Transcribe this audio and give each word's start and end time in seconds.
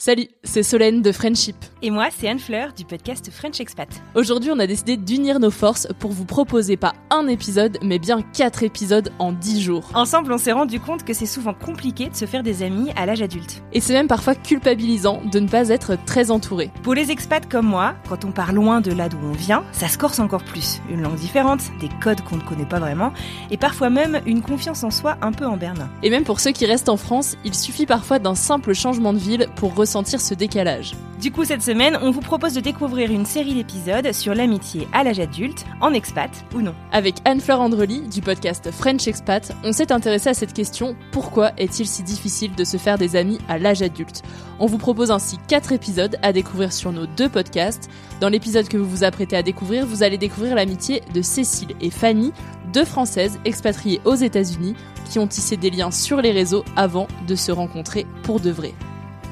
Salut, 0.00 0.28
c'est 0.44 0.62
Solène 0.62 1.02
de 1.02 1.10
Friendship. 1.10 1.56
Et 1.82 1.90
moi, 1.90 2.06
c'est 2.16 2.28
Anne 2.28 2.38
Fleur 2.38 2.72
du 2.72 2.84
podcast 2.84 3.28
French 3.32 3.58
Expat. 3.58 3.88
Aujourd'hui, 4.14 4.52
on 4.52 4.58
a 4.60 4.66
décidé 4.68 4.96
d'unir 4.96 5.40
nos 5.40 5.50
forces 5.50 5.88
pour 5.98 6.12
vous 6.12 6.24
proposer 6.24 6.76
pas 6.76 6.92
un 7.10 7.26
épisode, 7.26 7.78
mais 7.82 7.98
bien 7.98 8.22
quatre 8.22 8.62
épisodes 8.62 9.10
en 9.18 9.32
10 9.32 9.60
jours. 9.60 9.90
Ensemble, 9.94 10.32
on 10.32 10.38
s'est 10.38 10.52
rendu 10.52 10.78
compte 10.78 11.04
que 11.04 11.12
c'est 11.12 11.26
souvent 11.26 11.52
compliqué 11.52 12.10
de 12.10 12.14
se 12.14 12.26
faire 12.26 12.44
des 12.44 12.62
amis 12.62 12.92
à 12.94 13.06
l'âge 13.06 13.22
adulte. 13.22 13.60
Et 13.72 13.80
c'est 13.80 13.92
même 13.92 14.06
parfois 14.06 14.36
culpabilisant 14.36 15.20
de 15.32 15.40
ne 15.40 15.48
pas 15.48 15.68
être 15.68 15.98
très 16.06 16.30
entouré. 16.30 16.70
Pour 16.84 16.94
les 16.94 17.10
expats 17.10 17.48
comme 17.48 17.66
moi, 17.66 17.96
quand 18.08 18.24
on 18.24 18.30
part 18.30 18.52
loin 18.52 18.80
de 18.80 18.92
là 18.92 19.08
d'où 19.08 19.18
on 19.20 19.32
vient, 19.32 19.64
ça 19.72 19.88
se 19.88 19.98
corse 19.98 20.20
encore 20.20 20.44
plus. 20.44 20.80
Une 20.88 21.02
langue 21.02 21.16
différente, 21.16 21.62
des 21.80 21.90
codes 22.00 22.20
qu'on 22.20 22.36
ne 22.36 22.42
connaît 22.42 22.66
pas 22.66 22.78
vraiment, 22.78 23.12
et 23.50 23.56
parfois 23.56 23.90
même 23.90 24.20
une 24.26 24.42
confiance 24.42 24.84
en 24.84 24.92
soi 24.92 25.16
un 25.22 25.32
peu 25.32 25.44
en 25.44 25.56
berne. 25.56 25.88
Et 26.04 26.10
même 26.10 26.22
pour 26.22 26.38
ceux 26.38 26.52
qui 26.52 26.66
restent 26.66 26.88
en 26.88 26.96
France, 26.96 27.36
il 27.44 27.54
suffit 27.54 27.86
parfois 27.86 28.20
d'un 28.20 28.36
simple 28.36 28.74
changement 28.74 29.12
de 29.12 29.18
ville 29.18 29.48
pour 29.56 29.72
ressentir 29.88 30.20
ce 30.20 30.34
décalage. 30.34 30.92
Du 31.18 31.32
coup, 31.32 31.46
cette 31.46 31.62
semaine, 31.62 31.98
on 32.02 32.10
vous 32.10 32.20
propose 32.20 32.52
de 32.52 32.60
découvrir 32.60 33.10
une 33.10 33.24
série 33.24 33.54
d'épisodes 33.54 34.12
sur 34.12 34.34
l'amitié 34.34 34.86
à 34.92 35.02
l'âge 35.02 35.18
adulte, 35.18 35.64
en 35.80 35.94
expat 35.94 36.30
ou 36.54 36.60
non. 36.60 36.74
Avec 36.92 37.14
Anne-Fleur 37.24 37.58
Andrely 37.58 38.02
du 38.02 38.20
podcast 38.20 38.70
French 38.70 39.08
Expat, 39.08 39.50
on 39.64 39.72
s'est 39.72 39.90
intéressé 39.90 40.28
à 40.28 40.34
cette 40.34 40.52
question 40.52 40.94
pourquoi 41.10 41.52
est-il 41.56 41.86
si 41.86 42.02
difficile 42.02 42.54
de 42.54 42.64
se 42.64 42.76
faire 42.76 42.98
des 42.98 43.16
amis 43.16 43.38
à 43.48 43.58
l'âge 43.58 43.80
adulte? 43.80 44.22
On 44.58 44.66
vous 44.66 44.76
propose 44.76 45.10
ainsi 45.10 45.38
quatre 45.48 45.72
épisodes 45.72 46.18
à 46.22 46.34
découvrir 46.34 46.70
sur 46.70 46.92
nos 46.92 47.06
deux 47.06 47.30
podcasts. 47.30 47.88
Dans 48.20 48.28
l'épisode 48.28 48.68
que 48.68 48.76
vous 48.76 48.88
vous 48.88 49.04
apprêtez 49.04 49.36
à 49.36 49.42
découvrir, 49.42 49.86
vous 49.86 50.02
allez 50.02 50.18
découvrir 50.18 50.54
l'amitié 50.54 51.02
de 51.14 51.22
Cécile 51.22 51.74
et 51.80 51.90
Fanny, 51.90 52.32
deux 52.74 52.84
Françaises 52.84 53.40
expatriées 53.46 54.02
aux 54.04 54.16
États-Unis 54.16 54.74
qui 55.10 55.18
ont 55.18 55.26
tissé 55.26 55.56
des 55.56 55.70
liens 55.70 55.90
sur 55.90 56.20
les 56.20 56.32
réseaux 56.32 56.64
avant 56.76 57.08
de 57.26 57.34
se 57.34 57.50
rencontrer 57.50 58.06
pour 58.22 58.38
de 58.38 58.50
vrai. 58.50 58.74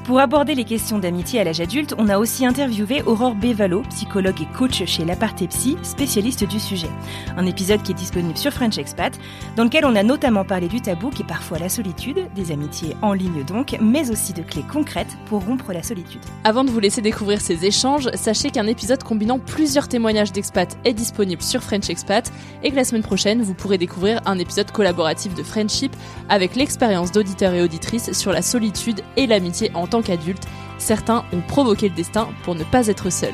Pour 0.07 0.21
aborder 0.21 0.55
les 0.55 0.63
questions 0.63 0.99
d'amitié 0.99 1.41
à 1.41 1.43
l'âge 1.43 1.59
adulte, 1.59 1.93
on 1.97 2.07
a 2.07 2.17
aussi 2.17 2.45
interviewé 2.45 3.01
Aurore 3.05 3.35
Bévalo, 3.35 3.81
psychologue 3.89 4.41
et 4.41 4.57
coach 4.57 4.85
chez 4.85 5.03
Psy, 5.49 5.75
spécialiste 5.83 6.47
du 6.47 6.61
sujet. 6.61 6.87
Un 7.35 7.45
épisode 7.45 7.83
qui 7.83 7.91
est 7.91 7.95
disponible 7.95 8.37
sur 8.37 8.53
French 8.53 8.77
Expat, 8.77 9.19
dans 9.57 9.65
lequel 9.65 9.83
on 9.83 9.97
a 9.97 10.03
notamment 10.03 10.45
parlé 10.45 10.69
du 10.69 10.79
tabou 10.79 11.09
qui 11.09 11.23
est 11.23 11.27
parfois 11.27 11.59
la 11.59 11.67
solitude, 11.67 12.29
des 12.35 12.53
amitiés 12.53 12.95
en 13.01 13.11
ligne 13.11 13.43
donc, 13.43 13.75
mais 13.81 14.09
aussi 14.09 14.31
de 14.31 14.43
clés 14.43 14.63
concrètes 14.71 15.17
pour 15.25 15.43
rompre 15.43 15.73
la 15.73 15.83
solitude. 15.83 16.21
Avant 16.45 16.63
de 16.63 16.69
vous 16.69 16.79
laisser 16.79 17.01
découvrir 17.01 17.41
ces 17.41 17.65
échanges, 17.65 18.09
sachez 18.13 18.49
qu'un 18.49 18.67
épisode 18.67 19.03
combinant 19.03 19.39
plusieurs 19.39 19.89
témoignages 19.89 20.31
d'expats 20.31 20.77
est 20.85 20.93
disponible 20.93 21.41
sur 21.41 21.61
French 21.61 21.89
Expat 21.89 22.31
et 22.63 22.71
que 22.71 22.77
la 22.77 22.85
semaine 22.85 23.03
prochaine, 23.03 23.41
vous 23.41 23.53
pourrez 23.53 23.77
découvrir 23.77 24.21
un 24.25 24.39
épisode 24.39 24.71
collaboratif 24.71 25.35
de 25.35 25.43
Friendship 25.43 25.93
avec 26.29 26.55
l'expérience 26.55 27.11
d'auditeurs 27.11 27.53
et 27.53 27.61
auditrices 27.61 28.13
sur 28.13 28.31
la 28.31 28.41
solitude 28.41 29.01
et 29.17 29.27
l'amitié 29.27 29.69
en 29.73 29.85
tant 29.97 30.01
qu'adultes. 30.01 30.47
Certains 30.77 31.25
ont 31.33 31.41
provoqué 31.41 31.89
le 31.89 31.95
destin 31.95 32.29
pour 32.43 32.55
ne 32.55 32.63
pas 32.63 32.87
être 32.87 33.09
seuls. 33.09 33.33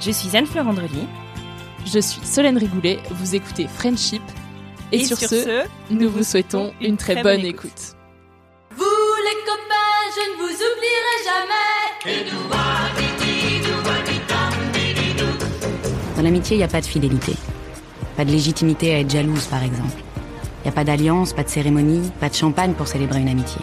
Je 0.00 0.10
suis 0.10 0.36
Anne-Fleur 0.36 0.66
Andrely. 0.66 1.06
Je 1.86 1.98
suis 1.98 2.20
Solène 2.26 2.58
Rigoulet, 2.58 2.98
vous 3.10 3.34
écoutez 3.34 3.66
Friendship. 3.66 4.22
Et, 4.92 5.04
sur, 5.04 5.16
ce, 5.16 5.64
nous 5.90 6.10
vous 6.10 6.24
souhaitons 6.24 6.72
une 6.80 6.96
très, 6.96 7.22
bonne 7.22 7.44
écoute. 7.44 7.94
Vous 8.76 8.84
les 8.84 9.38
copains, 9.46 10.10
je 10.16 10.20
ne 10.30 10.36
vous 10.36 10.52
oublierai 10.52 11.16
jamais. 11.24 11.70
Dans 16.16 16.22
l'amitié, 16.22 16.56
il 16.56 16.58
n'y 16.58 16.64
a 16.64 16.68
pas 16.68 16.80
de 16.80 16.86
fidélité. 16.86 17.34
Pas 18.16 18.24
de 18.24 18.32
légitimité 18.32 18.94
à 18.94 18.98
être 18.98 19.10
jalouse, 19.10 19.46
par 19.46 19.62
exemple. 19.62 19.96
Il 20.58 20.64
n'y 20.64 20.70
a 20.70 20.72
pas 20.72 20.84
d'alliance, 20.84 21.32
pas 21.32 21.44
de 21.44 21.48
cérémonie, 21.48 22.10
pas 22.18 22.28
de 22.28 22.34
champagne 22.34 22.72
pour 22.72 22.88
célébrer 22.88 23.20
une 23.20 23.28
amitié. 23.28 23.60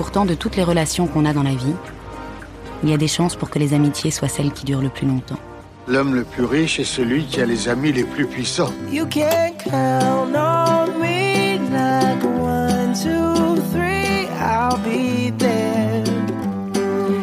Pourtant, 0.00 0.24
de 0.24 0.32
toutes 0.32 0.56
les 0.56 0.64
relations 0.64 1.06
qu'on 1.06 1.26
a 1.26 1.34
dans 1.34 1.42
la 1.42 1.50
vie, 1.50 1.74
il 2.82 2.88
y 2.88 2.94
a 2.94 2.96
des 2.96 3.06
chances 3.06 3.36
pour 3.36 3.50
que 3.50 3.58
les 3.58 3.74
amitiés 3.74 4.10
soient 4.10 4.28
celles 4.28 4.50
qui 4.50 4.64
durent 4.64 4.80
le 4.80 4.88
plus 4.88 5.06
longtemps. 5.06 5.36
L'homme 5.86 6.14
le 6.14 6.24
plus 6.24 6.46
riche 6.46 6.80
est 6.80 6.84
celui 6.84 7.26
qui 7.26 7.42
a 7.42 7.44
les 7.44 7.68
amis 7.68 7.92
les 7.92 8.04
plus 8.04 8.24
puissants. 8.24 8.72
You 8.90 9.04
can 9.04 9.52
count 9.62 10.34
on 10.34 10.98
me 10.98 11.58
one, 12.40 12.94
two, 12.94 13.60
three, 13.72 14.26
I'll 14.40 14.78
be 14.78 15.36
there. 15.36 16.02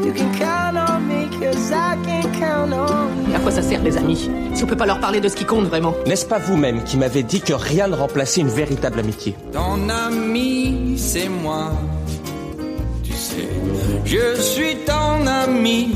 You 0.06 0.14
can 0.14 0.32
count 0.38 0.78
on 0.78 1.00
me 1.00 1.24
I 1.34 1.98
can 2.06 2.32
count 2.40 2.74
on. 2.74 3.36
À 3.36 3.40
quoi 3.40 3.50
ça 3.50 3.64
sert 3.64 3.82
les 3.82 3.98
amis 3.98 4.30
Si 4.54 4.64
on 4.64 4.68
peut 4.68 4.78
pas 4.78 4.86
leur 4.86 5.00
parler 5.00 5.20
de 5.20 5.30
ce 5.30 5.36
qui 5.36 5.46
compte 5.46 5.66
vraiment? 5.66 5.96
N'est-ce 6.06 6.28
pas 6.28 6.38
vous-même 6.38 6.84
qui 6.84 6.98
m'avez 6.98 7.24
dit 7.24 7.42
que 7.42 7.54
rien 7.54 7.88
ne 7.88 7.96
remplaçait 7.96 8.42
une 8.42 8.50
véritable 8.50 9.00
amitié? 9.00 9.36
Ton 9.52 9.90
ami, 9.90 10.94
c'est 10.96 11.28
moi. 11.28 11.72
Je 14.08 14.40
suis 14.40 14.78
ton 14.86 15.28
ami. 15.28 15.90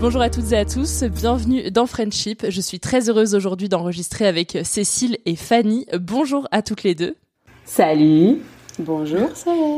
Bonjour 0.00 0.22
à 0.22 0.30
toutes 0.30 0.50
et 0.52 0.56
à 0.56 0.64
tous, 0.64 1.04
bienvenue 1.04 1.70
dans 1.70 1.84
Friendship. 1.84 2.46
Je 2.48 2.60
suis 2.62 2.80
très 2.80 3.10
heureuse 3.10 3.34
aujourd'hui 3.34 3.68
d'enregistrer 3.68 4.26
avec 4.26 4.56
Cécile 4.64 5.18
et 5.26 5.36
Fanny. 5.36 5.84
Bonjour 6.00 6.48
à 6.52 6.62
toutes 6.62 6.84
les 6.84 6.94
deux. 6.94 7.16
Salut. 7.66 8.38
Bonjour 8.78 9.28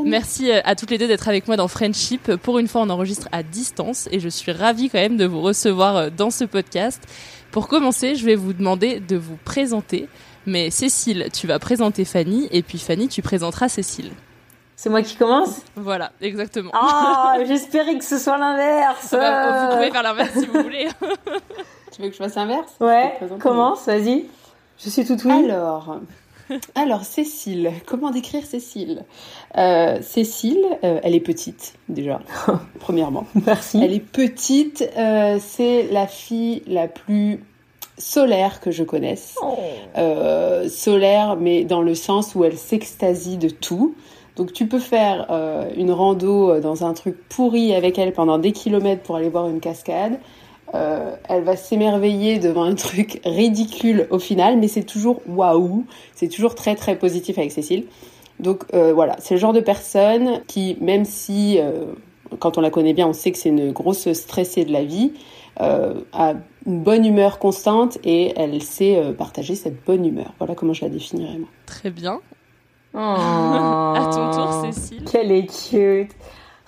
Merci 0.05 0.49
euh, 0.49 0.61
à 0.63 0.75
toutes 0.75 0.91
les 0.91 0.97
deux 0.97 1.09
d'être 1.09 1.27
avec 1.27 1.45
moi 1.47 1.57
dans 1.57 1.67
Friendship. 1.67 2.33
Pour 2.37 2.57
une 2.57 2.69
fois, 2.69 2.83
on 2.83 2.89
enregistre 2.89 3.27
à 3.33 3.43
distance 3.43 4.07
et 4.13 4.21
je 4.21 4.29
suis 4.29 4.53
ravie 4.53 4.89
quand 4.89 4.97
même 4.97 5.17
de 5.17 5.25
vous 5.25 5.41
recevoir 5.41 5.97
euh, 5.97 6.09
dans 6.09 6.31
ce 6.31 6.45
podcast. 6.45 7.03
Pour 7.51 7.67
commencer, 7.67 8.15
je 8.15 8.25
vais 8.25 8.35
vous 8.35 8.53
demander 8.53 9.01
de 9.01 9.17
vous 9.17 9.37
présenter. 9.43 10.07
Mais 10.45 10.69
Cécile, 10.69 11.27
tu 11.33 11.47
vas 11.47 11.59
présenter 11.59 12.05
Fanny 12.05 12.47
et 12.51 12.61
puis 12.61 12.79
Fanny, 12.79 13.09
tu 13.09 13.21
présenteras 13.21 13.67
Cécile. 13.67 14.11
C'est 14.79 14.91
moi 14.91 15.01
qui 15.01 15.15
commence 15.15 15.61
Voilà, 15.75 16.11
exactement. 16.21 16.69
Ah, 16.71 17.37
j'espérais 17.47 17.97
que 17.97 18.05
ce 18.05 18.19
soit 18.19 18.37
l'inverse. 18.37 19.09
Bah, 19.11 19.69
vous 19.69 19.75
pouvez 19.75 19.89
faire 19.89 20.03
l'inverse 20.03 20.33
si 20.37 20.45
vous 20.45 20.61
voulez. 20.61 20.87
tu 21.91 22.03
veux 22.03 22.09
que 22.09 22.13
je 22.13 22.19
fasse 22.19 22.35
l'inverse 22.35 22.71
Ouais, 22.79 23.17
commence, 23.39 23.87
vas-y. 23.87 24.27
Je 24.77 24.89
suis 24.91 25.03
tout 25.03 25.17
oui. 25.25 25.45
Alors, 25.45 25.99
alors 26.75 27.05
Cécile, 27.05 27.71
comment 27.87 28.11
décrire 28.11 28.45
Cécile? 28.45 29.03
Euh, 29.57 29.99
Cécile, 30.03 30.63
euh, 30.83 30.99
elle 31.01 31.15
est 31.15 31.21
petite 31.21 31.73
déjà, 31.89 32.21
premièrement. 32.79 33.25
Merci. 33.47 33.79
Elle 33.83 33.93
est 33.93 33.99
petite, 33.99 34.87
euh, 34.95 35.39
c'est 35.41 35.87
la 35.89 36.05
fille 36.05 36.61
la 36.67 36.87
plus 36.87 37.43
solaire 37.97 38.59
que 38.59 38.69
je 38.69 38.83
connaisse. 38.83 39.33
Oh. 39.41 39.57
Euh, 39.97 40.69
solaire, 40.69 41.35
mais 41.35 41.63
dans 41.63 41.81
le 41.81 41.95
sens 41.95 42.35
où 42.35 42.43
elle 42.43 42.59
s'extasie 42.59 43.37
de 43.37 43.49
tout. 43.49 43.95
Donc 44.37 44.53
tu 44.53 44.67
peux 44.67 44.79
faire 44.79 45.27
euh, 45.31 45.67
une 45.75 45.91
rando 45.91 46.51
euh, 46.51 46.61
dans 46.61 46.85
un 46.85 46.93
truc 46.93 47.17
pourri 47.27 47.73
avec 47.73 47.97
elle 47.97 48.13
pendant 48.13 48.37
des 48.37 48.51
kilomètres 48.51 49.01
pour 49.01 49.15
aller 49.15 49.29
voir 49.29 49.49
une 49.49 49.59
cascade. 49.59 50.19
Euh, 50.75 51.15
elle 51.27 51.43
va 51.43 51.55
s'émerveiller 51.55 52.37
devant 52.37 52.63
un 52.63 52.75
truc 52.75 53.19
ridicule 53.25 54.07
au 54.11 54.19
final, 54.19 54.57
mais 54.57 54.67
c'est 54.67 54.83
toujours 54.83 55.21
waouh, 55.27 55.85
c'est 56.13 56.27
toujours 56.27 56.53
très 56.53 56.75
très 56.75 56.95
positif 56.95 57.37
avec 57.39 57.51
Cécile. 57.51 57.85
Donc 58.39 58.65
voilà, 58.71 59.15
c'est 59.17 59.33
le 59.33 59.39
genre 59.39 59.53
de 59.53 59.61
personne 59.61 60.43
qui, 60.45 60.77
même 60.79 61.05
si 61.05 61.57
quand 62.37 62.59
on 62.59 62.61
la 62.61 62.69
connaît 62.69 62.93
bien, 62.93 63.07
on 63.07 63.13
sait 63.13 63.31
que 63.31 63.37
c'est 63.39 63.49
une 63.49 63.71
grosse 63.71 64.13
stressée 64.13 64.63
de 64.63 64.71
la 64.71 64.83
vie, 64.83 65.13
a 65.59 66.35
une 66.67 66.83
bonne 66.83 67.03
humeur 67.03 67.39
constante 67.39 67.97
et 68.03 68.33
elle 68.35 68.61
sait 68.61 69.01
partager 69.17 69.55
cette 69.55 69.83
bonne 69.85 70.05
humeur. 70.05 70.35
Voilà 70.37 70.53
comment 70.53 70.73
je 70.73 70.85
la 70.85 70.89
définirais 70.89 71.39
moi. 71.39 71.49
Très 71.65 71.89
bien. 71.89 72.21
Oh. 72.97 72.99
à 73.95 74.09
ton 74.11 74.31
tour, 74.31 74.65
Cécile. 74.65 75.03
Quelle 75.05 75.31
est 75.31 75.45
cute. 75.45 76.11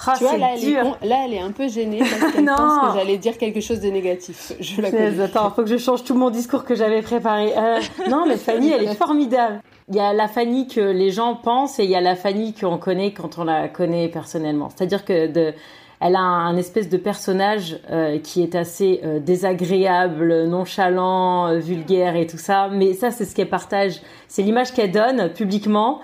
Ah, 0.07 0.13
tu 0.17 0.23
vois, 0.23 0.37
là 0.37 0.51
elle, 0.55 0.63
est, 0.63 1.05
là, 1.05 1.25
elle 1.25 1.33
est 1.33 1.41
un 1.41 1.51
peu 1.51 1.67
gênée 1.67 1.99
parce 1.99 2.31
qu'elle 2.31 2.45
pense 2.57 2.93
que 2.93 2.99
j'allais 2.99 3.17
dire 3.17 3.37
quelque 3.37 3.59
chose 3.59 3.81
de 3.81 3.89
négatif. 3.89 4.53
Je 4.59 4.81
la 4.81 4.91
connais. 4.91 5.19
Attends, 5.19 5.51
faut 5.51 5.63
que 5.63 5.69
je 5.69 5.77
change 5.77 6.05
tout 6.05 6.15
mon 6.15 6.29
discours 6.29 6.63
que 6.63 6.73
j'avais 6.73 7.01
préparé. 7.01 7.51
Euh, 7.57 7.81
non, 8.09 8.25
mais 8.25 8.37
Fanny, 8.37 8.71
elle 8.71 8.85
est 8.85 8.95
formidable. 8.95 9.61
Il 9.89 9.95
y 9.95 9.99
a 9.99 10.13
la 10.13 10.29
Fanny 10.29 10.67
que 10.67 10.79
les 10.79 11.11
gens 11.11 11.35
pensent 11.35 11.79
et 11.79 11.83
il 11.83 11.89
y 11.89 11.95
a 11.95 12.01
la 12.01 12.15
Fanny 12.15 12.53
qu'on 12.53 12.77
connaît 12.77 13.11
quand 13.11 13.39
on 13.39 13.43
la 13.43 13.67
connaît 13.67 14.07
personnellement. 14.07 14.69
C'est-à-dire 14.73 15.03
que 15.03 15.27
de, 15.27 15.53
elle 16.01 16.15
a 16.15 16.21
un, 16.21 16.55
espèce 16.55 16.87
de 16.87 16.97
personnage 16.97 17.77
euh, 17.89 18.19
qui 18.19 18.41
est 18.41 18.55
assez 18.55 19.01
euh, 19.03 19.19
désagréable, 19.19 20.45
nonchalant, 20.45 21.47
euh, 21.47 21.57
vulgaire 21.59 22.15
et 22.15 22.25
tout 22.25 22.37
ça. 22.37 22.69
Mais 22.71 22.93
ça, 22.93 23.11
c'est 23.11 23.25
ce 23.25 23.35
qu'elle 23.35 23.49
partage. 23.49 24.01
C'est 24.27 24.41
l'image 24.41 24.73
qu'elle 24.73 24.91
donne 24.91 25.29
publiquement. 25.33 25.99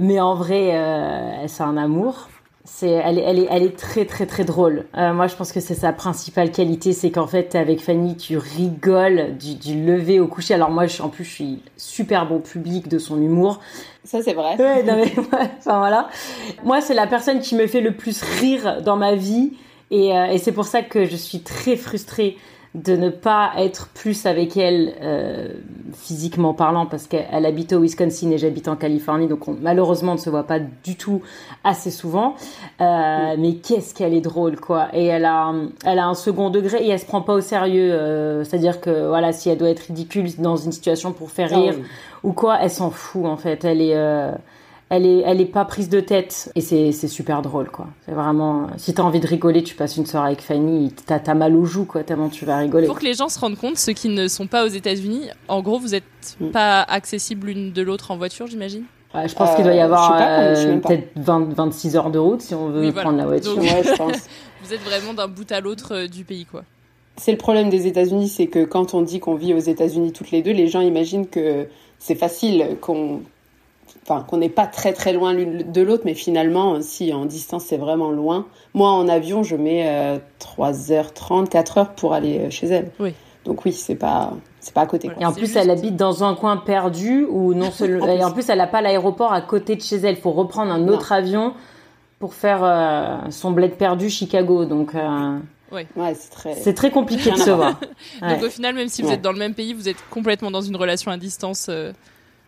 Mais 0.00 0.20
en 0.20 0.34
vrai, 0.34 0.74
euh, 0.74 1.46
c'est 1.46 1.62
un 1.62 1.76
amour. 1.76 2.28
C'est, 2.68 2.90
elle 2.90 3.20
est, 3.20 3.22
elle 3.22 3.38
est, 3.38 3.46
elle 3.48 3.62
est 3.62 3.76
très, 3.76 4.04
très, 4.04 4.26
très 4.26 4.44
drôle. 4.44 4.86
Euh, 4.98 5.12
moi, 5.14 5.28
je 5.28 5.36
pense 5.36 5.52
que 5.52 5.60
c'est 5.60 5.74
sa 5.74 5.92
principale 5.92 6.50
qualité, 6.50 6.92
c'est 6.92 7.12
qu'en 7.12 7.28
fait, 7.28 7.54
avec 7.54 7.80
Fanny, 7.80 8.16
tu 8.16 8.36
rigoles 8.36 9.36
du, 9.38 9.54
du 9.54 9.84
lever 9.84 10.18
au 10.18 10.26
coucher. 10.26 10.54
Alors 10.54 10.70
moi, 10.70 10.86
je, 10.88 11.00
en 11.00 11.08
plus, 11.08 11.22
je 11.24 11.30
suis 11.30 11.62
super 11.76 12.26
bon 12.26 12.40
public 12.40 12.88
de 12.88 12.98
son 12.98 13.22
humour. 13.22 13.60
Ça 14.02 14.20
c'est 14.20 14.34
vrai. 14.34 14.56
Ouais, 14.58 14.82
non, 14.82 14.96
mais, 14.96 15.16
ouais, 15.16 15.50
enfin 15.58 15.78
voilà. 15.78 16.08
Moi, 16.64 16.80
c'est 16.80 16.94
la 16.94 17.06
personne 17.06 17.38
qui 17.38 17.54
me 17.54 17.68
fait 17.68 17.80
le 17.80 17.92
plus 17.92 18.22
rire 18.40 18.82
dans 18.82 18.96
ma 18.96 19.14
vie. 19.14 19.52
Et, 19.92 20.16
euh, 20.16 20.26
et 20.26 20.38
c'est 20.38 20.52
pour 20.52 20.64
ça 20.64 20.82
que 20.82 21.04
je 21.04 21.14
suis 21.14 21.42
très 21.42 21.76
frustrée 21.76 22.36
de 22.76 22.94
ne 22.94 23.08
pas 23.08 23.52
être 23.56 23.88
plus 23.88 24.26
avec 24.26 24.56
elle 24.58 24.94
euh, 25.00 25.48
physiquement 25.94 26.52
parlant 26.52 26.84
parce 26.84 27.06
qu'elle 27.06 27.26
elle 27.32 27.46
habite 27.46 27.72
au 27.72 27.80
Wisconsin 27.80 28.30
et 28.30 28.38
j'habite 28.38 28.68
en 28.68 28.76
Californie 28.76 29.28
donc 29.28 29.48
on, 29.48 29.56
malheureusement 29.58 30.12
on 30.12 30.16
ne 30.16 30.20
se 30.20 30.28
voit 30.28 30.46
pas 30.46 30.58
du 30.58 30.96
tout 30.96 31.22
assez 31.64 31.90
souvent. 31.90 32.34
Euh, 32.82 33.34
mais 33.38 33.54
qu'est-ce 33.54 33.94
qu'elle 33.94 34.12
est 34.12 34.20
drôle 34.20 34.60
quoi. 34.60 34.88
Et 34.92 35.06
elle 35.06 35.24
a 35.24 35.54
elle 35.86 35.98
a 35.98 36.06
un 36.06 36.14
second 36.14 36.50
degré 36.50 36.84
et 36.84 36.90
elle 36.90 37.00
se 37.00 37.06
prend 37.06 37.22
pas 37.22 37.32
au 37.32 37.40
sérieux 37.40 37.92
euh, 37.92 38.44
c'est 38.44 38.56
à 38.56 38.58
dire 38.58 38.82
que 38.82 39.08
voilà 39.08 39.32
si 39.32 39.48
elle 39.48 39.58
doit 39.58 39.70
être 39.70 39.80
ridicule 39.80 40.28
dans 40.38 40.56
une 40.56 40.72
situation 40.72 41.12
pour 41.12 41.30
faire 41.30 41.48
rire 41.48 41.74
oui. 41.78 41.84
ou 42.24 42.32
quoi 42.32 42.58
elle 42.60 42.70
s'en 42.70 42.90
fout 42.90 43.24
en 43.24 43.38
fait. 43.38 43.64
Elle 43.64 43.80
est 43.80 43.96
euh, 43.96 44.32
elle 44.88 45.04
est, 45.06 45.18
elle 45.26 45.40
est 45.40 45.46
pas 45.46 45.64
prise 45.64 45.88
de 45.88 45.98
tête 46.00 46.50
et 46.54 46.60
c'est, 46.60 46.92
c'est 46.92 47.08
super 47.08 47.42
drôle 47.42 47.68
quoi. 47.70 47.88
C'est 48.06 48.12
vraiment, 48.12 48.68
si 48.76 48.94
t'as 48.94 49.02
envie 49.02 49.18
de 49.20 49.26
rigoler, 49.26 49.62
tu 49.64 49.74
passes 49.74 49.96
une 49.96 50.06
soirée 50.06 50.28
avec 50.28 50.42
Fanny, 50.42 50.92
t'as, 51.06 51.18
t'as 51.18 51.34
mal 51.34 51.56
aux 51.56 51.64
joues 51.64 51.84
quoi, 51.86 52.04
tellement 52.04 52.28
tu 52.28 52.44
vas 52.44 52.58
rigoler. 52.58 52.86
Pour 52.86 52.98
que 53.00 53.04
les 53.04 53.14
gens 53.14 53.28
se 53.28 53.38
rendent 53.40 53.56
compte, 53.58 53.78
ceux 53.78 53.92
qui 53.94 54.08
ne 54.08 54.28
sont 54.28 54.46
pas 54.46 54.64
aux 54.64 54.68
États-Unis, 54.68 55.28
en 55.48 55.60
gros, 55.62 55.78
vous 55.78 55.94
êtes 55.94 56.04
Mm. 56.40 56.50
pas 56.50 56.82
accessibles 56.82 57.46
l'une 57.48 57.72
de 57.72 57.82
l'autre 57.82 58.10
en 58.10 58.16
voiture, 58.16 58.46
j'imagine? 58.48 58.84
Ouais, 59.14 59.28
je 59.28 59.34
pense 59.34 59.54
qu'il 59.54 59.64
doit 59.64 59.74
y 59.74 59.78
Euh, 59.80 59.84
avoir 59.84 60.16
euh, 60.20 60.78
peut-être 60.78 61.08
20, 61.16 61.54
26 61.54 61.96
heures 61.96 62.10
de 62.10 62.18
route 62.18 62.42
si 62.42 62.54
on 62.54 62.68
veut 62.68 62.80
Oui, 62.80 62.90
voilà. 62.90 63.02
prendre 63.02 63.18
la 63.18 63.26
voiture. 63.26 63.54
Donc- 63.54 63.62
Ouais, 63.64 63.82
je 63.84 63.92
pense. 63.96 64.26
Vous 64.62 64.74
êtes 64.74 64.80
vraiment 64.82 65.14
d'un 65.14 65.28
bout 65.28 65.50
à 65.52 65.60
l'autre 65.60 65.94
euh, 65.94 66.06
du 66.08 66.24
pays, 66.24 66.44
quoi. 66.44 66.62
C'est 67.16 67.30
le 67.32 67.38
problème 67.38 67.70
des 67.70 67.86
États-Unis, 67.86 68.28
c'est 68.28 68.48
que 68.48 68.64
quand 68.64 68.92
on 68.92 69.00
dit 69.02 69.20
qu'on 69.20 69.36
vit 69.36 69.54
aux 69.54 69.58
États-Unis 69.58 70.12
toutes 70.12 70.32
les 70.32 70.42
deux, 70.42 70.50
les 70.52 70.66
gens 70.68 70.80
imaginent 70.80 71.26
que 71.28 71.66
c'est 71.98 72.14
facile, 72.16 72.76
qu'on 72.80 73.22
enfin 74.08 74.22
qu'on 74.22 74.36
n'est 74.36 74.48
pas 74.48 74.66
très 74.66 74.92
très 74.92 75.12
loin 75.12 75.32
l'une 75.32 75.70
de 75.72 75.82
l'autre, 75.82 76.02
mais 76.04 76.14
finalement, 76.14 76.80
si 76.80 77.12
en 77.12 77.24
distance 77.26 77.64
c'est 77.64 77.76
vraiment 77.76 78.10
loin. 78.10 78.46
Moi, 78.74 78.90
en 78.90 79.08
avion, 79.08 79.42
je 79.42 79.56
mets 79.56 79.88
euh, 79.88 80.18
3h30, 80.40 81.48
4h 81.48 81.94
pour 81.96 82.12
aller 82.14 82.38
euh, 82.38 82.50
chez 82.50 82.66
elle. 82.68 82.90
Oui. 83.00 83.14
Donc 83.44 83.64
oui, 83.64 83.72
c'est 83.72 83.94
pas 83.94 84.32
c'est 84.60 84.74
pas 84.74 84.82
à 84.82 84.86
côté. 84.86 85.08
Quoi. 85.08 85.22
Et 85.22 85.26
en 85.26 85.32
plus, 85.32 85.42
juste- 85.46 85.56
elle 85.56 85.70
habite 85.70 85.96
dans 85.96 86.24
un 86.24 86.34
coin 86.34 86.56
perdu 86.56 87.24
où 87.28 87.54
non 87.54 87.70
seulement, 87.70 88.06
et 88.12 88.24
en 88.24 88.32
plus, 88.32 88.48
elle 88.48 88.60
a 88.60 88.66
pas 88.66 88.80
l'aéroport 88.80 89.32
à 89.32 89.40
côté 89.40 89.76
de 89.76 89.82
chez 89.82 89.96
elle. 89.96 90.16
Il 90.16 90.20
faut 90.20 90.32
reprendre 90.32 90.72
un 90.72 90.88
autre 90.88 91.12
avion 91.12 91.54
pour 92.18 92.34
faire 92.34 92.60
euh, 92.64 93.16
son 93.30 93.50
bled 93.52 93.74
perdu 93.76 94.08
Chicago. 94.10 94.64
Donc, 94.64 94.94
euh, 94.94 95.38
Ouais, 95.72 95.86
c'est 96.14 96.30
très. 96.30 96.54
c'est 96.54 96.74
très 96.74 96.90
compliqué 96.92 97.30
de 97.32 97.36
se 97.36 97.50
voir. 97.50 97.56
voir. 97.56 97.80
Donc 98.30 98.40
Ouais. 98.40 98.46
au 98.46 98.50
final, 98.50 98.74
même 98.76 98.88
si 98.88 99.02
vous 99.02 99.08
Ouais. 99.08 99.14
êtes 99.14 99.22
dans 99.22 99.32
le 99.32 99.38
même 99.38 99.52
pays, 99.54 99.74
vous 99.74 99.88
êtes 99.88 99.96
complètement 100.10 100.50
dans 100.52 100.60
une 100.62 100.76
relation 100.76 101.10
à 101.10 101.16
distance. 101.16 101.66
euh, 101.68 101.92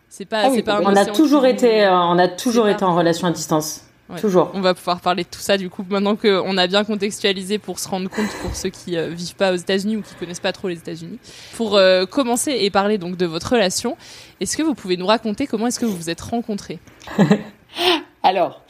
c'est 0.09 0.25
pas, 0.25 0.43
Ah 0.45 0.49
oui, 0.49 0.63
On 0.67 0.95
a 0.95 1.05
toujours 1.05 1.45
été, 1.45 1.87
on 1.87 2.17
a 2.17 2.27
toujours 2.27 2.67
été 2.67 2.83
en 2.83 2.95
relation 2.95 3.27
à 3.27 3.31
distance. 3.31 3.83
Ouais. 4.09 4.19
Toujours. 4.19 4.49
On 4.55 4.61
va 4.61 4.73
pouvoir 4.73 5.01
parler 5.01 5.23
de 5.23 5.29
tout 5.29 5.39
ça 5.39 5.55
du 5.55 5.69
coup 5.69 5.85
maintenant 5.87 6.15
qu'on 6.15 6.57
a 6.57 6.65
bien 6.65 6.83
contextualisé 6.83 7.59
pour 7.59 7.77
se 7.77 7.87
rendre 7.87 8.09
compte 8.09 8.29
pour 8.41 8.55
ceux 8.55 8.69
qui 8.69 8.97
euh, 8.97 9.09
vivent 9.09 9.35
pas 9.35 9.53
aux 9.53 9.55
États-Unis 9.55 9.97
ou 9.97 10.01
qui 10.01 10.15
connaissent 10.15 10.39
pas 10.39 10.51
trop 10.51 10.67
les 10.67 10.77
États-Unis. 10.77 11.19
Pour 11.55 11.75
euh, 11.77 12.07
commencer 12.07 12.57
et 12.59 12.71
parler 12.71 12.97
donc 12.97 13.17
de 13.17 13.27
votre 13.27 13.51
relation, 13.51 13.97
est-ce 14.39 14.57
que 14.57 14.63
vous 14.63 14.73
pouvez 14.73 14.97
nous 14.97 15.05
raconter 15.05 15.45
comment 15.45 15.67
est-ce 15.67 15.79
que 15.79 15.85
vous 15.85 15.95
vous 15.95 16.09
êtes 16.09 16.21
rencontrés? 16.21 16.79
Alors, 18.21 18.61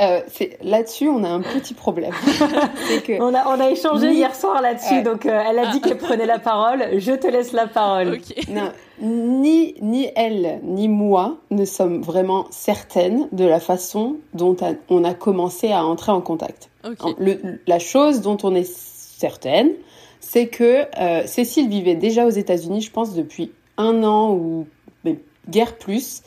euh, 0.00 0.20
c'est 0.28 0.58
là-dessus, 0.62 1.08
on 1.08 1.24
a 1.24 1.28
un 1.28 1.40
petit 1.40 1.74
problème. 1.74 2.12
que 3.04 3.20
On 3.20 3.34
a, 3.34 3.48
on 3.48 3.58
a 3.60 3.70
échangé 3.70 4.10
Ni- 4.10 4.16
hier 4.16 4.34
soir 4.34 4.62
là-dessus, 4.62 4.94
Ouais. 4.94 5.02
donc 5.02 5.26
euh, 5.26 5.42
elle 5.48 5.58
a 5.58 5.72
dit 5.72 5.80
qu'elle 5.80 5.98
prenait 5.98 6.24
la 6.26 6.38
parole. 6.38 6.84
Je 6.98 7.12
te 7.12 7.26
laisse 7.26 7.52
la 7.52 7.66
parole. 7.66 8.20
Non, 8.48 8.70
ni, 9.00 9.74
ni 9.82 10.08
elle, 10.14 10.60
ni 10.62 10.88
moi 10.88 11.38
ne 11.50 11.64
sommes 11.64 12.00
vraiment 12.02 12.46
certaines 12.50 13.28
de 13.32 13.44
la 13.44 13.58
façon 13.58 14.16
dont 14.34 14.56
a- 14.62 14.74
on 14.88 15.02
a 15.02 15.14
commencé 15.14 15.72
à 15.72 15.84
entrer 15.84 16.12
en 16.12 16.20
contact. 16.20 16.70
Le- 17.18 17.58
la 17.66 17.78
chose 17.80 18.20
dont 18.20 18.38
on 18.44 18.54
est 18.54 18.70
certaine, 18.72 19.70
c'est 20.20 20.46
que 20.46 20.84
euh, 21.00 21.26
Cécile 21.26 21.68
vivait 21.68 21.96
déjà 21.96 22.24
aux 22.24 22.30
États-Unis, 22.30 22.82
je 22.82 22.92
pense, 22.92 23.14
depuis 23.14 23.50
un 23.78 24.04
an 24.04 24.30
ou 24.32 24.68
mais, 25.04 25.18
guère 25.48 25.76
plus. 25.76 26.22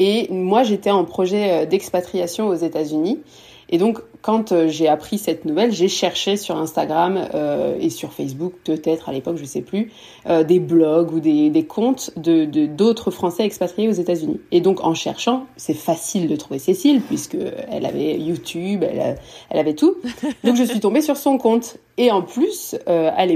Et 0.00 0.28
moi, 0.30 0.62
j'étais 0.62 0.90
en 0.90 1.04
projet 1.04 1.52
euh, 1.52 1.66
d'expatriation 1.66 2.48
aux 2.48 2.54
États-Unis. 2.54 3.20
Et 3.68 3.76
donc, 3.76 3.98
quand 4.22 4.52
euh, 4.52 4.68
j'ai 4.68 4.88
appris 4.88 5.18
cette 5.18 5.44
nouvelle, 5.44 5.72
j'ai 5.72 5.88
cherché 5.88 6.36
sur 6.36 6.56
Instagram 6.56 7.28
euh, 7.34 7.76
et 7.80 7.88
sur 7.88 8.12
Facebook, 8.12 8.52
peut-être 8.64 9.08
à 9.08 9.12
l'époque, 9.12 9.36
je 9.38 9.44
sais 9.44 9.62
plus, 9.62 9.92
euh, 10.28 10.44
des 10.44 10.60
blogs 10.60 11.12
ou 11.12 11.20
des, 11.20 11.66
comptes 11.66 12.12
d'autres 12.16 13.10
Français 13.10 13.44
expatriés 13.44 13.88
aux 13.88 13.92
États-Unis. 13.92 14.40
Et 14.52 14.60
donc 14.60 14.84
en 14.84 14.94
cherchant, 14.94 15.46
c'est 15.56 15.74
facile 15.74 16.28
de 16.28 16.36
trouver 16.36 16.58
Cécile 16.58 17.00
puisque 17.00 17.36
elle 17.70 17.86
avait 17.86 18.18
YouTube, 18.18 18.84
elle, 18.84 19.58
avait 19.58 19.74
tout. 19.74 19.96
Donc 20.44 20.56
je 20.56 20.64
suis 20.64 20.80
tombée 20.80 21.02
sur 21.02 21.16
son 21.16 21.38
compte. 21.38 21.78
Et 21.96 22.10
en 22.10 22.22
plus, 22.22 22.76
à 22.86 23.26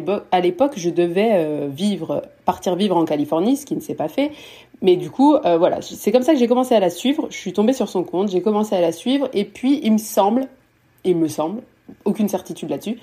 l'époque, 0.40 0.72
je 0.76 0.88
devais 0.88 1.68
vivre, 1.68 2.22
partir 2.44 2.76
vivre 2.76 2.96
en 2.96 3.04
Californie, 3.04 3.56
ce 3.56 3.66
qui 3.66 3.74
ne 3.74 3.80
s'est 3.80 3.94
pas 3.94 4.08
fait. 4.08 4.32
Mais 4.80 4.96
du 4.96 5.10
coup, 5.10 5.36
voilà, 5.42 5.80
c'est 5.82 6.12
comme 6.12 6.22
ça 6.22 6.32
que 6.32 6.38
j'ai 6.38 6.48
commencé 6.48 6.74
à 6.74 6.80
la 6.80 6.90
suivre. 6.90 7.26
Je 7.30 7.36
suis 7.36 7.52
tombée 7.52 7.74
sur 7.74 7.88
son 7.88 8.04
compte, 8.04 8.30
j'ai 8.30 8.40
commencé 8.40 8.74
à 8.74 8.80
la 8.80 8.92
suivre, 8.92 9.28
et 9.34 9.44
puis 9.44 9.80
il 9.82 9.92
me 9.92 9.98
semble, 9.98 10.48
il 11.04 11.16
me 11.16 11.28
semble, 11.28 11.62
aucune 12.04 12.28
certitude 12.28 12.70
là-dessus, 12.70 12.98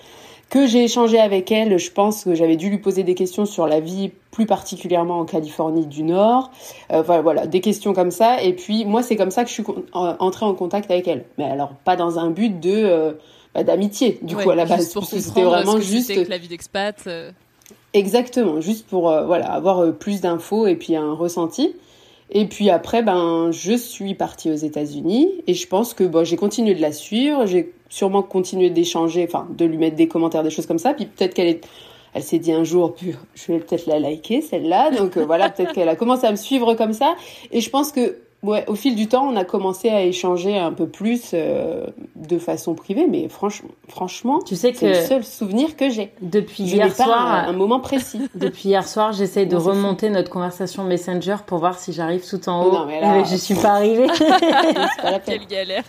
que 0.51 0.67
j'ai 0.67 0.83
échangé 0.83 1.19
avec 1.19 1.51
elle. 1.51 1.79
Je 1.79 1.91
pense 1.91 2.25
que 2.25 2.35
j'avais 2.35 2.57
dû 2.57 2.69
lui 2.69 2.77
poser 2.77 3.03
des 3.03 3.15
questions 3.15 3.45
sur 3.45 3.67
la 3.67 3.79
vie, 3.79 4.11
plus 4.31 4.45
particulièrement 4.45 5.19
en 5.19 5.25
Californie 5.25 5.87
du 5.87 6.03
Nord. 6.03 6.51
Euh, 6.91 7.01
voilà, 7.01 7.21
voilà, 7.21 7.47
des 7.47 7.61
questions 7.61 7.93
comme 7.93 8.11
ça. 8.11 8.43
Et 8.43 8.53
puis 8.53 8.85
moi, 8.85 9.01
c'est 9.01 9.15
comme 9.15 9.31
ça 9.31 9.43
que 9.43 9.49
je 9.49 9.53
suis 9.53 9.63
entrée 9.93 10.45
en 10.45 10.53
contact 10.53 10.91
avec 10.91 11.07
elle. 11.07 11.25
Mais 11.37 11.45
alors, 11.45 11.71
pas 11.85 11.95
dans 11.95 12.19
un 12.19 12.29
but 12.29 12.59
de 12.59 12.69
euh, 12.69 13.13
bah, 13.55 13.63
d'amitié, 13.63 14.19
du 14.21 14.35
coup 14.35 14.49
à 14.49 14.55
la 14.55 14.65
base, 14.65 14.93
parce 14.93 15.09
que 15.09 15.19
c'était 15.19 15.43
vraiment 15.43 15.79
juste 15.79 16.13
que 16.13 16.29
la 16.29 16.37
vie 16.37 16.49
d'expat. 16.49 16.97
Euh. 17.07 17.31
Exactement, 17.93 18.61
juste 18.61 18.87
pour 18.87 19.01
voilà 19.03 19.51
avoir 19.51 19.93
plus 19.93 20.21
d'infos 20.21 20.65
et 20.67 20.75
puis 20.75 20.95
un 20.95 21.13
ressenti. 21.13 21.75
Et 22.31 22.45
puis 22.45 22.69
après, 22.69 23.03
ben, 23.03 23.51
je 23.51 23.73
suis 23.73 24.15
partie 24.15 24.49
aux 24.49 24.55
États-Unis 24.55 25.29
et 25.47 25.53
je 25.53 25.67
pense 25.67 25.93
que 25.93 26.05
bon, 26.05 26.23
j'ai 26.23 26.37
continué 26.37 26.73
de 26.73 26.81
la 26.81 26.93
suivre, 26.93 27.45
j'ai 27.45 27.73
sûrement 27.89 28.23
continué 28.23 28.69
d'échanger, 28.69 29.25
enfin, 29.27 29.47
de 29.49 29.65
lui 29.65 29.77
mettre 29.77 29.97
des 29.97 30.07
commentaires, 30.07 30.43
des 30.43 30.49
choses 30.49 30.65
comme 30.65 30.79
ça. 30.79 30.93
Puis 30.93 31.07
peut-être 31.07 31.33
qu'elle 31.33 31.47
est, 31.47 31.67
elle 32.13 32.23
s'est 32.23 32.39
dit 32.39 32.53
un 32.53 32.63
jour, 32.63 32.95
je 33.35 33.51
vais 33.51 33.59
peut-être 33.59 33.85
la 33.85 33.99
liker 33.99 34.41
celle-là. 34.41 34.91
Donc 34.91 35.17
euh, 35.17 35.25
voilà, 35.25 35.49
peut-être 35.49 35.73
qu'elle 35.73 35.89
a 35.89 35.97
commencé 35.97 36.25
à 36.25 36.31
me 36.31 36.37
suivre 36.37 36.73
comme 36.75 36.93
ça. 36.93 37.15
Et 37.51 37.59
je 37.59 37.69
pense 37.69 37.91
que 37.91 38.17
Ouais, 38.43 38.63
au 38.67 38.73
fil 38.73 38.95
du 38.95 39.07
temps, 39.07 39.27
on 39.27 39.35
a 39.35 39.43
commencé 39.43 39.89
à 39.89 40.01
échanger 40.01 40.57
un 40.57 40.71
peu 40.71 40.87
plus 40.87 41.31
euh, 41.35 41.85
de 42.15 42.39
façon 42.39 42.73
privée, 42.73 43.05
mais 43.07 43.29
franchement, 43.29 43.69
franchement, 43.87 44.39
tu 44.41 44.55
sais 44.55 44.71
que 44.71 44.79
c'est 44.79 44.89
le 44.89 45.05
seul 45.05 45.23
souvenir 45.23 45.75
que 45.77 45.91
j'ai. 45.91 46.11
Depuis 46.21 46.63
hier 46.63 46.95
soir, 46.95 47.27
un, 47.27 47.49
un, 47.49 47.53
moment 47.53 47.79
précis. 47.79 48.29
Depuis 48.35 48.69
hier 48.69 48.87
soir, 48.87 49.11
j'essaie 49.13 49.45
de 49.45 49.55
remonter 49.55 50.09
notre 50.09 50.31
conversation 50.31 50.83
Messenger 50.83 51.35
pour 51.45 51.59
voir 51.59 51.77
si 51.77 51.93
j'arrive 51.93 52.27
tout 52.27 52.49
en 52.49 52.65
haut. 52.65 52.71
Non, 52.71 52.85
mais 52.87 52.99
là, 52.99 53.23
je 53.23 53.35
suis 53.35 53.53
pas 53.53 53.73
arrivée. 53.73 54.07
pas 55.01 55.11
la 55.11 55.19
Quelle 55.19 55.45
galère. 55.45 55.83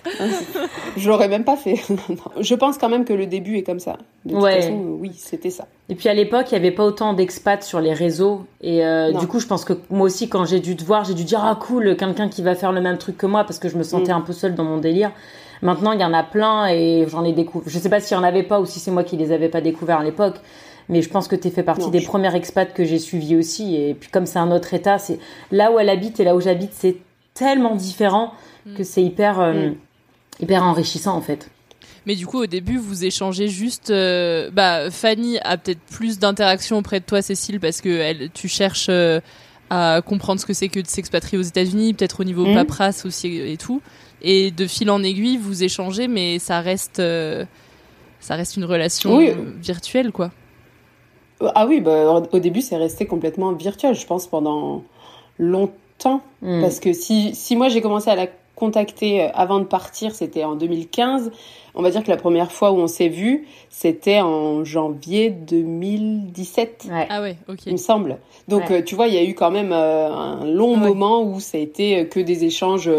je 0.98 1.08
l'aurais 1.08 1.28
même 1.28 1.44
pas 1.44 1.56
fait. 1.56 1.80
je 2.38 2.54
pense 2.54 2.76
quand 2.76 2.90
même 2.90 3.06
que 3.06 3.14
le 3.14 3.24
début 3.24 3.56
est 3.56 3.62
comme 3.62 3.80
ça. 3.80 3.96
De 4.26 4.34
toute 4.34 4.42
façon, 4.42 4.98
oui, 5.00 5.12
c'était 5.16 5.50
ça. 5.50 5.66
Et 5.92 5.94
puis 5.94 6.08
à 6.08 6.14
l'époque, 6.14 6.46
il 6.50 6.54
y 6.54 6.56
avait 6.56 6.70
pas 6.70 6.86
autant 6.86 7.12
d'expats 7.12 7.62
sur 7.62 7.78
les 7.78 7.92
réseaux, 7.92 8.46
et 8.62 8.82
euh, 8.82 9.12
du 9.12 9.26
coup, 9.26 9.40
je 9.40 9.46
pense 9.46 9.66
que 9.66 9.74
moi 9.90 10.06
aussi, 10.06 10.26
quand 10.26 10.46
j'ai 10.46 10.58
dû 10.58 10.74
te 10.74 10.82
voir, 10.82 11.04
j'ai 11.04 11.12
dû 11.12 11.24
dire 11.24 11.44
ah 11.44 11.54
cool, 11.60 11.96
quelqu'un 11.96 12.30
qui 12.30 12.40
va 12.40 12.54
faire 12.54 12.72
le 12.72 12.80
même 12.80 12.96
truc 12.96 13.18
que 13.18 13.26
moi 13.26 13.44
parce 13.44 13.58
que 13.58 13.68
je 13.68 13.76
me 13.76 13.82
sentais 13.82 14.10
mm. 14.10 14.16
un 14.16 14.20
peu 14.22 14.32
seule 14.32 14.54
dans 14.54 14.64
mon 14.64 14.78
délire. 14.78 15.10
Maintenant, 15.60 15.92
il 15.92 16.00
y 16.00 16.04
en 16.04 16.14
a 16.14 16.22
plein 16.22 16.66
et 16.68 17.04
j'en 17.10 17.26
ai 17.26 17.34
découvert. 17.34 17.68
Je 17.68 17.78
sais 17.78 17.90
pas 17.90 18.00
s'il 18.00 18.16
y 18.16 18.18
en 18.18 18.22
avait 18.22 18.42
pas 18.42 18.58
ou 18.58 18.64
si 18.64 18.80
c'est 18.80 18.90
moi 18.90 19.04
qui 19.04 19.18
les 19.18 19.32
avais 19.32 19.50
pas 19.50 19.60
découverts 19.60 19.98
à 19.98 20.02
l'époque. 20.02 20.36
Mais 20.88 21.02
je 21.02 21.10
pense 21.10 21.28
que 21.28 21.36
tu 21.36 21.50
fait 21.50 21.62
partie 21.62 21.90
des 21.90 22.00
premières 22.00 22.34
expats 22.34 22.72
que 22.72 22.84
j'ai 22.84 22.98
suivies 22.98 23.36
aussi. 23.36 23.76
Et 23.76 23.92
puis 23.92 24.08
comme 24.08 24.24
c'est 24.24 24.38
un 24.38 24.50
autre 24.50 24.72
état, 24.72 24.96
c'est 24.96 25.18
là 25.50 25.72
où 25.72 25.78
elle 25.78 25.90
habite 25.90 26.18
et 26.20 26.24
là 26.24 26.34
où 26.34 26.40
j'habite, 26.40 26.70
c'est 26.72 26.96
tellement 27.34 27.74
différent 27.74 28.32
mm. 28.64 28.76
que 28.76 28.82
c'est 28.82 29.02
hyper, 29.02 29.40
euh, 29.40 29.68
mm. 29.68 29.74
hyper 30.40 30.62
enrichissant 30.62 31.14
en 31.14 31.20
fait. 31.20 31.50
Mais 32.06 32.16
du 32.16 32.26
coup, 32.26 32.42
au 32.42 32.46
début, 32.46 32.78
vous 32.78 33.04
échangez 33.04 33.48
juste. 33.48 33.90
Euh, 33.90 34.50
bah, 34.50 34.90
Fanny 34.90 35.38
a 35.38 35.56
peut-être 35.56 35.80
plus 35.80 36.18
d'interaction 36.18 36.78
auprès 36.78 37.00
de 37.00 37.04
toi, 37.04 37.22
Cécile, 37.22 37.60
parce 37.60 37.80
que 37.80 37.88
elle, 37.88 38.30
tu 38.32 38.48
cherches 38.48 38.88
euh, 38.88 39.20
à 39.70 40.02
comprendre 40.04 40.40
ce 40.40 40.46
que 40.46 40.52
c'est 40.52 40.68
que 40.68 40.80
de 40.80 40.86
s'expatrier 40.86 41.38
aux 41.38 41.42
États-Unis, 41.42 41.94
peut-être 41.94 42.20
au 42.20 42.24
niveau 42.24 42.44
mmh. 42.44 42.54
paperasse 42.54 43.06
aussi 43.06 43.38
et 43.38 43.56
tout. 43.56 43.80
Et 44.20 44.50
de 44.50 44.66
fil 44.66 44.90
en 44.90 45.02
aiguille, 45.02 45.36
vous 45.36 45.62
échangez, 45.62 46.08
mais 46.08 46.38
ça 46.38 46.60
reste, 46.60 46.98
euh, 46.98 47.44
ça 48.20 48.34
reste 48.34 48.56
une 48.56 48.64
relation 48.64 49.20
virtuelle, 49.60 50.12
quoi. 50.12 50.30
Ah 51.54 51.66
oui, 51.66 51.80
bah, 51.80 52.22
au 52.32 52.38
début, 52.38 52.60
c'est 52.60 52.76
resté 52.76 53.06
complètement 53.06 53.52
virtuel, 53.52 53.94
je 53.94 54.06
pense, 54.06 54.26
pendant 54.26 54.84
longtemps. 55.38 56.22
Mmh. 56.40 56.60
Parce 56.60 56.80
que 56.80 56.92
si, 56.92 57.34
si 57.34 57.54
moi 57.54 57.68
j'ai 57.68 57.80
commencé 57.80 58.10
à 58.10 58.16
la 58.16 58.26
contacter 58.56 59.22
avant 59.34 59.60
de 59.60 59.64
partir, 59.64 60.14
c'était 60.14 60.44
en 60.44 60.56
2015 60.56 61.30
on 61.74 61.82
va 61.82 61.90
dire 61.90 62.02
que 62.02 62.10
la 62.10 62.16
première 62.16 62.52
fois 62.52 62.72
où 62.72 62.76
on 62.76 62.86
s'est 62.86 63.08
vu, 63.08 63.46
c'était 63.70 64.20
en 64.20 64.64
janvier 64.64 65.30
2017. 65.30 66.88
Ah 67.10 67.22
ouais, 67.22 67.36
ok. 67.48 67.66
Il 67.66 67.72
me 67.72 67.78
semble. 67.78 68.18
Donc, 68.48 68.70
euh, 68.70 68.82
tu 68.84 68.94
vois, 68.94 69.06
il 69.06 69.14
y 69.14 69.18
a 69.18 69.24
eu 69.24 69.34
quand 69.34 69.50
même 69.50 69.72
euh, 69.72 70.10
un 70.12 70.44
long 70.44 70.76
moment 70.76 71.22
où 71.22 71.40
ça 71.40 71.56
a 71.56 71.60
été 71.60 72.00
euh, 72.00 72.04
que 72.04 72.20
des 72.20 72.44
échanges, 72.44 72.90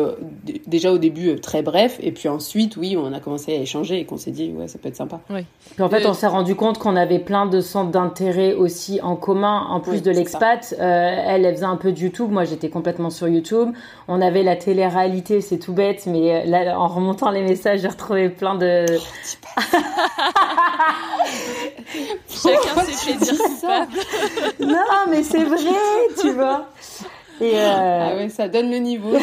déjà 0.65 0.91
au 0.91 0.97
début 0.97 1.39
très 1.39 1.61
brefs, 1.61 1.99
et 2.01 2.11
puis 2.11 2.29
ensuite, 2.29 2.77
oui, 2.77 2.97
on 2.97 3.13
a 3.13 3.19
commencé 3.19 3.53
à 3.53 3.59
échanger 3.59 3.99
et 3.99 4.05
qu'on 4.05 4.17
s'est 4.17 4.31
dit, 4.31 4.51
ouais, 4.51 4.67
ça 4.67 4.79
peut 4.79 4.89
être 4.89 4.95
sympa. 4.95 5.19
Oui. 5.29 5.45
Puis 5.75 5.83
en 5.83 5.89
fait, 5.89 6.05
on 6.07 6.13
s'est 6.13 6.27
rendu 6.27 6.55
compte 6.55 6.79
qu'on 6.79 6.95
avait 6.95 7.19
plein 7.19 7.45
de 7.45 7.61
centres 7.61 7.91
d'intérêt 7.91 8.53
aussi 8.53 8.99
en 9.01 9.15
commun, 9.15 9.67
en 9.69 9.79
plus 9.79 10.01
de 10.01 10.09
l'expat. 10.09 10.73
elle, 10.79 11.45
elle 11.45 11.53
faisait 11.53 11.65
un 11.65 11.77
peu 11.77 11.91
de 11.91 11.99
YouTube, 11.99 12.31
moi 12.31 12.45
j'étais 12.45 12.69
complètement 12.69 13.11
sur 13.11 13.27
YouTube. 13.27 13.69
On 14.07 14.21
avait 14.21 14.43
la 14.43 14.55
télé-réalité, 14.55 15.41
c'est 15.41 15.59
tout 15.59 15.73
bête, 15.73 16.07
mais 16.07 16.45
là, 16.45 16.79
en 16.79 16.87
remontant 16.87 17.29
les 17.29 17.43
messages, 17.43 17.81
j'ai 17.81 17.87
retrouvé 17.87 18.29
plein 18.29 18.55
de. 18.55 18.62
Chacun 22.27 22.81
ses 22.85 23.15
plaisirs 23.15 23.47
ça. 23.59 23.87
non, 24.59 25.05
mais 25.09 25.23
c'est 25.23 25.43
vrai, 25.43 25.57
tu 26.19 26.31
vois. 26.31 26.69
Et 27.41 27.55
euh... 27.55 28.09
Ah 28.11 28.15
ouais, 28.15 28.29
ça 28.29 28.47
donne 28.47 28.69
le 28.71 28.77
niveau. 28.77 29.17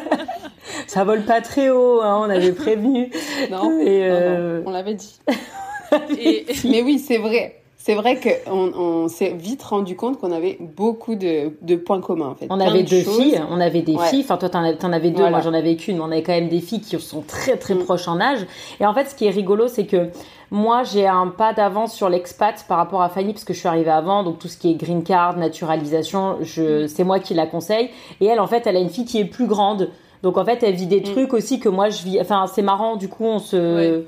ça 0.86 1.04
vole 1.04 1.22
pas 1.22 1.40
très 1.40 1.70
haut, 1.70 2.00
hein, 2.02 2.22
on 2.26 2.30
avait 2.30 2.52
prévenu. 2.52 3.10
Non, 3.50 3.80
Et 3.80 4.04
euh... 4.04 4.62
on 4.66 4.70
l'avait 4.70 4.94
dit. 4.94 5.20
Et... 6.18 6.46
Mais 6.64 6.82
oui, 6.82 6.98
c'est 6.98 7.18
vrai 7.18 7.60
c'est 7.86 7.94
vrai 7.94 8.18
qu'on 8.18 8.72
on, 8.74 9.06
s'est 9.06 9.28
vite 9.28 9.62
rendu 9.62 9.94
compte 9.94 10.18
qu'on 10.18 10.32
avait 10.32 10.58
beaucoup 10.60 11.14
de, 11.14 11.52
de, 11.62 11.76
points 11.76 12.00
communs 12.00 12.30
en 12.30 12.34
fait. 12.34 12.48
On 12.50 12.58
avait 12.58 12.82
deux 12.82 13.02
filles, 13.02 13.40
on 13.48 13.60
avait 13.60 13.82
des 13.82 13.96
filles. 13.96 14.22
Enfin 14.24 14.36
toi 14.38 14.48
t'en, 14.48 14.64
en 14.64 14.92
avais 14.92 15.10
deux, 15.10 15.30
moi 15.30 15.40
j'en 15.40 15.54
avais 15.54 15.76
qu'une, 15.76 15.98
mais 15.98 16.02
on 16.02 16.10
avait 16.10 16.24
quand 16.24 16.32
même 16.32 16.48
des 16.48 16.58
filles 16.58 16.80
qui 16.80 16.98
sont 16.98 17.20
très 17.20 17.56
très 17.56 17.76
mm. 17.76 17.84
proches 17.84 18.08
en 18.08 18.20
âge. 18.20 18.44
Et 18.80 18.86
en 18.86 18.92
fait, 18.92 19.04
ce 19.04 19.14
qui 19.14 19.26
est 19.26 19.30
rigolo, 19.30 19.68
c'est 19.68 19.86
que 19.86 20.08
moi 20.50 20.82
j'ai 20.82 21.06
un 21.06 21.28
pas 21.28 21.52
d'avance 21.52 21.94
sur 21.94 22.08
l'expat 22.08 22.64
par 22.66 22.78
rapport 22.78 23.02
à 23.02 23.08
Fanny 23.08 23.32
parce 23.32 23.44
que 23.44 23.54
je 23.54 23.60
suis 23.60 23.68
arrivée 23.68 23.92
avant, 23.92 24.24
donc 24.24 24.40
tout 24.40 24.48
ce 24.48 24.56
qui 24.56 24.72
est 24.72 24.74
green 24.74 25.04
card, 25.04 25.36
naturalisation, 25.36 26.38
je, 26.40 26.86
mm. 26.86 26.88
c'est 26.88 27.04
moi 27.04 27.20
qui 27.20 27.34
la 27.34 27.46
conseille. 27.46 27.90
Et 28.20 28.26
elle, 28.26 28.40
en 28.40 28.48
fait, 28.48 28.66
elle 28.66 28.76
a 28.76 28.80
une 28.80 28.90
fille 28.90 29.04
qui 29.04 29.20
est 29.20 29.26
plus 29.26 29.46
grande. 29.46 29.90
Donc 30.24 30.38
en 30.38 30.44
fait, 30.44 30.64
elle 30.64 30.74
vit 30.74 30.88
des 30.88 31.02
mm. 31.02 31.12
trucs 31.12 31.32
aussi 31.32 31.60
que 31.60 31.68
moi 31.68 31.90
je 31.90 32.02
vis. 32.02 32.20
Enfin, 32.20 32.46
c'est 32.52 32.62
marrant. 32.62 32.96
Du 32.96 33.08
coup, 33.08 33.26
on 33.26 33.38
se, 33.38 34.02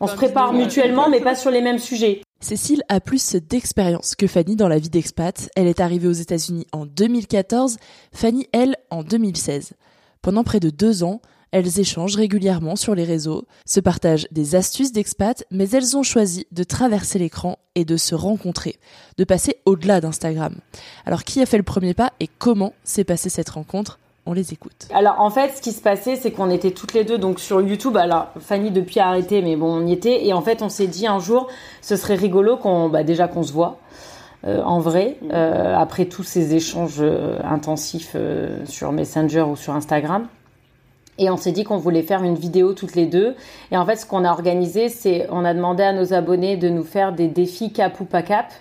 on 0.00 0.06
se 0.06 0.14
prépare 0.14 0.52
mutuellement, 0.52 1.08
mais 1.08 1.18
pas 1.18 1.34
sur 1.34 1.50
les 1.50 1.60
mêmes 1.60 1.80
sujets. 1.80 2.20
Cécile 2.40 2.82
a 2.88 3.00
plus 3.00 3.34
d'expérience 3.36 4.14
que 4.14 4.26
Fanny 4.26 4.56
dans 4.56 4.68
la 4.68 4.78
vie 4.78 4.90
d'expat. 4.90 5.48
Elle 5.56 5.66
est 5.66 5.80
arrivée 5.80 6.06
aux 6.06 6.12
États-Unis 6.12 6.66
en 6.72 6.84
2014, 6.84 7.78
Fanny, 8.12 8.46
elle, 8.52 8.76
en 8.90 9.02
2016. 9.02 9.72
Pendant 10.20 10.44
près 10.44 10.60
de 10.60 10.70
deux 10.70 11.02
ans, 11.02 11.22
elles 11.50 11.80
échangent 11.80 12.16
régulièrement 12.16 12.76
sur 12.76 12.94
les 12.94 13.04
réseaux, 13.04 13.46
se 13.64 13.80
partagent 13.80 14.28
des 14.30 14.54
astuces 14.54 14.92
d'expat, 14.92 15.44
mais 15.50 15.70
elles 15.70 15.96
ont 15.96 16.02
choisi 16.02 16.46
de 16.52 16.64
traverser 16.64 17.18
l'écran 17.18 17.58
et 17.74 17.84
de 17.84 17.96
se 17.96 18.14
rencontrer, 18.14 18.78
de 19.16 19.24
passer 19.24 19.56
au-delà 19.64 20.00
d'Instagram. 20.00 20.56
Alors 21.06 21.24
qui 21.24 21.40
a 21.40 21.46
fait 21.46 21.56
le 21.56 21.62
premier 21.62 21.94
pas 21.94 22.12
et 22.20 22.28
comment 22.28 22.74
s'est 22.84 23.04
passée 23.04 23.30
cette 23.30 23.50
rencontre? 23.50 23.98
On 24.26 24.32
les 24.32 24.52
écoute. 24.52 24.88
Alors 24.92 25.20
en 25.20 25.30
fait, 25.30 25.56
ce 25.56 25.62
qui 25.62 25.72
se 25.72 25.80
passait, 25.80 26.16
c'est 26.16 26.32
qu'on 26.32 26.50
était 26.50 26.72
toutes 26.72 26.92
les 26.92 27.04
deux 27.04 27.16
donc 27.16 27.38
sur 27.38 27.60
YouTube. 27.60 27.96
Alors 27.96 28.28
Fanny 28.40 28.72
depuis 28.72 28.98
a 28.98 29.08
arrêté, 29.08 29.40
mais 29.40 29.56
bon, 29.56 29.72
on 29.72 29.86
y 29.86 29.92
était. 29.92 30.26
Et 30.26 30.32
en 30.32 30.42
fait, 30.42 30.62
on 30.62 30.68
s'est 30.68 30.88
dit 30.88 31.06
un 31.06 31.20
jour, 31.20 31.46
ce 31.80 31.96
serait 31.96 32.16
rigolo 32.16 32.56
qu'on, 32.56 32.88
bah, 32.88 33.04
déjà 33.04 33.28
qu'on 33.28 33.44
se 33.44 33.52
voit. 33.52 33.78
Euh, 34.44 34.62
en 34.62 34.80
vrai, 34.80 35.16
euh, 35.32 35.74
après 35.76 36.06
tous 36.06 36.22
ces 36.22 36.54
échanges 36.54 36.98
euh, 37.00 37.38
intensifs 37.42 38.16
sur 38.64 38.92
Messenger 38.92 39.42
ou 39.42 39.56
sur 39.56 39.74
Instagram. 39.74 40.26
Et 41.18 41.30
on 41.30 41.38
s'est 41.38 41.52
dit 41.52 41.64
qu'on 41.64 41.78
voulait 41.78 42.02
faire 42.02 42.22
une 42.22 42.34
vidéo 42.34 42.74
toutes 42.74 42.94
les 42.94 43.06
deux. 43.06 43.36
Et 43.70 43.76
en 43.76 43.86
fait, 43.86 43.96
ce 43.96 44.04
qu'on 44.04 44.24
a 44.24 44.30
organisé, 44.30 44.88
c'est 44.90 45.28
on 45.30 45.44
a 45.44 45.54
demandé 45.54 45.82
à 45.82 45.92
nos 45.92 46.12
abonnés 46.12 46.56
de 46.56 46.68
nous 46.68 46.84
faire 46.84 47.12
des 47.12 47.28
défis 47.28 47.72
cap 47.72 47.98
ou 48.00 48.04
pas 48.04 48.22
cap. 48.22 48.52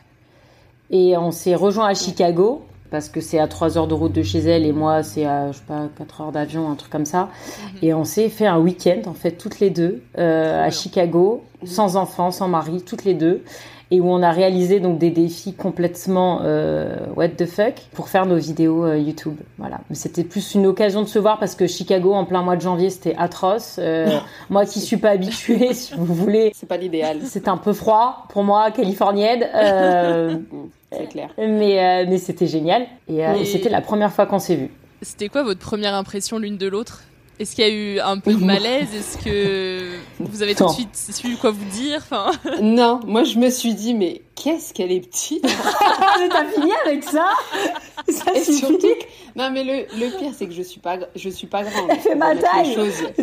Et 0.92 1.18
on 1.18 1.32
s'est 1.32 1.56
rejoint 1.56 1.88
à 1.88 1.94
Chicago 1.96 2.64
parce 2.96 3.10
que 3.10 3.20
c'est 3.20 3.40
à 3.40 3.48
3 3.50 3.78
heures 3.78 3.88
de 3.88 3.94
route 3.94 4.14
de 4.14 4.24
chez 4.24 4.40
elle 4.40 4.66
et 4.66 4.72
moi 4.72 5.04
c'est 5.04 5.26
à 5.26 5.52
je 5.52 5.58
sais 5.58 5.64
pas 5.68 5.90
4 5.98 6.22
heures 6.22 6.32
d'avion 6.32 6.72
un 6.72 6.76
truc 6.76 6.90
comme 6.90 7.06
ça. 7.06 7.24
Mhm. 7.24 7.80
et 7.82 7.94
on 7.94 8.06
s'est 8.06 8.30
fait 8.30 8.48
un 8.48 8.58
week-end 8.58 9.02
en 9.08 9.14
fait 9.14 9.32
toutes 9.32 9.60
les 9.60 9.70
deux 9.70 10.02
euh, 10.18 10.66
à 10.66 10.70
Chicago 10.70 11.44
sans 11.66 11.98
enfants, 11.98 12.32
sans 12.32 12.48
mari, 12.48 12.82
toutes 12.84 13.04
les 13.04 13.14
deux 13.14 13.44
et 13.92 14.02
où 14.02 14.10
on 14.10 14.24
a 14.24 14.32
réalisé 14.32 14.80
donc 14.80 14.98
des 14.98 15.12
défis 15.12 15.54
complètement 15.54 16.42
euh, 16.44 16.98
what 17.16 17.30
the 17.30 17.46
fuck 17.46 17.76
pour 17.94 18.10
faire 18.10 18.26
nos 18.26 18.38
vidéos 18.38 18.86
euh, 18.86 18.98
YouTube. 18.98 19.36
Voilà. 19.58 19.80
C'était 19.92 20.24
plus 20.24 20.56
une 20.56 20.66
occasion 20.66 21.02
de 21.02 21.08
se 21.08 21.20
voir 21.20 21.40
parce 21.40 21.56
que 21.56 21.68
Chicago 21.68 22.14
en 22.14 22.26
plein 22.26 22.42
mois 22.42 22.56
de 22.56 22.62
janvier 22.62 22.90
c'était 22.90 23.16
atroce. 23.18 23.78
Euh, 23.80 24.20
moi 24.50 24.66
qui 24.66 24.80
suis 24.80 24.98
pas 24.98 25.12
habituée, 25.12 25.74
si 25.74 25.94
vous 25.96 26.14
voulez. 26.14 26.52
C'est 26.56 26.68
pas 26.68 26.78
l'idéal. 26.78 27.20
C'est 27.24 27.48
un 27.48 27.58
peu 27.58 27.74
froid 27.74 28.26
pour 28.30 28.44
moi, 28.44 28.72
californienne. 28.72 29.46
Euh, 29.54 30.38
C'est 30.92 31.08
clair. 31.08 31.30
mais 31.38 31.84
euh, 31.84 32.06
mais 32.08 32.18
c'était 32.18 32.48
génial 32.48 32.88
et, 33.10 33.26
euh, 33.26 33.34
et 33.34 33.46
c'était 33.46 33.70
la 33.70 33.82
première 33.82 34.14
fois 34.14 34.26
qu'on 34.26 34.40
s'est 34.40 34.56
vus. 34.56 34.72
C'était 35.02 35.28
quoi 35.30 35.44
votre 35.44 35.60
première 35.60 35.94
impression 35.94 36.40
l'une 36.40 36.58
de 36.58 36.68
l'autre? 36.68 37.04
Est-ce 37.40 37.56
qu'il 37.56 37.68
y 37.68 37.70
a 37.70 37.74
eu 37.74 38.00
un 38.00 38.20
peu 38.20 38.34
de 38.34 38.44
malaise? 38.46 38.94
Est-ce 38.94 39.18
que 39.18 39.98
vous 40.20 40.42
avez 40.42 40.56
tout 40.56 40.66
de 40.66 40.72
suite 40.72 40.96
su 40.96 41.36
quoi 41.38 41.52
vous 41.52 41.66
dire? 41.72 41.98
Enfin... 41.98 42.32
Non, 42.62 43.00
moi 43.06 43.24
je 43.24 43.38
me 43.38 43.50
suis 43.50 43.74
dit, 43.74 43.94
mais 43.94 44.22
qu'est-ce 44.36 44.74
qu'elle 44.74 44.92
est 44.92 45.00
petite 45.02 45.42
t'as 46.30 46.46
fini 46.46 46.72
avec 46.86 47.04
ça 47.04 47.30
Ça 48.10 48.34
Et 48.34 48.40
suffit. 48.42 48.58
surtout 48.60 48.88
Non, 49.36 49.50
mais 49.52 49.64
le, 49.64 49.86
le 50.00 50.18
pire, 50.18 50.32
c'est 50.38 50.46
que 50.48 50.54
je 50.54 50.62
suis 50.62 50.80
pas, 50.80 50.98
je 51.16 51.30
suis 51.30 51.48
pas 51.48 51.64
grande. 51.64 51.90
Elle 51.90 52.00
fait 52.00 52.16
ma 52.16 52.36
taille. 52.36 52.76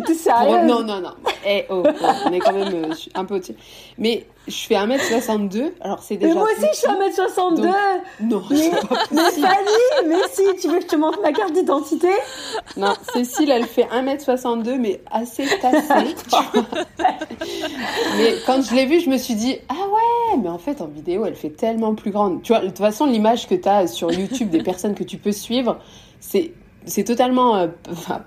T'es 0.05 0.13
sérieuse 0.13 0.65
Non, 0.67 0.83
non, 0.83 0.99
non. 1.01 1.13
Eh, 1.45 1.65
oh, 1.69 1.83
oh, 1.85 2.05
on 2.25 2.31
est 2.33 2.39
quand 2.39 2.53
même 2.53 2.73
euh, 2.73 2.93
un 3.15 3.25
peu 3.25 3.35
au-dessus. 3.35 3.55
Mais 3.97 4.25
je 4.47 4.55
fais 4.65 4.75
1m62, 4.75 5.71
alors 5.81 6.01
c'est 6.03 6.17
déjà. 6.17 6.33
Mais 6.33 6.39
moi 6.39 6.49
aussi 6.51 6.67
je 6.71 6.77
suis 6.77 6.87
petit. 6.87 7.21
1m62 7.21 7.55
Donc- 7.55 7.75
Non, 8.21 8.43
Mais, 8.49 8.71
mais. 9.11 9.21
Fanny, 9.31 10.07
mais 10.07 10.15
si, 10.31 10.43
tu 10.61 10.67
veux 10.69 10.77
que 10.77 10.83
je 10.83 10.87
te 10.87 10.95
montre 10.95 11.21
ma 11.21 11.31
carte 11.31 11.53
d'identité? 11.53 12.09
Non, 12.77 12.93
Cécile, 13.13 13.51
elle 13.51 13.65
fait 13.65 13.83
1m62, 13.91 14.75
mais 14.77 15.01
assez 15.11 15.45
tassée. 15.61 16.15
mais 18.17 18.33
quand 18.45 18.61
je 18.61 18.73
l'ai 18.75 18.85
vue, 18.85 18.99
je 18.99 19.09
me 19.09 19.17
suis 19.17 19.35
dit, 19.35 19.57
ah 19.69 19.73
ouais, 19.73 20.37
mais 20.41 20.49
en 20.49 20.57
fait, 20.57 20.81
en 20.81 20.87
vidéo, 21.03 21.25
elle 21.25 21.35
fait 21.35 21.49
tellement 21.49 21.93
plus 21.95 22.11
grande. 22.11 22.41
Tu 22.43 22.53
vois, 22.53 22.61
de 22.61 22.67
toute 22.67 22.77
façon, 22.77 23.05
l'image 23.05 23.47
que 23.47 23.55
tu 23.55 23.67
as 23.67 23.87
sur 23.87 24.11
YouTube 24.11 24.49
des 24.49 24.63
personnes 24.63 24.95
que 24.95 25.03
tu 25.03 25.17
peux 25.17 25.31
suivre, 25.31 25.77
c'est. 26.19 26.51
C'est 26.85 27.05
totalement 27.05 27.55
euh, 27.55 27.67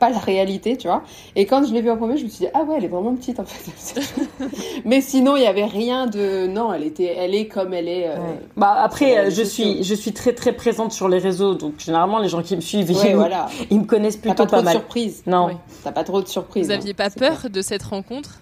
pas 0.00 0.08
la 0.08 0.16
réalité, 0.18 0.78
tu 0.78 0.88
vois. 0.88 1.02
Et 1.34 1.44
quand 1.44 1.66
je 1.66 1.74
l'ai 1.74 1.82
vue 1.82 1.90
en 1.90 1.98
premier, 1.98 2.16
je 2.16 2.24
me 2.24 2.30
suis 2.30 2.46
dit 2.46 2.50
ah 2.54 2.62
ouais, 2.62 2.76
elle 2.78 2.84
est 2.84 2.88
vraiment 2.88 3.14
petite 3.14 3.38
en 3.38 3.44
fait. 3.44 4.00
Mais 4.86 5.02
sinon, 5.02 5.36
il 5.36 5.42
y 5.42 5.46
avait 5.46 5.66
rien 5.66 6.06
de 6.06 6.46
non, 6.46 6.72
elle 6.72 6.84
était, 6.84 7.14
elle 7.18 7.34
est 7.34 7.48
comme 7.48 7.74
elle 7.74 7.86
est. 7.86 8.08
euh, 8.08 8.16
Bah 8.56 8.74
après, 8.80 9.18
euh, 9.26 9.30
je 9.30 9.42
suis, 9.42 9.84
je 9.84 9.94
suis 9.94 10.12
très 10.12 10.32
très 10.32 10.54
présente 10.54 10.92
sur 10.92 11.06
les 11.06 11.18
réseaux, 11.18 11.52
donc 11.54 11.74
généralement 11.78 12.18
les 12.18 12.30
gens 12.30 12.40
qui 12.42 12.56
me 12.56 12.62
suivent, 12.62 12.90
Ouais, 12.92 13.10
ils, 13.10 13.14
voilà. 13.14 13.46
ils 13.70 13.78
me 13.78 13.84
connaissent 13.84 14.16
plutôt 14.16 14.36
pas 14.36 14.44
pas, 14.44 14.48
trop 14.52 14.60
de 14.60 14.64
mal. 14.64 14.74
surprises. 14.76 15.22
Non, 15.26 15.48
Ouais. 15.48 15.56
T'as 15.84 15.92
pas 15.92 16.04
trop 16.04 16.22
de 16.22 16.26
surprises. 16.28 16.68
Vous 16.68 16.72
hein. 16.72 16.76
aviez 16.76 16.94
pas 16.94 17.10
peur 17.10 17.40
clair. 17.40 17.50
de 17.50 17.60
cette 17.60 17.82
rencontre? 17.82 18.40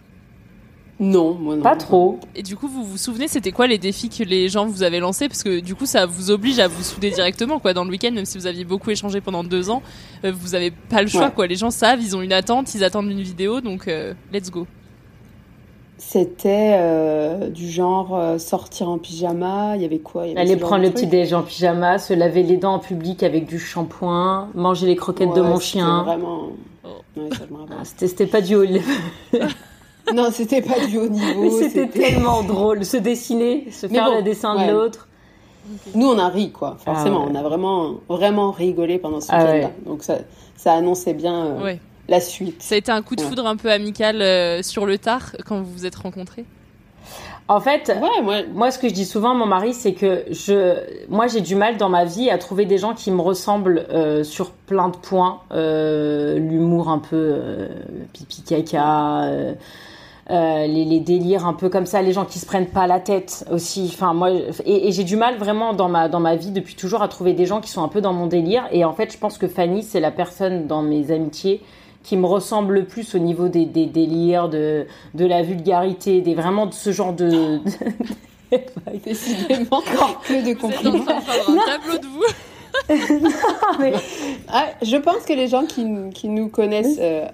Non, 1.00 1.34
moi 1.34 1.56
non. 1.56 1.62
pas 1.62 1.74
trop. 1.74 2.20
Et 2.36 2.42
du 2.42 2.54
coup, 2.56 2.68
vous 2.68 2.84
vous 2.84 2.96
souvenez, 2.96 3.26
c'était 3.26 3.50
quoi 3.50 3.66
les 3.66 3.78
défis 3.78 4.08
que 4.10 4.22
les 4.22 4.48
gens 4.48 4.64
vous 4.66 4.84
avaient 4.84 5.00
lancés? 5.00 5.26
Parce 5.28 5.42
que 5.42 5.58
du 5.60 5.74
coup, 5.74 5.86
ça 5.86 6.06
vous 6.06 6.30
oblige 6.30 6.60
à 6.60 6.68
vous 6.68 6.82
souder 6.84 7.10
directement, 7.10 7.58
quoi. 7.58 7.72
Dans 7.74 7.84
le 7.84 7.90
week-end, 7.90 8.12
même 8.12 8.24
si 8.26 8.38
vous 8.38 8.46
aviez 8.46 8.64
beaucoup 8.64 8.90
échangé 8.90 9.20
pendant 9.20 9.42
deux 9.42 9.70
ans, 9.70 9.82
euh, 10.24 10.30
vous 10.32 10.54
avez 10.54 10.70
pas 10.70 11.02
le 11.02 11.08
choix, 11.08 11.26
Ouais. 11.26 11.32
quoi. 11.34 11.46
Les 11.48 11.56
gens 11.56 11.70
savent, 11.72 12.00
ils 12.00 12.14
ont 12.16 12.22
une 12.22 12.32
attente, 12.32 12.74
ils 12.76 12.84
attendent 12.84 13.10
une 13.10 13.22
vidéo, 13.22 13.60
donc 13.60 13.88
euh, 13.88 14.14
let's 14.32 14.50
go. 14.52 14.66
C'était 15.98 16.74
euh, 16.78 17.48
du 17.50 17.68
genre 17.70 18.16
euh, 18.16 18.38
sortir 18.38 18.88
en 18.88 18.98
pyjama. 18.98 19.76
Il 19.76 19.82
y 19.82 19.84
avait 19.84 19.98
quoi? 20.00 20.26
Il 20.26 20.30
y 20.30 20.32
avait 20.32 20.40
Aller 20.42 20.56
prendre 20.56 20.82
le 20.84 20.90
petit 20.90 21.06
déj 21.06 21.32
en 21.32 21.42
pyjama, 21.42 21.98
se 21.98 22.12
laver 22.12 22.42
les 22.42 22.56
dents 22.56 22.74
en 22.74 22.78
public 22.78 23.22
avec 23.22 23.46
du 23.46 23.58
shampoing, 23.58 24.48
manger 24.54 24.86
les 24.86 24.96
croquettes 24.96 25.34
de 25.34 25.40
mon 25.40 25.56
c'était 25.56 25.66
chien. 25.66 26.02
Vraiment. 26.04 26.50
Oh. 26.84 26.88
Ouais. 27.16 27.28
Ah, 27.70 27.84
C'était 27.84 28.08
c'était 28.08 28.26
pas 28.26 28.40
du 28.40 28.54
haut. 28.54 28.64
non, 30.12 30.28
c'était 30.32 30.60
pas 30.62 30.84
du 30.86 30.98
haut 30.98 31.08
niveau. 31.08 31.50
C'était 31.60 31.86
tellement 31.88 32.42
drôle. 32.42 32.84
Se 32.84 32.96
dessiner, 32.96 33.68
se 33.70 33.86
Mais 33.86 33.94
faire 33.94 34.10
bon, 34.10 34.16
le 34.16 34.22
dessin 34.22 34.56
ouais. 34.56 34.66
de 34.68 34.72
l'autre. 34.72 35.08
Nous, 35.94 36.06
on 36.06 36.18
a 36.18 36.28
ri, 36.28 36.50
quoi. 36.50 36.76
Forcément, 36.84 37.22
Ah 37.22 37.26
ouais. 37.26 37.32
on 37.32 37.34
a 37.36 37.42
vraiment, 37.42 37.94
vraiment 38.08 38.50
rigolé 38.50 38.98
pendant 38.98 39.20
ce 39.20 39.28
Ah 39.30 39.38
week-end-là. 39.38 39.66
ouais. 39.66 39.72
Donc 39.86 40.02
ça, 40.02 40.18
ça 40.56 40.74
annonçait 40.74 41.14
bien 41.14 41.46
euh, 41.46 41.62
Ouais. 41.62 41.80
la 42.08 42.20
suite. 42.20 42.62
Ça 42.62 42.74
a 42.74 42.78
été 42.78 42.92
un 42.92 43.00
coup 43.00 43.16
de 43.16 43.22
Ouais. 43.22 43.28
foudre 43.28 43.46
un 43.46 43.56
peu 43.56 43.70
amical 43.70 44.20
euh, 44.20 44.62
sur 44.62 44.84
le 44.84 44.98
tard 44.98 45.32
quand 45.46 45.60
vous 45.62 45.72
vous 45.72 45.86
êtes 45.86 45.94
rencontrés? 45.94 46.44
En 47.48 47.60
fait, 47.60 47.88
Ouais, 48.00 48.22
moi, 48.22 48.36
Moi, 48.54 48.70
ce 48.70 48.78
que 48.78 48.88
je 48.88 48.94
dis 48.94 49.04
souvent 49.04 49.30
à 49.32 49.34
mon 49.34 49.44
mari, 49.46 49.74
c'est 49.74 49.92
que 49.92 50.24
je, 50.30 50.76
moi, 51.10 51.26
j'ai 51.28 51.40
du 51.42 51.54
mal 51.56 51.76
dans 51.76 51.90
ma 51.90 52.04
vie 52.06 52.30
à 52.30 52.38
trouver 52.38 52.64
des 52.66 52.78
gens 52.78 52.94
qui 52.94 53.10
me 53.10 53.20
ressemblent 53.20 53.86
euh, 53.90 54.22
sur 54.24 54.50
plein 54.50 54.88
de 54.88 54.96
points. 54.96 55.40
Euh, 55.52 56.38
L'humour 56.38 56.88
un 56.90 56.98
peu 57.00 57.16
euh, 57.16 57.68
pipi 58.14 58.42
caca, 58.42 59.24
euh, 60.30 60.66
les, 60.66 60.84
les 60.84 61.00
délires 61.00 61.46
un 61.46 61.52
peu 61.52 61.68
comme 61.68 61.86
ça, 61.86 62.00
les 62.00 62.12
gens 62.12 62.24
qui 62.24 62.38
se 62.38 62.46
prennent 62.46 62.68
pas 62.68 62.86
la 62.86 63.00
tête 63.00 63.44
aussi. 63.50 63.90
Enfin, 63.92 64.14
moi, 64.14 64.30
et, 64.30 64.88
et 64.88 64.92
j'ai 64.92 65.04
du 65.04 65.16
mal 65.16 65.36
vraiment 65.36 65.74
dans 65.74 65.88
ma 65.88 66.08
dans 66.08 66.20
ma 66.20 66.34
vie 66.36 66.50
depuis 66.50 66.74
toujours 66.74 67.02
à 67.02 67.08
trouver 67.08 67.34
des 67.34 67.46
gens 67.46 67.60
qui 67.60 67.70
sont 67.70 67.82
un 67.82 67.88
peu 67.88 68.00
dans 68.00 68.12
mon 68.12 68.26
délire. 68.26 68.66
Et 68.72 68.84
en 68.84 68.92
fait, 68.92 69.12
je 69.12 69.18
pense 69.18 69.36
que 69.38 69.48
Fanny, 69.48 69.82
c'est 69.82 70.00
la 70.00 70.10
personne 70.10 70.66
dans 70.66 70.82
mes 70.82 71.10
amitiés 71.10 71.60
qui 72.02 72.16
me 72.16 72.26
ressemble 72.26 72.74
le 72.74 72.84
plus 72.84 73.14
au 73.14 73.18
niveau 73.18 73.48
des, 73.48 73.64
des 73.64 73.86
délires, 73.86 74.48
de, 74.48 74.86
de 75.14 75.24
la 75.24 75.42
vulgarité, 75.42 76.20
des 76.20 76.34
vraiment 76.34 76.66
de 76.66 76.74
ce 76.74 76.92
genre 76.92 77.14
de, 77.14 77.60
décidément, 79.04 79.80
que 79.80 80.34
de 80.34 80.42
Vous 80.42 80.48
êtes 80.48 80.56
en 80.56 80.68
compliments. 80.68 81.04
un 81.08 81.66
tableau 81.66 81.98
de 81.98 82.06
vous 82.06 82.24
Ah, 84.48 84.66
je 84.82 84.96
pense 84.96 85.24
que 85.24 85.32
les 85.32 85.48
gens 85.48 85.64
qui, 85.64 85.86
qui 86.12 86.28
nous 86.28 86.48
connaissent 86.48 86.98
euh, 87.00 87.26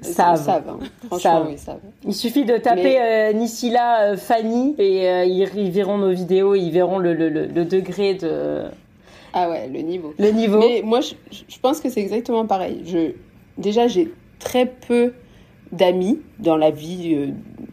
Savent. 0.00 0.48
hein. 0.48 0.78
Franchement, 1.06 1.18
Savent. 1.18 1.48
ils 1.52 1.58
savent. 1.58 1.80
Il 2.06 2.14
suffit 2.14 2.44
de 2.44 2.56
taper 2.56 2.98
euh, 3.00 3.32
Nisila 3.32 4.12
euh, 4.12 4.16
Fanny 4.16 4.74
et 4.78 5.08
euh, 5.08 5.24
ils, 5.24 5.48
ils 5.56 5.70
verront 5.70 5.98
nos 5.98 6.12
vidéos, 6.12 6.54
ils 6.54 6.70
verront 6.70 6.98
le, 6.98 7.14
le, 7.14 7.28
le, 7.28 7.46
le 7.46 7.64
degré 7.64 8.14
de 8.14 8.62
Ah 9.32 9.50
ouais, 9.50 9.68
le 9.68 9.80
niveau. 9.80 10.14
le 10.18 10.30
niveau. 10.30 10.58
Mais 10.58 10.82
moi, 10.84 11.00
je, 11.00 11.14
je 11.30 11.58
pense 11.60 11.80
que 11.80 11.90
c'est 11.90 12.00
exactement 12.00 12.46
pareil. 12.46 12.82
Je, 12.86 13.12
déjà, 13.56 13.88
j'ai 13.88 14.12
très 14.38 14.66
peu 14.66 15.14
d'amis 15.72 16.20
dans 16.38 16.56
la 16.56 16.70
vie 16.70 17.14
euh, 17.14 17.26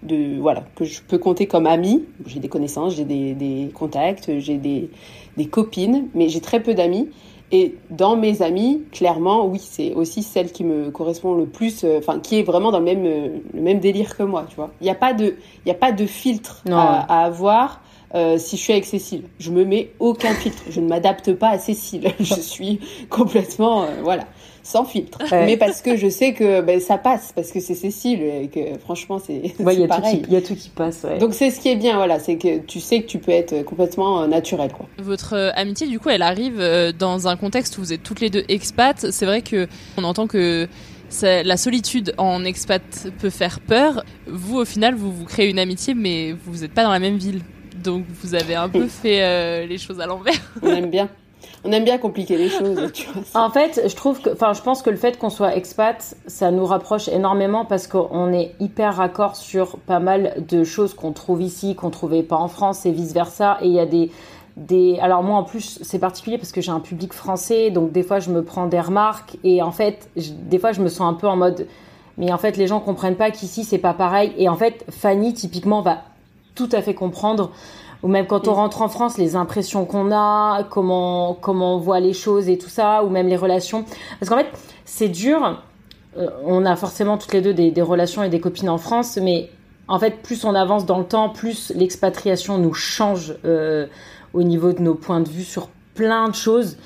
de 0.03 0.37
voilà 0.39 0.63
que 0.75 0.83
je 0.83 1.01
peux 1.01 1.17
compter 1.19 1.45
comme 1.45 1.67
amis. 1.67 2.03
J'ai 2.25 2.39
des 2.39 2.49
connaissances, 2.49 2.95
j'ai 2.95 3.05
des, 3.05 3.33
des 3.33 3.69
contacts, 3.73 4.39
j'ai 4.39 4.57
des, 4.57 4.89
des 5.37 5.45
copines, 5.45 6.07
mais 6.15 6.27
j'ai 6.27 6.41
très 6.41 6.61
peu 6.61 6.73
d'amis. 6.73 7.09
Et 7.51 7.75
dans 7.91 8.15
mes 8.15 8.41
amis, 8.41 8.83
clairement, 8.91 9.45
oui, 9.45 9.59
c'est 9.61 9.93
aussi 9.93 10.23
celle 10.23 10.51
qui 10.51 10.63
me 10.63 10.89
correspond 10.89 11.35
le 11.35 11.45
plus, 11.45 11.83
euh, 11.83 11.99
enfin, 11.99 12.19
qui 12.19 12.39
est 12.39 12.43
vraiment 12.43 12.71
dans 12.71 12.79
le 12.79 12.85
même, 12.85 13.05
euh, 13.05 13.37
le 13.53 13.61
même 13.61 13.79
délire 13.79 14.17
que 14.17 14.23
moi, 14.23 14.45
tu 14.49 14.55
vois. 14.55 14.71
Il 14.81 14.85
n'y 14.85 14.89
a 14.89 14.95
pas 14.95 15.13
de, 15.13 15.35
y 15.65 15.71
a 15.71 15.75
pas 15.75 15.91
de 15.91 16.05
filtre 16.05 16.63
à, 16.71 17.21
à 17.21 17.25
avoir 17.25 17.81
euh, 18.15 18.37
si 18.39 18.57
je 18.57 18.61
suis 18.61 18.73
avec 18.73 18.85
Cécile. 18.85 19.23
Je 19.39 19.51
me 19.51 19.63
mets 19.63 19.91
aucun 19.99 20.33
filtre. 20.33 20.63
Je 20.69 20.81
ne 20.81 20.87
m'adapte 20.87 21.33
pas 21.33 21.49
à 21.49 21.59
Cécile. 21.59 22.11
je 22.19 22.33
suis 22.33 22.79
complètement, 23.09 23.85
voilà, 24.03 24.25
sans 24.67 24.83
filtre. 24.83 25.19
Ouais. 25.31 25.45
Mais 25.45 25.57
parce 25.57 25.81
que 25.83 25.95
je 25.95 26.09
sais 26.09 26.33
que 26.33 26.61
ben, 26.61 26.79
ça 26.79 26.97
passe, 26.97 27.31
parce 27.35 27.51
que 27.51 27.59
c'est 27.59 27.75
Cécile 27.75 28.21
et 28.23 28.47
que 28.47 28.79
franchement, 28.79 29.19
c'est 29.19 29.53
Ouais, 29.59 29.75
il 29.75 29.81
y, 29.81 29.83
c'est 29.83 29.83
a 29.83 29.95
tout 29.95 30.01
pareil. 30.01 30.21
qui- 30.23 30.27
il 30.27 30.33
y 30.33 30.37
a 30.37 30.41
tout 30.41 30.55
qui 30.55 30.69
passe. 30.69 31.03
Ouais. 31.03 31.19
Donc 31.19 31.35
c'est 31.35 31.51
ce 31.51 31.59
qui 31.59 31.69
est 31.69 31.75
bien, 31.75 31.95
voilà, 31.97 32.17
c'est 32.19 32.37
que 32.37 32.57
tu 32.59 32.79
sais 32.79 33.01
que 33.01 33.05
tu 33.07 33.19
peux 33.19 33.31
être 33.31 33.61
complètement 33.63 34.23
euh, 34.23 34.27
naturel, 34.27 34.71
quoi. 34.73 34.87
Votre 34.97 35.33
euh, 35.35 35.51
amitié, 35.55 35.85
du 35.87 35.99
coup, 35.99 36.09
elle 36.09 36.23
arrive 36.23 36.59
euh, 36.59 36.91
dans 36.91 37.27
un 37.27 37.35
contexte 37.37 37.77
où 37.77 37.81
vous 37.81 37.93
êtes 37.93 38.01
toutes 38.01 38.21
les 38.21 38.31
deux 38.31 38.43
expats. 38.49 39.05
C'est 39.11 39.25
vrai 39.27 39.41
que 39.43 39.67
on 39.97 40.03
entend 40.03 40.25
que 40.25 40.67
la 41.21 41.55
solitude 41.57 42.13
en 42.17 42.43
expat 42.43 42.81
peut 43.19 43.29
faire 43.29 43.59
peur. 43.59 44.03
Vous, 44.27 44.57
au 44.57 44.65
final, 44.65 44.95
vous 44.95 45.11
vous 45.13 45.25
créez 45.25 45.47
une 45.49 45.59
amitié, 45.59 45.93
mais 45.93 46.33
vous 46.45 46.61
n'êtes 46.61 46.73
pas 46.73 46.83
dans 46.83 46.91
la 46.91 46.99
même 46.99 47.17
ville. 47.17 47.41
Donc, 47.83 48.03
vous 48.21 48.33
avez 48.33 48.55
un 48.55 48.67
peu 48.67 48.87
fait 48.87 49.21
euh, 49.21 49.65
les 49.67 49.77
choses 49.77 49.99
à 50.01 50.07
l'envers. 50.07 50.33
On 50.63 50.69
aime 50.73 50.89
bien. 50.89 51.07
On 51.63 51.71
aime 51.71 51.83
bien 51.83 51.97
compliquer 51.97 52.37
les 52.37 52.49
choses. 52.49 52.91
En 53.33 53.49
fait, 53.49 53.81
je 53.87 53.95
trouve 53.95 54.21
que, 54.21 54.29
enfin, 54.31 54.53
je 54.53 54.61
pense 54.61 54.81
que 54.81 54.89
le 54.89 54.97
fait 54.97 55.17
qu'on 55.17 55.29
soit 55.29 55.55
expat, 55.55 56.15
ça 56.27 56.51
nous 56.51 56.65
rapproche 56.65 57.07
énormément 57.07 57.65
parce 57.65 57.87
qu'on 57.87 58.31
est 58.33 58.53
hyper 58.59 58.95
raccord 58.95 59.35
sur 59.35 59.77
pas 59.79 59.99
mal 59.99 60.35
de 60.47 60.63
choses 60.63 60.93
qu'on 60.93 61.11
trouve 61.11 61.41
ici, 61.41 61.75
qu'on 61.75 61.89
trouvait 61.89 62.23
pas 62.23 62.37
en 62.37 62.47
France 62.47 62.85
et 62.85 62.91
vice 62.91 63.13
versa. 63.13 63.57
Et 63.61 63.67
il 63.67 63.73
y 63.73 63.79
a 63.79 63.87
des, 63.87 64.11
des, 64.57 64.99
alors 64.99 65.23
moi 65.23 65.37
en 65.37 65.43
plus 65.43 65.79
c'est 65.81 65.99
particulier 65.99 66.37
parce 66.37 66.51
que 66.51 66.61
j'ai 66.61 66.71
un 66.71 66.79
public 66.79 67.13
français, 67.13 67.71
donc 67.71 67.91
des 67.91 68.03
fois 68.03 68.19
je 68.19 68.29
me 68.29 68.43
prends 68.43 68.67
des 68.67 68.79
remarques 68.79 69.37
et 69.43 69.61
en 69.61 69.71
fait, 69.71 70.09
des 70.15 70.59
fois 70.59 70.71
je 70.71 70.81
me 70.81 70.87
sens 70.87 71.11
un 71.11 71.13
peu 71.13 71.27
en 71.27 71.35
mode, 71.35 71.67
mais 72.17 72.31
en 72.31 72.37
fait 72.37 72.57
les 72.57 72.67
gens 72.67 72.79
comprennent 72.79 73.17
pas 73.17 73.31
qu'ici 73.31 73.63
c'est 73.63 73.79
pas 73.79 73.93
pareil. 73.93 74.33
Et 74.37 74.49
en 74.49 74.55
fait, 74.55 74.85
Fanny 74.89 75.33
typiquement 75.33 75.81
va 75.81 76.03
tout 76.53 76.69
à 76.71 76.81
fait 76.81 76.93
comprendre 76.93 77.51
ou 78.05 78.07
même 78.07 78.27
quand 78.27 78.47
on 78.47 78.53
rentre 78.53 78.83
en 78.83 78.87
France, 78.87 79.17
les 79.17 79.35
impressions 79.35 79.83
qu'on 79.85 80.11
a, 80.11 80.63
comment 80.69 81.33
comment 81.33 81.73
on 81.73 81.79
voit 81.79 81.99
les 81.99 82.13
choses 82.13 82.49
et 82.49 82.57
tout 82.59 82.69
ça, 82.69 83.03
ou 83.03 83.09
même 83.09 83.27
les 83.27 83.35
relations. 83.35 83.83
Parce 84.19 84.29
qu'en 84.29 84.37
fait, 84.37 84.51
c'est 84.85 85.09
dur. 85.09 85.59
Euh, 86.15 86.27
on 86.45 86.67
a 86.67 86.75
forcément 86.75 87.17
toutes 87.17 87.33
les 87.33 87.41
deux 87.41 87.55
des, 87.55 87.71
des 87.71 87.81
relations 87.81 88.21
et 88.21 88.29
des 88.29 88.39
copines 88.39 88.69
en 88.69 88.77
France, 88.77 89.17
mais 89.19 89.49
en 89.87 89.97
fait, 89.97 90.21
plus 90.21 90.45
on 90.45 90.53
avance 90.53 90.85
dans 90.85 90.99
le 90.99 91.05
temps, 91.05 91.29
plus 91.29 91.73
l'expatriation 91.75 92.59
nous 92.59 92.75
change 92.75 93.33
euh, 93.43 93.87
au 94.35 94.43
niveau 94.43 94.71
de 94.71 94.83
nos 94.83 94.93
points 94.93 95.21
de 95.21 95.27
vue 95.27 95.43
sur 95.43 95.69
plein 95.95 96.29
de 96.29 96.35
choses. 96.35 96.77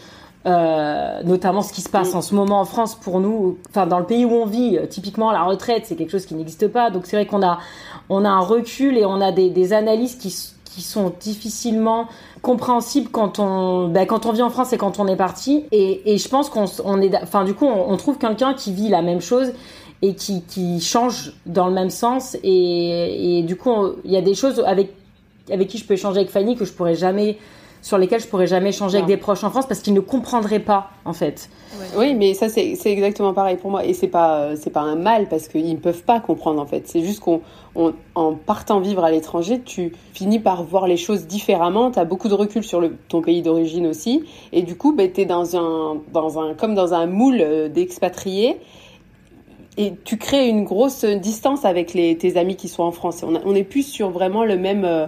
Euh, 0.46 1.22
notamment 1.24 1.62
ce 1.62 1.74
qui 1.74 1.82
se 1.82 1.90
passe 1.90 2.16
en 2.16 2.22
ce 2.22 2.34
moment 2.34 2.62
en 2.62 2.66
France 2.66 2.96
pour 2.96 3.20
nous, 3.20 3.58
enfin 3.70 3.86
dans 3.86 4.00
le 4.00 4.06
pays 4.06 4.24
où 4.24 4.32
on 4.32 4.46
vit, 4.46 4.80
typiquement 4.90 5.34
la 5.34 5.44
retraite, 5.44 5.84
c'est 5.86 5.98
quelque 5.98 6.12
chose 6.12 6.26
qui 6.26 6.34
n'existe 6.34 6.70
pas. 6.70 6.92
Donc 6.92 7.08
c'est 7.08 7.18
vrai 7.18 7.26
qu'on 7.26 7.44
a, 7.44 7.60
on 8.08 8.24
a 8.24 8.30
un 8.30 8.40
recul 8.40 8.98
et 8.98 9.04
on 9.04 9.20
a 9.20 9.34
des, 9.34 9.50
des 9.50 9.74
analyses 9.74 10.16
qui, 10.16 10.34
qui 10.74 10.82
sont 10.82 11.14
difficilement 11.20 12.08
compréhensibles 12.42 13.10
quand 13.10 13.40
on, 13.40 13.88
ben, 13.88 14.06
quand 14.06 14.26
on 14.26 14.32
vit 14.32 14.42
en 14.42 14.50
France 14.50 14.74
et 14.74 14.78
quand 14.78 15.00
on 15.00 15.08
est 15.08 15.16
parti. 15.16 15.66
Et, 15.72 16.18
je 16.18 16.28
pense 16.30 16.50
qu'on 16.50 16.66
on 16.86 17.02
est, 17.02 17.16
enfin 17.22 17.44
du 17.44 17.54
coup, 17.54 17.66
on, 17.66 17.92
on 17.92 17.98
trouve 17.98 18.18
quelqu'un 18.18 18.54
qui 18.54 18.74
vit 18.74 18.90
la 18.90 19.02
même 19.02 19.22
chose 19.22 19.52
et 20.02 20.16
qui, 20.16 20.44
qui 20.44 20.80
change 20.80 21.34
dans 21.46 21.68
le 21.68 21.74
même 21.74 21.90
sens. 21.90 22.38
Et, 22.44 23.40
et 23.40 23.44
du 23.44 23.56
coup, 23.56 23.74
il 24.06 24.12
y 24.12 24.18
a 24.18 24.22
des 24.22 24.36
choses 24.36 24.64
avec 24.66 24.94
avec 25.52 25.68
qui 25.68 25.78
je 25.78 25.86
peux 25.86 25.96
échanger 25.96 26.20
avec 26.20 26.30
Fanny 26.30 26.56
que 26.56 26.66
je 26.66 26.72
pourrais 26.72 26.96
jamais 26.96 27.38
sur 27.82 27.98
lesquels 27.98 28.20
je 28.20 28.28
pourrais 28.28 28.48
jamais 28.48 28.70
échanger 28.70 28.98
avec 28.98 29.08
des 29.08 29.18
proches 29.18 29.44
en 29.44 29.50
France 29.50 29.66
parce 29.66 29.80
qu'ils 29.80 29.94
ne 29.94 30.00
comprendraient 30.00 30.60
pas 30.60 30.92
en 31.06 31.14
fait. 31.14 31.50
Oui, 31.96 32.14
mais 32.14 32.34
ça 32.34 32.50
c'est 32.50 32.78
exactement 32.86 33.34
pareil 33.34 33.58
pour 33.58 33.72
moi 33.72 33.86
et 33.86 33.94
c'est 33.94 34.08
pas 34.08 34.56
c'est 34.56 34.70
pas 34.70 34.82
un 34.82 34.96
mal 34.96 35.28
parce 35.30 35.48
qu'ils 35.48 35.72
ne 35.72 35.80
peuvent 35.80 36.04
pas 36.04 36.20
comprendre 36.20 36.62
en 36.62 36.66
fait. 36.66 36.88
C'est 36.88 37.02
juste 37.02 37.22
qu'en 37.22 37.42
en 38.16 38.34
partant 38.34 38.80
vivre 38.80 39.04
à 39.04 39.12
l'étranger, 39.12 39.62
tu 39.64 39.94
finis 40.14 40.40
par 40.40 40.64
voir 40.64 40.88
les 40.88 40.98
choses 40.98 41.26
différemment. 41.26 41.92
Tu 41.92 42.00
as 42.00 42.06
beaucoup 42.06 42.28
de 42.28 42.34
recul 42.34 42.64
sur 42.64 42.82
le, 42.82 42.98
ton 43.08 43.22
pays 43.22 43.42
d'origine 43.42 43.88
aussi 43.88 44.24
et 44.52 44.62
du 44.62 44.76
coup, 44.76 44.94
ben, 44.94 45.12
tu 45.12 45.22
es 45.22 45.26
dans 45.26 45.56
un 45.56 45.98
dans 46.12 46.40
un 46.40 46.54
comme 46.54 46.76
dans 46.76 46.94
un 46.94 47.06
moule 47.06 47.40
euh, 47.40 47.70
d'expatriés 47.70 48.58
et 49.78 49.94
tu 50.04 50.18
crées 50.18 50.50
une 50.50 50.66
grosse 50.66 51.06
distance 51.06 51.64
avec 51.64 51.94
les, 51.94 52.18
tes 52.18 52.36
amis 52.38 52.58
qui 52.58 52.68
sont 52.68 52.84
en 52.84 52.92
France. 52.92 53.24
On, 53.24 53.40
on 53.46 53.56
est 53.56 53.64
plus 53.64 53.84
sur 53.84 54.10
vraiment 54.10 54.44
le 54.44 54.58
même 54.58 54.84
euh, 54.84 55.08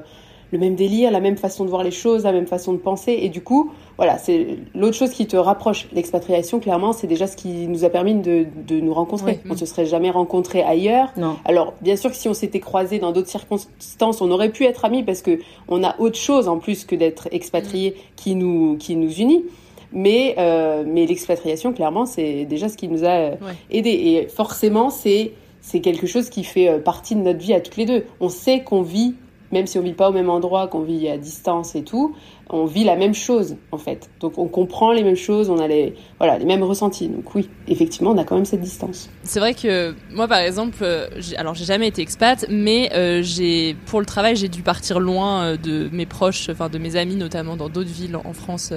le 0.51 0.59
même 0.59 0.75
délire, 0.75 1.11
la 1.11 1.19
même 1.19 1.37
façon 1.37 1.63
de 1.63 1.69
voir 1.69 1.83
les 1.83 1.91
choses, 1.91 2.23
la 2.23 2.31
même 2.31 2.47
façon 2.47 2.73
de 2.73 2.77
penser. 2.77 3.17
Et 3.21 3.29
du 3.29 3.41
coup, 3.41 3.71
voilà, 3.97 4.17
c'est 4.17 4.59
l'autre 4.75 4.95
chose 4.95 5.11
qui 5.11 5.25
te 5.27 5.37
rapproche. 5.37 5.87
L'expatriation, 5.93 6.59
clairement, 6.59 6.93
c'est 6.93 7.07
déjà 7.07 7.27
ce 7.27 7.37
qui 7.37 7.67
nous 7.67 7.85
a 7.85 7.89
permis 7.89 8.15
de, 8.15 8.45
de 8.67 8.79
nous 8.79 8.93
rencontrer. 8.93 9.39
On 9.49 9.53
ne 9.53 9.57
se 9.57 9.65
serait 9.65 9.85
jamais 9.85 10.11
rencontrés 10.11 10.61
ailleurs. 10.61 11.09
Non. 11.17 11.37
Alors, 11.45 11.73
bien 11.81 11.95
sûr 11.95 12.09
que 12.09 12.17
si 12.17 12.27
on 12.27 12.33
s'était 12.33 12.59
croisés 12.59 12.99
dans 12.99 13.11
d'autres 13.11 13.29
circonstances, 13.29 14.21
on 14.21 14.29
aurait 14.31 14.49
pu 14.49 14.65
être 14.65 14.85
amis 14.85 15.03
parce 15.03 15.21
que 15.21 15.39
on 15.67 15.83
a 15.83 15.99
autre 15.99 16.17
chose 16.17 16.47
en 16.47 16.57
plus 16.57 16.85
que 16.85 16.95
d'être 16.95 17.29
expatrié 17.31 17.91
mm. 17.91 17.93
qui 18.15 18.35
nous 18.35 18.77
qui 18.77 18.95
nous 18.95 19.11
unit. 19.13 19.45
Mais 19.93 20.35
euh, 20.37 20.83
mais 20.87 21.05
l'expatriation, 21.05 21.73
clairement, 21.73 22.05
c'est 22.05 22.45
déjà 22.45 22.69
ce 22.69 22.77
qui 22.77 22.87
nous 22.87 23.03
a 23.03 23.09
euh, 23.09 23.35
aidés. 23.69 23.89
Et 23.89 24.27
forcément, 24.27 24.89
c'est 24.89 25.33
c'est 25.61 25.79
quelque 25.79 26.07
chose 26.07 26.29
qui 26.29 26.43
fait 26.43 26.69
euh, 26.69 26.79
partie 26.79 27.15
de 27.15 27.21
notre 27.21 27.39
vie 27.39 27.53
à 27.53 27.61
toutes 27.61 27.77
les 27.77 27.85
deux. 27.85 28.05
On 28.19 28.29
sait 28.29 28.61
qu'on 28.61 28.81
vit 28.81 29.15
même 29.51 29.67
si 29.67 29.77
on 29.77 29.81
vit 29.81 29.93
pas 29.93 30.09
au 30.09 30.13
même 30.13 30.29
endroit, 30.29 30.67
qu'on 30.67 30.81
vit 30.81 31.07
à 31.09 31.17
distance 31.17 31.75
et 31.75 31.83
tout, 31.83 32.15
on 32.49 32.65
vit 32.65 32.83
la 32.83 32.95
même 32.95 33.13
chose 33.13 33.55
en 33.71 33.77
fait. 33.77 34.09
Donc 34.19 34.37
on 34.37 34.47
comprend 34.47 34.91
les 34.91 35.03
mêmes 35.03 35.15
choses, 35.15 35.49
on 35.49 35.57
a 35.59 35.67
les 35.67 35.95
voilà 36.19 36.37
les 36.37 36.45
mêmes 36.45 36.63
ressentis. 36.63 37.07
Donc 37.07 37.33
oui, 37.35 37.49
effectivement, 37.67 38.11
on 38.11 38.17
a 38.17 38.23
quand 38.23 38.35
même 38.35 38.45
cette 38.45 38.61
distance. 38.61 39.09
C'est 39.23 39.39
vrai 39.39 39.53
que 39.53 39.95
moi 40.11 40.27
par 40.27 40.39
exemple, 40.39 40.77
euh, 40.81 41.07
alors 41.37 41.55
j'ai 41.55 41.65
jamais 41.65 41.87
été 41.87 42.01
expat, 42.01 42.45
mais 42.49 42.91
euh, 42.93 43.21
j'ai 43.23 43.75
pour 43.85 43.99
le 43.99 44.05
travail 44.05 44.35
j'ai 44.35 44.49
dû 44.49 44.61
partir 44.61 44.99
loin 44.99 45.43
euh, 45.43 45.57
de 45.57 45.89
mes 45.91 46.05
proches, 46.05 46.49
enfin 46.49 46.69
de 46.69 46.77
mes 46.77 46.95
amis 46.95 47.15
notamment 47.15 47.55
dans 47.55 47.69
d'autres 47.69 47.89
villes 47.89 48.15
en 48.15 48.33
France. 48.33 48.73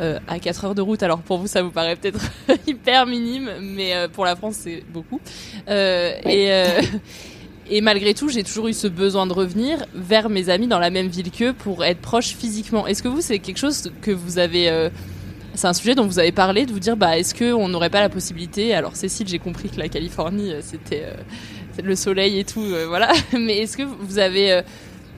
à 0.00 0.38
4 0.40 0.64
heures 0.64 0.74
de 0.74 0.82
route. 0.82 1.02
Alors 1.04 1.20
pour 1.20 1.38
vous, 1.38 1.46
ça 1.46 1.62
vous 1.62 1.70
paraît 1.70 1.94
peut-être 1.94 2.18
hyper 2.66 3.06
minime, 3.06 3.50
mais 3.60 3.92
pour 4.12 4.24
la 4.24 4.34
France, 4.34 4.56
c'est 4.56 4.82
beaucoup. 4.92 5.20
Et 5.68 6.50
et 7.70 7.80
malgré 7.80 8.12
tout, 8.14 8.28
j'ai 8.28 8.42
toujours 8.42 8.68
eu 8.68 8.72
ce 8.72 8.88
besoin 8.88 9.26
de 9.26 9.32
revenir 9.32 9.84
vers 9.94 10.28
mes 10.28 10.48
amis 10.48 10.66
dans 10.66 10.78
la 10.78 10.90
même 10.90 11.06
ville 11.06 11.30
qu'eux 11.30 11.52
pour 11.52 11.84
être 11.84 12.00
proche 12.00 12.34
physiquement. 12.34 12.86
Est-ce 12.86 13.02
que 13.02 13.08
vous, 13.08 13.20
c'est 13.20 13.38
quelque 13.38 13.58
chose 13.58 13.92
que 14.00 14.10
vous 14.10 14.38
avez... 14.38 14.68
Euh, 14.68 14.90
c'est 15.54 15.66
un 15.66 15.72
sujet 15.74 15.94
dont 15.94 16.06
vous 16.06 16.18
avez 16.18 16.32
parlé, 16.32 16.66
de 16.66 16.72
vous 16.72 16.80
dire, 16.80 16.96
bah, 16.96 17.18
est-ce 17.18 17.34
qu'on 17.34 17.68
n'aurait 17.68 17.90
pas 17.90 18.00
la 18.00 18.08
possibilité 18.08 18.74
Alors 18.74 18.96
Cécile, 18.96 19.28
j'ai 19.28 19.38
compris 19.38 19.68
que 19.68 19.78
la 19.78 19.88
Californie, 19.88 20.50
euh, 20.50 20.60
c'était 20.62 21.04
euh, 21.04 21.82
le 21.82 21.94
soleil 21.94 22.38
et 22.38 22.44
tout, 22.44 22.64
voilà. 22.88 23.12
Mais 23.32 23.58
est-ce 23.58 23.76
que 23.76 23.82
vous 23.82 24.18
avez, 24.18 24.62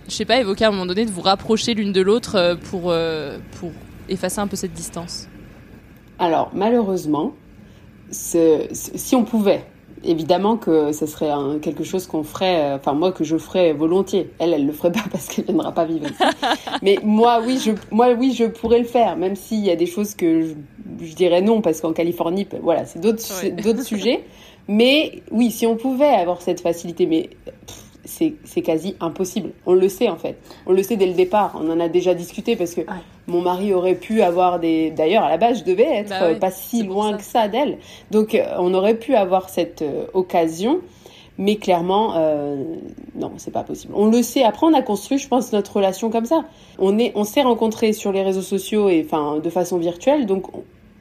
je 0.09 0.13
sais 0.13 0.25
pas, 0.25 0.39
évoqué 0.39 0.65
à 0.65 0.69
un 0.69 0.71
moment 0.73 0.87
donné 0.87 1.07
de 1.07 1.11
vous 1.11 1.23
rapprocher 1.23 1.75
l'une 1.75 1.93
de 1.93 2.01
l'autre 2.01 2.59
pour, 2.71 2.95
pour 3.59 3.73
effacer 4.09 4.41
un 4.41 4.47
peu 4.47 4.57
cette 4.57 4.73
distance? 4.73 5.29
Alors 6.19 6.51
malheureusement, 6.55 7.35
si 8.11 9.17
on 9.17 9.25
pouvait, 9.25 9.67
évidemment 10.05 10.57
que 10.57 10.93
ce 10.93 11.07
serait 11.07 11.31
quelque 11.61 11.85
chose 11.85 12.07
qu'on 12.07 12.23
ferait, 12.23 12.61
euh, 12.61 12.77
enfin 12.77 12.93
moi 12.93 13.13
que 13.13 13.25
je 13.25 13.37
ferais 13.37 13.73
volontiers. 13.73 14.31
Elle, 14.39 14.53
elle 14.55 14.67
le 14.67 14.73
ferait 14.73 14.93
pas 14.93 15.05
parce 15.11 15.29
qu'elle 15.29 15.45
viendra 15.45 15.73
pas 15.73 15.85
vivre 15.85 16.07
ici. 16.07 16.23
Mais 16.83 16.99
moi, 17.03 17.41
oui, 17.45 17.59
je, 17.65 17.73
moi, 17.91 18.13
oui, 18.13 18.33
je 18.33 18.45
pourrais 18.45 18.79
le 18.79 18.85
faire, 18.85 19.17
même 19.17 19.37
s'il 19.37 19.65
y 19.65 19.71
a 19.71 19.77
des 19.77 19.87
choses 19.87 20.15
que 20.15 20.55
je, 21.01 21.15
dirais 21.15 21.43
non 21.43 21.61
parce 21.61 21.81
qu'en 21.81 21.93
Californie, 21.93 22.47
voilà, 22.63 22.85
c'est 22.85 23.01
d'autres, 23.01 23.23
d'autres 23.63 23.83
sujets. 23.83 24.25
Mais 24.69 25.23
oui, 25.31 25.51
si 25.51 25.67
on 25.67 25.77
pouvait 25.77 26.07
avoir 26.07 26.41
cette 26.41 26.61
facilité, 26.61 27.07
mais 27.07 27.31
c'est 28.05 28.63
quasi 28.63 28.97
impossible. 29.01 29.51
On 29.67 29.75
le 29.75 29.89
sait 29.89 30.09
en 30.09 30.17
fait. 30.17 30.37
On 30.67 30.73
le 30.73 30.83
sait 30.83 30.97
dès 30.97 31.07
le 31.07 31.15
départ. 31.15 31.59
On 31.61 31.71
en 31.71 31.81
a 31.81 31.89
déjà 31.89 32.15
discuté 32.15 32.57
parce 32.57 32.75
que 32.75 32.83
mon 33.27 33.41
mari 33.41 33.73
aurait 33.73 33.95
pu 33.95 34.23
avoir 34.23 34.61
des. 34.61 34.91
D'ailleurs, 34.91 35.25
à 35.25 35.29
la 35.29 35.39
base, 35.39 35.61
je 35.61 35.65
devais 35.65 35.97
être 35.97 36.11
bah 36.11 36.35
pas 36.35 36.51
si 36.51 36.83
loin 36.83 37.17
que 37.17 37.23
ça 37.23 37.49
d'elle. 37.49 37.79
Donc, 38.11 38.35
euh, 38.35 38.45
on 38.59 38.75
aurait 38.75 38.97
pu 38.97 39.15
avoir 39.15 39.49
cette 39.49 39.83
euh, 39.83 40.07
occasion. 40.13 40.81
Mais 41.37 41.57
clairement, 41.57 42.15
euh, 42.17 42.63
non, 43.17 43.33
c'est 43.39 43.51
pas 43.51 43.65
possible. 43.65 43.93
On 43.97 44.07
le 44.07 44.23
sait. 44.23 44.45
Après, 44.45 44.67
on 44.67 44.73
a 44.73 44.83
construit, 44.83 45.19
je 45.19 45.27
pense, 45.27 45.53
notre 45.53 45.77
relation 45.77 46.09
comme 46.09 46.27
ça. 46.27 46.45
On 46.79 46.97
est, 46.97 47.11
on 47.17 47.25
s'est 47.25 47.43
rencontrés 47.43 47.93
sur 47.93 48.13
les 48.13 48.23
réseaux 48.23 48.43
sociaux 48.43 48.89
et 48.89 49.05
enfin 49.05 49.41
de 49.41 49.51
façon 49.51 49.79
virtuelle. 49.79 50.27
Donc, 50.27 50.45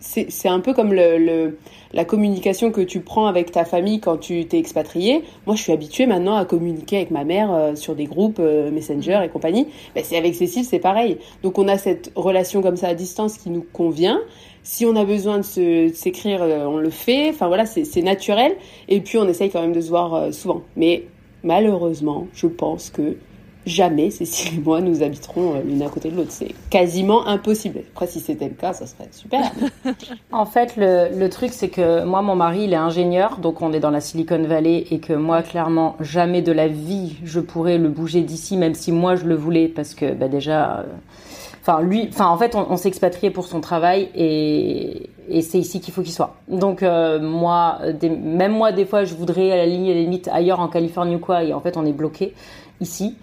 c'est 0.04 0.50
un 0.50 0.60
peu 0.60 0.74
comme 0.74 0.94
la 0.94 2.06
communication 2.06 2.72
que 2.72 2.82
tu 2.82 3.00
prends 3.00 3.28
avec 3.28 3.52
ta 3.52 3.63
famille 3.63 4.02
quand 4.02 4.18
tu 4.18 4.46
t'es 4.46 4.60
expatrié. 4.60 5.24
Moi, 5.46 5.56
je 5.56 5.62
suis 5.62 5.72
habituée 5.72 6.06
maintenant 6.06 6.36
à 6.36 6.44
communiquer 6.44 6.98
avec 6.98 7.12
ma 7.12 7.24
mère 7.24 7.54
euh, 7.54 7.76
sur 7.76 7.96
des 7.96 8.06
groupes 8.06 8.39
euh, 8.39 8.70
Messenger 8.70 9.22
et 9.24 9.30
compagnie. 9.30 9.68
Ben, 9.96 10.04
c'est 10.04 10.18
avec 10.18 10.36
Cécile, 10.36 10.66
c'est 10.66 10.80
pareil. 10.80 11.20
Donc, 11.42 11.58
on 11.58 11.68
a 11.70 11.78
cette 11.78 12.12
relation 12.16 12.62
comme 12.62 12.76
ça 12.76 12.89
à 12.89 12.94
distance 12.96 13.38
qui 13.38 13.50
nous 13.50 13.66
convient. 13.72 14.20
Si 14.63 14.86
on 14.86 14.96
a 14.96 15.06
besoin 15.06 15.39
de 15.39 15.92
s'écrire, 15.94 16.44
euh, 16.44 16.66
on 16.66 16.78
le 16.78 16.89
fait. 16.89 17.30
Enfin 17.30 17.48
voilà, 17.48 17.66
c'est 17.66 18.02
naturel. 18.02 18.56
Et 18.89 19.00
puis, 19.00 19.18
on 19.18 19.28
essaye 19.28 19.50
quand 19.50 19.62
même 19.62 19.74
de 19.74 19.82
se 19.82 19.89
voir 19.89 20.34
souvent. 20.34 20.63
Mais 20.76 21.06
malheureusement, 21.44 22.28
je 22.34 22.48
pense 22.48 22.89
que 22.89 23.16
jamais 23.65 24.10
Cécile 24.10 24.60
et 24.60 24.62
moi 24.62 24.82
nous 24.82 25.04
habiterons 25.04 25.56
euh, 25.56 25.62
l'une 25.65 25.82
à 25.82 25.89
côté 25.89 26.10
de 26.10 26.15
l'autre. 26.15 26.32
C'est 26.32 26.54
quasiment 26.69 27.28
impossible. 27.28 27.82
Après, 27.93 28.08
si 28.08 28.19
c'était 28.19 28.47
le 28.47 28.56
cas, 28.56 28.73
ça 28.73 28.86
serait 28.86 29.10
super. 29.12 29.52
en 30.32 30.45
fait, 30.45 30.76
le, 30.78 31.10
le 31.17 31.30
truc, 31.30 31.52
c'est 31.52 31.69
que 31.69 32.04
moi, 32.04 32.21
mon 32.21 32.36
mari, 32.36 32.63
il 32.63 32.73
est 32.73 32.78
ingénieur, 32.78 33.38
donc 33.38 33.62
on 33.62 33.73
est 33.73 33.80
dans 33.80 33.91
la 33.91 34.02
Silicon 34.02 34.43
Valley, 34.43 34.86
et 34.91 34.99
que 34.99 35.13
moi, 35.13 35.41
clairement, 35.41 35.95
jamais 35.99 36.41
de 36.41 36.52
la 36.52 36.67
vie, 36.67 37.17
je 37.23 37.39
pourrais 37.39 37.78
le 37.78 37.89
bouger 37.89 38.21
d'ici, 38.21 38.58
même 38.58 38.73
si 38.73 38.91
moi, 38.91 39.15
je 39.15 39.26
le 39.26 39.36
voulais, 39.36 39.67
parce 39.67 39.93
que 39.93 40.13
bah, 40.13 40.28
déjà... 40.28 40.80
Euh, 40.80 40.84
enfin, 41.62 41.82
lui, 41.82 42.08
enfin, 42.10 42.28
en 42.28 42.38
fait, 42.38 42.56
on, 42.56 42.71
on 42.71 42.78
s'est 42.78 42.91
pour 43.34 43.45
son 43.45 43.62
travail 43.62 44.10
et, 44.15 45.10
et 45.30 45.41
c'est 45.41 45.60
ici 45.60 45.80
qu'il 45.80 45.93
faut 45.93 46.02
qu'il 46.02 46.12
soit. 46.12 46.36
Donc 46.47 46.84
euh, 46.84 47.19
moi, 47.19 47.80
même 48.02 48.54
moi, 48.54 48.71
des 48.71 48.86
fois, 48.86 49.04
je 49.04 49.13
voudrais 49.13 49.52
à 49.52 49.58
la 49.58 49.65
ligne, 49.65 49.89
à 49.89 49.93
la 49.93 50.02
limite 50.02 50.28
ailleurs 50.28 50.60
en 50.60 50.67
Californie 50.67 51.15
ou 51.15 51.19
quoi, 51.19 51.43
et 51.43 51.54
en 51.54 51.60
fait, 51.60 51.78
on 51.78 51.86
est 51.86 51.93
bloqué 51.93 52.34
ici. 52.82 53.15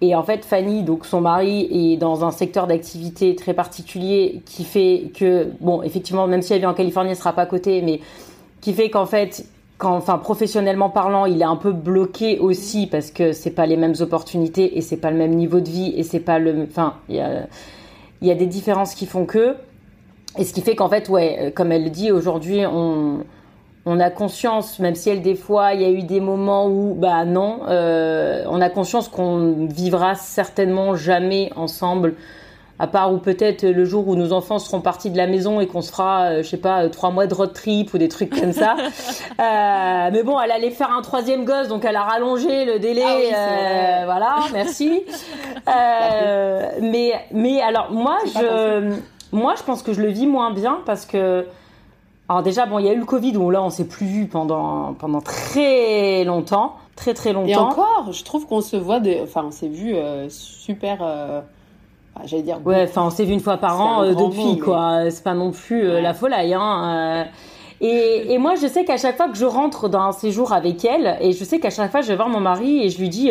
Et 0.00 0.14
en 0.14 0.22
fait, 0.22 0.44
Fanny, 0.44 0.84
donc 0.84 1.04
son 1.04 1.20
mari, 1.20 1.68
est 1.70 1.96
dans 1.96 2.24
un 2.24 2.30
secteur 2.30 2.66
d'activité 2.66 3.34
très 3.34 3.52
particulier 3.52 4.42
qui 4.46 4.64
fait 4.64 5.10
que, 5.14 5.48
bon, 5.60 5.82
effectivement, 5.82 6.26
même 6.28 6.42
si 6.42 6.52
elle 6.52 6.60
vit 6.60 6.66
en 6.66 6.74
Californie, 6.74 7.10
elle 7.10 7.16
sera 7.16 7.32
pas 7.32 7.42
à 7.42 7.46
côté, 7.46 7.82
mais 7.82 8.00
qui 8.60 8.72
fait 8.74 8.90
qu'en 8.90 9.06
fait, 9.06 9.44
quand, 9.76 10.00
professionnellement 10.20 10.90
parlant, 10.90 11.26
il 11.26 11.40
est 11.40 11.44
un 11.44 11.56
peu 11.56 11.72
bloqué 11.72 12.38
aussi 12.38 12.86
parce 12.86 13.10
que 13.10 13.32
c'est 13.32 13.50
pas 13.50 13.66
les 13.66 13.76
mêmes 13.76 13.94
opportunités 14.00 14.78
et 14.78 14.82
c'est 14.82 14.96
pas 14.96 15.10
le 15.10 15.16
même 15.16 15.34
niveau 15.34 15.60
de 15.60 15.68
vie 15.68 15.92
et 15.96 16.04
c'est 16.04 16.20
pas 16.20 16.38
le, 16.38 16.66
enfin, 16.68 16.94
il 17.08 17.16
y 17.16 18.26
y 18.26 18.30
a 18.30 18.34
des 18.34 18.46
différences 18.46 18.94
qui 18.94 19.06
font 19.06 19.24
que, 19.26 19.54
et 20.36 20.44
ce 20.44 20.52
qui 20.52 20.60
fait 20.60 20.76
qu'en 20.76 20.88
fait, 20.88 21.08
ouais, 21.08 21.52
comme 21.56 21.72
elle 21.72 21.84
le 21.84 21.90
dit, 21.90 22.12
aujourd'hui, 22.12 22.60
on, 22.66 23.24
on 23.90 24.00
a 24.00 24.10
conscience, 24.10 24.78
même 24.80 24.94
si 24.94 25.08
elle 25.08 25.22
des 25.22 25.34
fois 25.34 25.72
il 25.72 25.80
y 25.80 25.84
a 25.86 25.88
eu 25.88 26.02
des 26.02 26.20
moments 26.20 26.66
où 26.66 26.94
bah 26.94 27.24
non, 27.24 27.60
euh, 27.68 28.44
on 28.50 28.60
a 28.60 28.68
conscience 28.68 29.08
qu'on 29.08 29.66
vivra 29.66 30.14
certainement 30.14 30.94
jamais 30.94 31.50
ensemble, 31.56 32.14
à 32.78 32.86
part 32.86 33.14
ou 33.14 33.16
peut-être 33.16 33.64
le 33.64 33.84
jour 33.86 34.06
où 34.06 34.14
nos 34.14 34.34
enfants 34.34 34.58
seront 34.58 34.82
partis 34.82 35.08
de 35.10 35.16
la 35.16 35.26
maison 35.26 35.62
et 35.62 35.66
qu'on 35.66 35.80
se 35.80 35.90
fera, 35.90 36.24
euh, 36.24 36.42
je 36.42 36.48
sais 36.48 36.58
pas, 36.58 36.84
euh, 36.84 36.88
trois 36.90 37.10
mois 37.10 37.26
de 37.26 37.32
road 37.32 37.54
trip 37.54 37.94
ou 37.94 37.98
des 37.98 38.08
trucs 38.08 38.38
comme 38.38 38.52
ça. 38.52 38.76
mais 40.12 40.22
bon, 40.22 40.38
elle 40.38 40.50
allait 40.52 40.70
faire 40.70 40.92
un 40.92 41.00
troisième 41.00 41.46
gosse, 41.46 41.68
donc 41.68 41.86
elle 41.86 41.96
a 41.96 42.02
rallongé 42.02 42.66
le 42.66 42.78
délai. 42.78 43.32
Ah 43.34 44.04
voilà, 44.04 44.36
merci. 44.52 45.02
mais 46.82 47.14
mais 47.32 47.62
alors 47.62 47.90
moi 47.90 48.18
je 48.26 48.98
moi 49.32 49.54
je 49.56 49.62
pense 49.62 49.82
que 49.82 49.94
je 49.94 50.02
le 50.02 50.08
vis 50.08 50.26
moins 50.26 50.52
bien 50.52 50.80
parce 50.84 51.06
que 51.06 51.46
alors 52.28 52.42
déjà, 52.42 52.66
bon, 52.66 52.78
il 52.78 52.84
y 52.84 52.90
a 52.90 52.92
eu 52.92 52.98
le 52.98 53.06
Covid 53.06 53.36
où 53.38 53.50
là, 53.50 53.62
on 53.62 53.70
s'est 53.70 53.86
plus 53.86 54.06
vu 54.06 54.26
pendant 54.26 54.92
pendant 54.92 55.22
très 55.22 56.24
longtemps, 56.24 56.74
très 56.94 57.14
très 57.14 57.32
longtemps. 57.32 57.48
Et 57.48 57.56
encore, 57.56 58.08
je 58.12 58.22
trouve 58.22 58.46
qu'on 58.46 58.60
se 58.60 58.76
voit, 58.76 59.00
de... 59.00 59.22
enfin, 59.22 59.44
on 59.46 59.50
s'est 59.50 59.68
vu 59.68 59.94
euh, 59.94 60.28
super. 60.28 60.98
Euh, 61.00 61.40
j'allais 62.26 62.42
dire. 62.42 62.60
Ouais, 62.66 62.84
enfin, 62.84 63.04
on 63.06 63.10
s'est 63.10 63.24
vu 63.24 63.32
une 63.32 63.40
fois 63.40 63.56
par 63.56 63.80
an 63.80 64.02
euh, 64.02 64.14
depuis, 64.14 64.58
quoi. 64.58 65.10
C'est 65.10 65.24
pas 65.24 65.32
non 65.32 65.52
plus 65.52 66.00
la 66.02 66.12
folie, 66.12 66.52
hein. 66.52 67.26
Et, 67.80 68.32
et, 68.32 68.38
moi, 68.38 68.56
je 68.60 68.66
sais 68.66 68.84
qu'à 68.84 68.96
chaque 68.96 69.16
fois 69.16 69.28
que 69.28 69.36
je 69.36 69.44
rentre 69.44 69.88
dans 69.88 70.00
un 70.00 70.12
séjour 70.12 70.52
avec 70.52 70.84
elle, 70.84 71.16
et 71.20 71.32
je 71.32 71.44
sais 71.44 71.60
qu'à 71.60 71.70
chaque 71.70 71.92
fois, 71.92 72.02
je 72.02 72.08
vais 72.08 72.16
voir 72.16 72.28
mon 72.28 72.40
mari 72.40 72.84
et 72.84 72.90
je 72.90 72.98
lui 72.98 73.08
dis, 73.08 73.30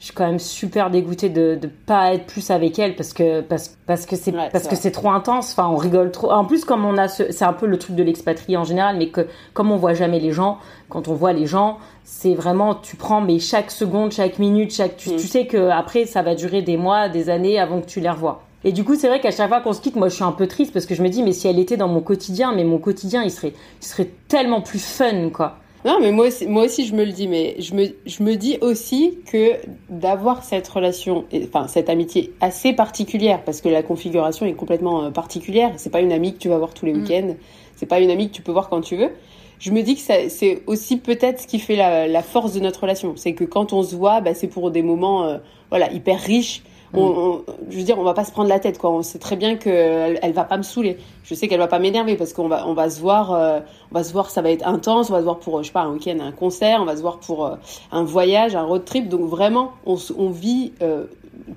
je 0.00 0.06
suis 0.06 0.14
quand 0.14 0.26
même 0.26 0.38
super 0.38 0.88
dégoûtée 0.88 1.28
de 1.28 1.58
ne 1.62 1.68
pas 1.68 2.14
être 2.14 2.24
plus 2.24 2.50
avec 2.50 2.78
elle 2.78 2.96
parce 2.96 3.12
que 3.12 3.42
parce, 3.42 3.76
parce 3.86 4.06
que 4.06 4.16
c'est 4.16 4.32
parce 4.32 4.66
que 4.66 4.74
c'est 4.74 4.92
trop 4.92 5.10
intense. 5.10 5.52
Enfin, 5.52 5.68
on 5.68 5.76
rigole 5.76 6.10
trop. 6.10 6.32
En 6.32 6.46
plus, 6.46 6.64
comme 6.64 6.86
on 6.86 6.96
a, 6.96 7.06
c'est 7.08 7.42
un 7.42 7.52
peu 7.52 7.66
le 7.66 7.78
truc 7.78 7.96
de 7.96 8.02
l'expatrié 8.02 8.56
en 8.56 8.64
général, 8.64 8.96
mais 8.96 9.08
que 9.08 9.26
comme 9.52 9.70
on 9.70 9.76
voit 9.76 9.92
jamais 9.92 10.18
les 10.18 10.32
gens, 10.32 10.56
quand 10.88 11.08
on 11.08 11.14
voit 11.14 11.34
les 11.34 11.44
gens, 11.44 11.78
c'est 12.02 12.32
vraiment 12.32 12.74
tu 12.74 12.96
prends 12.96 13.20
mais 13.20 13.38
chaque 13.38 13.70
seconde, 13.70 14.12
chaque 14.12 14.38
minute, 14.38 14.72
chaque 14.72 14.96
tu, 14.96 15.10
mm. 15.10 15.16
tu 15.16 15.26
sais 15.26 15.46
que 15.46 15.68
après 15.68 16.06
ça 16.06 16.22
va 16.22 16.34
durer 16.34 16.62
des 16.62 16.78
mois, 16.78 17.10
des 17.10 17.28
années 17.28 17.60
avant 17.60 17.82
que 17.82 17.86
tu 17.86 18.00
les 18.00 18.08
revois. 18.08 18.42
Et 18.64 18.72
du 18.72 18.84
coup, 18.84 18.94
c'est 18.94 19.08
vrai 19.08 19.20
qu'à 19.20 19.30
chaque 19.30 19.48
fois 19.48 19.60
qu'on 19.60 19.72
se 19.74 19.80
quitte, 19.80 19.96
moi, 19.96 20.08
je 20.08 20.14
suis 20.14 20.24
un 20.24 20.32
peu 20.32 20.46
triste 20.46 20.72
parce 20.72 20.84
que 20.86 20.94
je 20.94 21.02
me 21.02 21.08
dis, 21.08 21.22
mais 21.22 21.32
si 21.32 21.48
elle 21.48 21.58
était 21.58 21.78
dans 21.78 21.88
mon 21.88 22.00
quotidien, 22.00 22.52
mais 22.54 22.64
mon 22.64 22.78
quotidien, 22.78 23.22
il 23.22 23.30
serait, 23.30 23.54
il 23.80 23.86
serait 23.86 24.10
tellement 24.28 24.60
plus 24.60 24.84
fun, 24.84 25.30
quoi. 25.30 25.56
Non, 25.84 25.98
mais 26.00 26.12
moi 26.12 26.26
aussi, 26.26 26.46
moi 26.46 26.64
aussi, 26.64 26.86
je 26.86 26.94
me 26.94 27.04
le 27.04 27.12
dis, 27.12 27.26
mais 27.26 27.56
je 27.58 27.74
me, 27.74 27.86
je 28.04 28.22
me 28.22 28.36
dis 28.36 28.58
aussi 28.60 29.18
que 29.26 29.54
d'avoir 29.88 30.44
cette 30.44 30.68
relation, 30.68 31.24
enfin, 31.44 31.68
cette 31.68 31.88
amitié 31.88 32.34
assez 32.40 32.74
particulière, 32.74 33.42
parce 33.44 33.62
que 33.62 33.68
la 33.68 33.82
configuration 33.82 34.44
est 34.44 34.52
complètement 34.52 35.04
euh, 35.04 35.10
particulière. 35.10 35.72
C'est 35.76 35.90
pas 35.90 36.00
une 36.00 36.12
amie 36.12 36.34
que 36.34 36.38
tu 36.38 36.48
vas 36.48 36.58
voir 36.58 36.74
tous 36.74 36.84
les 36.84 36.92
mm. 36.92 37.02
week-ends. 37.02 37.34
C'est 37.76 37.86
pas 37.86 38.00
une 38.00 38.10
amie 38.10 38.28
que 38.28 38.34
tu 38.34 38.42
peux 38.42 38.52
voir 38.52 38.68
quand 38.68 38.82
tu 38.82 38.96
veux. 38.96 39.10
Je 39.58 39.70
me 39.72 39.82
dis 39.82 39.94
que 39.94 40.00
c'est 40.00 40.62
aussi 40.66 40.98
peut-être 40.98 41.40
ce 41.40 41.46
qui 41.46 41.58
fait 41.58 41.76
la, 41.76 42.08
la, 42.08 42.22
force 42.22 42.54
de 42.54 42.60
notre 42.60 42.80
relation. 42.80 43.12
C'est 43.16 43.34
que 43.34 43.44
quand 43.44 43.74
on 43.74 43.82
se 43.82 43.94
voit, 43.94 44.22
bah, 44.22 44.32
c'est 44.34 44.48
pour 44.48 44.70
des 44.70 44.82
moments, 44.82 45.24
euh, 45.24 45.38
voilà, 45.68 45.92
hyper 45.92 46.18
riches 46.18 46.62
on, 46.94 47.42
je 47.68 47.76
veux 47.76 47.84
dire, 47.84 47.98
on 47.98 48.02
va 48.02 48.14
pas 48.14 48.24
se 48.24 48.32
prendre 48.32 48.48
la 48.48 48.58
tête, 48.58 48.78
quoi. 48.78 48.90
On 48.90 49.02
sait 49.02 49.18
très 49.18 49.36
bien 49.36 49.56
qu'elle 49.56 50.18
elle 50.22 50.32
va 50.32 50.44
pas 50.44 50.56
me 50.56 50.62
saouler. 50.62 50.98
Je 51.22 51.34
sais 51.34 51.46
qu'elle 51.46 51.60
va 51.60 51.68
pas 51.68 51.78
m'énerver 51.78 52.16
parce 52.16 52.32
qu'on 52.32 52.48
va, 52.48 52.66
on 52.66 52.74
va 52.74 52.90
se 52.90 53.00
voir, 53.00 53.32
euh, 53.32 53.60
on 53.92 53.94
va 53.94 54.04
se 54.04 54.12
voir, 54.12 54.30
ça 54.30 54.42
va 54.42 54.50
être 54.50 54.66
intense. 54.66 55.10
On 55.10 55.12
va 55.12 55.20
se 55.20 55.24
voir 55.24 55.38
pour, 55.38 55.62
je 55.62 55.68
sais 55.68 55.72
pas, 55.72 55.82
un 55.82 55.92
week-end, 55.92 56.18
un 56.20 56.32
concert. 56.32 56.80
On 56.80 56.84
va 56.84 56.96
se 56.96 57.02
voir 57.02 57.18
pour 57.18 57.46
euh, 57.46 57.54
un 57.92 58.02
voyage, 58.02 58.56
un 58.56 58.64
road 58.64 58.84
trip. 58.84 59.08
Donc 59.08 59.22
vraiment, 59.22 59.72
on, 59.86 59.96
on 60.18 60.30
vit 60.30 60.72
euh, 60.82 61.04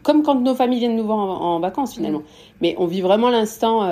comme 0.03 0.21
quand 0.23 0.35
nos 0.35 0.55
familles 0.55 0.79
viennent 0.79 0.95
nous 0.95 1.05
voir 1.05 1.17
en, 1.17 1.59
vacances 1.59 1.95
finalement. 1.95 2.19
Mm. 2.19 2.23
Mais 2.61 2.75
on 2.77 2.85
vit 2.85 3.01
vraiment 3.01 3.29
l'instant. 3.29 3.89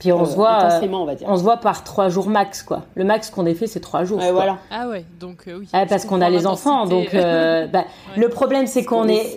puis 0.00 0.10
on 0.10 0.24
se 0.24 0.34
voit, 0.34 0.58
on 0.82 1.04
va 1.04 1.14
dire. 1.14 1.28
On 1.30 1.36
se 1.36 1.42
voit 1.42 1.58
par 1.58 1.84
trois 1.84 2.08
jours 2.08 2.28
max, 2.28 2.64
quoi. 2.64 2.82
Le 2.96 3.04
max 3.04 3.30
qu'on 3.30 3.46
ait 3.46 3.54
fait, 3.54 3.68
c'est 3.68 3.80
trois 3.80 4.02
jours. 4.02 4.20
voilà. 4.32 4.58
Ah 4.72 4.88
ouais, 4.88 5.04
donc 5.20 5.44
oui. 5.46 5.68
Ah, 5.72 5.86
parce 5.86 6.04
qu'on 6.04 6.20
a 6.20 6.30
les 6.30 6.48
enfants, 6.48 6.86
donc 6.86 7.14
bah, 7.14 7.84
le 8.16 8.28
problème 8.28 8.66
c'est 8.66 8.84
qu'on 8.84 9.06
est, 9.06 9.36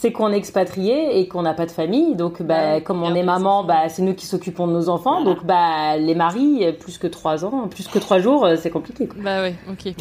c'est 0.00 0.12
qu'on 0.12 0.32
est 0.32 0.36
expatrié 0.36 1.18
et 1.18 1.26
qu'on 1.26 1.42
n'a 1.42 1.54
pas 1.54 1.66
de 1.66 1.72
famille. 1.72 2.14
Donc, 2.14 2.40
bah, 2.40 2.80
comme 2.80 3.02
on 3.02 3.16
est 3.16 3.24
maman, 3.24 3.64
bah, 3.64 3.88
c'est 3.88 4.02
nous 4.02 4.14
qui 4.14 4.26
s'occupons 4.26 4.68
de 4.68 4.72
nos 4.72 4.88
enfants. 4.88 5.24
Donc, 5.24 5.44
bah, 5.44 5.96
les 5.96 6.14
maris, 6.14 6.64
plus 6.78 6.98
que 6.98 7.08
trois 7.08 7.44
ans, 7.44 7.66
plus 7.66 7.88
que 7.88 7.98
trois 7.98 8.20
jours, 8.20 8.46
euh, 8.46 8.54
c'est 8.56 8.70
compliqué. 8.70 9.08
Quoi. 9.08 9.20
Bah 9.20 9.42
ouais, 9.42 9.56
ok. 9.68 9.94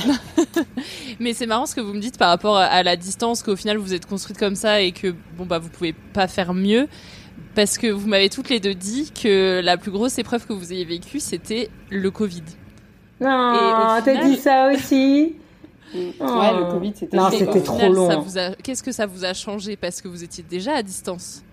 Mais 1.20 1.34
c'est 1.34 1.48
marrant 1.48 1.66
ce 1.66 1.74
que 1.74 1.82
vous 1.82 1.94
me 1.94 2.00
dites 2.00 2.20
par 2.20 2.30
rapport 2.30 2.58
à 2.58 2.84
la 2.84 2.96
distance, 2.96 3.42
qu'au 3.42 3.56
final 3.56 3.78
vous 3.78 3.96
êtes 3.96 4.06
construite 4.06 4.38
comme 4.38 4.54
ça 4.54 4.82
et 4.82 4.92
que 4.92 5.16
bon 5.36 5.48
bah 5.48 5.58
vous 5.58 5.70
pouvez 5.70 5.94
pas 6.14 6.28
faire 6.28 6.54
mieux. 6.54 6.88
Parce 7.56 7.80
que 7.80 7.88
vous 7.88 8.08
m'avez 8.08 8.30
toutes 8.30 8.50
les 8.50 8.60
deux 8.60 8.76
dit 8.76 9.12
que 9.12 9.62
la 9.64 9.78
plus 9.78 9.90
grosse 9.90 10.20
épreuve 10.20 10.46
que 10.46 10.54
vous 10.54 10.74
ayez 10.74 10.86
vécue, 10.86 11.20
c'était 11.20 11.70
le 11.90 12.12
Covid. 12.12 12.44
Non, 13.20 14.00
t'as 14.06 14.24
dit 14.24 14.36
ça 14.36 14.70
aussi 14.72 15.34
Mm. 15.94 16.00
Ouais, 16.00 16.54
le 16.60 16.72
Covid, 16.72 16.94
c'était 16.96 17.18
Non, 17.18 17.30
c'était 17.32 17.62
trop 17.62 17.92
long. 17.92 18.10
Qu'est-ce 18.64 18.84
que 18.84 18.92
ça 18.92 19.06
vous 19.06 19.26
a 19.26 19.34
changé 19.34 19.76
parce 19.76 20.02
que 20.02 20.08
vous 20.08 20.24
étiez 20.24 20.44
déjà 20.44 20.76
à 20.76 20.84
distance? 20.84 21.44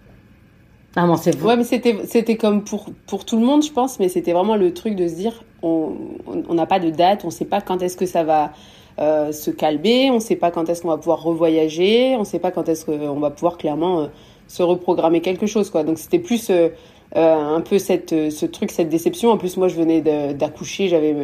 Ah 0.96 1.06
bon, 1.06 1.16
c'est 1.16 1.40
Ouais, 1.42 1.56
mais 1.56 1.64
c'était 1.64 1.98
c'était 2.06 2.36
comme 2.36 2.62
pour 2.62 2.86
pour 3.06 3.24
tout 3.24 3.36
le 3.36 3.44
monde, 3.44 3.64
je 3.64 3.72
pense, 3.72 3.98
mais 3.98 4.08
c'était 4.08 4.32
vraiment 4.32 4.56
le 4.56 4.72
truc 4.72 4.94
de 4.94 5.08
se 5.08 5.14
dire 5.14 5.44
on 5.62 5.92
on 6.26 6.54
n'a 6.54 6.66
pas 6.66 6.78
de 6.78 6.90
date, 6.90 7.24
on 7.24 7.30
sait 7.30 7.44
pas 7.44 7.60
quand 7.60 7.82
est-ce 7.82 7.96
que 7.96 8.06
ça 8.06 8.22
va 8.22 8.52
euh, 9.00 9.32
se 9.32 9.50
calmer, 9.50 10.12
on 10.12 10.20
sait 10.20 10.36
pas 10.36 10.52
quand 10.52 10.68
est-ce 10.68 10.82
qu'on 10.82 10.88
va 10.88 10.98
pouvoir 10.98 11.20
revoyager, 11.22 12.16
on 12.16 12.22
sait 12.22 12.38
pas 12.38 12.52
quand 12.52 12.68
est-ce 12.68 12.84
qu'on 12.84 13.18
va 13.18 13.30
pouvoir 13.30 13.58
clairement 13.58 14.02
euh, 14.02 14.06
se 14.46 14.62
reprogrammer 14.62 15.20
quelque 15.20 15.46
chose 15.46 15.68
quoi. 15.68 15.82
Donc 15.82 15.98
c'était 15.98 16.20
plus 16.20 16.48
euh, 16.50 16.68
un 17.14 17.60
peu 17.60 17.78
cette 17.78 18.30
ce 18.30 18.46
truc 18.46 18.70
cette 18.70 18.88
déception. 18.88 19.30
En 19.30 19.36
plus 19.36 19.56
moi 19.56 19.68
je 19.68 19.76
venais 19.76 20.00
d'accoucher, 20.34 20.88
j'avais 20.88 21.14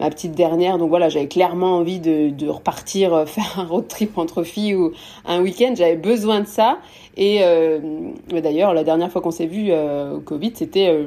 ma 0.00 0.10
petite 0.10 0.32
dernière. 0.32 0.78
Donc 0.78 0.88
voilà, 0.88 1.08
j'avais 1.08 1.28
clairement 1.28 1.76
envie 1.76 2.00
de, 2.00 2.30
de, 2.30 2.48
repartir 2.48 3.14
euh, 3.14 3.26
faire 3.26 3.58
un 3.58 3.64
road 3.64 3.88
trip 3.88 4.18
entre 4.18 4.42
filles 4.42 4.74
ou 4.74 4.92
un 5.24 5.40
week-end. 5.40 5.74
J'avais 5.76 5.96
besoin 5.96 6.40
de 6.40 6.46
ça. 6.46 6.78
Et 7.16 7.38
euh, 7.42 7.78
d'ailleurs, 8.30 8.74
la 8.74 8.84
dernière 8.84 9.10
fois 9.10 9.20
qu'on 9.20 9.30
s'est 9.30 9.46
vu 9.46 9.68
euh, 9.70 10.16
au 10.16 10.20
Covid, 10.20 10.52
c'était 10.54 11.06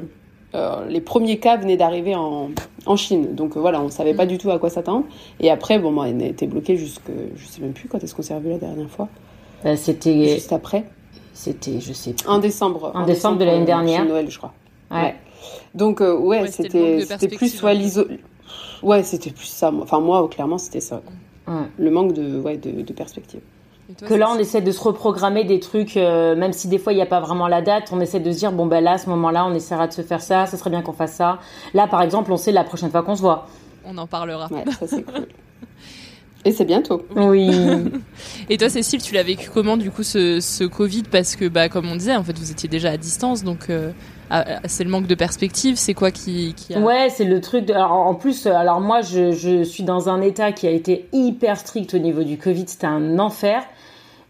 euh, 0.54 0.86
les 0.88 1.00
premiers 1.00 1.38
cas 1.38 1.56
venaient 1.56 1.76
d'arriver 1.76 2.14
en, 2.14 2.50
en, 2.86 2.96
Chine. 2.96 3.34
Donc 3.34 3.56
voilà, 3.56 3.80
on 3.82 3.90
savait 3.90 4.14
pas 4.14 4.24
mm. 4.24 4.28
du 4.28 4.38
tout 4.38 4.50
à 4.50 4.58
quoi 4.58 4.70
s'attendre. 4.70 5.04
Et 5.40 5.50
après, 5.50 5.78
bon, 5.78 5.92
moi, 5.92 6.08
elle 6.08 6.22
était 6.22 6.46
bloquée 6.46 6.76
jusque, 6.76 7.10
je 7.36 7.46
sais 7.46 7.60
même 7.60 7.72
plus 7.72 7.88
quand 7.88 8.02
est-ce 8.02 8.14
qu'on 8.14 8.22
s'est 8.22 8.34
revu 8.34 8.50
la 8.50 8.58
dernière 8.58 8.88
fois. 8.88 9.08
c'était 9.76 10.34
juste 10.34 10.52
après. 10.52 10.84
C'était, 11.38 11.78
je 11.78 11.92
sais. 11.92 12.16
En 12.26 12.38
décembre. 12.38 12.90
En, 12.94 13.06
décembre, 13.06 13.38
de 13.38 13.44
l'année 13.44 13.64
dernière. 13.64 14.04
Noël, 14.04 14.28
je 14.28 14.38
crois. 14.38 14.52
Ouais. 14.90 15.14
Donc 15.72 16.00
ouais, 16.00 16.48
c'était 16.48 17.06
c'était 17.06 17.28
plus 17.28 17.54
soit 17.54 17.74
l'iso 17.74 18.04
Ouais, 18.82 19.04
c'était 19.04 19.30
plus 19.30 19.46
ça. 19.46 19.72
Enfin, 19.80 20.00
moi, 20.00 20.28
clairement, 20.28 20.58
c'était 20.58 20.80
ça. 20.80 21.00
Le 21.78 21.90
manque 21.92 22.12
de, 22.12 22.40
ouais, 22.40 22.56
de, 22.56 22.92
perspective. 22.92 23.40
que 24.04 24.14
là, 24.14 24.28
on 24.34 24.38
essaie 24.38 24.62
de 24.62 24.72
se 24.72 24.80
reprogrammer 24.82 25.44
des 25.44 25.60
trucs, 25.60 25.96
euh, 25.96 26.34
même 26.34 26.52
si 26.52 26.66
des 26.66 26.78
fois 26.78 26.92
il 26.92 26.96
n'y 26.96 27.02
a 27.02 27.06
pas 27.06 27.20
vraiment 27.20 27.46
la 27.46 27.62
date, 27.62 27.90
on 27.92 28.00
essaie 28.00 28.20
de 28.20 28.32
se 28.32 28.38
dire 28.38 28.50
bon 28.50 28.66
ben 28.66 28.82
là, 28.82 28.92
à 28.92 28.98
ce 28.98 29.08
moment-là, 29.08 29.46
on 29.46 29.54
essaiera 29.54 29.86
de 29.86 29.92
se 29.92 30.02
faire 30.02 30.20
ça, 30.20 30.46
ça 30.46 30.56
serait 30.56 30.70
bien 30.70 30.82
qu'on 30.82 30.92
fasse 30.92 31.14
ça. 31.14 31.38
Là, 31.72 31.86
par 31.86 32.02
exemple, 32.02 32.32
on 32.32 32.36
sait 32.36 32.52
la 32.52 32.64
prochaine 32.64 32.90
fois 32.90 33.04
qu'on 33.04 33.14
se 33.14 33.22
voit. 33.22 33.46
On 33.86 33.96
en 33.96 34.08
parlera. 34.08 34.48
Ouais, 34.50 34.64
ça 34.72 34.88
c'est 34.88 35.04
cool. 35.04 35.28
Et 36.44 36.52
c'est 36.52 36.64
bientôt. 36.64 37.02
Oui. 37.16 37.50
Et 38.48 38.56
toi, 38.56 38.68
Cécile, 38.68 39.02
tu 39.02 39.14
l'as 39.14 39.22
vécu 39.22 39.50
comment 39.52 39.76
du 39.76 39.90
coup 39.90 40.02
ce, 40.02 40.40
ce 40.40 40.64
Covid? 40.64 41.02
Parce 41.10 41.36
que, 41.36 41.46
bah, 41.48 41.68
comme 41.68 41.88
on 41.90 41.96
disait, 41.96 42.16
en 42.16 42.22
fait, 42.22 42.38
vous 42.38 42.50
étiez 42.50 42.68
déjà 42.68 42.90
à 42.90 42.96
distance, 42.96 43.44
donc 43.44 43.70
euh, 43.70 43.90
c'est 44.66 44.84
le 44.84 44.90
manque 44.90 45.06
de 45.06 45.14
perspective, 45.14 45.76
c'est 45.76 45.94
quoi 45.94 46.10
qui, 46.10 46.54
qui 46.54 46.74
a... 46.74 46.78
Ouais, 46.80 47.08
c'est 47.10 47.24
le 47.24 47.40
truc. 47.40 47.64
De... 47.66 47.74
en 47.74 48.14
plus, 48.14 48.46
alors 48.46 48.80
moi, 48.80 49.00
je, 49.02 49.32
je, 49.32 49.62
suis 49.64 49.82
dans 49.82 50.08
un 50.08 50.20
état 50.20 50.52
qui 50.52 50.66
a 50.66 50.70
été 50.70 51.08
hyper 51.12 51.58
strict 51.58 51.94
au 51.94 51.98
niveau 51.98 52.22
du 52.22 52.38
Covid. 52.38 52.64
C'était 52.66 52.86
un 52.86 53.18
enfer. 53.18 53.64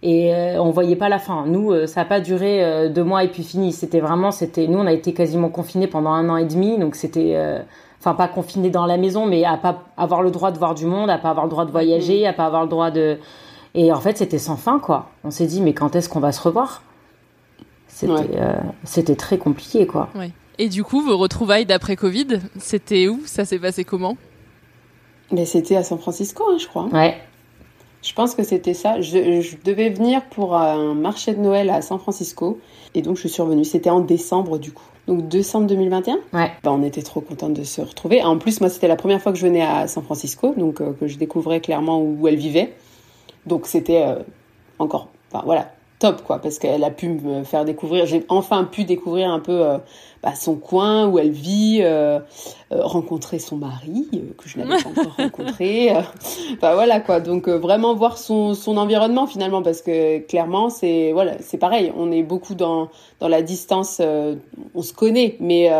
Et 0.03 0.33
euh, 0.33 0.63
on 0.63 0.71
voyait 0.71 0.97
pas 0.97 1.09
la 1.09 1.19
fin. 1.19 1.45
Nous, 1.47 1.73
euh, 1.73 1.87
ça 1.87 2.03
a 2.03 2.05
pas 2.05 2.21
duré 2.21 2.65
euh, 2.65 2.89
deux 2.89 3.03
mois 3.03 3.25
et 3.25 3.29
puis 3.29 3.43
fini. 3.43 3.73
C'était 3.73 4.01
vraiment, 4.01 4.31
c'était. 4.31 4.69
Nous, 4.69 4.79
on 4.79 4.87
a 4.87 4.93
été 4.93 5.13
quasiment 5.13 5.49
confinés 5.49 5.89
pendant 5.89 6.11
un 6.11 6.29
an 6.29 6.37
et 6.37 6.45
demi, 6.45 6.79
donc 6.79 6.95
c'était, 6.95 7.37
enfin 8.09 8.17
pas 8.17 8.29
confinés 8.29 8.71
dans 8.71 8.87
la 8.87 8.97
maison, 8.97 9.27
mais 9.27 9.45
à 9.45 9.57
pas 9.57 9.85
avoir 9.97 10.23
le 10.23 10.31
droit 10.31 10.51
de 10.51 10.59
voir 10.59 10.75
du 10.75 10.87
monde, 10.87 11.11
à 11.11 11.19
pas 11.19 11.31
avoir 11.31 11.45
le 11.45 11.51
droit 11.51 11.67
de 11.67 11.71
voyager, 11.71 12.27
à 12.27 12.33
pas 12.33 12.47
avoir 12.47 12.63
le 12.63 12.69
droit 12.69 12.91
de. 12.91 13.19
Et 13.75 13.93
en 13.93 14.01
fait, 14.01 14.17
c'était 14.17 14.39
sans 14.39 14.57
fin, 14.57 14.79
quoi. 14.79 15.11
On 15.25 15.31
s'est 15.31 15.47
dit, 15.47 15.61
mais 15.61 15.75
quand 15.75 15.95
est-ce 15.95 16.09
qu'on 16.09 16.21
va 16.21 16.33
se 16.33 16.41
revoir? 16.41 16.83
Euh, 18.05 18.55
c'était 18.85 19.17
très 19.17 19.39
compliqué, 19.39 19.87
quoi. 19.87 20.09
Et 20.59 20.69
du 20.69 20.85
coup, 20.85 21.03
vos 21.03 21.19
retrouvailles 21.19 21.67
d'après 21.67 21.97
Covid, 21.97 22.41
c'était 22.57 23.09
où? 23.09 23.21
Ça 23.27 23.45
s'est 23.45 23.59
passé 23.59 23.85
comment? 23.85 24.17
Mais 25.31 25.45
c'était 25.45 25.77
à 25.77 25.83
San 25.83 25.99
Francisco, 25.99 26.45
hein, 26.49 26.57
je 26.59 26.67
crois. 26.67 26.87
Ouais. 26.87 27.21
Je 28.09 28.15
pense 28.15 28.35
que 28.35 28.43
c'était 28.43 28.73
ça. 28.73 29.03
Je, 29.03 29.55
devais 29.63 29.91
venir 29.91 30.25
pour 30.31 30.57
un 30.57 30.95
marché 30.95 31.35
de 31.35 31.41
Noël 31.41 31.69
à 31.69 31.83
San 31.83 31.99
Francisco. 31.99 32.59
Et 32.95 33.03
donc, 33.03 33.19
je 33.19 33.29
suis 33.29 33.43
revenue. 33.43 33.67
C'était 33.67 33.91
en 33.91 34.01
décembre, 34.01 34.57
du 34.57 34.73
coup. 34.73 34.89
Donc, 35.07 35.29
décembre 35.29 35.67
2021. 35.67 36.15
Ouais. 36.33 36.51
Bah, 36.65 36.73
on 36.73 36.83
était 36.83 37.03
trop 37.03 37.21
contents 37.21 37.51
de 37.51 37.63
se 37.65 37.83
retrouver. 37.83 38.23
En 38.23 38.39
plus, 38.39 38.63
moi, 38.63 38.71
c'était 38.71 38.89
la 38.89 38.97
première 38.97 39.21
fois 39.21 39.31
que 39.33 39.37
je 39.37 39.47
venais 39.47 39.61
à 39.61 39.89
San 39.89 40.03
Francisco. 40.03 40.55
Donc, 40.57 40.81
euh, 40.81 40.95
que 40.99 41.07
je 41.07 41.19
découvrais 41.19 41.61
clairement 41.61 42.01
où 42.01 42.27
elle 42.27 42.37
vivait. 42.37 42.73
Donc, 43.45 43.67
c'était 43.67 44.01
euh, 44.01 44.23
encore. 44.79 45.09
Enfin, 45.31 45.43
voilà 45.45 45.71
top 45.99 46.23
quoi 46.23 46.39
parce 46.39 46.59
qu'elle 46.59 46.85
a 46.85 46.91
pu 46.91 47.09
me 47.09 47.43
faire 47.43 47.65
découvrir 47.65 48.07
j'ai 48.07 48.25
enfin 48.29 48.63
pu 48.63 48.85
découvrir 48.85 49.31
un 49.31 49.41
peu 49.41 49.67
euh, 49.67 49.79
bah, 50.23 50.35
son 50.35 50.57
coin 50.57 51.07
où 51.07 51.19
elle 51.19 51.31
vit 51.31 51.81
euh, 51.83 52.19
euh, 52.73 52.85
rencontrer 52.85 53.39
son 53.39 53.57
mari 53.57 54.09
que 54.37 54.49
je 54.49 54.59
n'avais 54.59 54.83
pas 54.83 54.89
encore 54.89 55.17
rencontré 55.19 55.93
bah 56.61 56.75
voilà 56.75 57.01
quoi. 57.01 57.21
Donc 57.21 57.49
vraiment 57.49 57.95
voir 57.95 58.19
son, 58.19 58.55
son 58.55 58.77
environnement 58.77 59.27
finalement 59.27 59.63
parce 59.63 59.83
que 59.83 60.19
clairement 60.19 60.71
c'est 60.71 61.13
voilà 61.13 61.37
c'est 61.41 61.59
pareil. 61.59 61.93
On 61.97 62.11
est 62.11 62.23
beaucoup 62.23 62.55
dans 62.55 62.89
dans 63.21 63.29
la 63.29 63.43
distance 63.43 64.01
on 64.75 64.83
se 64.83 64.93
connaît 64.93 65.37
mais 65.41 65.71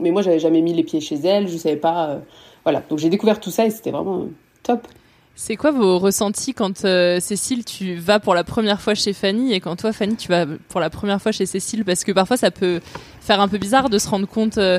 mais 0.00 0.10
moi 0.10 0.22
j'avais 0.22 0.40
jamais 0.40 0.60
mis 0.60 0.74
les 0.74 0.82
pieds 0.82 1.00
chez 1.00 1.16
elle 1.16 1.48
je 1.48 1.56
savais 1.56 1.76
pas 1.76 2.18
voilà. 2.64 2.82
Donc 2.88 2.98
j'ai 2.98 3.08
découvert 3.08 3.40
tout 3.40 3.50
ça 3.50 3.66
et 3.66 3.70
c'était 3.70 3.90
vraiment 3.90 4.26
top 4.62 4.86
c'est 5.42 5.56
quoi 5.56 5.70
vos 5.70 5.98
ressentis 5.98 6.52
quand 6.52 6.84
euh, 6.84 7.18
Cécile, 7.18 7.64
tu 7.64 7.94
vas 7.94 8.20
pour 8.20 8.34
la 8.34 8.44
première 8.44 8.78
fois 8.78 8.94
chez 8.94 9.14
Fanny 9.14 9.54
et 9.54 9.60
quand 9.60 9.74
toi, 9.74 9.90
Fanny, 9.90 10.14
tu 10.16 10.28
vas 10.28 10.44
pour 10.68 10.80
la 10.80 10.90
première 10.90 11.20
fois 11.22 11.32
chez 11.32 11.46
Cécile? 11.46 11.82
Parce 11.82 12.04
que 12.04 12.12
parfois, 12.12 12.36
ça 12.36 12.50
peut 12.50 12.82
faire 13.22 13.40
un 13.40 13.48
peu 13.48 13.56
bizarre 13.56 13.88
de 13.88 13.96
se 13.96 14.06
rendre 14.06 14.28
compte, 14.28 14.58
euh, 14.58 14.78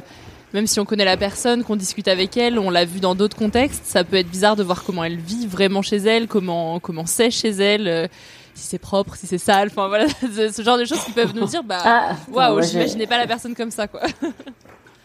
même 0.53 0.67
si 0.67 0.79
on 0.79 0.85
connaît 0.85 1.03
la 1.03 1.17
personne, 1.17 1.63
qu'on 1.63 1.75
discute 1.75 2.07
avec 2.07 2.37
elle, 2.37 2.59
on 2.59 2.69
l'a 2.69 2.85
vu 2.85 2.99
dans 2.99 3.15
d'autres 3.15 3.35
contextes, 3.35 3.87
ça 3.87 4.03
peut 4.03 4.17
être 4.17 4.29
bizarre 4.29 4.55
de 4.55 4.61
voir 4.61 4.83
comment 4.83 5.03
elle 5.03 5.17
vit 5.17 5.47
vraiment 5.47 5.81
chez 5.81 5.97
elle, 5.97 6.27
comment 6.27 6.79
comment 6.79 7.07
c'est 7.07 7.31
chez 7.31 7.49
elle. 7.49 7.87
Euh. 7.87 8.07
si 8.53 8.67
c'est 8.67 8.77
propre, 8.77 9.15
si 9.15 9.25
c'est 9.25 9.39
sale, 9.39 9.69
enfin 9.71 9.87
voilà, 9.87 10.05
ce 10.21 10.61
genre 10.61 10.77
de 10.77 10.85
choses 10.85 11.03
qui 11.03 11.11
peuvent 11.11 11.33
nous 11.33 11.47
dire, 11.47 11.63
bah, 11.63 11.81
Ah, 11.83 12.15
waouh, 12.31 12.53
moi, 12.53 12.61
j'imaginais 12.61 13.07
pas 13.07 13.17
la 13.17 13.25
personne 13.25 13.55
comme 13.55 13.71
ça, 13.71 13.87
quoi. 13.87 14.01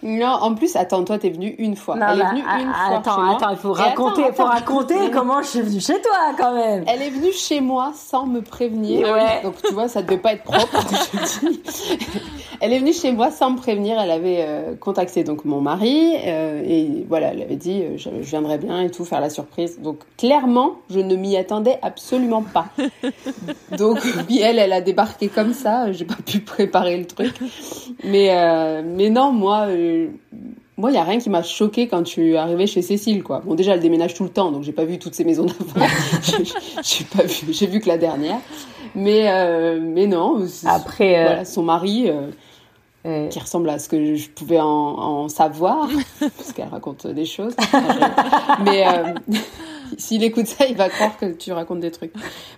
Non, 0.03 0.27
en 0.27 0.55
plus, 0.55 0.77
attends, 0.77 1.05
toi, 1.05 1.19
t'es 1.19 1.31
venue 1.31 1.55
une 1.59 1.75
fois. 1.75 1.97
Non, 1.97 2.07
elle 2.13 2.21
est 2.21 2.29
venue 2.29 2.45
ah, 2.47 2.61
une 2.61 2.69
ah, 2.69 2.89
fois 2.89 2.99
attends, 2.99 3.15
chez 3.15 3.23
moi. 3.23 3.37
attends, 3.37 3.51
il 3.51 3.57
faut 3.57 3.73
raconter, 3.73 4.25
attends, 4.25 4.35
faut 4.35 4.45
raconter 4.45 4.95
comment 5.13 5.41
je 5.41 5.47
suis 5.47 5.63
venue 5.63 5.81
chez 5.81 6.01
toi 6.03 6.35
quand 6.37 6.55
même. 6.55 6.85
Elle 6.87 7.03
est 7.03 7.11
venue 7.11 7.33
chez 7.33 7.61
moi 7.61 7.93
sans 7.95 8.27
me 8.27 8.43
prévenir. 8.43 9.11
Ouais. 9.11 9.41
Donc 9.43 9.55
tu 9.63 9.73
vois, 9.73 9.89
ça 9.89 10.03
devait 10.03 10.19
pas 10.19 10.35
être 10.35 10.43
propre. 10.43 10.69
je 11.43 11.49
dis. 11.49 11.61
Elle 12.61 12.73
est 12.73 12.79
venue 12.79 12.93
chez 12.93 13.13
moi 13.13 13.31
sans 13.31 13.51
me 13.51 13.57
prévenir. 13.57 13.99
Elle 13.99 14.11
avait 14.11 14.39
euh, 14.41 14.75
contacté 14.79 15.25
donc 15.25 15.45
mon 15.45 15.61
mari 15.61 16.15
euh, 16.25 16.63
et 16.65 17.05
voilà, 17.09 17.33
elle 17.33 17.43
avait 17.43 17.57
dit 17.57 17.83
euh, 17.83 17.97
je, 17.97 18.09
je 18.21 18.29
viendrais 18.29 18.59
bien 18.59 18.83
et 18.83 18.91
tout 18.91 19.05
faire 19.05 19.21
la 19.21 19.31
surprise. 19.31 19.81
Donc 19.81 20.01
clairement, 20.19 20.77
je 20.91 21.01
ne 21.01 21.17
m'y 21.17 21.37
attendais 21.37 21.79
absolument 21.83 22.43
pas. 22.43 22.67
Donc 23.79 23.99
elle, 24.31 24.59
elle 24.59 24.73
a 24.73 24.81
débarqué 24.81 25.29
comme 25.29 25.53
ça. 25.53 25.93
J'ai 25.93 26.05
pas 26.05 26.15
pu 26.25 26.41
préparer 26.41 26.97
le 26.97 27.07
truc. 27.07 27.35
Mais 28.05 28.83
mais 28.85 29.11
non, 29.11 29.33
moi. 29.33 29.67
Moi, 30.79 30.91
il 30.91 30.95
y 30.95 30.99
a 30.99 31.05
rien 31.05 31.19
qui 31.19 31.31
m'a 31.31 31.43
choqué 31.43 31.89
quand 31.89 32.05
je 32.05 32.11
suis 32.11 32.37
arrivée 32.37 32.67
chez 32.67 32.83
Cécile, 32.83 33.23
quoi. 33.23 33.41
Bon, 33.45 33.55
déjà, 33.55 33.75
elle 33.75 33.81
déménage 33.81 34.13
tout 34.15 34.25
le 34.25 34.29
temps, 34.31 34.53
donc 34.53 34.63
j'ai 34.63 34.73
pas 34.73 34.85
vu 34.85 34.99
toutes 34.99 35.15
ces 35.15 35.25
maisons 35.25 35.47
d'avant. 35.47 35.87
J'ai- 36.83 37.05
pas 37.05 37.23
vu, 37.23 37.47
j'ai 37.53 37.67
vu 37.67 37.81
que 37.81 37.89
la 37.89 37.97
dernière. 37.97 38.39
Mais, 38.95 39.31
euh, 39.31 39.81
mais 39.81 40.07
non. 40.07 40.47
Après, 40.67 41.19
euh, 41.19 41.25
voilà, 41.27 41.45
son 41.47 41.63
mari, 41.63 42.11
euh, 43.07 43.29
qui 43.29 43.39
ressemble 43.39 43.71
à 43.71 43.79
ce 43.79 43.89
que 43.89 44.17
je 44.17 44.29
pouvais 44.29 44.61
en, 44.61 44.67
en 44.67 45.29
savoir, 45.29 45.89
parce 46.21 46.53
qu'elle 46.53 46.69
raconte 46.69 47.07
des 47.07 47.25
choses. 47.25 47.55
mais 48.65 48.85
s'il 49.97 50.25
écoute 50.25 50.47
ça, 50.47 50.67
il 50.67 50.77
va 50.77 50.89
croire 50.91 51.17
que 51.17 51.33
tu 51.33 51.53
racontes 51.53 51.81
des 51.81 51.91
trucs. 51.91 52.13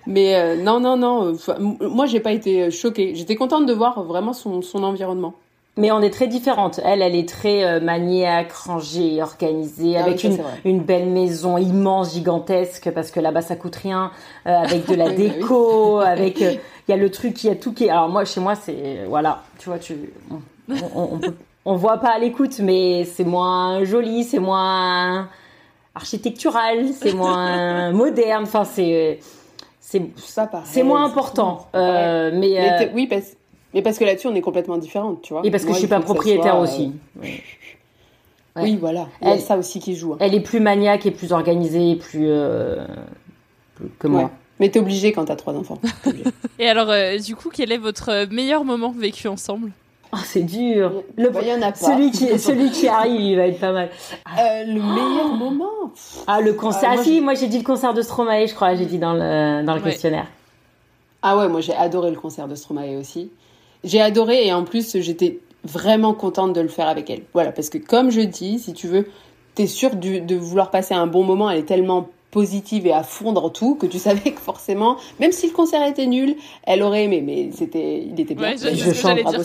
Mais 0.07 0.57
non, 0.57 0.81
non, 0.81 0.97
non. 0.97 1.37
moi, 1.81 2.07
j'ai 2.07 2.21
pas 2.21 2.33
été 2.33 2.71
choquée. 2.73 3.15
J'étais 3.15 3.37
contente 3.37 3.67
de 3.67 3.73
voir 3.73 4.03
vraiment 4.03 4.33
son, 4.33 4.61
son 4.63 4.83
environnement. 4.83 5.35
Mais 5.79 5.91
on 5.93 6.03
est 6.03 6.11
très 6.11 6.27
différentes. 6.27 6.81
Elle, 6.85 7.01
elle 7.01 7.15
est 7.15 7.29
très 7.29 7.65
euh, 7.65 7.81
maniaque, 7.81 8.53
rangée, 8.53 9.23
organisée, 9.23 9.97
Ah 9.97 10.03
avec 10.05 10.25
une, 10.25 10.39
une 10.65 10.81
belle 10.81 11.07
maison 11.09 11.57
immense, 11.57 12.13
gigantesque, 12.13 12.91
parce 12.95 13.11
que 13.11 13.21
là-bas 13.21 13.41
ça 13.43 13.57
coûte 13.57 13.77
rien, 13.77 14.11
euh, 14.47 14.51
avec 14.55 14.87
de 14.87 14.95
la 14.97 15.07
bah 15.07 15.13
déco, 15.15 15.99
avec 16.01 16.43
euh, 16.43 16.53
il 16.87 16.91
y 16.91 16.95
a 16.95 16.97
le 16.97 17.11
truc, 17.11 17.43
il 17.45 17.47
y 17.47 17.51
a 17.51 17.55
tout 17.57 17.73
qui 17.73 17.85
est. 17.87 17.91
Alors 17.91 18.09
moi, 18.09 18.25
chez 18.27 18.41
moi, 18.41 18.55
c'est 18.57 19.05
voilà, 19.09 19.43
tu 19.59 19.69
vois, 19.71 19.79
tu 19.79 19.95
on, 20.31 20.75
on, 20.95 21.09
on 21.15 21.19
peut- 21.19 21.35
on 21.65 21.77
voit 21.77 21.99
pas 21.99 22.11
à 22.11 22.19
l'écoute, 22.19 22.61
mais 22.61 23.05
c'est 23.05 23.25
moins 23.25 23.85
joli, 23.85 24.25
c'est 24.25 24.39
moins 24.39 25.29
architectural, 25.95 26.87
c'est 26.95 27.13
moins 27.13 27.93
moderne. 27.93 28.45
Enfin, 28.45 28.65
c'est 28.65 29.21
c'est 29.81 30.83
moins 30.83 31.05
important. 31.05 31.69
Euh, 31.75 32.31
mais 32.35 32.59
euh, 32.59 32.87
oui, 32.95 33.07
parce, 33.07 33.37
mais 33.79 33.83
parce 33.83 33.97
que 33.97 34.05
là-dessus, 34.05 34.27
on 34.27 34.35
est 34.35 34.41
complètement 34.41 34.77
différentes, 34.77 35.23
tu 35.23 35.33
vois. 35.33 35.43
et 35.45 35.53
parce 35.53 35.63
que 35.63 35.69
Moi, 35.69 35.75
je 35.77 35.79
suis 35.79 35.89
pas 35.89 36.01
propriétaire 36.01 36.55
soit, 36.55 36.61
euh, 36.61 36.65
aussi. 36.65 36.93
Ouais. 37.23 37.43
Oui, 38.61 38.77
voilà. 38.77 39.07
Il 39.23 39.29
y 39.29 39.31
a 39.31 39.35
Elle- 39.35 39.41
ça 39.41 39.57
aussi 39.57 39.79
qui 39.79 39.95
joue. 39.95 40.15
hein. 40.15 40.19
Elle 40.19 40.35
est 40.35 40.41
plus 40.41 40.59
maniaque 40.59 41.07
et 41.07 41.13
plus 41.13 41.31
organisée, 41.33 41.93
et 41.93 41.97
plus, 41.97 42.27
euh, 42.29 42.85
plus 43.77 43.89
que 44.01 44.09
moi. 44.09 44.23
Ouais. 44.23 44.29
Mais 44.59 44.69
t'es 44.69 44.81
obligé 44.81 45.13
quand 45.13 45.27
t'as 45.27 45.37
trois 45.37 45.55
enfants. 45.55 45.79
Et 46.59 46.69
alors, 46.69 46.91
euh, 46.91 47.19
du 47.19 47.37
coup, 47.37 47.51
quel 47.55 47.71
est 47.71 47.77
votre 47.79 48.27
meilleur 48.33 48.65
moment 48.65 48.91
vécu 48.91 49.29
ensemble? 49.29 49.71
Oh, 50.13 50.17
c'est 50.25 50.43
dur. 50.43 51.05
Le, 51.17 51.31
Bah, 51.31 51.39
il 51.43 51.49
y 51.49 51.53
en 51.53 51.63
a 51.63 51.71
pas. 51.71 51.75
celui 51.75 52.11
qui, 52.11 52.37
celui 52.41 52.71
qui 52.73 52.89
arrive, 52.89 53.21
il 53.21 53.37
va 53.37 53.47
être 53.47 53.61
pas 53.61 53.71
mal. 53.71 53.91
Euh, 54.41 54.65
le 54.65 54.81
meilleur 54.83 55.29
moment? 55.35 55.93
Ah, 56.27 56.41
le 56.41 56.55
concert. 56.55 56.91
Euh, 56.91 56.97
ah, 56.99 57.03
si, 57.05 57.21
moi 57.21 57.35
j'ai 57.35 57.47
dit 57.47 57.59
le 57.59 57.65
concert 57.65 57.95
de 57.95 58.03
Stromae, 58.03 58.47
je 58.49 58.55
crois, 58.55 58.75
j'ai 58.75 58.87
dit 58.87 58.99
dans 58.99 59.13
le, 59.13 59.63
dans 59.65 59.75
le 59.75 59.81
Ouais. 59.83 59.91
questionnaire. 59.91 60.27
Ah 61.23 61.37
ouais, 61.37 61.49
moi 61.49 61.61
j'ai 61.61 61.75
adoré 61.75 62.11
le 62.11 62.17
concert 62.17 62.49
de 62.49 62.55
Stromae 62.57 62.97
aussi. 62.99 63.31
J'ai 63.85 64.01
adoré 64.01 64.47
et 64.47 64.53
en 64.53 64.65
plus 64.65 64.97
j'étais 64.99 65.39
vraiment 65.65 66.15
contente 66.15 66.53
de 66.53 66.61
le 66.61 66.69
faire 66.69 66.89
avec 66.89 67.11
elle. 67.11 67.23
Voilà, 67.35 67.53
parce 67.53 67.69
que 67.69 67.79
comme 67.79 68.11
je 68.11 68.21
dis, 68.21 68.59
si 68.59 68.73
tu 68.73 68.87
veux, 68.89 69.07
t'es 69.55 69.67
sûr 69.67 69.97
du- 69.97 70.21
de 70.21 70.37
vouloir 70.37 70.71
passer 70.71 70.95
un 70.95 71.07
bon 71.07 71.25
moment. 71.25 71.51
Elle 71.51 71.59
est 71.61 71.63
tellement 71.65 72.09
positive 72.31 72.87
et 72.87 72.93
à 72.93 73.03
fond 73.03 73.33
dans 73.33 73.49
tout 73.49 73.75
que 73.75 73.87
tu 73.87 73.99
savais 74.07 74.33
que 74.33 74.41
forcément, 74.41 74.97
même 75.19 75.33
si 75.33 75.47
le 75.49 75.53
concert 75.55 75.83
était 75.87 76.07
nul, 76.07 76.37
elle 76.65 76.83
aurait 76.83 77.05
aimé. 77.05 77.23
Mais 77.25 77.51
c'était, 77.57 78.03
il 78.05 78.21
était 78.21 78.35
bien. 78.35 78.51
Ouais, 78.51 78.57
je- 78.59 78.93
chante 78.93 79.19
bravo. 79.23 79.43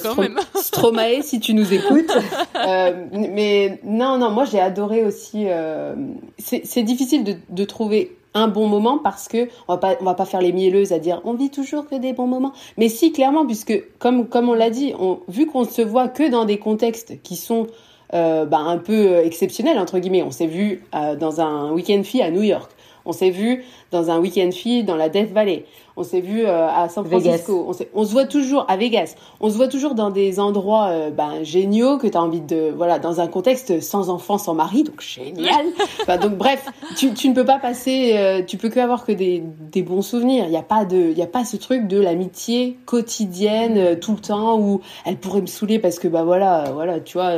Stromae, 0.56 1.22
si 1.24 1.40
tu 1.40 1.54
nous 1.54 1.74
écoutes. 1.74 2.12
Euh, 2.56 3.06
mais 3.12 3.80
non, 3.84 4.18
non, 4.18 4.30
moi 4.32 4.46
j'ai 4.46 4.60
adoré 4.60 5.04
aussi. 5.06 5.46
euh, 5.48 5.96
c'est 6.38 6.62
c'est 6.66 6.84
difficile 6.84 7.24
de, 7.24 7.36
de 7.50 7.64
trouver 7.64 8.18
un 8.34 8.48
bon 8.48 8.68
moment 8.68 8.98
parce 8.98 9.28
que 9.28 9.50
on 9.68 9.74
va 9.74 9.78
pas 9.78 9.96
on 10.02 10.06
va 10.06 10.14
pas 10.14 10.26
faire 10.26 10.42
les 10.42 10.52
mielleuses 10.52 10.92
à 10.92 11.00
dire 11.00 11.22
on 11.26 11.34
vit 11.34 11.50
toujours 11.50 11.88
que 11.88 11.96
des 11.96 12.14
bons 12.14 12.28
moments. 12.28 12.54
Mais 12.78 12.90
si 12.90 13.12
clairement 13.12 13.46
puisque 13.46 13.84
comme 14.00 14.28
comme 14.28 14.50
on 14.50 14.54
l'a 14.54 14.70
dit 14.70 14.94
on, 15.00 15.20
vu 15.28 15.46
qu'on 15.46 15.66
se 15.66 15.82
voit 15.82 16.08
que 16.08 16.30
dans 16.30 16.46
des 16.46 16.58
contextes 16.58 17.22
qui 17.24 17.36
sont 17.36 17.68
euh, 18.14 18.46
bah, 18.46 18.60
un 18.60 18.78
peu 18.78 18.94
euh, 18.94 19.26
exceptionnels 19.26 19.80
entre 19.80 20.00
guillemets 20.00 20.24
on 20.24 20.32
s'est 20.32 20.48
vu 20.48 20.84
euh, 20.96 21.16
dans 21.16 21.42
un 21.42 21.72
week-end 21.72 22.04
fille 22.04 22.22
à 22.22 22.32
New 22.32 22.44
York. 22.44 22.72
On 23.06 23.12
s'est 23.12 23.32
vu 23.32 23.66
dans 23.92 24.12
un 24.12 24.20
week-end 24.20 24.50
fille 24.52 24.84
dans 24.84 24.96
la 24.96 25.10
Death 25.10 25.32
Valley 25.34 25.66
on 25.96 26.04
s'est 26.04 26.22
vu 26.22 26.46
euh, 26.46 26.68
à 26.68 26.90
San 26.90 27.06
Vegas. 27.06 27.38
Francisco. 27.44 27.72
On, 27.94 28.06
se 28.06 28.12
voit 28.12 28.26
toujours 28.26 28.66
à 28.68 28.78
Vegas. 28.78 29.16
On 29.40 29.50
se 29.50 29.56
voit 29.56 29.68
toujours 29.68 29.94
dans 29.94 30.10
des 30.10 30.40
endroits 30.40 30.88
euh, 30.88 31.12
ben, 31.12 31.44
géniaux 31.44 31.98
que 31.98 32.08
tu 32.08 32.18
as 32.18 32.22
envie 32.22 32.42
de 32.42 32.74
voilà 32.76 32.98
dans 32.98 33.22
un 33.22 33.28
contexte 33.28 33.80
sans 33.80 34.10
enfant 34.10 34.38
sans 34.38 34.56
mari 34.56 34.84
donc 34.84 35.02
génial. 35.02 35.66
Enfin, 36.02 36.18
donc 36.18 36.38
bref 36.38 36.66
tu, 36.98 37.14
tu 37.14 37.30
ne 37.30 37.34
peux 37.34 37.46
pas 37.46 37.60
passer 37.60 38.14
euh, 38.16 38.42
tu 38.46 38.58
peux 38.58 38.70
que 38.70 38.80
avoir 38.80 39.06
que 39.06 39.12
des, 39.12 39.44
des 39.72 39.84
bons 39.84 40.02
souvenirs. 40.02 40.46
Il 40.46 40.50
n'y 40.50 40.58
a 40.58 40.64
pas 40.64 40.86
de 40.86 41.14
y 41.14 41.22
a 41.22 41.28
pas 41.28 41.46
ce 41.46 41.58
truc 41.58 41.88
de 41.88 42.00
l'amitié 42.00 42.78
quotidienne 42.86 43.78
euh, 43.78 43.96
tout 43.96 44.14
le 44.14 44.20
temps 44.20 44.60
où 44.60 44.82
elle 45.06 45.18
pourrait 45.18 45.42
me 45.42 45.48
saouler 45.48 45.80
parce 45.80 46.00
que 46.00 46.08
bah 46.08 46.24
voilà 46.24 46.72
voilà 46.74 47.00
tu 47.00 47.18
vois 47.18 47.34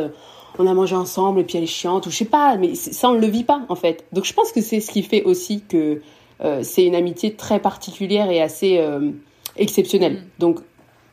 on 0.58 0.68
a 0.68 0.74
mangé 0.74 0.96
ensemble 0.96 1.42
et 1.42 1.44
puis 1.44 1.58
elle 1.58 1.66
est 1.66 1.68
chiante 1.68 2.08
ou 2.08 2.10
je 2.10 2.16
sais 2.16 2.26
pas 2.26 2.56
mais 2.56 2.76
ça 2.76 3.10
on 3.10 3.14
le 3.14 3.28
vit 3.28 3.44
pas 3.44 3.62
en 3.68 3.76
fait. 3.76 4.06
Donc 4.14 4.24
je 4.24 4.34
pense 4.34 4.52
que 4.52 4.62
c'est 4.62 4.80
ce 4.80 4.92
qui 4.92 5.04
fait 5.04 5.24
aussi 5.24 5.62
que 5.62 6.02
c'est 6.62 6.86
une 6.86 6.96
amitié 6.96 7.34
très 7.34 7.60
particulière 7.60 8.30
et 8.30 8.42
assez 8.42 8.78
euh, 8.80 9.12
exceptionnelle. 9.58 10.24
Donc 10.40 10.60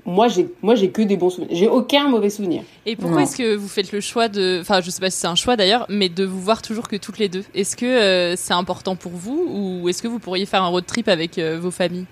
moi 0.04 0.26
j'ai 0.26 0.48
moi 0.62 0.74
j'ai 0.74 0.90
que 0.90 1.02
des 1.02 1.16
bons 1.16 1.30
souvenirs. 1.30 1.56
J'ai 1.56 1.68
aucun 1.68 2.08
mauvais 2.08 2.30
souvenir. 2.30 2.62
Et 2.86 2.96
pourquoi 2.96 3.18
Non. 3.18 3.22
est-ce 3.24 3.36
que 3.36 3.54
vous 3.54 3.68
faites 3.68 3.92
le 3.92 4.00
choix 4.00 4.28
de, 4.28 4.58
enfin, 4.60 4.80
je 4.80 4.90
sais 4.90 5.00
pas 5.00 5.10
si 5.10 5.18
c'est 5.18 5.28
un 5.28 5.36
choix 5.36 5.56
d'ailleurs, 5.56 5.86
mais 5.88 6.08
de 6.08 6.24
vous 6.24 6.40
voir 6.40 6.60
toujours 6.60 6.88
que 6.88 6.96
toutes 6.96 7.18
les 7.18 7.28
deux? 7.28 7.44
Est-ce 7.54 7.76
que 7.76 7.86
euh, 7.86 8.34
c'est 8.36 8.54
important 8.54 8.96
pour 8.96 9.12
vous 9.12 9.46
ou 9.48 9.88
est-ce 9.88 10.02
que 10.02 10.08
vous 10.08 10.18
pourriez 10.18 10.44
faire 10.46 10.62
un 10.62 10.68
road 10.68 10.84
trip 10.86 11.06
avec 11.08 11.38
euh, 11.38 11.58
vos 11.60 11.70
familles? 11.70 12.06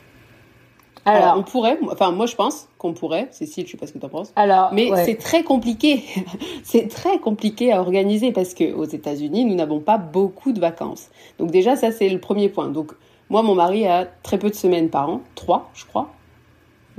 Alors, 1.04 1.36
on 1.38 1.42
pourrait 1.42 1.78
enfin 1.90 2.10
moi 2.12 2.26
je 2.26 2.36
pense 2.36 2.68
qu'on 2.78 2.92
pourrait 2.92 3.28
Cécile 3.30 3.66
je 3.66 3.72
sais 3.72 3.78
pas 3.78 3.86
ce 3.86 3.92
que 3.92 3.98
t'en 3.98 4.08
penses 4.08 4.32
alors, 4.36 4.72
Mais 4.72 4.90
ouais. 4.90 5.04
c'est 5.04 5.16
très 5.16 5.42
compliqué. 5.42 6.02
c'est 6.62 6.88
très 6.88 7.18
compliqué 7.18 7.72
à 7.72 7.80
organiser 7.80 8.32
parce 8.32 8.54
que 8.54 8.72
aux 8.72 8.84
États-Unis, 8.84 9.44
nous 9.44 9.54
n'avons 9.54 9.80
pas 9.80 9.98
beaucoup 9.98 10.52
de 10.52 10.60
vacances. 10.60 11.08
Donc 11.38 11.50
déjà, 11.50 11.76
ça 11.76 11.92
c'est 11.92 12.08
le 12.08 12.18
premier 12.18 12.48
point. 12.48 12.68
Donc 12.68 12.92
moi, 13.28 13.42
mon 13.42 13.54
mari 13.54 13.86
a 13.86 14.06
très 14.22 14.38
peu 14.38 14.50
de 14.50 14.54
semaines 14.54 14.88
par 14.88 15.08
an, 15.08 15.20
trois, 15.34 15.70
je 15.74 15.84
crois. 15.84 16.10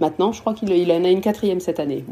Maintenant, 0.01 0.31
je 0.31 0.41
crois 0.41 0.55
qu'il 0.55 0.71
il 0.71 0.91
en 0.91 1.03
a 1.03 1.09
une 1.09 1.21
quatrième 1.21 1.59
cette 1.59 1.79
année. 1.79 2.03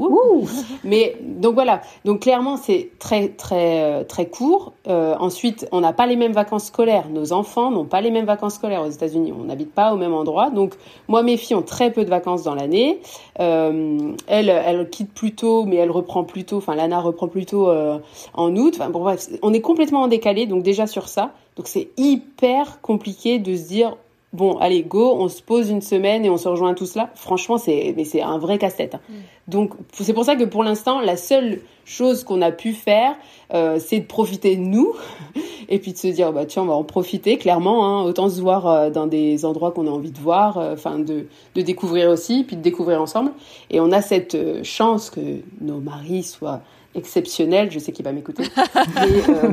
Mais 0.84 1.18
donc 1.22 1.56
voilà. 1.56 1.82
Donc 2.06 2.22
clairement, 2.22 2.56
c'est 2.56 2.92
très 3.00 3.30
très 3.30 3.82
euh, 3.82 4.04
très 4.04 4.28
court. 4.28 4.74
Euh, 4.88 5.16
ensuite, 5.20 5.68
on 5.72 5.82
n'a 5.82 5.92
pas 5.92 6.06
les 6.06 6.16
mêmes 6.16 6.32
vacances 6.32 6.66
scolaires. 6.66 7.10
Nos 7.10 7.34
enfants 7.34 7.72
n'ont 7.72 7.86
pas 7.86 8.02
les 8.02 8.12
mêmes 8.12 8.28
vacances 8.28 8.54
scolaires 8.54 8.84
aux 8.84 8.90
États-Unis. 8.92 9.34
On 9.38 9.46
n'habite 9.46 9.74
pas 9.74 9.92
au 9.92 9.98
même 9.98 10.14
endroit. 10.14 10.52
Donc 10.52 10.76
moi, 11.08 11.24
mes 11.24 11.36
filles 11.36 11.56
ont 11.56 11.64
très 11.64 11.92
peu 11.92 12.06
de 12.06 12.12
vacances 12.12 12.44
dans 12.44 12.54
l'année. 12.54 13.00
Euh, 13.40 14.12
elle, 14.28 14.50
elle 14.50 14.88
quitte 14.92 15.12
plus 15.12 15.34
tôt, 15.34 15.66
mais 15.66 15.78
elle 15.78 15.92
reprend 15.92 16.24
plus 16.24 16.44
tôt. 16.44 16.58
Enfin, 16.58 16.76
Lana 16.76 17.00
reprend 17.00 17.28
plus 17.28 17.48
tôt 17.48 17.70
euh, 17.70 17.98
en 18.36 18.56
août. 18.56 18.76
Enfin, 18.78 18.92
bon, 18.92 19.00
bref, 19.00 19.28
on 19.42 19.52
est 19.52 19.62
complètement 19.62 20.04
en 20.04 20.08
décalé. 20.08 20.46
Donc 20.46 20.62
déjà 20.62 20.86
sur 20.86 21.08
ça, 21.08 21.32
donc 21.56 21.68
c'est 21.68 21.90
hyper 21.98 22.82
compliqué 22.82 23.40
de 23.40 23.56
se 23.56 23.68
dire 23.68 23.98
bon, 24.34 24.58
allez, 24.58 24.84
go, 24.84 25.16
on 25.18 25.28
se 25.28 25.42
pose 25.42 25.70
une 25.70 25.82
semaine 25.82 26.26
et 26.26 26.30
on 26.30 26.38
se 26.38 26.48
rejoint 26.48 26.74
tous 26.74 26.96
là. 26.96 27.10
Franchement, 27.16 27.58
c'est 27.58 27.94
mais 27.96 28.06
c'est 28.06 28.22
un 28.22 28.38
vrai 28.38 28.58
casse-tête. 28.58 28.96
hein. 28.96 29.02
Donc 29.48 29.74
c'est 29.94 30.14
pour 30.14 30.26
ça 30.26 30.36
que 30.36 30.44
pour 30.44 30.64
l'instant, 30.64 31.02
la 31.02 31.18
seule 31.18 31.62
chose 31.86 32.24
qu'on 32.24 32.42
a 32.44 32.52
pu 32.52 32.74
faire, 32.74 33.16
euh, 33.54 33.80
c'est 33.80 34.00
de 34.00 34.06
profiter 34.06 34.56
de 34.56 34.62
nous 34.62 34.94
et 35.70 35.80
puis 35.80 35.94
de 35.94 35.98
se 35.98 36.08
dire 36.08 36.32
bah 36.32 36.46
tiens, 36.46 36.62
on 36.64 36.68
va 36.68 36.74
en 36.76 36.84
profiter 36.84 37.38
clairement. 37.38 37.86
Hein, 37.86 38.04
autant 38.04 38.30
se 38.30 38.40
voir 38.42 38.68
euh, 38.68 38.90
dans 38.92 39.08
des 39.08 39.46
endroits 39.46 39.72
qu'on 39.72 39.88
a 39.88 39.92
envie 39.92 40.12
de 40.12 40.20
voir, 40.20 40.58
euh, 40.60 40.74
enfin 40.74 41.00
de 41.00 41.26
de 41.56 41.62
découvrir 41.62 42.10
aussi, 42.12 42.44
puis 42.44 42.56
de 42.56 42.62
découvrir 42.62 43.02
ensemble. 43.02 43.32
Et 43.72 43.80
on 43.80 43.92
a 43.92 44.02
cette 44.02 44.36
euh, 44.36 44.64
chance 44.64 45.10
que 45.10 45.20
nos 45.62 45.80
maris 45.80 46.24
soient 46.24 46.62
exceptionnels, 46.96 47.72
je 47.72 47.80
sais 47.80 47.92
qu'il 47.92 48.06
va 48.06 48.12
m'écouter, 48.12 48.44
et 48.46 49.30
euh, 49.30 49.52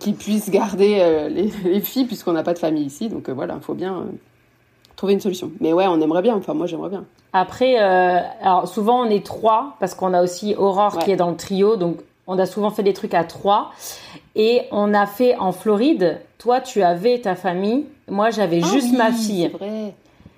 qu'ils 0.00 0.14
puissent 0.14 0.50
garder 0.50 0.98
euh, 1.00 1.28
les, 1.28 1.50
les 1.64 1.80
filles 1.80 2.04
puisqu'on 2.06 2.32
n'a 2.32 2.42
pas 2.42 2.54
de 2.54 2.58
famille 2.58 2.84
ici. 2.84 3.08
Donc 3.08 3.28
euh, 3.28 3.32
voilà, 3.32 3.54
il 3.56 3.62
faut 3.62 3.74
bien 3.74 4.06
trouver 4.96 5.12
une 5.14 5.20
solution. 5.20 5.50
Mais 5.60 5.72
ouais, 5.72 5.86
on 5.86 6.00
aimerait 6.00 6.22
bien. 6.22 6.36
Enfin, 6.36 6.54
moi, 6.54 6.66
j'aimerais 6.66 6.90
bien. 6.90 7.04
Après, 7.32 7.76
alors 7.76 8.68
souvent 8.68 9.06
on 9.06 9.10
est 9.10 9.24
trois 9.24 9.76
parce 9.80 9.94
qu'on 9.94 10.12
a 10.12 10.22
aussi 10.22 10.54
Aurore 10.54 10.98
qui 10.98 11.10
est 11.10 11.16
dans 11.16 11.30
le 11.30 11.36
trio, 11.36 11.76
donc 11.76 11.98
on 12.26 12.38
a 12.38 12.46
souvent 12.46 12.70
fait 12.70 12.82
des 12.82 12.92
trucs 12.92 13.14
à 13.14 13.24
trois. 13.24 13.70
Et 14.34 14.62
on 14.70 14.94
a 14.94 15.06
fait 15.06 15.36
en 15.36 15.52
Floride. 15.52 16.20
Toi, 16.38 16.60
tu 16.60 16.82
avais 16.82 17.18
ta 17.20 17.34
famille. 17.34 17.84
Moi, 18.08 18.30
j'avais 18.30 18.60
Ah 18.62 18.66
juste 18.66 18.88
oui, 18.92 18.96
ma 18.96 19.12
fille. 19.12 19.50
C'est 19.52 19.58
vrai. 19.58 19.94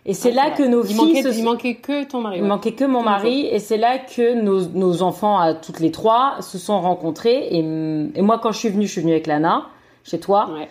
Et 0.06 0.12
c'est 0.12 0.32
là 0.32 0.50
que 0.50 0.62
nos 0.62 0.82
il 0.84 0.88
filles 0.88 0.96
manquait, 0.96 1.22
se 1.22 1.38
il 1.38 1.44
manquait 1.44 1.74
que 1.76 2.04
ton 2.04 2.20
mari. 2.20 2.36
Il 2.38 2.42
ouais. 2.42 2.48
manquait 2.48 2.72
que 2.72 2.84
mon 2.84 3.02
mari 3.02 3.46
et 3.46 3.58
c'est 3.58 3.78
là 3.78 3.98
que 3.98 4.34
nos, 4.34 4.60
nos 4.68 5.02
enfants 5.02 5.38
à 5.38 5.54
toutes 5.54 5.80
les 5.80 5.90
trois 5.90 6.36
se 6.40 6.58
sont 6.58 6.78
rencontrés 6.80 7.48
et, 7.50 7.58
et 7.60 8.22
moi 8.22 8.38
quand 8.38 8.52
je 8.52 8.58
suis 8.58 8.68
venue 8.68 8.86
je 8.86 8.92
suis 8.92 9.00
venue 9.00 9.12
avec 9.12 9.26
Lana 9.26 9.68
chez 10.04 10.20
toi 10.20 10.50
Ouais. 10.54 10.68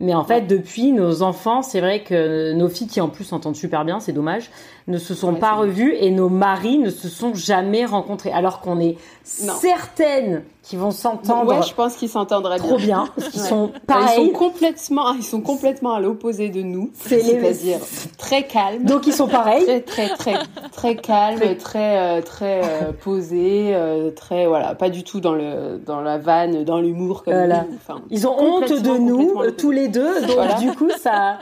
mais 0.00 0.12
en 0.14 0.22
fait 0.24 0.42
depuis 0.42 0.92
nos 0.92 1.22
enfants 1.22 1.62
c'est 1.62 1.80
vrai 1.80 2.02
que 2.02 2.52
nos 2.52 2.68
filles 2.68 2.88
qui 2.88 3.00
en 3.00 3.08
plus 3.08 3.24
s'entendent 3.24 3.56
super 3.56 3.86
bien 3.86 4.00
c'est 4.00 4.12
dommage 4.12 4.50
ne 4.86 4.98
se 4.98 5.14
sont 5.14 5.32
Ouais, 5.32 5.38
pas 5.38 5.52
revues 5.54 5.94
et 5.98 6.10
nos 6.10 6.28
maris 6.28 6.76
ne 6.78 6.90
se 6.90 7.08
sont 7.08 7.32
jamais 7.34 7.86
rencontrés 7.86 8.32
alors 8.32 8.60
qu'on 8.60 8.80
est 8.80 8.96
Non. 9.42 9.54
certaines 9.58 10.44
qu'ils 10.62 10.78
vont 10.78 10.90
s'entendre 10.90 11.46
Ouais, 11.56 11.62
je 11.66 11.72
pense 11.72 11.94
qu'ils 11.96 12.10
s'entendraient 12.10 12.58
trop 12.58 12.76
bien. 12.76 13.04
bien 13.04 13.08
parce 13.16 13.30
qu'ils 13.30 13.40
Ouais. 13.40 13.48
sont 13.48 13.64
Enfin, 13.70 13.72
Ils 13.74 13.86
pareils 13.86 14.26
sont 14.26 14.32
complètement, 14.38 15.12
ils 15.14 15.22
sont 15.22 15.40
complètement 15.40 15.94
à 15.94 16.00
l'opposé 16.00 16.50
de 16.50 16.60
nous. 16.60 16.90
C'est-à-dire 16.94 17.78
très 18.18 18.42
calmes. 18.46 18.84
donc 18.84 19.06
ils 19.06 19.14
sont 19.14 19.26
pareils 19.26 19.64
très 19.84 20.08
très 20.08 20.08
très 20.16 20.38
très 20.72 20.96
calme, 20.96 21.56
très 21.56 21.98
euh, 21.98 22.20
très 22.20 22.60
euh, 22.64 22.92
posé, 22.92 23.74
euh, 23.74 24.10
très 24.10 24.46
voilà, 24.46 24.74
pas 24.74 24.90
du 24.90 25.04
tout 25.04 25.20
dans 25.20 25.34
le 25.34 25.78
dans 25.78 26.02
la 26.02 26.18
vanne, 26.18 26.62
dans 26.64 26.80
l'humour 26.80 27.24
comme 27.24 27.32
Voilà. 27.34 27.64
nous. 27.68 27.76
Enfin, 27.76 28.02
ils 28.10 28.26
ont 28.28 28.38
honte 28.38 28.72
de 28.72 28.98
nous 28.98 29.40
euh, 29.40 29.50
tous 29.52 29.70
les 29.70 29.88
deux 29.88 30.20
donc 30.20 30.32
Voilà. 30.36 30.54
du 30.54 30.70
coup 30.72 30.90
ça 31.00 31.38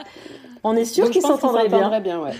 on 0.63 0.77
est 0.77 0.85
sûr 0.85 1.09
qu'ils 1.11 1.21
s'entendraient 1.21 1.67
bien 1.67 1.79
s'entendraient 1.79 1.99
bien, 2.01 2.19
ouais. 2.21 2.31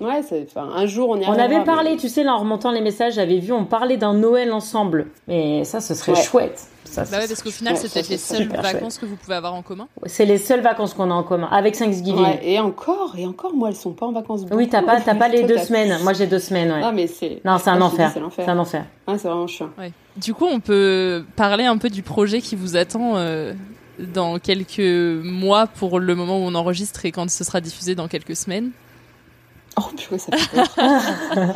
Ouais, 0.00 0.20
enfin 0.48 0.68
un 0.74 0.86
jour 0.86 1.10
on 1.10 1.16
y 1.20 1.24
On 1.26 1.32
avait 1.32 1.58
mais- 1.58 1.64
parlé, 1.64 1.96
tu 1.96 2.08
sais, 2.08 2.22
là, 2.24 2.34
en 2.34 2.38
remontant 2.40 2.70
les 2.70 2.80
messages, 2.80 3.14
j'avais 3.14 3.38
vu, 3.38 3.52
on 3.52 3.64
parlait 3.64 3.96
d'un 3.96 4.14
Noël 4.14 4.52
ensemble. 4.52 5.06
Mais 5.28 5.64
ça, 5.64 5.80
ce 5.80 5.94
serait 5.94 6.12
Ouais. 6.12 6.22
chouette. 6.22 6.66
Ça, 6.84 7.02
Bah 7.10 7.18
ouais, 7.18 7.26
parce 7.26 7.42
qu'au 7.42 7.50
final, 7.50 7.76
c'est 7.76 7.92
peut-être 7.92 8.08
les 8.08 8.18
seules 8.18 8.46
vacances 8.48 8.98
que 8.98 9.06
vous 9.06 9.16
pouvez 9.16 9.34
avoir 9.34 9.54
en 9.54 9.62
commun. 9.62 9.88
c'est 10.06 10.26
les 10.26 10.38
seules 10.38 10.60
vacances 10.60 10.94
qu'on 10.94 11.10
a 11.10 11.14
en 11.14 11.24
commun, 11.24 11.48
avec 11.50 11.76
Thanksgiving. 11.76 12.22
Ouais, 12.22 12.40
et 12.44 12.60
encore, 12.60 13.14
et 13.18 13.26
encore, 13.26 13.52
moi, 13.52 13.68
elles 13.70 13.74
sont 13.74 13.92
pas 13.94 14.06
en 14.06 14.12
vacances. 14.12 14.42
Oui, 14.52 14.68
t'as 14.68 14.82
pas, 14.82 15.00
t'as 15.00 15.16
pas 15.16 15.28
les 15.28 15.42
deux 15.46 15.58
semaines. 15.58 15.98
Moi, 16.04 16.12
j'ai 16.12 16.28
deux 16.28 16.38
semaines, 16.38 16.70
ouais. 16.70 16.80
Ah, 16.84 16.92
mais 16.92 17.08
c'est. 17.08 17.40
Non, 17.44 17.58
c'est 17.58 17.70
un 17.70 17.76
dis, 17.78 17.82
enfer. 17.82 18.12
C'est 18.36 18.48
un 18.48 18.58
enfer. 18.58 18.84
Ouais, 19.08 19.18
c'est 19.18 19.26
vraiment 19.28 19.46
chiant. 19.48 19.70
Ouais. 19.76 19.90
Du 20.16 20.34
coup, 20.34 20.46
on 20.48 20.60
peut 20.60 21.24
parler 21.34 21.64
un 21.64 21.78
peu 21.78 21.90
du 21.90 22.02
projet 22.02 22.40
qui 22.40 22.54
vous 22.54 22.76
attend 22.76 23.16
euh, 23.16 23.54
dans 23.98 24.38
quelques 24.38 24.78
mois 25.24 25.66
pour 25.66 25.98
le 25.98 26.14
moment 26.14 26.38
où 26.38 26.42
on 26.42 26.54
enregistre 26.54 27.04
et 27.06 27.10
quand 27.10 27.28
ce 27.28 27.42
sera 27.42 27.60
diffusé 27.60 27.96
dans 27.96 28.06
quelques 28.06 28.36
semaines. 28.36 28.70
Oh, 29.78 29.82
purée, 29.96 30.18
ça 30.18 30.30
peur. 30.30 31.54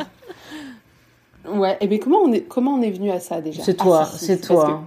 ouais, 1.55 1.77
et 1.81 1.87
mais 1.87 1.99
comment 1.99 2.19
on 2.19 2.31
est, 2.31 2.41
comment 2.41 2.73
on 2.75 2.81
est 2.81 2.91
venu 2.91 3.11
à 3.11 3.19
ça 3.19 3.41
déjà? 3.41 3.63
C'est 3.63 3.75
toi, 3.75 4.01
Ah, 4.03 4.09
si, 4.11 4.19
si, 4.19 4.25
c'est 4.25 4.41
toi. 4.41 4.81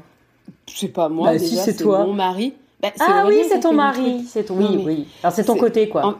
que- 0.46 0.52
Je 0.72 0.78
sais 0.78 0.88
pas, 0.88 1.08
moi, 1.08 1.32
Bah, 1.32 1.38
déjà, 1.38 1.62
c'est 1.62 1.72
c'est 1.72 1.82
toi. 1.84 2.04
mon 2.04 2.12
mari. 2.12 2.54
Bah, 2.80 2.88
Ah 3.00 3.24
oui, 3.28 3.42
c'est 3.48 3.60
ton 3.60 3.72
mari. 3.72 4.24
C'est 4.28 4.44
ton, 4.44 4.56
oui, 4.56 4.82
oui. 4.84 5.06
Alors, 5.22 5.32
c'est 5.34 5.44
ton 5.44 5.56
côté, 5.56 5.88
quoi. 5.88 6.06
en- 6.06 6.14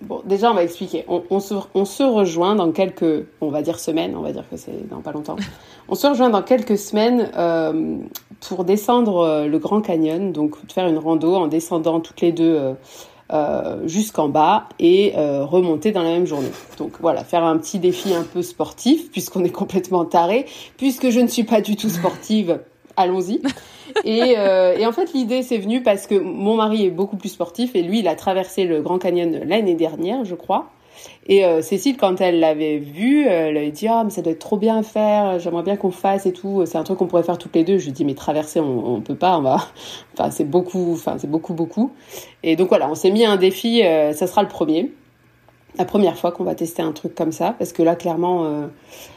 Bon, 0.00 0.22
déjà, 0.24 0.52
on 0.52 0.54
va 0.54 0.62
expliquer. 0.62 1.04
On, 1.08 1.24
on 1.28 1.40
se, 1.40 1.54
on 1.74 1.84
se 1.84 2.04
rejoint 2.04 2.54
dans 2.54 2.70
quelques, 2.70 3.26
on 3.40 3.48
va 3.48 3.62
dire 3.62 3.80
semaines, 3.80 4.14
on 4.16 4.20
va 4.20 4.30
dire 4.30 4.44
que 4.48 4.56
c'est 4.56 4.88
dans 4.88 5.00
pas 5.00 5.10
longtemps. 5.10 5.34
on 5.88 5.96
se 5.96 6.06
rejoint 6.06 6.30
dans 6.30 6.42
quelques 6.42 6.78
semaines 6.78 7.28
euh, 7.36 7.96
pour 8.48 8.62
descendre 8.64 9.18
euh, 9.18 9.46
le 9.48 9.58
Grand 9.58 9.80
Canyon, 9.80 10.30
donc 10.30 10.54
faire 10.72 10.86
une 10.86 10.98
rando 10.98 11.34
en 11.34 11.48
descendant 11.48 11.98
toutes 11.98 12.20
les 12.20 12.30
deux 12.30 12.76
euh, 13.30 13.86
jusqu'en 13.86 14.28
bas 14.28 14.70
et 14.78 15.12
euh, 15.16 15.44
remonter 15.44 15.92
dans 15.92 16.02
la 16.02 16.10
même 16.10 16.26
journée. 16.26 16.50
Donc 16.78 16.92
voilà, 17.00 17.24
faire 17.24 17.44
un 17.44 17.58
petit 17.58 17.78
défi 17.78 18.14
un 18.14 18.22
peu 18.22 18.40
sportif 18.40 19.10
puisqu'on 19.10 19.44
est 19.44 19.50
complètement 19.50 20.06
taré, 20.06 20.46
puisque 20.78 21.10
je 21.10 21.20
ne 21.20 21.26
suis 21.26 21.44
pas 21.44 21.60
du 21.60 21.76
tout 21.76 21.90
sportive. 21.90 22.60
Allons-y. 22.96 23.42
Et, 24.04 24.36
euh, 24.36 24.76
et 24.76 24.84
en 24.84 24.92
fait, 24.92 25.14
l'idée 25.14 25.42
c'est 25.42 25.56
venu 25.56 25.82
parce 25.82 26.06
que 26.06 26.14
mon 26.14 26.56
mari 26.56 26.84
est 26.84 26.90
beaucoup 26.90 27.16
plus 27.16 27.30
sportif 27.30 27.74
et 27.74 27.82
lui, 27.82 28.00
il 28.00 28.08
a 28.08 28.14
traversé 28.14 28.64
le 28.64 28.82
Grand 28.82 28.98
Canyon 28.98 29.40
l'année 29.46 29.74
dernière, 29.74 30.26
je 30.26 30.34
crois. 30.34 30.68
Et 31.26 31.44
euh, 31.44 31.62
Cécile, 31.62 31.96
quand 31.96 32.20
elle 32.20 32.40
l'avait 32.40 32.78
vu, 32.78 33.26
elle 33.26 33.56
avait 33.56 33.70
dit 33.70 33.86
ah 33.88 34.02
mais 34.04 34.10
ça 34.10 34.22
doit 34.22 34.32
être 34.32 34.38
trop 34.38 34.56
bien 34.56 34.78
à 34.78 34.82
faire, 34.82 35.38
j'aimerais 35.38 35.62
bien 35.62 35.76
qu'on 35.76 35.90
fasse 35.90 36.26
et 36.26 36.32
tout. 36.32 36.64
C'est 36.66 36.78
un 36.78 36.84
truc 36.84 36.98
qu'on 36.98 37.06
pourrait 37.06 37.22
faire 37.22 37.38
toutes 37.38 37.54
les 37.54 37.64
deux. 37.64 37.78
Je 37.78 37.86
lui 37.86 37.92
dis 37.92 38.04
mais 38.04 38.14
traverser 38.14 38.60
on, 38.60 38.94
on 38.96 39.00
peut 39.00 39.14
pas, 39.16 39.38
on 39.38 39.42
va. 39.42 39.56
Enfin 40.18 40.30
c'est 40.30 40.44
beaucoup, 40.44 40.92
enfin 40.92 41.16
c'est 41.18 41.30
beaucoup 41.30 41.54
beaucoup. 41.54 41.92
Et 42.42 42.56
donc 42.56 42.68
voilà, 42.68 42.90
on 42.90 42.94
s'est 42.94 43.10
mis 43.10 43.24
un 43.24 43.36
défi. 43.36 43.82
euh, 43.84 44.12
ça 44.12 44.26
sera 44.26 44.42
le 44.42 44.48
premier, 44.48 44.92
la 45.76 45.84
première 45.84 46.16
fois 46.16 46.32
qu'on 46.32 46.44
va 46.44 46.54
tester 46.54 46.82
un 46.82 46.92
truc 46.92 47.14
comme 47.14 47.32
ça, 47.32 47.54
parce 47.58 47.72
que 47.72 47.82
là 47.82 47.94
clairement, 47.96 48.44
euh, 48.44 48.66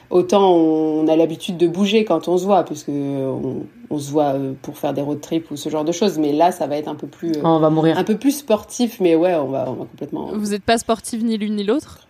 autant 0.10 0.52
on 0.54 1.08
a 1.08 1.16
l'habitude 1.16 1.58
de 1.58 1.68
bouger 1.68 2.04
quand 2.06 2.28
on 2.28 2.38
se 2.38 2.46
voit, 2.46 2.64
puisque 2.64 2.90
on, 2.90 3.64
on 3.90 3.98
se 4.00 4.12
voit 4.12 4.34
euh, 4.36 4.54
pour 4.62 4.78
faire 4.78 4.94
des 4.94 5.02
road 5.02 5.22
trips 5.22 5.50
ou 5.52 5.56
ce 5.56 5.70
genre 5.70 5.86
de 5.86 5.92
choses. 5.92 6.18
Mais 6.20 6.34
là, 6.34 6.52
ça 6.52 6.68
va 6.68 6.78
être 6.78 6.88
un 6.88 6.96
peu 6.96 7.08
plus, 7.08 7.32
euh, 7.32 7.42
on 7.44 7.60
va 7.60 7.70
mourir. 7.70 7.98
un 7.98 8.04
peu 8.04 8.18
plus 8.18 8.38
sportif. 8.38 9.00
Mais 9.00 9.16
ouais, 9.16 9.34
on 9.36 9.48
va, 9.48 9.66
on 9.70 9.74
va 9.74 9.86
complètement. 9.86 10.30
Vous 10.34 10.52
n'êtes 10.52 10.64
pas 10.64 10.78
sportive 10.78 11.24
ni 11.24 11.38
l'une 11.38 11.56
ni 11.56 11.64
l'autre? 11.64 12.08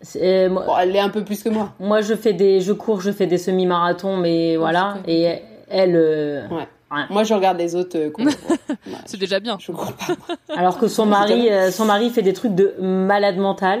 C'est- 0.00 0.48
moi, 0.48 0.64
Bon, 0.66 0.72
elle 0.80 0.92
l'est 0.92 0.98
un 1.00 1.08
peu 1.08 1.24
plus 1.24 1.42
que 1.42 1.48
moi. 1.48 1.70
moi, 1.80 2.00
je 2.02 2.14
fais 2.14 2.32
des, 2.34 2.60
je 2.60 2.72
cours, 2.72 3.00
je 3.00 3.10
fais 3.10 3.26
des 3.26 3.38
semi-marathons, 3.38 4.16
mais 4.18 4.56
voilà. 4.56 4.98
Et 5.08 5.26
elle, 5.68 5.96
euh, 5.96 6.46
Ouais. 6.48 6.68
Ouais. 6.92 7.02
Moi, 7.10 7.24
je 7.24 7.34
regarde 7.34 7.58
les 7.58 7.74
autres. 7.74 7.96
euh, 7.98 8.10
C'est 9.06 9.16
déjà 9.18 9.40
bien. 9.40 9.56
je 9.60 9.72
cours 9.72 9.92
pas. 9.92 10.14
alors 10.56 10.78
que 10.78 10.86
son 10.88 11.06
mari, 11.06 11.50
euh, 11.50 11.70
son 11.72 11.84
mari 11.84 12.10
fait 12.10 12.22
des 12.22 12.32
trucs 12.32 12.54
de 12.54 12.74
malade 12.80 13.36
mental. 13.38 13.80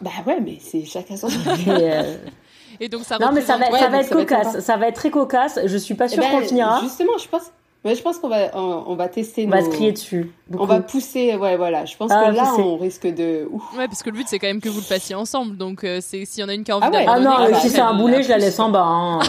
Bah 0.00 0.10
ouais, 0.26 0.40
mais 0.40 0.58
c'est 0.60 0.84
chacun 0.84 1.16
son. 1.16 1.28
Et, 1.28 1.32
euh, 1.68 2.14
Et 2.80 2.88
donc 2.88 3.04
ça 3.04 3.18
non, 3.18 3.28
mais 3.32 3.40
ça 3.42 3.56
va, 3.56 3.70
Ouais, 3.70 3.78
ça 3.78 3.84
donc 3.86 3.92
va 3.92 4.00
être 4.00 4.08
ça 4.08 4.14
va 4.16 4.20
être 4.22 4.28
cocasse. 4.28 4.46
sympa. 4.48 4.60
ça 4.60 4.76
va 4.76 4.88
être 4.88 4.94
très 4.96 5.10
cocasse. 5.10 5.58
Je 5.64 5.76
suis 5.76 5.94
pas 5.94 6.06
Eh 6.06 6.08
sûre 6.08 6.22
ben, 6.22 6.30
qu'on 6.30 6.40
finira. 6.46 6.80
Justement, 6.82 7.16
je 7.22 7.28
pense. 7.28 7.42
Mais 7.84 7.94
je 7.94 8.02
pense 8.02 8.18
qu'on 8.18 8.28
va, 8.28 8.50
on, 8.54 8.84
on 8.88 8.96
va 8.96 9.08
tester. 9.08 9.46
On 9.46 9.50
va 9.50 9.62
se 9.62 9.68
crier 9.70 9.92
dessus. 9.92 10.32
On 10.58 10.64
va 10.64 10.80
pousser. 10.80 11.36
Ouais, 11.36 11.56
voilà. 11.56 11.84
Je 11.84 11.96
pense 11.96 12.10
Ah, 12.12 12.30
que 12.30 12.36
là, 12.36 12.52
on 12.58 12.76
risque 12.76 13.06
de. 13.06 13.46
Ouf. 13.50 13.62
Ouais, 13.78 13.86
parce 13.86 14.02
que 14.02 14.10
le 14.10 14.16
but 14.16 14.26
c'est 14.28 14.40
quand 14.40 14.48
même 14.48 14.60
que 14.60 14.68
vous 14.68 14.80
le 14.80 14.84
fassiez 14.84 15.14
ensemble. 15.14 15.56
Donc 15.56 15.84
euh, 15.84 16.00
c'est 16.02 16.24
s'il 16.24 16.40
y 16.40 16.44
en 16.44 16.48
a 16.48 16.54
une 16.54 16.64
qui 16.64 16.72
a 16.72 16.76
envie 16.78 16.86
Ah 16.88 16.96
ouais. 16.96 17.04
Ah 17.08 17.20
non, 17.20 17.36
si 17.60 17.70
c'est 17.70 17.80
un 17.80 17.94
boulet, 17.94 18.16
la 18.16 18.22
je 18.22 18.28
la 18.30 18.38
laisse 18.38 18.58
en 18.58 18.70
bas. 18.70 18.82
hein. 18.84 19.20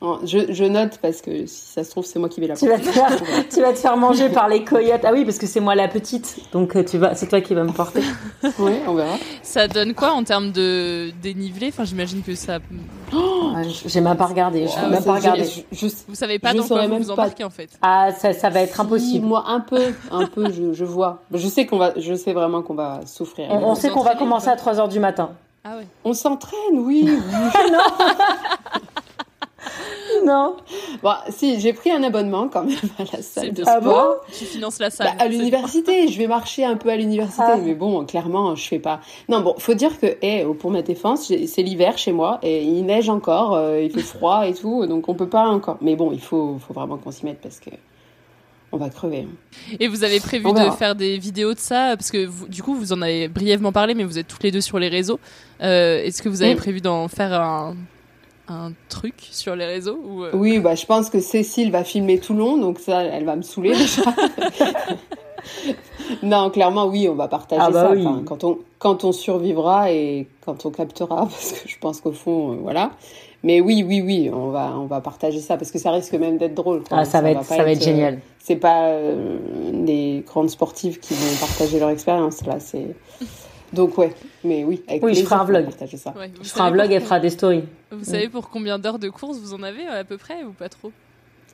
Oh, 0.00 0.18
Je, 0.24 0.52
je 0.52 0.64
note 0.64 0.98
parce 1.00 1.20
que 1.20 1.46
si 1.46 1.66
ça 1.72 1.84
se 1.84 1.90
trouve, 1.90 2.04
c'est 2.04 2.18
moi 2.18 2.28
qui 2.28 2.40
vais 2.40 2.46
la 2.48 2.56
tu, 2.56 2.68
vas 2.68 2.78
te 2.78 2.84
faire, 2.84 3.08
tu 3.52 3.60
vas 3.60 3.72
te 3.72 3.78
faire 3.78 3.96
manger 3.96 4.28
par 4.28 4.48
les 4.48 4.64
coyotes. 4.64 5.02
Ah 5.04 5.10
oui, 5.12 5.24
parce 5.24 5.38
que 5.38 5.46
c'est 5.46 5.60
moi 5.60 5.74
la 5.74 5.88
petite. 5.88 6.36
Donc 6.52 6.74
euh, 6.76 6.84
tu 6.84 6.98
vas, 6.98 7.14
c'est 7.14 7.26
toi 7.28 7.40
qui 7.40 7.54
vas 7.54 7.64
me 7.64 7.72
porter. 7.72 8.02
Oui, 8.58 8.72
on 8.86 8.94
verra. 8.94 9.16
Ça 9.42 9.68
donne 9.68 9.94
quoi 9.94 10.12
en 10.12 10.24
termes 10.24 10.50
de 10.52 11.10
dénivelé? 11.22 11.68
Enfin, 11.68 11.84
j'imagine 11.84 12.22
que 12.22 12.34
ça. 12.34 12.58
Ouais, 13.12 13.64
J'ai 13.86 14.00
même 14.00 14.16
pas 14.16 14.26
regardé. 14.26 14.66
Je 14.66 14.72
Ah, 14.76 14.88
même 14.88 15.00
C'est- 15.00 15.04
pas 15.06 15.14
regardé. 15.14 15.44
Je, 15.44 15.86
je- 15.88 15.92
Vous 16.08 16.14
savez 16.14 16.38
pas 16.38 16.54
dans 16.54 16.66
quoi 16.66 16.82
vous 16.84 16.88
même 16.88 17.02
vous 17.02 17.08
pas. 17.08 17.12
embarquez 17.24 17.44
en 17.44 17.50
fait. 17.50 17.68
Ah, 17.82 18.10
ça, 18.12 18.32
ça 18.32 18.48
va 18.48 18.60
être 18.62 18.74
Si, 18.74 18.80
impossible. 18.80 19.26
Moi, 19.26 19.44
un 19.46 19.60
peu, 19.60 19.92
un 20.10 20.26
peu, 20.26 20.46
je, 20.50 20.72
je 20.72 20.84
vois. 20.84 21.20
Je 21.32 21.46
sais 21.48 21.66
qu'on 21.66 21.76
va, 21.76 21.92
je 21.98 22.14
sais 22.14 22.32
vraiment 22.32 22.62
qu'on 22.62 22.74
va 22.74 23.00
souffrir. 23.06 23.48
On, 23.50 23.58
on 23.70 23.74
sait 23.74 23.90
qu'on 23.90 24.02
va 24.02 24.14
commencer 24.14 24.48
à 24.48 24.56
3h 24.56 24.88
du 24.88 24.98
matin. 25.00 25.30
Ah 25.64 25.76
ouais. 25.76 25.86
On 26.04 26.14
s'entraîne, 26.14 26.56
oui. 26.78 27.04
oui. 27.06 27.18
Non. 30.24 30.56
bon, 31.02 31.12
si, 31.30 31.58
j'ai 31.60 31.72
pris 31.72 31.90
un 31.90 32.02
abonnement 32.04 32.48
quand 32.48 32.62
même 32.64 32.76
à 32.98 33.02
la 33.16 33.22
salle 33.22 33.48
de 33.52 33.62
bien. 33.62 33.64
Ah 33.66 33.80
bon 33.80 33.90
sport. 33.90 34.16
Tu 34.38 34.44
finances 34.44 34.78
la 34.78 34.90
salle. 34.90 35.08
Bah, 35.18 35.24
à 35.24 35.28
l'université, 35.28 36.06
je 36.08 36.16
vais 36.18 36.28
marcher 36.28 36.64
un 36.64 36.76
peu 36.76 36.90
à 36.90 36.96
l'université, 36.96 37.42
Ah. 37.44 37.56
mais 37.56 37.74
bon, 37.74 38.04
clairement, 38.04 38.54
je 38.54 38.66
fais 38.68 38.78
pas. 38.78 39.00
Non, 39.28 39.40
bon, 39.40 39.54
faut 39.58 39.74
dire 39.74 39.98
que, 39.98 40.16
eh, 40.22 40.44
pour 40.60 40.70
ma 40.70 40.82
défense, 40.82 41.32
c'est 41.46 41.62
l'hiver 41.62 41.98
chez 41.98 42.12
moi 42.12 42.38
et 42.42 42.62
il 42.62 42.84
neige 42.86 43.08
encore, 43.08 43.54
euh, 43.54 43.80
il 43.82 43.90
fait 43.90 44.00
froid 44.02 44.46
et 44.46 44.54
tout, 44.54 44.86
donc 44.86 45.08
on 45.08 45.14
peut 45.14 45.28
pas 45.28 45.46
encore. 45.48 45.78
Mais 45.80 45.96
bon, 45.96 46.12
il 46.12 46.20
faut, 46.20 46.58
faut 46.64 46.74
vraiment 46.74 46.98
qu'on 46.98 47.10
s'y 47.10 47.24
mette 47.24 47.40
parce 47.40 47.58
que 47.58 47.70
on 48.74 48.76
va 48.78 48.88
crever. 48.90 49.22
bien. 49.22 49.76
Et 49.80 49.88
vous 49.88 50.02
avez 50.04 50.18
prévu 50.20 50.50
de 50.52 50.70
faire 50.78 50.94
des 50.94 51.18
vidéos 51.18 51.52
de 51.52 51.58
ça 51.58 51.94
Parce 51.96 52.10
que 52.10 52.24
vous- 52.24 52.48
du 52.48 52.62
coup, 52.62 52.74
vous 52.74 52.92
en 52.94 53.02
avez 53.02 53.28
brièvement 53.28 53.70
parlé, 53.72 53.94
mais 53.94 54.04
vous 54.04 54.18
êtes 54.18 54.28
toutes 54.28 54.42
les 54.44 54.50
deux 54.50 54.62
sur 54.62 54.78
les 54.78 54.88
réseaux. 54.88 55.18
Euh, 55.62 56.02
Est-ce 56.02 56.22
que 56.22 56.28
vous 56.30 56.42
avez 56.42 56.54
Mm. 56.54 56.58
prévu 56.58 56.80
d'en 56.80 57.06
faire 57.08 57.32
un, 57.38 57.74
un 58.52 58.72
truc 58.88 59.14
sur 59.30 59.56
les 59.56 59.66
réseaux 59.66 59.98
ou, 60.04 60.24
euh, 60.24 60.30
Oui, 60.34 60.58
bah, 60.60 60.74
je 60.74 60.86
pense 60.86 61.10
que 61.10 61.20
Cécile 61.20 61.70
va 61.70 61.84
filmer 61.84 62.18
tout 62.18 62.32
le 62.32 62.40
long, 62.40 62.56
donc 62.58 62.78
ça, 62.78 63.02
elle 63.02 63.24
va 63.24 63.36
me 63.36 63.42
saouler 63.42 63.72
déjà. 63.76 64.02
non, 66.22 66.50
clairement, 66.50 66.86
oui, 66.86 67.08
on 67.08 67.14
va 67.14 67.28
partager 67.28 67.62
Ah 67.64 67.70
bah 67.70 67.88
ça. 67.88 67.92
oui. 67.92 68.06
Enfin, 68.06 68.22
quand 68.24 68.44
on, 68.44 68.58
quand 68.78 69.04
on 69.04 69.12
survivra 69.12 69.90
et 69.92 70.26
quand 70.44 70.66
on 70.66 70.70
captera, 70.70 71.16
parce 71.30 71.52
que 71.52 71.68
je 71.68 71.78
pense 71.78 72.00
qu'au 72.00 72.12
fond, 72.12 72.52
euh, 72.52 72.56
voilà. 72.62 72.92
Mais 73.44 73.60
oui, 73.60 73.84
oui, 73.86 74.00
oui, 74.00 74.30
on 74.32 74.50
va, 74.50 74.72
on 74.76 74.86
va 74.86 75.00
partager 75.00 75.40
ça 75.40 75.56
parce 75.56 75.72
que 75.72 75.78
ça 75.78 75.90
risque 75.90 76.14
même 76.14 76.38
d'être 76.38 76.54
drôle. 76.54 76.84
quoi. 76.84 76.98
Ah, 77.00 77.04
ça, 77.04 77.20
va 77.20 77.32
être, 77.32 77.38
pas 77.40 77.56
ça 77.56 77.64
va 77.64 77.72
être 77.72 77.82
euh, 77.82 77.84
génial. 77.84 78.20
c'est 78.38 78.54
pas 78.56 78.86
euh, 78.90 79.38
des 79.72 80.22
grandes 80.28 80.50
sportives 80.50 81.00
qui 81.00 81.14
vont 81.14 81.36
partager 81.40 81.80
leur 81.80 81.88
expérience 81.90 82.46
là. 82.46 82.60
C'est 82.60 82.94
donc 83.72 83.96
ouais, 83.98 84.14
mais 84.44 84.64
oui. 84.64 84.82
Avec 84.88 85.02
Oui, 85.04 85.14
je 85.14 85.22
ferai 85.24 85.36
un 85.36 85.44
vlog. 85.44 85.64
Partager 85.66 85.96
ça. 85.96 86.12
ouais, 86.18 86.30
Je 86.42 86.48
ferai 86.48 86.62
un 86.62 86.70
vlog, 86.70 86.86
pour 86.86 86.94
elle 86.96 87.02
fera 87.02 87.20
des 87.20 87.30
stories. 87.30 87.64
Vous 87.90 88.04
savez 88.04 88.28
pour 88.28 88.48
combien 88.50 88.78
d'heures 88.78 88.98
de 88.98 89.08
course 89.08 89.38
vous 89.38 89.54
en 89.54 89.62
avez 89.62 89.86
à 89.86 90.04
peu 90.04 90.16
près 90.18 90.44
ou 90.44 90.52
pas 90.52 90.68
trop? 90.68 90.92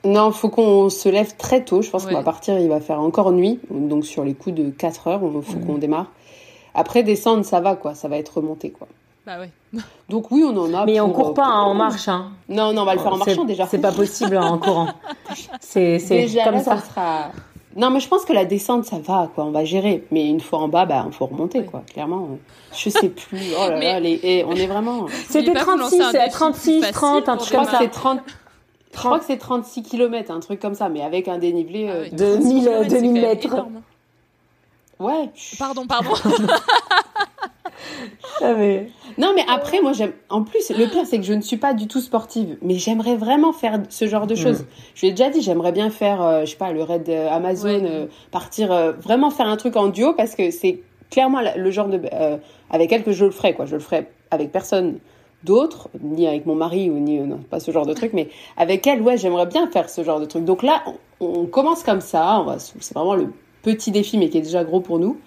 Non, 0.05 0.31
faut 0.31 0.47
qu'on 0.49 0.89
se 0.89 1.09
lève 1.09 1.35
très 1.35 1.63
tôt. 1.65 1.81
Je 1.81 1.89
pense 1.89 2.05
Ouais. 2.05 2.11
qu'on 2.11 2.17
va 2.17 2.23
partir. 2.23 2.57
Il 2.59 2.69
va 2.69 2.79
faire 2.79 3.01
encore 3.01 3.31
nuit, 3.33 3.59
donc 3.69 4.05
sur 4.05 4.23
les 4.23 4.33
coups 4.33 4.55
de 4.55 4.69
4 4.69 5.07
heures, 5.07 5.21
il 5.23 5.41
faut 5.41 5.57
Mhm. 5.57 5.65
qu'on 5.65 5.77
démarre. 5.77 6.07
Après 6.73 7.03
descendre, 7.03 7.43
ça 7.43 7.59
va 7.59 7.75
quoi. 7.75 7.95
Ça 7.95 8.07
va 8.07 8.17
être 8.17 8.37
remonté 8.37 8.69
quoi. 8.69 8.87
Bah 9.25 9.37
ouais. 9.39 9.49
Donc 10.09 10.31
oui, 10.31 10.43
on 10.45 10.55
en 10.57 10.73
a. 10.73 10.85
Mais 10.85 10.99
on 11.01 11.07
pour, 11.09 11.15
court 11.17 11.29
euh, 11.31 11.33
pas, 11.33 11.45
hein, 11.45 11.65
on 11.67 11.73
marche. 11.73 12.07
Hein. 12.07 12.31
Non, 12.47 12.71
non, 12.73 12.83
on 12.83 12.85
va 12.85 12.93
le 12.95 12.99
faire 13.01 13.11
en 13.13 13.19
C'est- 13.19 13.25
marchant 13.31 13.43
déjà. 13.45 13.67
C'est 13.67 13.77
pas 13.79 13.91
possible 13.91 14.37
hein, 14.37 14.47
en 14.47 14.57
courant. 14.57 14.87
C'est 15.59 15.99
comme 16.45 16.53
là, 16.55 16.59
ça. 16.63 16.77
ça 16.77 16.81
sera. 16.85 17.31
Non, 17.75 17.91
mais 17.91 17.99
je 17.99 18.07
pense 18.07 18.25
que 18.25 18.33
la 18.33 18.45
descente, 18.45 18.85
ça 18.85 18.97
va, 18.97 19.29
quoi. 19.33 19.45
On 19.45 19.51
va 19.51 19.63
gérer. 19.63 20.03
Mais 20.11 20.27
une 20.27 20.39
fois 20.41 20.59
en 20.59 20.67
bas, 20.67 20.85
bah, 20.85 21.03
il 21.07 21.13
faut 21.13 21.27
remonter, 21.27 21.63
quoi. 21.65 21.83
Clairement. 21.93 22.39
Je 22.75 22.89
sais 22.89 23.09
plus. 23.09 23.39
Oh 23.57 23.69
là 23.69 23.77
Mais- 23.77 23.85
là, 23.85 23.99
les... 23.99 24.19
eh, 24.23 24.43
on 24.45 24.53
est 24.53 24.67
vraiment. 24.67 25.05
C'était 25.27 25.53
36, 25.53 25.99
36, 26.31 26.81
30, 26.91 27.29
un 27.29 27.37
truc 27.37 27.51
comme 27.55 27.65
ça. 27.65 27.77
c'est 27.79 27.89
30. 27.89 28.19
Je 28.91 28.97
crois 28.97 29.19
que 29.19 29.25
c'est 29.25 29.37
36 29.37 29.83
km, 29.83 30.31
un 30.31 30.39
truc 30.39 30.59
comme 30.59 30.73
ça, 30.73 30.89
mais 30.89 31.01
avec 31.03 31.27
un 31.27 31.37
dénivelé 31.37 31.87
euh, 31.89 32.09
De 32.09 32.37
1000 32.37 32.63
de 32.89 32.97
1000 32.97 33.11
mètres. 33.13 33.65
Ouais. 34.99 35.29
Pardon, 35.59 35.85
pardon. 35.87 36.09
Ah, 38.41 38.53
mais- 38.53 38.89
Non, 39.17 39.31
mais 39.35 39.43
après, 39.49 39.81
moi, 39.81 39.91
j'aime. 39.93 40.13
En 40.29 40.43
plus, 40.43 40.69
le 40.69 40.85
pire, 40.87 41.05
c'est 41.05 41.17
que 41.17 41.25
je 41.25 41.33
ne 41.33 41.41
suis 41.41 41.57
pas 41.57 41.73
du 41.73 41.87
tout 41.87 41.99
sportive, 41.99 42.57
mais 42.61 42.75
j'aimerais 42.75 43.15
vraiment 43.15 43.51
faire 43.53 43.79
ce 43.89 44.07
genre 44.07 44.27
de 44.27 44.35
choses. 44.35 44.61
Mm. 44.61 44.65
Je 44.95 45.05
l'ai 45.05 45.11
déjà 45.11 45.29
dit, 45.29 45.41
j'aimerais 45.41 45.71
bien 45.71 45.89
faire, 45.89 46.21
euh, 46.21 46.41
je 46.45 46.51
sais 46.51 46.55
pas, 46.57 46.71
le 46.71 46.83
raid 46.83 47.07
euh, 47.09 47.29
Amazon, 47.29 47.67
euh, 47.85 48.05
partir, 48.31 48.71
euh, 48.71 48.91
vraiment 48.93 49.29
faire 49.29 49.47
un 49.47 49.57
truc 49.57 49.75
en 49.75 49.87
duo 49.87 50.13
parce 50.13 50.35
que 50.35 50.51
c'est 50.51 50.79
clairement 51.09 51.41
la- 51.41 51.57
le 51.57 51.71
genre 51.71 51.87
de. 51.87 51.99
euh, 52.13 52.37
avec 52.69 52.91
elle 52.91 53.03
que 53.03 53.11
je 53.11 53.25
le 53.25 53.31
ferais, 53.31 53.53
quoi. 53.53 53.65
Je 53.65 53.73
le 53.75 53.81
ferais 53.81 54.09
avec 54.31 54.51
personne 54.51 54.99
d'autre, 55.43 55.89
ni 56.01 56.27
avec 56.27 56.45
mon 56.45 56.55
mari 56.55 56.89
ou 56.89 56.99
ni. 56.99 57.19
euh, 57.19 57.25
non, 57.25 57.37
pas 57.49 57.59
ce 57.59 57.71
genre 57.71 57.85
de 57.85 57.93
truc, 57.93 58.11
mais 58.13 58.29
avec 58.57 58.85
elle, 58.87 59.01
ouais, 59.01 59.17
j'aimerais 59.17 59.45
bien 59.47 59.67
faire 59.69 59.89
ce 59.89 60.03
genre 60.03 60.19
de 60.19 60.25
truc. 60.25 60.45
Donc 60.45 60.63
là, 60.63 60.83
on, 61.19 61.25
on 61.41 61.45
commence 61.45 61.83
comme 61.83 62.01
ça, 62.01 62.39
on 62.41 62.43
va- 62.43 62.59
c'est 62.59 62.93
vraiment 62.93 63.15
le 63.15 63.27
petit 63.63 63.91
défi, 63.91 64.17
mais 64.17 64.29
qui 64.29 64.37
est 64.37 64.41
déjà 64.41 64.63
gros 64.63 64.79
pour 64.81 64.99
nous. 64.99 65.17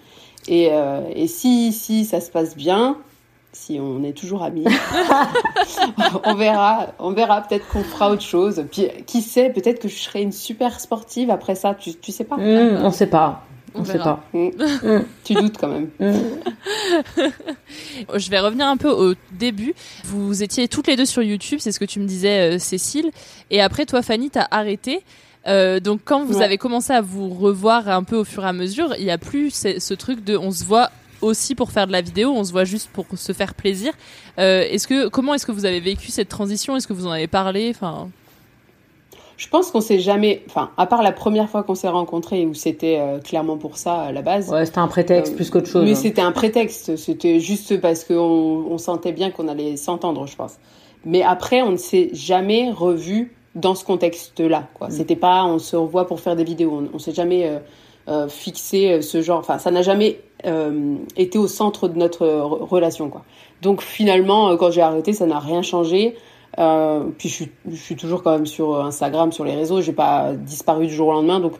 Et, 0.47 0.69
euh, 0.71 1.01
et 1.15 1.27
si, 1.27 1.71
si 1.71 2.05
ça 2.05 2.21
se 2.21 2.29
passe 2.31 2.55
bien, 2.55 2.97
si 3.53 3.79
on 3.79 4.03
est 4.03 4.17
toujours 4.17 4.43
amis, 4.43 4.65
on 6.25 6.33
verra, 6.35 6.87
on 6.99 7.11
verra. 7.11 7.41
Peut-être 7.41 7.67
qu'on 7.67 7.83
fera 7.83 8.09
autre 8.09 8.23
chose. 8.23 8.65
Puis 8.71 8.87
qui 9.05 9.21
sait, 9.21 9.49
peut-être 9.49 9.79
que 9.79 9.87
je 9.87 9.95
serai 9.95 10.21
une 10.21 10.31
super 10.31 10.79
sportive 10.79 11.29
après 11.29 11.55
ça. 11.55 11.75
Tu, 11.75 11.95
tu 11.95 12.11
sais 12.11 12.23
pas. 12.23 12.37
Mmh, 12.37 12.83
on 12.83 12.91
sait 12.91 13.07
pas. 13.07 13.45
On, 13.75 13.81
On 13.81 13.85
sait 13.85 13.97
pas. 13.97 14.23
Mmh. 14.33 14.49
Tu 15.23 15.33
doutes 15.33 15.57
quand 15.57 15.67
même. 15.67 15.89
Je 18.15 18.29
vais 18.29 18.39
revenir 18.39 18.67
un 18.67 18.77
peu 18.77 18.89
au 18.89 19.13
début. 19.31 19.73
Vous 20.05 20.43
étiez 20.43 20.67
toutes 20.67 20.87
les 20.87 20.95
deux 20.95 21.05
sur 21.05 21.23
YouTube, 21.23 21.59
c'est 21.59 21.71
ce 21.71 21.79
que 21.79 21.85
tu 21.85 21.99
me 21.99 22.05
disais, 22.05 22.55
euh, 22.55 22.59
Cécile. 22.59 23.11
Et 23.49 23.61
après, 23.61 23.85
toi, 23.85 24.01
Fanny, 24.01 24.29
t'as 24.29 24.47
arrêté. 24.51 25.03
Euh, 25.47 25.79
donc, 25.79 26.01
quand 26.05 26.23
vous 26.23 26.37
Ouais. 26.39 26.45
avez 26.45 26.57
commencé 26.57 26.93
à 26.93 27.01
vous 27.01 27.29
revoir 27.29 27.89
un 27.89 28.03
peu 28.03 28.15
au 28.15 28.23
fur 28.23 28.43
et 28.45 28.47
à 28.47 28.53
mesure, 28.53 28.95
il 28.97 29.03
y 29.05 29.11
a 29.11 29.17
plus 29.17 29.51
ce, 29.51 29.79
ce 29.79 29.93
truc 29.93 30.23
de 30.23 30.37
on 30.37 30.51
se 30.51 30.63
voit 30.63 30.89
aussi 31.21 31.55
pour 31.55 31.71
faire 31.71 31.87
de 31.87 31.91
la 31.91 32.01
vidéo, 32.01 32.31
on 32.35 32.43
se 32.43 32.51
voit 32.51 32.65
juste 32.65 32.89
pour 32.91 33.05
se 33.15 33.31
faire 33.33 33.53
plaisir. 33.53 33.93
Euh, 34.39 34.61
est-ce 34.69 34.87
que 34.87 35.07
comment 35.07 35.33
est-ce 35.33 35.45
que 35.45 35.51
vous 35.51 35.65
avez 35.65 35.79
vécu 35.79 36.11
cette 36.11 36.29
transition? 36.29 36.75
Est-ce 36.75 36.87
que 36.87 36.93
vous 36.93 37.07
en 37.07 37.11
avez 37.11 37.27
parlé? 37.27 37.69
Enfin, 37.69 38.09
Je 39.37 39.47
pense 39.49 39.71
qu'on 39.71 39.81
s'est 39.81 39.99
jamais, 39.99 40.43
enfin, 40.47 40.71
à 40.77 40.85
part 40.85 41.01
la 41.01 41.11
première 41.11 41.49
fois 41.49 41.63
qu'on 41.63 41.75
s'est 41.75 41.87
rencontrés 41.89 42.45
où 42.45 42.53
c'était 42.53 42.97
euh, 42.99 43.19
clairement 43.19 43.57
pour 43.57 43.77
ça 43.77 44.01
à 44.01 44.11
la 44.11 44.21
base. 44.21 44.49
Ouais, 44.49 44.65
c'était 44.65 44.79
un 44.79 44.87
prétexte 44.87 45.35
plus 45.35 45.49
qu'autre 45.49 45.67
chose. 45.69 45.83
Mais 45.85 45.91
hein. 45.91 45.95
c'était 45.95 46.21
un 46.21 46.31
prétexte. 46.31 46.95
C'était 46.97 47.39
juste 47.39 47.79
parce 47.81 48.03
qu'on 48.05 48.13
on 48.69 48.77
sentait 48.77 49.11
bien 49.11 49.31
qu'on 49.31 49.47
allait 49.47 49.75
s'entendre, 49.77 50.25
je 50.27 50.35
pense. 50.35 50.53
Mais 51.05 51.21
après, 51.23 51.61
on 51.61 51.71
ne 51.71 51.77
s'est 51.77 52.09
jamais 52.13 52.69
revu 52.71 53.33
dans 53.55 53.75
ce 53.75 53.83
contexte-là. 53.85 54.67
Quoi. 54.73 54.89
C'était 54.89 55.15
pas, 55.15 55.45
on 55.45 55.59
se 55.59 55.75
revoit 55.75 56.07
pour 56.07 56.19
faire 56.19 56.35
des 56.35 56.43
vidéos. 56.43 56.71
On, 56.91 56.95
on 56.95 56.99
s'est 56.99 57.13
jamais 57.13 57.47
euh, 57.47 57.59
euh, 58.07 58.27
fixé 58.27 58.91
euh, 58.91 59.01
ce 59.01 59.21
genre. 59.21 59.39
Enfin, 59.39 59.57
ça 59.59 59.69
n'a 59.71 59.81
jamais 59.81 60.19
euh, 60.45 60.95
été 61.15 61.37
au 61.37 61.47
centre 61.47 61.87
de 61.87 61.97
notre 61.97 62.25
re- 62.25 62.63
relation. 62.67 63.09
Quoi. 63.09 63.23
Donc 63.61 63.81
finalement, 63.81 64.55
quand 64.57 64.71
j'ai 64.71 64.81
arrêté, 64.81 65.13
ça 65.13 65.25
n'a 65.25 65.39
rien 65.39 65.61
changé. 65.61 66.15
Puis 66.55 67.29
je 67.29 67.33
suis, 67.33 67.51
je 67.69 67.75
suis 67.75 67.95
toujours 67.95 68.21
quand 68.23 68.31
même 68.31 68.45
sur 68.45 68.79
Instagram, 68.83 69.31
sur 69.31 69.43
les 69.45 69.55
réseaux. 69.55 69.81
J'ai 69.81 69.93
pas 69.93 70.33
disparu 70.33 70.85
du 70.87 70.93
jour 70.93 71.07
au 71.07 71.13
lendemain, 71.13 71.39
donc 71.39 71.53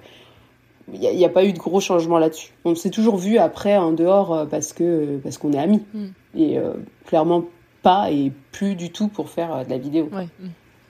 il 0.93 0.99
n'y 0.99 1.25
a, 1.25 1.29
pas 1.29 1.45
eu 1.45 1.53
de 1.53 1.57
gros 1.57 1.79
changements 1.79 2.19
là-dessus. 2.19 2.51
On 2.65 2.75
s'est 2.75 2.89
toujours 2.91 3.17
vu 3.17 3.37
après 3.39 3.75
en 3.77 3.91
dehors 3.93 4.45
parce 4.51 4.73
que 4.73 5.17
parce 5.23 5.37
qu'on 5.39 5.53
est 5.53 5.57
amis 5.57 5.81
Mm. 5.93 6.05
et 6.37 6.57
clairement 7.07 7.45
pas 7.81 8.11
et 8.11 8.31
plus 8.51 8.75
du 8.75 8.91
tout 8.91 9.07
pour 9.07 9.29
faire 9.29 9.65
de 9.65 9.69
la 9.71 9.77
vidéo. 9.79 10.09
ouais. 10.13 10.27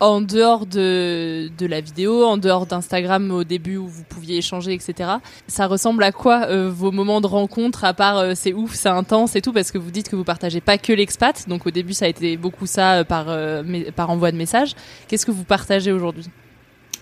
En 0.06 0.20
dehors 0.22 0.66
de, 0.66 1.50
de 1.58 1.66
la 1.66 1.80
vidéo, 1.80 2.26
en 2.26 2.36
dehors 2.38 2.66
d'Instagram 2.66 3.32
au 3.32 3.44
début 3.46 3.78
où 3.78 3.88
vous 3.88 4.04
pouviez 4.04 4.38
échanger, 4.38 4.74
etc. 4.74 5.12
Ça 5.48 5.68
ressemble 5.68 6.04
à 6.04 6.12
quoi 6.12 6.48
euh, 6.50 6.70
vos 6.70 6.92
moments 6.92 7.22
de 7.22 7.28
rencontre 7.28 7.86
à 7.86 7.94
part 7.94 8.18
euh, 8.18 8.34
c'est 8.36 8.52
ouf, 8.54 8.74
c'est 8.74 8.90
intense 8.90 9.36
et 9.38 9.42
tout 9.42 9.54
parce 9.54 9.72
que 9.72 9.78
vous 9.78 9.92
dites 9.92 10.10
que 10.10 10.16
vous 10.18 10.26
partagez 10.26 10.60
pas 10.60 10.78
que 10.78 10.92
l'expat. 10.92 11.48
Donc 11.48 11.66
au 11.66 11.72
début 11.72 11.94
ça 11.94 12.04
a 12.06 12.08
été 12.10 12.36
beaucoup 12.36 12.66
ça 12.66 12.96
euh, 12.96 13.04
par 13.06 13.26
euh, 13.30 13.64
par 13.96 14.10
envoi 14.10 14.32
de 14.32 14.38
messages. 14.38 14.76
Qu'est-ce 15.08 15.26
que 15.26 15.32
vous 15.32 15.46
partagez 15.46 15.92
aujourd'hui? 15.94 16.26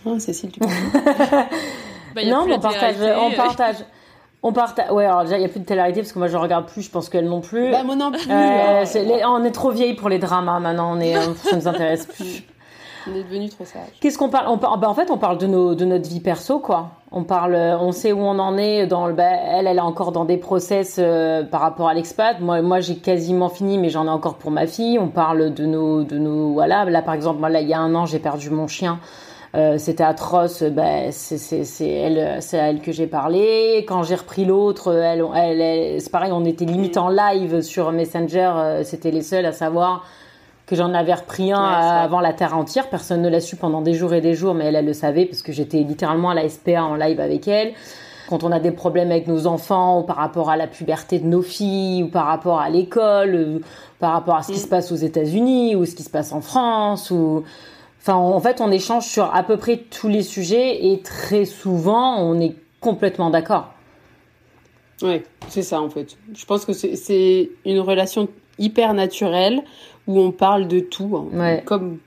Ah, 0.06 0.20
Cécile, 0.20 0.52
tu 0.52 0.60
peux 0.60 0.68
Bah, 2.16 2.22
non, 2.26 2.46
mais 2.46 2.56
on 2.56 2.60
partage, 2.60 2.96
on 3.00 3.32
partage. 3.32 3.76
On 4.44 4.54
partage. 4.54 4.92
Ouais, 4.92 5.06
alors 5.06 5.24
déjà, 5.24 5.38
il 5.38 5.40
n'y 5.40 5.46
a 5.46 5.50
plus 5.50 5.60
de 5.60 5.66
télé-réalité 5.66 6.02
parce 6.02 6.12
que 6.14 6.20
moi, 6.20 6.28
je 6.28 6.36
regarde 6.36 6.68
plus. 6.68 6.82
Je 6.82 6.90
pense 6.90 7.10
qu'elle 7.10 7.26
non 7.30 7.42
plus. 7.42 7.72
Bah, 7.72 7.84
moi 7.84 7.96
non 7.96 8.12
plus. 8.12 8.30
Euh, 8.30 8.84
c'est 8.86 9.04
les- 9.06 9.24
on 9.26 9.44
est 9.44 9.52
trop 9.52 9.70
vieille 9.72 9.94
pour 9.96 10.10
les 10.10 10.18
dramas 10.20 10.60
maintenant. 10.60 10.98
On 10.98 11.00
est, 11.00 11.14
ça 11.44 11.56
nous 11.56 11.68
intéresse 11.68 12.06
plus. 12.08 12.44
On 13.08 13.16
est 13.16 13.24
devenu 13.24 13.50
trop 13.50 13.66
sage. 13.66 13.82
Qu'est-ce 14.00 14.18
qu'on 14.18 14.30
parle 14.30 14.60
bah, 14.60 14.90
En 14.90 14.94
fait, 14.94 15.10
on 15.10 15.18
parle 15.18 15.38
de, 15.38 15.48
nos, 15.48 15.76
de 15.76 15.86
notre 15.86 16.08
vie 16.08 16.20
perso, 16.20 16.60
quoi. 16.60 16.92
On 17.12 17.24
parle, 17.24 17.56
euh, 17.56 17.78
on 17.78 17.92
sait 17.92 18.12
où 18.12 18.20
on 18.20 18.38
en 18.40 18.58
est. 18.58 18.86
Dans 18.88 19.08
le, 19.08 19.14
bah, 19.14 19.24
elle, 19.24 19.68
elle 19.68 19.78
est 19.78 19.82
encore 19.82 20.12
dans 20.12 20.26
des 20.26 20.38
process 20.38 20.98
euh, 21.00 21.44
par 21.44 21.62
rapport 21.62 21.88
à 21.90 21.94
l'expat. 21.94 22.40
Moi, 22.40 22.62
moi, 22.62 22.80
j'ai 22.80 22.96
quasiment 22.96 23.50
fini, 23.50 23.78
mais 23.78 23.90
j'en 23.90 24.06
ai 24.06 24.10
encore 24.10 24.36
pour 24.36 24.52
ma 24.52 24.68
fille. 24.68 25.00
On 25.00 25.08
parle 25.08 25.54
de 25.54 25.66
nos, 25.66 26.04
de 26.04 26.18
nos, 26.18 26.54
voilà. 26.54 26.86
Là, 26.86 27.02
par 27.02 27.14
exemple, 27.14 27.40
moi, 27.40 27.50
là, 27.50 27.62
il 27.62 27.68
y 27.68 27.74
a 27.74 27.80
un 27.80 27.96
an, 27.96 28.06
j'ai 28.06 28.20
perdu 28.20 28.50
mon 28.50 28.68
chien. 28.68 29.00
Euh, 29.54 29.78
c'était 29.78 30.04
atroce. 30.04 30.64
Ben, 30.64 31.12
c'est 31.12 31.90
elle, 31.90 32.42
c'est 32.42 32.60
à 32.60 32.70
elle 32.70 32.82
que 32.82 32.92
j'ai 32.92 33.08
parlé. 33.08 33.84
Quand 33.88 34.04
j'ai 34.04 34.16
repris 34.16 34.46
l'autre, 34.46 34.94
elle, 34.94 35.26
elle, 35.36 36.00
c'est 36.00 36.12
pareil. 36.12 36.32
On 36.32 36.46
était 36.46 36.66
limite 36.66 36.98
en 36.98 37.10
live 37.10 37.62
sur 37.62 37.92
Messenger. 37.92 38.82
C'était 38.84 39.12
les 39.12 39.24
seuls 39.24 39.46
à 39.46 39.52
savoir 39.52 40.06
que 40.72 40.76
j'en 40.78 40.94
avais 40.94 41.14
repris 41.14 41.52
un 41.52 41.60
Ouais, 41.62 42.00
avant 42.02 42.22
la 42.22 42.34
Terre 42.34 42.56
entière. 42.58 42.90
Personne 42.90 43.22
ne 43.22 43.30
l'a 43.30 43.42
su 43.42 43.58
pendant 43.58 43.82
des 43.82 43.94
jours 43.94 44.14
et 44.14 44.22
des 44.22 44.34
jours, 44.34 44.54
mais 44.56 44.66
elle, 44.66 44.76
elle 44.78 44.86
le 44.86 44.94
savait 44.94 45.26
parce 45.26 45.42
que 45.44 45.52
j'étais 45.52 45.80
littéralement 45.80 46.30
à 46.30 46.34
la 46.34 46.48
SPA 46.50 46.84
en 46.84 46.96
live 46.96 47.20
avec 47.20 47.48
elle. 47.48 47.74
Quand 48.30 48.44
on 48.46 48.52
a 48.54 48.60
des 48.62 48.72
problèmes 48.72 49.12
avec 49.12 49.28
nos 49.28 49.46
enfants 49.46 50.00
ou 50.00 50.04
par 50.04 50.16
rapport 50.16 50.50
à 50.50 50.56
la 50.56 50.66
puberté 50.68 51.20
de 51.20 51.26
nos 51.28 51.42
filles 51.42 52.04
ou 52.04 52.08
par 52.08 52.26
rapport 52.28 52.60
à 52.62 52.70
l'école, 52.70 53.60
par 54.00 54.14
rapport 54.14 54.38
à 54.38 54.44
ce 54.44 54.54
qui 54.54 54.60
Mm. 54.60 54.62
se 54.64 54.68
passe 54.68 54.92
aux 54.94 54.96
États-Unis 54.96 55.76
ou 55.76 55.86
ce 55.86 55.94
qui 55.96 56.04
se 56.04 56.10
passe 56.10 56.32
en 56.32 56.40
France 56.40 57.12
ou 57.12 57.44
enfin 58.00 58.16
en 58.16 58.40
fait 58.40 58.62
on 58.62 58.72
échange 58.72 59.06
sur 59.06 59.36
à 59.36 59.44
peu 59.44 59.58
près 59.58 59.78
tous 59.78 60.08
les 60.08 60.24
sujets 60.24 60.86
et 60.88 61.02
très 61.02 61.44
souvent 61.46 62.20
on 62.22 62.40
est 62.40 62.56
complètement 62.80 63.30
d'accord. 63.30 63.68
Ouais, 65.02 65.24
c'est 65.50 65.64
ça 65.64 65.82
en 65.82 65.90
fait. 65.90 66.16
Je 66.34 66.46
pense 66.46 66.64
que 66.64 66.74
c'est 66.74 67.50
une 67.66 67.80
relation 67.80 68.28
hyper 68.60 68.94
naturelle 68.94 69.62
où 70.12 70.20
on 70.20 70.32
parle 70.32 70.68
de 70.68 70.80
tout, 70.80 71.12
hein. 71.16 71.38
Ouais. 71.38 71.64
comme 71.66 72.00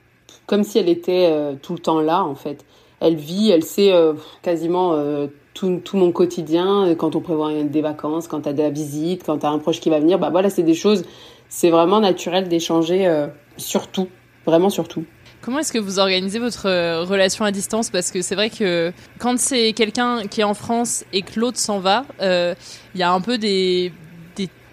comme 0.47 0.63
si 0.63 0.77
elle 0.77 0.89
était 0.89 1.27
euh, 1.31 1.53
tout 1.59 1.73
le 1.73 1.79
temps 1.79 1.99
là 1.99 2.23
en 2.23 2.35
fait. 2.35 2.65
Elle 2.99 3.15
vit, 3.15 3.51
elle 3.51 3.63
sait 3.63 3.91
euh, 3.91 4.13
quasiment 4.41 4.93
euh, 4.93 5.27
tout, 5.53 5.81
tout 5.83 5.97
mon 5.97 6.11
quotidien. 6.11 6.95
Quand 6.95 7.15
on 7.15 7.21
prévoit 7.21 7.51
des 7.63 7.81
vacances, 7.81 8.27
quand 8.27 8.41
t'as 8.41 8.53
de 8.53 8.61
la 8.61 8.69
visite, 8.69 9.23
quand 9.25 9.39
t'as 9.39 9.49
un 9.49 9.59
proche 9.59 9.79
qui 9.79 9.89
va 9.89 9.99
venir, 9.99 10.19
bah 10.19 10.29
voilà, 10.29 10.49
c'est 10.49 10.63
des 10.63 10.75
choses. 10.75 11.03
C'est 11.49 11.69
vraiment 11.69 11.99
naturel 11.99 12.47
d'échanger 12.47 13.05
euh, 13.05 13.27
sur 13.57 13.87
tout, 13.87 14.07
vraiment 14.45 14.69
sur 14.69 14.87
tout. 14.87 15.03
Comment 15.41 15.59
est-ce 15.59 15.73
que 15.73 15.77
vous 15.77 15.99
organisez 15.99 16.39
votre 16.39 17.03
relation 17.03 17.45
à 17.45 17.51
distance? 17.51 17.91
Parce 17.91 18.09
que 18.09 18.23
c'est 18.23 18.33
vrai 18.33 18.49
que 18.49 18.91
quand 19.19 19.37
c'est 19.37 19.73
quelqu'un 19.73 20.23
qui 20.25 20.41
est 20.41 20.45
en 20.45 20.55
France 20.55 21.05
et 21.13 21.21
que 21.21 21.39
l'autre 21.39 21.59
s'en 21.59 21.77
va, 21.77 22.05
euh, 22.19 22.55
il 22.95 22.99
y 22.99 23.03
a 23.03 23.11
un 23.11 23.21
peu 23.21 23.37
des 23.37 23.93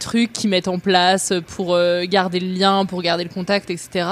trucs 0.03 0.33
qu'ils 0.33 0.51
mettent 0.51 0.69
en 0.69 0.79
place 0.79 1.33
pour 1.47 1.75
euh, 1.75 2.05
garder 2.05 2.41
le 2.41 2.53
lien, 2.53 2.85
pour 2.85 3.03
garder 3.03 3.25
le 3.25 3.31
contact, 3.31 3.71
etc. 3.71 4.07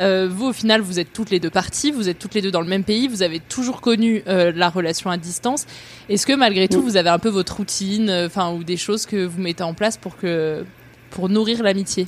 Euh, 0.00 0.28
vous, 0.30 0.46
au 0.46 0.52
final, 0.52 0.80
vous 0.80 0.98
êtes 0.98 1.12
toutes 1.12 1.30
les 1.30 1.40
deux 1.40 1.50
parties, 1.50 1.90
vous 1.90 2.08
êtes 2.08 2.18
toutes 2.18 2.34
les 2.34 2.42
deux 2.42 2.50
dans 2.50 2.60
le 2.60 2.66
même 2.66 2.84
pays, 2.84 3.08
vous 3.08 3.22
avez 3.22 3.40
toujours 3.40 3.80
connu 3.80 4.22
euh, 4.26 4.52
la 4.54 4.68
relation 4.68 5.10
à 5.10 5.16
distance. 5.16 5.66
Est-ce 6.08 6.26
que 6.26 6.32
malgré 6.32 6.68
tout, 6.68 6.82
vous 6.82 6.96
avez 6.96 7.10
un 7.10 7.18
peu 7.18 7.28
votre 7.28 7.56
routine, 7.56 8.08
euh, 8.08 8.26
enfin, 8.26 8.52
ou 8.52 8.64
des 8.64 8.76
choses 8.76 9.06
que 9.06 9.24
vous 9.24 9.40
mettez 9.40 9.62
en 9.62 9.74
place 9.74 9.96
pour 9.96 10.16
que 10.16 10.64
pour 11.10 11.28
nourrir 11.28 11.62
l'amitié? 11.62 12.06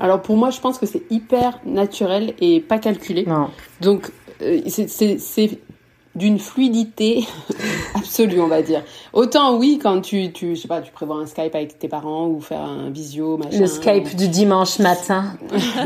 Alors 0.00 0.22
pour 0.22 0.36
moi, 0.36 0.50
je 0.50 0.60
pense 0.60 0.78
que 0.78 0.86
c'est 0.86 1.02
hyper 1.10 1.60
naturel 1.64 2.34
et 2.40 2.60
pas 2.60 2.78
calculé. 2.78 3.24
Non. 3.26 3.50
Donc 3.80 4.10
euh, 4.42 4.60
c'est 4.66 5.58
d'une 6.14 6.38
fluidité 6.38 7.24
absolue, 7.94 8.40
on 8.40 8.46
va 8.46 8.60
dire. 8.62 8.82
Autant 9.12 9.56
oui, 9.56 9.78
quand 9.82 10.00
tu, 10.02 10.30
tu, 10.32 10.54
je 10.54 10.60
sais 10.60 10.68
pas, 10.68 10.82
tu 10.82 10.92
prévois 10.92 11.16
un 11.16 11.26
Skype 11.26 11.54
avec 11.54 11.78
tes 11.78 11.88
parents 11.88 12.28
ou 12.28 12.40
faire 12.40 12.60
un 12.60 12.90
visio, 12.90 13.38
machin. 13.38 13.58
Le 13.58 13.66
Skype 13.66 14.14
du 14.16 14.28
dimanche 14.28 14.78
matin. 14.80 15.36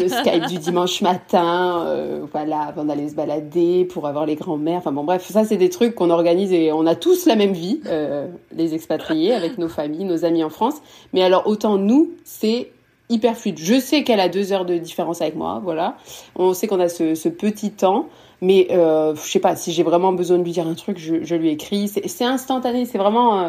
le 0.00 0.08
Skype 0.08 0.46
du 0.46 0.58
dimanche 0.58 1.00
matin, 1.00 1.84
euh, 1.86 2.20
voilà, 2.32 2.62
avant 2.62 2.84
d'aller 2.84 3.08
se 3.08 3.14
balader, 3.14 3.84
pour 3.84 4.06
avoir 4.08 4.26
les 4.26 4.34
grands-mères. 4.34 4.78
Enfin 4.78 4.92
bon, 4.92 5.04
bref, 5.04 5.26
ça 5.30 5.44
c'est 5.44 5.56
des 5.56 5.70
trucs 5.70 5.94
qu'on 5.94 6.10
organise 6.10 6.52
et 6.52 6.72
on 6.72 6.86
a 6.86 6.96
tous 6.96 7.26
la 7.26 7.36
même 7.36 7.52
vie, 7.52 7.80
euh, 7.86 8.26
les 8.54 8.74
expatriés, 8.74 9.32
avec 9.32 9.58
nos 9.58 9.68
familles, 9.68 10.04
nos 10.04 10.24
amis 10.24 10.42
en 10.42 10.50
France. 10.50 10.74
Mais 11.12 11.22
alors 11.22 11.46
autant 11.46 11.78
nous, 11.78 12.10
c'est 12.24 12.70
hyper 13.08 13.36
fluide. 13.36 13.58
Je 13.58 13.78
sais 13.78 14.02
qu'elle 14.02 14.20
a 14.20 14.28
deux 14.28 14.52
heures 14.52 14.64
de 14.64 14.76
différence 14.78 15.22
avec 15.22 15.36
moi, 15.36 15.60
voilà. 15.62 15.96
On 16.34 16.52
sait 16.52 16.66
qu'on 16.66 16.80
a 16.80 16.88
ce, 16.88 17.14
ce 17.14 17.28
petit 17.28 17.70
temps. 17.70 18.08
Mais 18.42 18.68
euh, 18.70 19.14
je 19.14 19.30
sais 19.30 19.38
pas, 19.40 19.56
si 19.56 19.72
j'ai 19.72 19.82
vraiment 19.82 20.12
besoin 20.12 20.38
de 20.38 20.42
lui 20.44 20.52
dire 20.52 20.66
un 20.66 20.74
truc, 20.74 20.98
je, 20.98 21.24
je 21.24 21.34
lui 21.34 21.50
écris. 21.50 21.88
C'est 21.88 22.24
instantané, 22.24 22.84
c'est 22.84 22.98
vraiment. 22.98 23.40
euh, 23.40 23.48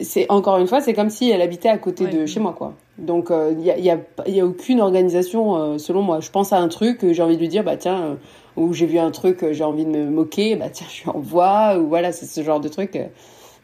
c'est 0.00 0.26
encore 0.30 0.58
une 0.58 0.66
fois, 0.66 0.80
c'est 0.80 0.94
comme 0.94 1.10
si 1.10 1.30
elle 1.30 1.42
habitait 1.42 1.68
à 1.68 1.78
côté 1.78 2.06
de 2.06 2.26
chez 2.26 2.40
moi, 2.40 2.52
quoi. 2.56 2.74
Donc 2.98 3.30
il 3.30 3.60
y, 3.60 3.70
a, 3.70 3.78
y, 3.78 3.90
a, 3.90 3.98
y 4.26 4.40
a 4.40 4.46
aucune 4.46 4.80
organisation 4.80 5.56
euh, 5.56 5.78
selon 5.78 6.02
moi. 6.02 6.20
Je 6.20 6.30
pense 6.30 6.52
à 6.52 6.58
un 6.58 6.68
truc, 6.68 7.04
euh, 7.04 7.12
j'ai 7.12 7.22
envie 7.22 7.36
de 7.36 7.40
lui 7.40 7.48
dire, 7.48 7.62
bah 7.64 7.76
tiens, 7.76 8.00
euh, 8.02 8.14
ou 8.56 8.72
j'ai 8.72 8.86
vu 8.86 8.98
un 8.98 9.10
truc, 9.10 9.42
euh, 9.42 9.52
j'ai 9.52 9.64
envie 9.64 9.84
de 9.84 9.90
me 9.90 10.10
moquer, 10.10 10.56
bah 10.56 10.68
tiens, 10.70 10.86
je 10.92 11.02
lui 11.02 11.10
envoie, 11.10 11.76
ou 11.78 11.86
voilà, 11.88 12.12
c'est 12.12 12.26
ce 12.26 12.42
genre 12.42 12.60
de 12.60 12.68
truc. 12.68 12.96
euh. 12.96 13.06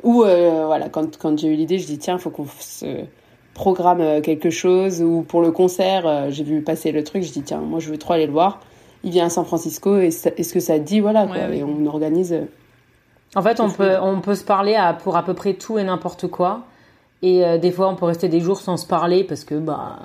Ou 0.02 0.22
euh, 0.22 0.64
voilà, 0.66 0.88
quand, 0.88 1.16
quand 1.16 1.36
j'ai 1.38 1.48
eu 1.48 1.54
l'idée, 1.54 1.78
je 1.78 1.86
dis 1.86 1.98
tiens, 1.98 2.18
faut 2.18 2.30
qu'on 2.30 2.46
se 2.60 3.04
programme 3.54 4.00
euh, 4.00 4.20
quelque 4.20 4.50
chose. 4.50 5.02
Ou 5.02 5.22
pour 5.22 5.40
le 5.42 5.50
concert, 5.50 6.06
euh, 6.06 6.26
j'ai 6.30 6.44
vu 6.44 6.62
passer 6.62 6.92
le 6.92 7.02
truc, 7.02 7.22
je 7.22 7.32
dis 7.32 7.42
tiens, 7.42 7.58
moi 7.60 7.80
je 7.80 7.88
veux 7.90 7.98
trop 7.98 8.12
aller 8.12 8.26
le 8.26 8.32
voir. 8.32 8.60
Il 9.04 9.10
vient 9.10 9.26
à 9.26 9.30
San 9.30 9.44
Francisco, 9.44 9.98
et 9.98 10.06
est-ce 10.08 10.52
que 10.54 10.60
ça 10.60 10.78
te 10.78 10.84
dit 10.84 11.00
voilà 11.00 11.26
quoi, 11.26 11.36
Ouais, 11.36 11.58
et 11.58 11.62
on 11.64 11.86
organise. 11.86 12.32
euh, 12.32 12.44
En 13.36 13.42
fait, 13.42 13.60
on 13.60 13.68
peut, 13.70 13.96
on 14.00 14.20
peut 14.20 14.34
se 14.34 14.44
parler 14.44 14.74
à, 14.74 14.94
pour 14.94 15.16
à 15.16 15.22
peu 15.24 15.34
près 15.34 15.54
tout 15.54 15.78
et 15.78 15.84
n'importe 15.84 16.26
quoi. 16.28 16.62
Et 17.22 17.42
euh, 17.44 17.56
des 17.56 17.70
fois, 17.70 17.88
on 17.88 17.96
peut 17.96 18.04
rester 18.04 18.28
des 18.28 18.40
jours 18.40 18.60
sans 18.60 18.76
se 18.76 18.86
parler 18.86 19.24
parce 19.24 19.44
que, 19.44 19.54
bah, 19.54 19.98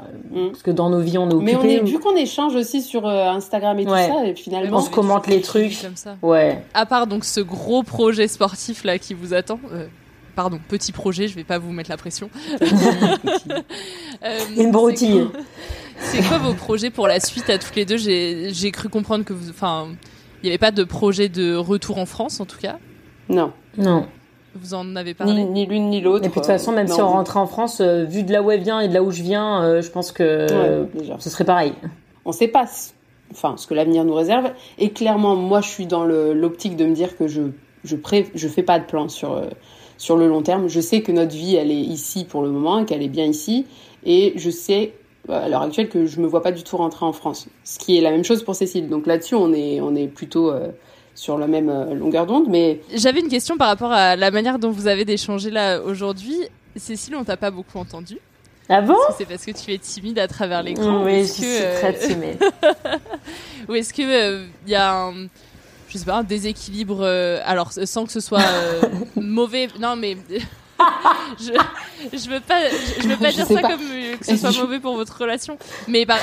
parce 0.52 0.64
que 0.64 0.72
dans 0.72 0.90
nos 0.90 1.00
vies, 1.02 1.18
on 1.18 1.30
est 1.30 1.34
Mais 1.44 1.54
on 1.56 1.60
occupé. 1.60 1.76
est, 1.76 1.84
vu 1.84 2.00
qu'on 2.00 2.16
échange 2.16 2.56
aussi 2.56 2.82
sur 2.82 3.06
euh, 3.08 3.28
Instagram 3.30 3.78
et 3.80 3.86
Ouais. 3.86 4.08
tout 4.08 4.14
ça, 4.14 4.26
et 4.26 4.36
finalement, 4.36 4.78
on 4.78 4.82
se 4.82 4.90
commente 4.90 5.28
les 5.28 5.42
trucs. 5.42 5.82
Comme 5.82 5.96
ça. 5.98 6.16
Ouais. 6.22 6.64
À 6.74 6.86
part 6.86 7.08
donc 7.08 7.26
ce 7.26 7.42
gros 7.42 7.84
projet 7.84 8.28
sportif 8.30 8.84
là 8.86 8.98
qui 9.00 9.14
vous 9.14 9.34
attend. 9.34 9.60
euh, 9.74 9.88
Pardon, 10.36 10.60
petit 10.70 10.94
projet, 10.94 11.28
je 11.28 11.36
vais 11.36 11.44
pas 11.44 11.58
vous 11.58 11.72
mettre 11.74 11.90
la 11.90 11.98
pression. 11.98 12.30
Euh, 14.24 14.40
Une 14.58 14.72
broutille. 14.72 15.28
C'est 16.02 16.22
quoi- 16.28 16.38
vos 16.38 16.54
projets 16.54 16.90
pour 16.90 17.08
la 17.08 17.20
suite 17.20 17.50
à 17.50 17.58
toutes 17.58 17.76
les 17.76 17.86
deux 17.86 17.98
J'ai 17.98 18.50
j'ai 18.54 18.72
cru 18.72 18.90
comprendre 18.90 19.24
que 19.26 19.34
vous, 19.34 19.50
enfin, 19.50 19.88
il 20.42 20.46
n'y 20.46 20.50
avait 20.50 20.58
pas 20.58 20.72
de 20.72 20.84
projet 20.84 21.30
de 21.30 21.56
retour 21.56 21.98
en 21.98 22.06
France 22.06 22.40
en 22.40 22.46
tout 22.46 22.58
cas. 22.60 22.78
Non. 23.30 23.52
Non. 23.78 24.06
Vous 24.56 24.74
en 24.74 24.96
avez 24.96 25.14
parlé. 25.14 25.34
Ni, 25.34 25.46
ni 25.46 25.66
l'une 25.68 25.90
ni 25.90 26.02
l'autre. 26.02 26.26
Et 26.26 26.30
puis 26.30 26.40
de 26.42 26.46
toute 26.46 26.52
façon, 26.52 26.72
même 26.72 26.88
Non. 26.88 26.96
si 26.96 27.02
on 27.02 27.08
rentrait 27.10 27.40
en 27.40 27.46
France, 27.46 27.82
euh, 27.82 28.04
vu 28.04 28.24
de 28.24 28.32
là 28.34 28.42
où 28.42 28.50
elle 28.50 28.62
vient 28.64 28.80
et 28.80 28.88
de 28.88 28.94
là 28.94 29.04
où 29.04 29.12
je 29.12 29.22
viens, 29.22 29.64
euh, 29.64 29.82
je 29.82 29.90
pense 29.92 30.12
que 30.12 30.24
euh, 30.24 30.82
Ouais, 30.84 30.90
déjà. 31.02 31.16
ce 31.20 31.30
serait 31.30 31.46
pareil. 31.46 31.74
on 32.26 32.32
sait 32.32 32.48
pas 32.48 32.66
ce- 32.68 32.92
enfin 33.32 33.56
ce 33.58 33.68
que 33.68 33.76
l'avenir 33.76 34.04
nous 34.06 34.14
réserve 34.16 34.52
et 34.80 34.90
clairement 34.90 35.36
moi 35.36 35.62
je 35.62 35.70
suis 35.70 35.86
dans 35.86 36.04
l'optique 36.04 36.76
de 36.76 36.86
me 36.86 36.94
dire 36.96 37.16
que 37.16 37.28
je 37.28 37.42
je 37.84 37.96
pré, 37.96 38.28
je 38.36 38.48
fais 38.48 38.64
pas 38.64 38.80
de 38.80 38.86
plan 38.86 39.08
sur 39.08 39.34
euh, 39.34 39.46
sur 39.98 40.18
le 40.18 40.28
long 40.28 40.42
terme 40.42 40.68
je 40.68 40.80
sais 40.82 41.02
que 41.02 41.12
notre 41.12 41.36
vie 41.36 41.56
elle 41.56 41.70
est 41.72 41.76
ici 41.80 42.26
pour 42.26 42.42
le 42.42 42.50
moment 42.50 42.84
qu'elle 42.86 43.02
est 43.04 43.08
bien 43.08 43.26
ici 43.26 43.68
et 44.04 44.34
je 44.36 44.50
sais 44.50 44.94
à 45.32 45.48
l'heure 45.50 45.62
actuelle 45.62 45.90
que 45.90 46.06
je 46.06 46.20
me 46.20 46.28
vois 46.28 46.42
pas 46.42 46.52
du 46.52 46.64
tout 46.64 46.78
rentrer 46.78 47.06
en 47.06 47.14
France 47.14 47.48
ce 47.64 47.80
qui 47.80 47.98
est 47.98 48.02
la 48.02 48.12
même 48.12 48.24
chose 48.24 48.44
pour 48.44 48.56
Cécile 48.56 48.90
donc 48.90 49.06
là-dessus 49.08 49.36
on 49.36 49.54
est 49.54 49.80
on 49.82 49.96
est 49.96 50.08
plutôt 50.08 50.52
euh, 50.52 50.70
sur 51.16 51.38
la 51.38 51.48
même 51.48 51.70
euh, 51.70 51.94
longueur 51.94 52.26
d'onde 52.26 52.48
mais 52.50 52.82
J'avais 52.94 53.20
une 53.20 53.28
question 53.30 53.58
par 53.58 53.68
rapport 53.68 53.92
à 53.92 54.16
la 54.16 54.32
manière 54.32 54.60
dont 54.60 54.72
vous 54.72 54.88
avez 54.88 55.06
d'échanger 55.06 55.50
là 55.50 55.82
aujourd'hui. 55.82 56.38
Cécile, 56.76 57.16
on 57.16 57.24
t'a 57.24 57.36
pas 57.36 57.52
beaucoup 57.52 57.78
entendu. 57.78 58.18
Ah 58.70 58.82
bon? 58.82 58.96
C'est 59.18 59.26
parce 59.26 59.44
que 59.44 59.52
tu 59.52 59.74
es 59.74 59.78
timide 59.80 60.20
à 60.20 60.28
travers 60.28 60.62
l'écran. 60.62 61.04
Oui, 61.04 61.14
Est-ce 61.14 61.38
je 61.38 61.42
que, 61.42 61.56
suis 61.56 61.66
euh, 61.66 61.80
très 61.80 61.94
timide. 61.98 62.38
Ou 63.68 63.74
est-ce 63.74 63.94
que 63.94 64.04
euh, 64.04 64.46
il 64.68 64.72
y 64.72 64.76
a 64.76 64.94
un, 64.96 65.14
je 65.90 65.98
sais 65.98 66.06
pas, 66.06 66.18
un 66.18 66.24
déséquilibre 66.24 67.00
euh, 67.02 67.40
Alors 67.46 67.72
sans 67.74 68.06
que 68.06 68.12
ce 68.12 68.20
soit 68.20 68.42
euh, 68.42 68.82
mauvais. 69.16 69.68
Non, 69.80 69.96
mais 69.96 70.16
je, 71.40 71.52
je 72.18 72.30
veux 72.30 72.40
pas, 72.40 72.60
je, 72.70 73.02
je 73.04 73.08
veux 73.08 73.18
pas 73.18 73.30
Je 73.30 73.36
dire 73.36 73.46
ça 73.48 73.62
pas. 73.62 73.70
comme 73.70 73.82
euh, 73.82 74.16
que 74.18 74.26
ce 74.26 74.38
soit 74.38 74.52
mauvais 74.62 74.80
pour 74.80 74.96
votre 74.96 75.18
relation. 75.20 75.58
Mais 75.88 76.06
par, 76.06 76.20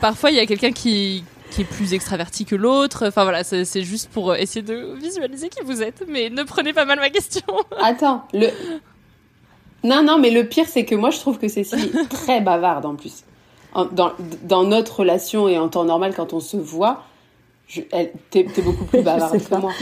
parfois 0.00 0.30
il 0.30 0.36
y 0.36 0.40
a 0.40 0.46
quelqu'un 0.46 0.72
qui 0.72 1.24
qui 1.50 1.62
est 1.62 1.64
plus 1.64 1.94
extraverti 1.94 2.44
que 2.44 2.54
l'autre. 2.54 3.08
Enfin 3.08 3.24
voilà, 3.24 3.42
c'est 3.44 3.82
juste 3.82 4.08
pour 4.10 4.34
essayer 4.36 4.62
de 4.62 4.94
visualiser 5.00 5.48
qui 5.48 5.58
vous 5.64 5.82
êtes. 5.82 6.04
Mais 6.08 6.30
ne 6.30 6.42
prenez 6.44 6.72
pas 6.72 6.84
mal 6.84 6.98
ma 7.00 7.10
question. 7.10 7.42
attends 7.82 8.24
le 8.32 8.48
non 9.82 10.02
non 10.02 10.18
mais 10.18 10.30
le 10.30 10.44
pire 10.44 10.66
c'est 10.68 10.84
que 10.84 10.94
moi 10.94 11.10
je 11.10 11.18
trouve 11.18 11.38
que 11.38 11.48
Cécile 11.48 11.90
est 11.96 12.08
très 12.10 12.40
bavarde 12.42 12.84
en 12.84 12.96
plus 12.96 13.24
En- 13.72 13.86
dans, 13.86 14.12
dans 14.42 14.62
notre 14.64 15.00
relation 15.00 15.48
et 15.48 15.58
en 15.58 15.68
temps 15.68 15.84
normal 15.84 16.12
quand 16.14 16.34
on 16.34 16.40
se 16.40 16.56
voit 16.58 17.04
t'es, 18.30 18.44
t'es 18.44 18.62
beaucoup 18.62 18.84
plus 18.84 19.02
bavarde 19.04 19.38
que 19.38 19.54
moi. 19.56 19.72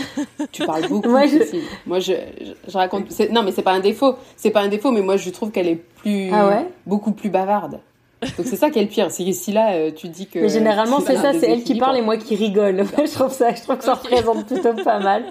Tu 0.52 0.64
parles 0.64 0.88
beaucoup, 0.88 1.08
Moi, 1.08 1.26
je-. 1.26 1.56
Moi, 1.86 1.98
je, 2.00 2.12
je, 2.40 2.52
je 2.70 2.76
raconte. 2.76 3.06
non, 3.30 3.42
mais 3.42 3.52
c'est 3.52 3.62
pas 3.62 3.72
un 3.72 3.80
défaut. 3.80 4.16
C'est 4.36 4.50
pas 4.50 4.60
un 4.60 4.68
défaut, 4.68 4.90
mais 4.90 5.00
moi, 5.02 5.16
je 5.16 5.30
trouve 5.30 5.50
qu'elle 5.50 5.68
est 5.68 5.76
plus, 5.96 6.30
Ah 6.32 6.46
ouais? 6.48 6.66
beaucoup 6.86 7.12
plus 7.12 7.30
bavarde. 7.30 7.80
Donc 8.20 8.46
c'est 8.46 8.56
ça 8.56 8.68
qui 8.70 8.80
est 8.80 8.82
le 8.82 8.88
pire. 8.88 9.10
Si, 9.12 9.32
si 9.32 9.52
là, 9.52 9.72
euh, 9.74 9.90
tu 9.94 10.08
dis 10.08 10.26
que. 10.26 10.40
Mais 10.40 10.48
généralement, 10.48 11.00
c'est 11.00 11.14
ça, 11.16 11.32
c'est 11.32 11.48
elle 11.50 11.62
qui 11.62 11.76
parle 11.78 11.96
et 11.98 12.02
moi 12.02 12.16
qui 12.16 12.34
rigole. 12.34 12.84
je 12.98 13.12
trouve 13.14 13.32
ça, 13.32 13.54
je 13.54 13.62
trouve 13.62 13.76
que 13.78 13.84
ça 13.84 13.94
représente 13.94 14.44
plutôt 14.46 14.74
pas 14.82 14.98
mal. 14.98 15.22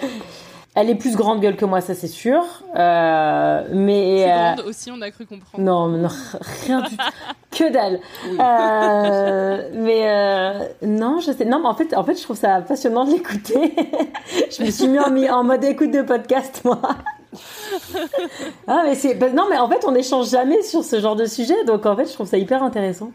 Elle 0.80 0.90
est 0.90 0.94
plus 0.94 1.16
grande 1.16 1.40
gueule 1.40 1.56
que 1.56 1.64
moi, 1.64 1.80
ça 1.80 1.96
c'est 1.96 2.06
sûr. 2.06 2.44
Euh, 2.76 3.64
mais 3.72 4.22
Plus 4.22 4.30
euh, 4.30 4.54
grande 4.54 4.60
aussi, 4.68 4.90
on 4.92 5.00
a 5.02 5.10
cru 5.10 5.26
comprendre. 5.26 5.64
non, 5.64 6.08
rien 6.66 6.82
du 6.82 6.96
tout. 6.96 7.02
Que 7.50 7.72
dalle. 7.72 7.98
Euh, 8.38 9.70
mais 9.74 10.02
euh, 10.06 10.68
non, 10.82 11.18
je 11.18 11.32
sais. 11.32 11.46
Non, 11.46 11.58
mais 11.58 11.66
en 11.66 11.74
fait, 11.74 11.96
en 11.96 12.04
fait, 12.04 12.14
je 12.14 12.22
trouve 12.22 12.36
ça 12.36 12.60
passionnant 12.60 13.06
de 13.06 13.10
l'écouter. 13.10 13.74
je 14.56 14.62
me 14.62 14.70
suis 14.70 14.86
mis 14.86 15.28
en, 15.28 15.42
mode 15.42 15.64
écoute 15.64 15.90
de 15.90 16.02
podcast, 16.02 16.60
moi. 16.64 16.78
ah, 18.68 18.82
mais 18.84 18.94
c'est. 18.94 19.14
bah, 19.14 19.30
non, 19.30 19.46
mais 19.50 19.58
en 19.58 19.68
fait, 19.68 19.84
on 19.84 19.92
n'échange 19.92 20.30
jamais 20.30 20.62
sur 20.62 20.84
ce 20.84 21.00
genre 21.00 21.16
de 21.16 21.24
sujet, 21.24 21.64
donc 21.64 21.86
en 21.86 21.96
fait, 21.96 22.06
je 22.06 22.12
trouve 22.12 22.28
ça 22.28 22.38
hyper 22.38 22.62
intéressant 22.62 23.10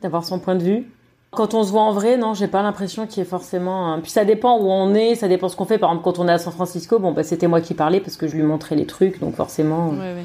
d'avoir 0.00 0.24
son 0.24 0.40
point 0.40 0.56
de 0.56 0.64
vue. 0.64 0.90
Quand 1.30 1.52
on 1.54 1.62
se 1.62 1.70
voit 1.70 1.82
en 1.82 1.92
vrai, 1.92 2.16
non, 2.16 2.32
j'ai 2.32 2.48
pas 2.48 2.62
l'impression 2.62 3.06
qu'il 3.06 3.18
y 3.18 3.20
ait 3.20 3.28
forcément. 3.28 4.00
Puis 4.00 4.10
ça 4.10 4.24
dépend 4.24 4.58
où 4.58 4.70
on 4.70 4.94
est, 4.94 5.14
ça 5.14 5.28
dépend 5.28 5.48
ce 5.48 5.56
qu'on 5.56 5.66
fait. 5.66 5.78
Par 5.78 5.90
exemple, 5.90 6.04
quand 6.04 6.18
on 6.18 6.28
est 6.28 6.32
à 6.32 6.38
San 6.38 6.52
Francisco, 6.52 6.98
bon, 6.98 7.12
bah, 7.12 7.22
c'était 7.22 7.48
moi 7.48 7.60
qui 7.60 7.74
parlais 7.74 8.00
parce 8.00 8.16
que 8.16 8.26
je 8.26 8.34
lui 8.34 8.42
montrais 8.42 8.76
les 8.76 8.86
trucs, 8.86 9.20
donc 9.20 9.34
forcément. 9.34 9.90
Ouais. 9.90 10.24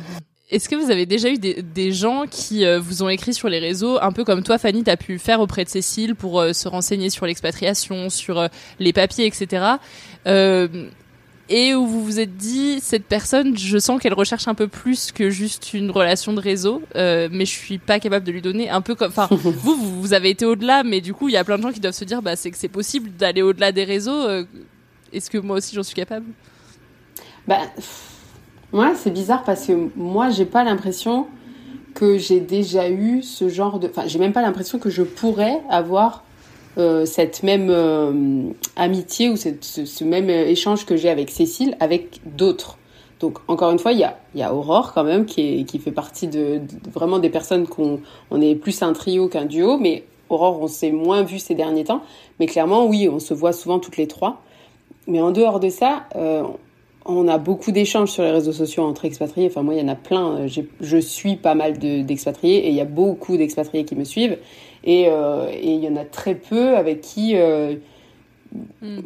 Est-ce 0.53 0.69
que 0.69 0.75
vous 0.75 0.91
avez 0.91 1.07
déjà 1.07 1.29
eu 1.29 1.39
des, 1.39 1.91
gens 1.91 2.25
qui 2.29 2.63
euh, 2.63 2.79
vous 2.79 3.01
ont 3.01 3.09
écrit 3.09 3.33
sur 3.33 3.49
les 3.49 3.57
réseaux, 3.57 3.97
un 3.99 4.11
peu 4.11 4.23
comme 4.23 4.43
toi, 4.43 4.59
Fanny, 4.59 4.83
t'as 4.83 4.97
pu 4.97 5.17
faire 5.17 5.39
auprès 5.39 5.63
de 5.63 5.69
Cécile 5.69 6.13
pour 6.13 6.39
euh, 6.39 6.53
se 6.53 6.67
renseigner 6.67 7.09
sur 7.09 7.25
l'expatriation, 7.25 8.11
sur 8.11 8.37
euh, 8.37 8.47
les 8.79 8.93
papiers, 8.93 9.25
etc. 9.25 9.65
Et 11.55 11.75
où 11.75 11.85
vous 11.85 12.03
vous 12.03 12.19
êtes 12.19 12.35
dit, 12.35 12.79
cette 12.81 13.05
personne, 13.05 13.55
je 13.55 13.77
sens 13.77 14.01
qu'elle 14.01 14.15
recherche 14.15 14.47
un 14.47 14.55
peu 14.55 14.67
plus 14.67 15.11
que 15.11 15.29
juste 15.29 15.75
une 15.75 15.91
relation 15.91 16.33
de 16.33 16.39
réseau, 16.39 16.81
euh, 16.95 17.29
mais 17.31 17.45
je 17.45 17.51
suis 17.51 17.77
pas 17.77 17.99
capable 17.99 18.25
de 18.25 18.31
lui 18.31 18.41
donner 18.41 18.71
un 18.71 18.81
peu 18.81 18.95
comme, 18.95 19.09
enfin, 19.09 19.27
vous, 19.31 19.51
vous, 19.51 19.75
vous 20.01 20.13
avez 20.13 20.31
été 20.31 20.45
au-delà, 20.47 20.81
mais 20.83 20.99
du 20.99 21.13
coup, 21.13 21.29
il 21.29 21.33
y 21.33 21.37
a 21.37 21.43
plein 21.43 21.57
de 21.59 21.61
gens 21.61 21.71
qui 21.71 21.79
doivent 21.79 21.93
se 21.93 22.05
dire, 22.05 22.23
bah, 22.23 22.35
c'est 22.35 22.49
que 22.49 22.57
c'est 22.57 22.69
possible 22.69 23.11
d'aller 23.11 23.43
au-delà 23.43 23.71
des 23.71 23.83
réseaux. 23.83 24.23
euh, 24.27 24.45
Est-ce 25.11 25.29
que 25.29 25.37
moi 25.37 25.57
aussi 25.57 25.75
j'en 25.75 25.83
suis 25.83 25.93
capable? 25.93 26.25
Bah, 27.47 27.59
pff, 27.75 28.01
ouais, 28.71 28.95
c'est 28.95 29.11
bizarre 29.11 29.43
parce 29.43 29.67
que 29.67 29.73
moi, 29.95 30.31
j'ai 30.31 30.45
pas 30.45 30.63
l'impression 30.63 31.27
que 31.93 32.17
j'ai 32.17 32.39
déjà 32.39 32.89
eu 32.89 33.21
ce 33.21 33.47
genre 33.47 33.77
de. 33.77 33.87
Enfin, 33.87 34.07
j'ai 34.07 34.17
même 34.17 34.33
pas 34.33 34.41
l'impression 34.41 34.79
que 34.79 34.89
je 34.89 35.03
pourrais 35.03 35.61
avoir 35.69 36.22
euh, 36.77 37.05
cette 37.05 37.43
même 37.43 37.69
euh, 37.69 38.49
amitié 38.75 39.29
ou 39.29 39.35
ce, 39.35 39.49
ce 39.61 40.03
même 40.03 40.29
euh, 40.29 40.45
échange 40.47 40.85
que 40.85 40.95
j'ai 40.95 41.09
avec 41.09 41.29
Cécile 41.29 41.75
avec 41.79 42.19
d'autres. 42.25 42.77
Donc, 43.19 43.37
encore 43.47 43.71
une 43.71 43.79
fois, 43.79 43.93
il 43.93 43.99
y 43.99 44.03
a, 44.03 44.17
y 44.35 44.41
a 44.41 44.53
Aurore 44.53 44.91
quand 44.93 45.03
même 45.05 45.25
qui, 45.25 45.61
est, 45.61 45.63
qui 45.63 45.79
fait 45.79 45.91
partie 45.91 46.27
de, 46.27 46.57
de- 46.57 46.89
vraiment 46.91 47.19
des 47.19 47.29
personnes 47.29 47.67
qu'on 47.67 48.01
on 48.31 48.41
est 48.41 48.55
plus 48.55 48.81
un 48.81 48.91
trio 48.91 49.29
qu'un 49.29 49.45
duo, 49.45 49.77
mais 49.77 50.03
Aurore, 50.29 50.61
on 50.61 50.67
s'est 50.67 50.91
moins 50.91 51.21
vu 51.23 51.39
ces 51.39 51.55
derniers 51.55 51.85
temps. 51.85 52.01
Mais 52.39 52.47
clairement, 52.47 52.85
oui, 52.85 53.07
on 53.07 53.19
se 53.19 53.33
voit 53.33 53.53
souvent 53.53 53.79
toutes 53.79 53.97
les 53.97 54.07
trois. 54.07 54.41
Mais 55.07 55.21
en 55.21 55.31
dehors 55.31 55.59
de 55.59 55.69
ça, 55.69 56.03
euh, 56.15 56.43
on 57.05 57.27
a 57.27 57.37
beaucoup 57.37 57.71
d'échanges 57.71 58.09
sur 58.11 58.23
les 58.23 58.31
réseaux 58.31 58.53
sociaux 58.53 58.83
entre 58.83 59.05
expatriés. 59.05 59.47
Enfin, 59.47 59.61
moi, 59.63 59.73
il 59.75 59.81
y 59.81 59.83
en 59.83 59.87
a 59.89 59.95
plein. 59.95 60.47
J'ai- 60.47 60.67
Je 60.81 60.97
suis 60.97 61.35
pas 61.35 61.55
mal 61.55 61.77
de- 61.79 62.01
d'expatriés 62.01 62.65
et 62.65 62.69
il 62.69 62.75
y 62.75 62.81
a 62.81 62.85
beaucoup 62.85 63.35
d'expatriés 63.37 63.83
qui 63.85 63.95
me 63.95 64.03
suivent. 64.03 64.37
Et 64.83 65.05
euh, 65.09 65.47
et 65.51 65.71
il 65.73 65.83
y 65.83 65.87
en 65.87 65.95
a 65.95 66.05
très 66.05 66.35
peu 66.35 66.75
avec 66.75 67.01
qui 67.01 67.35
euh, 67.35 67.75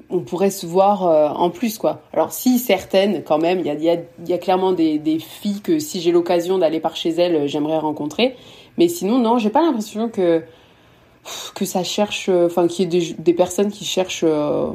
on 0.10 0.20
pourrait 0.22 0.50
se 0.50 0.66
voir 0.66 1.06
euh, 1.08 1.30
en 1.30 1.50
plus, 1.50 1.78
quoi. 1.78 2.02
Alors, 2.14 2.32
si 2.34 2.60
certaines, 2.60 3.24
quand 3.24 3.38
même, 3.38 3.60
il 3.60 3.66
y 3.66 3.70
a, 3.70 3.74
il 3.76 3.84
y 3.84 3.90
a, 3.90 3.96
il 3.96 4.30
y 4.30 4.34
a 4.34 4.38
clairement 4.38 4.74
des, 4.74 5.00
des 5.00 5.20
filles 5.20 5.62
que 5.62 5.80
si 5.80 6.02
j'ai 6.02 6.12
l'occasion 6.12 6.58
d'aller 6.58 6.80
par 6.80 6.96
chez 6.96 7.10
elles, 7.12 7.36
euh, 7.36 7.48
j'aimerais 7.48 7.78
rencontrer. 7.78 8.36
Mais 8.78 8.88
sinon, 8.90 9.18
non, 9.20 9.38
j'ai 9.38 9.50
pas 9.50 9.62
l'impression 9.62 10.10
que 10.10 10.44
que 11.56 11.66
ça 11.66 11.84
cherche, 11.84 12.30
euh, 12.30 12.46
enfin, 12.48 12.68
qu'il 12.68 12.86
y 12.94 12.98
ait 12.98 13.00
des, 13.02 13.14
des 13.14 13.34
personnes 13.34 13.70
qui 13.70 13.84
cherchent 13.86 14.24
euh, 14.24 14.70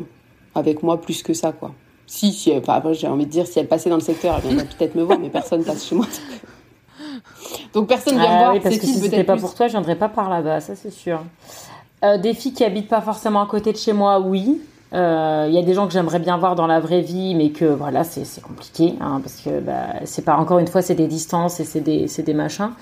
avec 0.54 0.82
moi 0.82 1.00
plus 1.00 1.22
que 1.22 1.32
ça, 1.34 1.52
quoi. 1.52 1.74
Si, 2.14 2.30
si, 2.30 2.54
enfin, 2.54 2.74
après, 2.74 2.92
j'ai 2.92 3.08
envie 3.08 3.24
de 3.24 3.30
dire, 3.30 3.46
si 3.46 3.58
elle 3.58 3.68
passait 3.68 3.88
dans 3.88 3.96
le 3.96 4.02
secteur, 4.02 4.34
elle 4.36 4.42
viendrait 4.42 4.66
peut-être 4.66 4.94
me 4.94 5.02
voir, 5.02 5.18
mais 5.18 5.30
personne 5.30 5.64
passe 5.64 5.86
chez 5.86 5.94
moi. 5.94 6.04
Donc 7.72 7.88
personne 7.88 8.18
vient 8.18 8.28
me 8.28 8.34
Ah 8.34 8.38
voir. 8.38 8.52
oui, 8.52 8.60
parce 8.60 8.76
que 8.76 8.84
si 8.84 9.00
c'était 9.00 9.24
pas 9.24 9.32
plus. 9.32 9.40
pour 9.40 9.54
toi, 9.54 9.66
je 9.66 9.72
viendrais 9.72 9.96
pas 9.96 10.10
par 10.10 10.28
là-bas, 10.28 10.60
ça 10.60 10.76
c'est 10.76 10.90
sûr. 10.90 11.22
Euh, 12.04 12.18
des 12.18 12.34
filles 12.34 12.52
qui 12.52 12.64
habitent 12.64 12.90
pas 12.90 13.00
forcément 13.00 13.40
à 13.40 13.46
côté 13.46 13.72
de 13.72 13.78
chez 13.78 13.94
moi, 13.94 14.20
oui. 14.20 14.60
Euh, 14.92 15.46
Il 15.48 15.54
y 15.54 15.58
a 15.58 15.62
des 15.62 15.72
gens 15.72 15.86
que 15.86 15.94
j'aimerais 15.94 16.18
bien 16.18 16.36
voir 16.36 16.54
dans 16.54 16.66
la 16.66 16.80
vraie 16.80 17.00
vie, 17.00 17.34
mais 17.34 17.48
que 17.48 17.64
voilà, 17.64 18.04
c'est 18.04 18.42
compliqué, 18.42 18.92
hein, 19.00 19.22
parce 19.22 19.36
que 19.40 19.60
bah, 19.60 20.04
c'est 20.04 20.22
pas 20.26 20.36
encore 20.36 20.58
une 20.58 20.68
fois, 20.68 20.82
c'est 20.82 20.94
des 20.94 21.06
distances 21.06 21.60
et 21.60 21.64
c'est 21.64 21.80
des, 21.80 22.34
machins. 22.34 22.72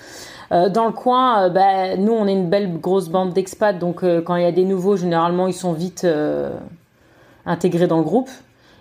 Euh, 0.51 0.69
dans 0.69 0.87
le 0.87 0.93
coin, 0.93 1.51
bah, 1.51 1.97
nous, 1.97 2.13
on 2.13 2.27
est 2.27 2.33
une 2.33 2.51
belle 2.51 2.81
grosse 2.81 3.09
bande 3.09 3.33
d'expats, 3.33 3.79
donc 3.79 4.03
quand 4.25 4.35
il 4.35 4.43
y 4.43 4.47
a 4.47 4.51
des 4.51 4.65
nouveaux, 4.65 4.97
généralement, 4.97 5.47
ils 5.47 5.55
sont 5.55 5.73
vite 5.73 6.05
intégrés 7.47 7.87
dans 7.87 7.99
le 7.99 8.03
groupe. 8.03 8.29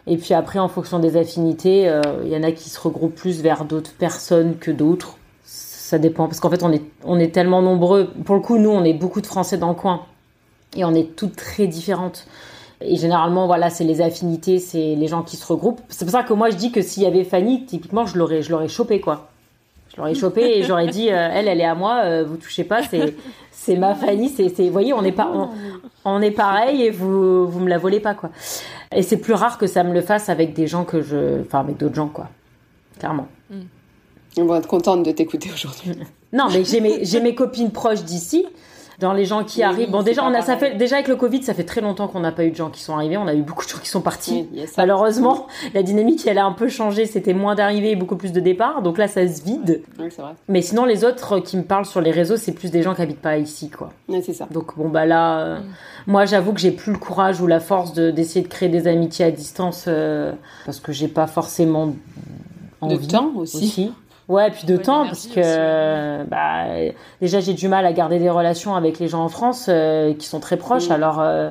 Et 0.10 0.18
puis 0.18 0.34
après, 0.34 0.58
en 0.58 0.68
fonction 0.68 0.98
des 0.98 1.18
affinités, 1.18 1.88
euh, 1.88 2.02
il 2.26 2.30
y 2.30 2.36
en 2.36 2.42
a 2.42 2.52
qui 2.52 2.70
se 2.70 2.80
regroupent 2.80 3.14
plus 3.14 3.42
vers 3.42 3.64
d'autres 3.64 3.94
personnes 3.94 4.58
que 4.58 4.72
d'autres. 4.72 5.18
Ça 5.44 6.00
dépend, 6.00 6.26
parce 6.26 6.40
qu'en 6.40 6.50
fait, 6.50 6.64
on 6.64 6.72
est, 6.72 6.82
on 7.04 7.20
est 7.20 7.32
tellement 7.32 7.62
nombreux. 7.62 8.10
Pour 8.26 8.34
le 8.34 8.42
coup, 8.42 8.58
nous, 8.58 8.72
on 8.72 8.84
est 8.84 8.94
beaucoup 8.94 9.22
de 9.22 9.28
Français 9.28 9.60
dans 9.60 9.70
le 9.70 9.76
coin. 9.76 10.02
Et 10.76 10.84
on 10.84 10.96
est 10.96 11.16
toutes 11.16 11.36
très 11.36 11.68
différentes. 11.68 12.26
Et 12.82 12.96
généralement, 12.96 13.46
voilà, 13.46 13.70
c'est 13.70 13.84
les 13.84 14.02
affinités, 14.02 14.58
c'est 14.58 14.96
les 14.96 15.08
gens 15.08 15.22
qui 15.22 15.38
se 15.38 15.46
regroupent. 15.46 15.82
C'est 15.90 16.06
pour 16.06 16.12
ça 16.12 16.24
que 16.24 16.34
moi, 16.34 16.50
je 16.50 16.56
dis 16.56 16.72
que 16.72 16.82
s'il 16.82 17.04
y 17.04 17.06
avait 17.06 17.24
Fanny, 17.24 17.66
typiquement, 17.66 18.08
je 18.08 18.18
l'aurais, 18.18 18.42
je 18.42 18.50
l'aurais 18.50 18.68
chopé, 18.68 19.00
quoi. 19.00 19.29
Je 20.00 20.04
l'aurais 20.06 20.16
chopé 20.16 20.42
et 20.58 20.64
j'aurais 20.64 20.88
dit, 20.88 21.10
euh, 21.12 21.30
elle, 21.34 21.50
elle 21.50 21.60
est 21.60 21.66
à 21.66 21.76
moi, 21.76 22.04
euh, 22.06 22.24
vous 22.26 22.38
touchez 22.38 22.64
pas, 22.64 22.84
c'est, 22.84 23.16
c'est 23.52 23.76
ma 23.76 23.96
Fanny, 23.96 24.30
c'est, 24.30 24.48
c'est, 24.48 24.64
vous 24.64 24.72
voyez, 24.72 24.94
on 24.94 25.04
est 25.04 25.12
pas, 25.12 25.30
on, 25.34 25.50
on 26.06 26.22
est 26.22 26.32
pareil 26.32 26.84
et 26.84 26.90
vous, 26.90 27.46
vous 27.46 27.60
me 27.60 27.68
la 27.68 27.78
volez 27.78 28.00
pas, 28.00 28.14
quoi. 28.14 28.30
Et 28.96 29.02
c'est 29.02 29.18
plus 29.18 29.34
rare 29.34 29.58
que 29.58 29.68
ça 29.68 29.84
me 29.84 29.94
le 29.94 30.00
fasse 30.00 30.30
avec 30.30 30.54
des 30.54 30.68
gens 30.68 30.86
que 30.86 31.02
je, 31.02 31.42
enfin, 31.42 31.60
avec 31.60 31.76
d'autres 31.76 31.96
gens, 31.96 32.08
quoi. 32.08 32.30
Clairement. 32.98 33.28
On 34.38 34.46
va 34.46 34.60
être 34.60 34.68
contente 34.68 35.04
de 35.04 35.12
t'écouter 35.12 35.50
aujourd'hui. 35.54 35.92
Non, 36.32 36.46
mais 36.50 36.64
j'ai 36.64 36.80
mes, 36.80 37.04
j'ai 37.04 37.20
mes 37.20 37.36
copines 37.36 37.72
proches 37.72 38.04
d'ici. 38.04 38.46
Dans 39.00 39.14
les 39.14 39.26
gens 39.26 39.44
qui 39.44 39.60
Oui, 39.60 39.64
arrivent. 39.64 39.92
Bon, 39.92 40.04
déjà, 40.04 40.26
on 40.26 40.34
a, 40.34 40.42
ça 40.42 40.58
fait, 40.58 40.76
déjà 40.76 40.96
avec 40.96 41.08
le 41.08 41.16
Covid, 41.16 41.42
ça 41.44 41.54
fait 41.54 41.64
très 41.64 41.80
longtemps 41.80 42.08
qu'on 42.08 42.20
n'a 42.20 42.32
pas 42.32 42.44
eu 42.44 42.52
de 42.52 42.56
gens 42.56 42.70
qui 42.70 42.82
sont 42.82 42.94
arrivés. 42.94 43.18
On 43.18 43.28
a 43.28 43.34
eu 43.34 43.42
beaucoup 43.42 43.64
de 43.64 43.70
gens 43.70 43.78
qui 43.78 43.88
sont 43.90 44.02
partis. 44.02 44.48
Oui. 44.54 44.66
Malheureusement, 44.78 45.48
la 45.74 45.84
dynamique, 45.84 46.28
elle 46.28 46.38
a 46.38 46.46
un 46.46 46.52
peu 46.52 46.68
changé. 46.68 47.06
C'était 47.06 47.34
moins 47.34 47.56
d'arrivées 47.56 47.92
et 47.92 47.96
beaucoup 47.96 48.18
plus 48.18 48.34
de 48.34 48.40
départs. 48.40 48.82
Donc 48.82 48.98
là, 48.98 49.08
ça 49.08 49.26
se 49.28 49.44
vide. 49.44 49.84
Oui, 50.00 50.08
c'est 50.10 50.22
vrai. 50.22 50.34
Mais 50.48 50.62
sinon, 50.62 50.86
les 50.86 51.06
autres 51.06 51.40
qui 51.40 51.56
me 51.56 51.64
parlent 51.64 51.86
sur 51.86 52.02
les 52.02 52.12
réseaux, 52.12 52.38
c'est 52.38 52.52
plus 52.52 52.72
des 52.72 52.82
gens 52.82 52.94
qui 52.94 53.02
habitent 53.02 53.22
pas 53.22 53.38
ici, 53.38 53.70
quoi. 53.70 53.92
Ouais, 54.10 54.22
c'est 54.22 54.34
ça. 54.34 54.48
Donc 54.52 54.78
bon, 54.78 54.90
bah 54.90 55.06
là, 55.06 55.40
euh, 55.40 55.60
moi, 56.06 56.26
j'avoue 56.26 56.54
que 56.54 56.60
j'ai 56.60 56.72
plus 56.72 56.92
le 56.92 57.00
courage 57.00 57.40
ou 57.40 57.48
la 57.48 57.60
force 57.60 57.94
de, 57.94 58.12
d'essayer 58.12 58.42
de 58.42 58.50
créer 58.50 58.70
des 58.70 58.88
amitiés 58.88 59.26
à 59.26 59.32
distance 59.32 59.86
euh, 59.88 60.34
parce 60.66 60.80
que 60.80 60.92
j'ai 60.92 61.08
pas 61.08 61.28
forcément 61.28 61.88
De 61.88 61.94
envie 62.82 63.08
temps 63.08 63.32
aussi. 63.36 63.92
Ouais, 64.30 64.52
puis 64.52 64.66
de 64.66 64.76
Ouais, 64.78 64.82
temps, 64.84 65.06
parce 65.06 65.26
que 65.28 66.24
bah, 66.26 66.66
déjà 67.20 67.40
j'ai 67.40 67.54
du 67.54 67.68
mal 67.68 67.86
à 67.86 67.92
garder 67.94 68.20
des 68.20 68.30
relations 68.30 68.76
avec 68.76 69.00
les 69.00 69.08
gens 69.08 69.24
en 69.24 69.30
France 69.30 69.66
euh, 69.70 70.14
qui 70.14 70.28
sont 70.28 70.40
très 70.40 70.56
proches, 70.56 70.88
Mm. 70.90 70.94
alors 70.94 71.20
euh, 71.20 71.50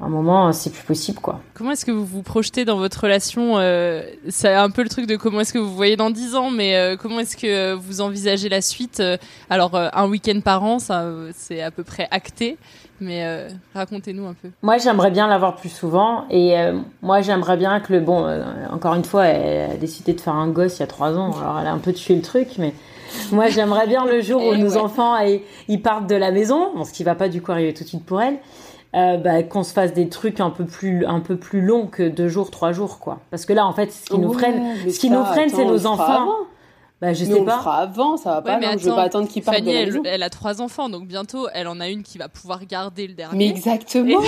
un 0.00 0.08
moment 0.08 0.52
c'est 0.52 0.70
plus 0.70 0.82
possible 0.82 1.18
quoi. 1.20 1.40
Comment 1.54 1.70
est-ce 1.70 1.86
que 1.86 1.90
vous 1.90 2.04
vous 2.04 2.22
projetez 2.22 2.64
dans 2.64 2.76
votre 2.76 3.00
relation 3.00 3.54
euh, 3.56 4.02
C'est 4.28 4.52
un 4.52 4.68
peu 4.70 4.82
le 4.82 4.88
truc 4.90 5.06
de 5.06 5.16
comment 5.16 5.40
est-ce 5.40 5.52
que 5.54 5.58
vous 5.58 5.74
voyez 5.74 5.96
dans 5.96 6.10
10 6.10 6.34
ans, 6.34 6.50
mais 6.50 6.76
euh, 6.76 6.96
comment 6.96 7.20
est-ce 7.20 7.36
que 7.36 7.72
vous 7.74 8.00
envisagez 8.02 8.48
la 8.50 8.60
suite 8.60 9.00
Euh, 9.00 9.16
Alors, 9.48 9.74
euh, 9.74 9.88
un 9.94 10.06
week-end 10.08 10.40
par 10.44 10.62
an, 10.64 10.78
ça, 10.78 11.00
euh, 11.02 11.30
c'est 11.34 11.62
à 11.62 11.70
peu 11.70 11.82
près 11.82 12.08
acté, 12.10 12.58
mais 13.00 13.24
euh, 13.24 13.48
racontez-nous 13.74 14.26
un 14.26 14.34
peu. 14.34 14.50
Moi 14.62 14.76
j'aimerais 14.78 15.10
bien 15.10 15.28
l'avoir 15.28 15.56
plus 15.56 15.70
souvent 15.70 16.24
et 16.30 16.58
euh, 16.58 16.78
moi 17.00 17.22
j'aimerais 17.22 17.56
bien 17.56 17.80
que 17.80 17.92
le 17.94 18.00
bon, 18.00 18.26
euh, 18.26 18.42
encore 18.70 18.94
une 18.94 19.04
fois, 19.04 19.24
elle 19.24 19.70
a 19.70 19.76
décidé 19.76 20.12
de 20.12 20.20
faire 20.20 20.34
un 20.34 20.48
gosse 20.48 20.76
il 20.76 20.80
y 20.80 20.84
a 20.84 20.88
trois 20.88 21.16
ans, 21.16 21.32
alors 21.38 21.58
elle 21.58 21.66
a 21.66 21.72
un 21.72 21.78
peu 21.78 21.94
tué 21.94 22.14
le 22.16 22.22
truc, 22.22 22.48
mais 22.58 22.74
moi 23.32 23.48
j'aimerais 23.48 23.86
bien 23.86 24.04
le 24.04 24.20
jour 24.20 24.42
où 24.44 24.52
Eh 24.54 24.58
nos 24.58 24.72
ouais. 24.72 24.76
enfants 24.76 25.14
ils 25.68 25.80
partent 25.80 26.06
de 26.06 26.16
la 26.16 26.30
maison, 26.32 26.72
bon, 26.76 26.84
ce 26.84 26.92
qui 26.92 27.02
va 27.04 27.14
pas 27.14 27.28
du 27.30 27.40
coup 27.40 27.52
arriver 27.52 27.72
tout 27.72 27.84
de 27.84 27.88
suite 27.88 28.04
pour 28.04 28.20
elle. 28.20 28.36
Euh, 28.96 29.16
bah, 29.18 29.42
qu'on 29.42 29.62
se 29.62 29.72
fasse 29.72 29.92
des 29.92 30.08
trucs 30.08 30.40
un 30.40 30.50
peu 30.50 30.64
plus 30.64 31.04
un 31.06 31.20
peu 31.20 31.36
plus 31.36 31.60
longs 31.60 31.86
que 31.86 32.02
deux 32.02 32.28
jours 32.28 32.50
trois 32.50 32.72
jours 32.72 32.98
quoi 32.98 33.20
parce 33.30 33.44
que 33.44 33.52
là 33.52 33.66
en 33.66 33.72
fait 33.72 33.92
ce 33.92 34.06
qui 34.06 34.18
nous 34.18 34.30
Ouais, 34.30 34.38
freine 34.38 34.74
mais 34.84 34.90
ce 34.90 34.98
qui 34.98 35.08
ça, 35.08 35.14
nous 35.14 35.24
freine 35.24 35.48
c'est 35.48 35.56
attends, 35.62 35.66
nos 35.68 35.78
le 35.78 35.86
enfants 35.86 36.28
bah 37.00 37.12
je 37.12 37.24
Mais 37.26 37.32
sais 37.32 37.36
on 37.36 37.40
le 37.40 37.44
pas 37.44 37.58
fera 37.58 37.76
avant, 37.76 38.16
ça 38.16 38.30
va 38.30 38.40
pas. 38.42 38.54
Ouais, 38.54 38.60
mais 38.60 38.72
non, 38.72 38.78
je 38.78 38.88
veux 38.88 38.94
pas 38.94 39.02
attendre 39.02 39.28
qu'il 39.28 39.42
parte 39.42 39.58
Fanny, 39.58 39.68
de 39.68 39.74
la 39.74 39.80
elle, 39.82 40.00
elle 40.06 40.22
a 40.22 40.30
trois 40.30 40.62
enfants, 40.62 40.88
donc 40.88 41.06
bientôt, 41.06 41.46
elle 41.52 41.68
en 41.68 41.78
a 41.78 41.90
une 41.90 42.02
qui 42.02 42.16
va 42.16 42.30
pouvoir 42.30 42.64
garder 42.64 43.02
le 43.06 43.12
Mais 43.12 43.16
dernier. 43.16 43.48
exactement. 43.50 44.20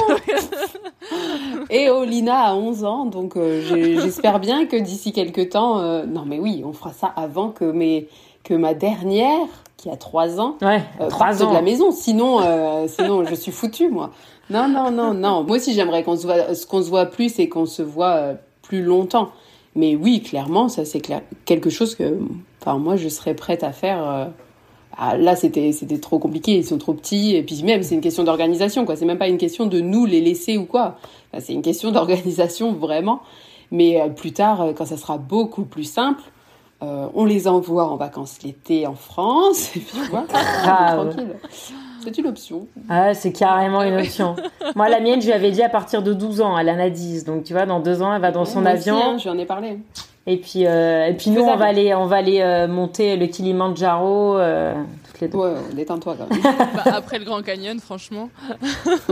Et 1.70 1.88
oh, 1.88 2.04
Lina 2.06 2.48
a 2.48 2.54
11 2.54 2.84
ans, 2.84 3.06
donc 3.06 3.36
euh, 3.38 3.62
j'espère 4.02 4.38
bien 4.38 4.66
que 4.66 4.76
d'ici 4.76 5.12
quelques 5.12 5.48
temps, 5.48 5.78
euh, 5.80 6.04
non 6.04 6.24
mais 6.26 6.38
oui, 6.38 6.62
on 6.62 6.74
fera 6.74 6.92
ça 6.92 7.06
avant 7.16 7.48
que 7.48 7.64
mes 7.64 8.08
que 8.44 8.52
ma 8.52 8.74
dernière, 8.74 9.46
qui 9.78 9.88
a 9.88 9.96
3 9.96 10.38
ans, 10.38 10.56
ouais 10.60 10.82
euh, 11.00 11.08
trois 11.08 11.28
parte 11.28 11.40
ans 11.42 11.48
de 11.48 11.54
la 11.54 11.62
maison. 11.62 11.90
Sinon, 11.90 12.40
euh, 12.42 12.86
sinon 12.86 13.24
je 13.24 13.34
suis 13.34 13.52
foutue 13.52 13.88
moi. 13.88 14.10
Non 14.50 14.68
non 14.68 14.90
non 14.90 15.14
non. 15.14 15.44
Moi 15.46 15.56
aussi 15.56 15.74
j'aimerais 15.74 16.02
qu'on 16.04 16.16
se 16.16 16.26
voit, 16.26 16.54
ce 16.54 16.66
qu'on 16.66 16.82
se 16.82 16.88
voit 16.88 17.06
plus 17.06 17.38
et 17.38 17.48
qu'on 17.48 17.66
se 17.66 17.82
voit 17.82 18.14
euh, 18.14 18.34
plus 18.62 18.82
longtemps. 18.82 19.30
Mais 19.74 19.94
oui, 19.96 20.22
clairement, 20.22 20.68
ça 20.68 20.84
c'est 20.84 21.00
clair, 21.00 21.22
quelque 21.44 21.70
chose 21.70 21.94
que, 21.94 22.18
enfin 22.60 22.78
moi 22.78 22.96
je 22.96 23.08
serais 23.08 23.34
prête 23.34 23.62
à 23.62 23.72
faire. 23.72 24.02
euh, 24.08 24.24
ah, 25.00 25.16
là, 25.16 25.36
c'était 25.36 25.70
c'était 25.72 25.98
trop 25.98 26.18
compliqué, 26.18 26.56
ils 26.56 26.64
sont 26.64 26.78
trop 26.78 26.92
petits, 26.92 27.36
et 27.36 27.42
puis 27.44 27.62
même, 27.62 27.84
c'est 27.84 27.94
une 27.94 28.00
question 28.00 28.24
d'organisation, 28.24 28.84
quoi. 28.84 28.96
C'est 28.96 29.04
même 29.04 29.18
pas 29.18 29.28
une 29.28 29.38
question 29.38 29.66
de 29.66 29.78
nous 29.80 30.06
les 30.06 30.20
laisser 30.20 30.58
ou 30.58 30.64
quoi. 30.64 30.96
Enfin, 31.32 31.40
c'est 31.44 31.52
une 31.52 31.62
question 31.62 31.92
d'organisation, 31.92 32.72
vraiment. 32.72 33.20
Mais 33.70 34.00
euh, 34.00 34.08
plus 34.08 34.32
tard, 34.32 34.60
euh, 34.62 34.72
quand 34.72 34.86
ça 34.86 34.96
sera 34.96 35.16
beaucoup 35.18 35.64
plus 35.64 35.84
simple, 35.84 36.22
euh, 36.82 37.06
on 37.14 37.24
les 37.24 37.46
envoie 37.46 37.86
en 37.88 37.96
vacances 37.96 38.38
l'été 38.42 38.88
en 38.88 38.94
France, 38.94 39.76
et 39.76 39.80
puis 39.80 39.98
voilà, 40.10 40.26
Grave. 40.26 41.10
tranquille. 41.10 41.36
C'est 42.04 42.16
une 42.18 42.26
option. 42.26 42.66
Ah, 42.88 43.14
c'est 43.14 43.32
carrément 43.32 43.82
une 43.82 43.94
option. 43.98 44.36
Moi, 44.76 44.88
la 44.88 45.00
mienne, 45.00 45.20
je 45.20 45.26
lui 45.26 45.32
avais 45.32 45.50
dit 45.50 45.62
à 45.62 45.68
partir 45.68 46.02
de 46.02 46.12
12 46.12 46.40
ans, 46.40 46.56
elle 46.58 46.70
en 46.70 46.78
a 46.78 46.90
10. 46.90 47.24
Donc, 47.24 47.44
tu 47.44 47.52
vois, 47.52 47.66
dans 47.66 47.80
deux 47.80 48.02
ans, 48.02 48.14
elle 48.14 48.20
va 48.20 48.30
dans 48.30 48.44
son 48.44 48.60
Moi 48.60 48.72
aussi, 48.74 48.88
avion. 48.90 49.02
hein, 49.12 49.18
J'en 49.18 49.36
ai 49.38 49.44
parlé. 49.44 49.78
Et 50.26 50.36
puis, 50.36 50.66
euh, 50.66 51.06
et 51.06 51.14
puis 51.14 51.30
nous, 51.30 51.42
on 51.42 51.56
va 51.56 51.64
aller, 51.66 51.94
on 51.94 52.04
va 52.06 52.16
aller 52.16 52.40
euh, 52.42 52.68
monter 52.68 53.16
le 53.16 53.26
Kilimanjaro 53.26 54.36
euh, 54.38 54.74
toutes 55.18 55.20
les 55.22 55.28
deux. 55.28 55.38
Ouais, 55.38 55.54
détends-toi 55.74 56.16
quand 56.16 56.30
même. 56.30 56.42
Bah, 56.74 56.82
après 56.94 57.18
le 57.18 57.24
Grand 57.24 57.42
Canyon, 57.42 57.80
franchement. 57.80 58.30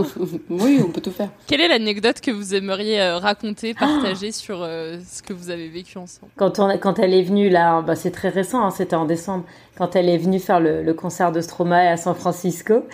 oui, 0.50 0.80
on 0.84 0.90
peut 0.90 1.00
tout 1.00 1.10
faire. 1.10 1.30
Quelle 1.46 1.60
est 1.60 1.68
l'anecdote 1.68 2.20
que 2.20 2.30
vous 2.30 2.54
aimeriez 2.54 3.00
euh, 3.00 3.18
raconter, 3.18 3.74
partager 3.74 4.32
sur 4.32 4.62
euh, 4.62 4.98
ce 5.08 5.22
que 5.22 5.32
vous 5.32 5.50
avez 5.50 5.68
vécu 5.68 5.98
ensemble? 5.98 6.30
Quand, 6.36 6.58
on, 6.58 6.76
quand 6.78 6.98
elle 6.98 7.14
est 7.14 7.22
venue 7.22 7.48
là, 7.48 7.82
bah, 7.82 7.96
c'est 7.96 8.10
très 8.10 8.28
récent, 8.28 8.64
hein, 8.64 8.70
c'était 8.70 8.96
en 8.96 9.04
décembre, 9.04 9.44
quand 9.76 9.96
elle 9.96 10.08
est 10.08 10.18
venue 10.18 10.38
faire 10.38 10.60
le, 10.60 10.82
le 10.82 10.94
concert 10.94 11.32
de 11.32 11.40
Stromae 11.40 11.90
à 11.90 11.96
San 11.96 12.14
Francisco. 12.14 12.84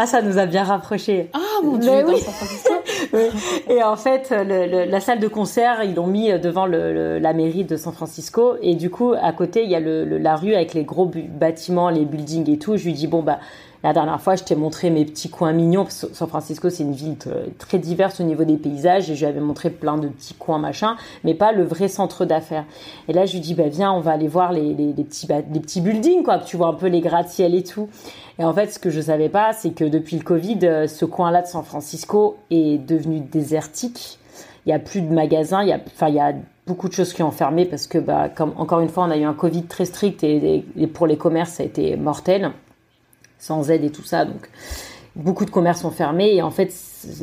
Ah, 0.00 0.06
ça 0.06 0.22
nous 0.22 0.38
a 0.38 0.46
bien 0.46 0.62
rapprochés. 0.62 1.28
Ah 1.34 1.38
mon 1.64 1.76
dieu, 1.76 1.90
Mais 1.90 2.02
dans 2.04 2.12
oui. 2.12 2.20
San 2.20 2.32
Francisco. 2.34 2.72
Oui. 3.12 3.20
Et 3.68 3.82
en 3.82 3.96
fait, 3.96 4.30
le- 4.30 4.66
le- 4.66 4.84
la 4.88 5.00
salle 5.00 5.18
de 5.18 5.26
concert, 5.26 5.82
ils 5.82 5.94
l'ont 5.94 6.06
mis 6.06 6.30
devant 6.38 6.66
le- 6.66 6.92
le- 6.92 7.18
la 7.18 7.32
mairie 7.32 7.64
de 7.64 7.76
San 7.76 7.92
Francisco. 7.92 8.54
Et 8.62 8.76
du 8.76 8.90
coup, 8.90 9.12
à 9.20 9.32
côté, 9.32 9.64
il 9.64 9.70
y 9.70 9.74
a 9.74 9.80
la 9.80 10.36
rue 10.36 10.54
avec 10.54 10.72
les 10.74 10.84
gros 10.84 11.10
bâtiments, 11.30 11.90
les 11.90 12.04
buildings 12.04 12.48
et 12.48 12.58
tout. 12.58 12.76
Je 12.76 12.84
lui 12.84 12.92
dis, 12.92 13.08
bon, 13.08 13.22
bah, 13.22 13.40
la 13.82 13.92
dernière 13.92 14.20
fois, 14.20 14.36
je 14.36 14.44
t'ai 14.44 14.54
montré 14.54 14.90
mes 14.90 15.04
petits 15.04 15.30
coins 15.30 15.52
mignons. 15.52 15.82
Parce 15.82 16.04
que 16.06 16.14
San 16.14 16.28
Francisco, 16.28 16.70
c'est 16.70 16.84
une 16.84 16.92
ville 16.92 17.16
t- 17.16 17.30
très 17.58 17.78
diverse 17.78 18.20
au 18.20 18.24
niveau 18.24 18.44
des 18.44 18.56
paysages. 18.56 19.10
Et 19.10 19.16
je 19.16 19.20
lui 19.20 19.26
avais 19.26 19.40
montré 19.40 19.68
plein 19.70 19.96
de 19.98 20.06
petits 20.06 20.34
coins, 20.34 20.58
machin, 20.58 20.94
mais 21.24 21.34
pas 21.34 21.50
le 21.50 21.64
vrai 21.64 21.88
centre 21.88 22.24
d'affaires. 22.24 22.64
Et 23.08 23.12
là, 23.12 23.26
je 23.26 23.32
lui 23.32 23.40
dis, 23.40 23.54
bah, 23.54 23.66
viens, 23.66 23.90
on 23.92 24.00
va 24.00 24.12
aller 24.12 24.28
voir 24.28 24.52
les, 24.52 24.74
les, 24.74 24.92
les 24.92 25.04
petits, 25.04 25.26
ba- 25.26 25.42
les 25.52 25.60
petits 25.60 25.80
buildings, 25.80 26.22
quoi. 26.22 26.38
que 26.38 26.44
Tu 26.46 26.56
vois 26.56 26.68
un 26.68 26.74
peu 26.74 26.86
les 26.86 27.00
gratte-ciel 27.00 27.54
et 27.56 27.64
tout. 27.64 27.88
Et 28.38 28.44
en 28.44 28.54
fait, 28.54 28.72
ce 28.72 28.78
que 28.78 28.90
je 28.90 29.00
savais 29.00 29.28
pas, 29.28 29.52
c'est 29.52 29.70
que 29.70 29.84
depuis 29.84 30.16
le 30.16 30.22
Covid, 30.22 30.58
euh, 30.62 30.86
ce 30.86 31.04
coin-là 31.04 31.42
de 31.42 31.46
San 31.46 31.64
Francisco 31.64 32.36
est 32.50 32.78
devenu 32.78 33.20
désertique. 33.20 34.18
Il 34.64 34.70
y 34.70 34.72
a 34.72 34.78
plus 34.78 35.00
de 35.00 35.12
magasins, 35.12 35.62
il 35.62 35.68
y 35.68 35.72
a, 35.72 35.80
enfin, 35.86 36.08
il 36.08 36.14
y 36.14 36.20
a 36.20 36.34
beaucoup 36.66 36.88
de 36.88 36.92
choses 36.92 37.12
qui 37.12 37.22
ont 37.22 37.30
fermé 37.30 37.64
parce 37.64 37.86
que, 37.86 37.98
bah, 37.98 38.28
comme 38.28 38.52
encore 38.56 38.80
une 38.80 38.90
fois, 38.90 39.04
on 39.04 39.10
a 39.10 39.16
eu 39.16 39.24
un 39.24 39.34
Covid 39.34 39.64
très 39.64 39.86
strict 39.86 40.22
et, 40.22 40.64
pour 40.92 41.06
les 41.06 41.16
commerces, 41.16 41.54
ça 41.54 41.62
a 41.62 41.66
été 41.66 41.96
mortel, 41.96 42.52
sans 43.38 43.70
aide 43.70 43.82
et 43.82 43.90
tout 43.90 44.04
ça. 44.04 44.24
Donc, 44.24 44.48
beaucoup 45.16 45.44
de 45.44 45.50
commerces 45.50 45.80
sont 45.80 45.90
fermés 45.90 46.34
et 46.34 46.42
en 46.42 46.50
fait, 46.50 46.70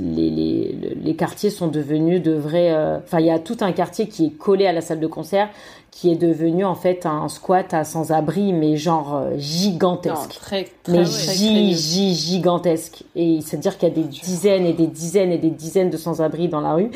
les, 0.02 0.30
les, 0.30 0.96
les 1.04 1.16
quartiers 1.16 1.50
sont 1.50 1.68
devenus 1.68 2.22
de 2.22 2.32
vrais. 2.34 2.72
euh, 2.74 2.98
Enfin, 3.04 3.20
il 3.20 3.26
y 3.26 3.32
a 3.32 3.40
tout 3.40 3.58
un 3.62 3.72
quartier 3.72 4.08
qui 4.08 4.26
est 4.28 4.30
collé 4.38 4.66
à 4.68 4.74
la 4.74 4.82
salle 4.82 5.00
de 5.00 5.08
concert 5.08 5.50
qui 5.92 6.12
est 6.12 6.16
devenu 6.18 6.66
en 6.66 6.76
fait 6.76 7.06
un 7.06 7.30
squat 7.30 7.74
à 7.74 7.86
sans-abri, 7.86 8.52
mais 8.52 8.76
genre 8.76 9.16
euh, 9.16 9.30
Non, 9.32 9.38
gigantesque 9.40 10.30
très, 10.42 10.64
très, 10.84 10.92
mais 10.92 11.04
très, 11.06 11.34
gi- 11.74 12.14
gigantesque. 12.14 13.04
Et 13.16 13.40
c'est-à-dire 13.42 13.78
qu'il 13.78 13.88
y 13.88 13.92
a 13.92 13.96
des 13.96 14.04
dizaines 14.04 14.66
et 14.66 14.74
des 14.74 14.88
dizaines 14.88 15.32
et 15.32 15.38
des 15.38 15.52
dizaines 15.52 15.90
de 15.90 15.96
sans-abri 15.98 16.50
dans 16.50 16.60
la 16.60 16.74
rue. 16.74 16.92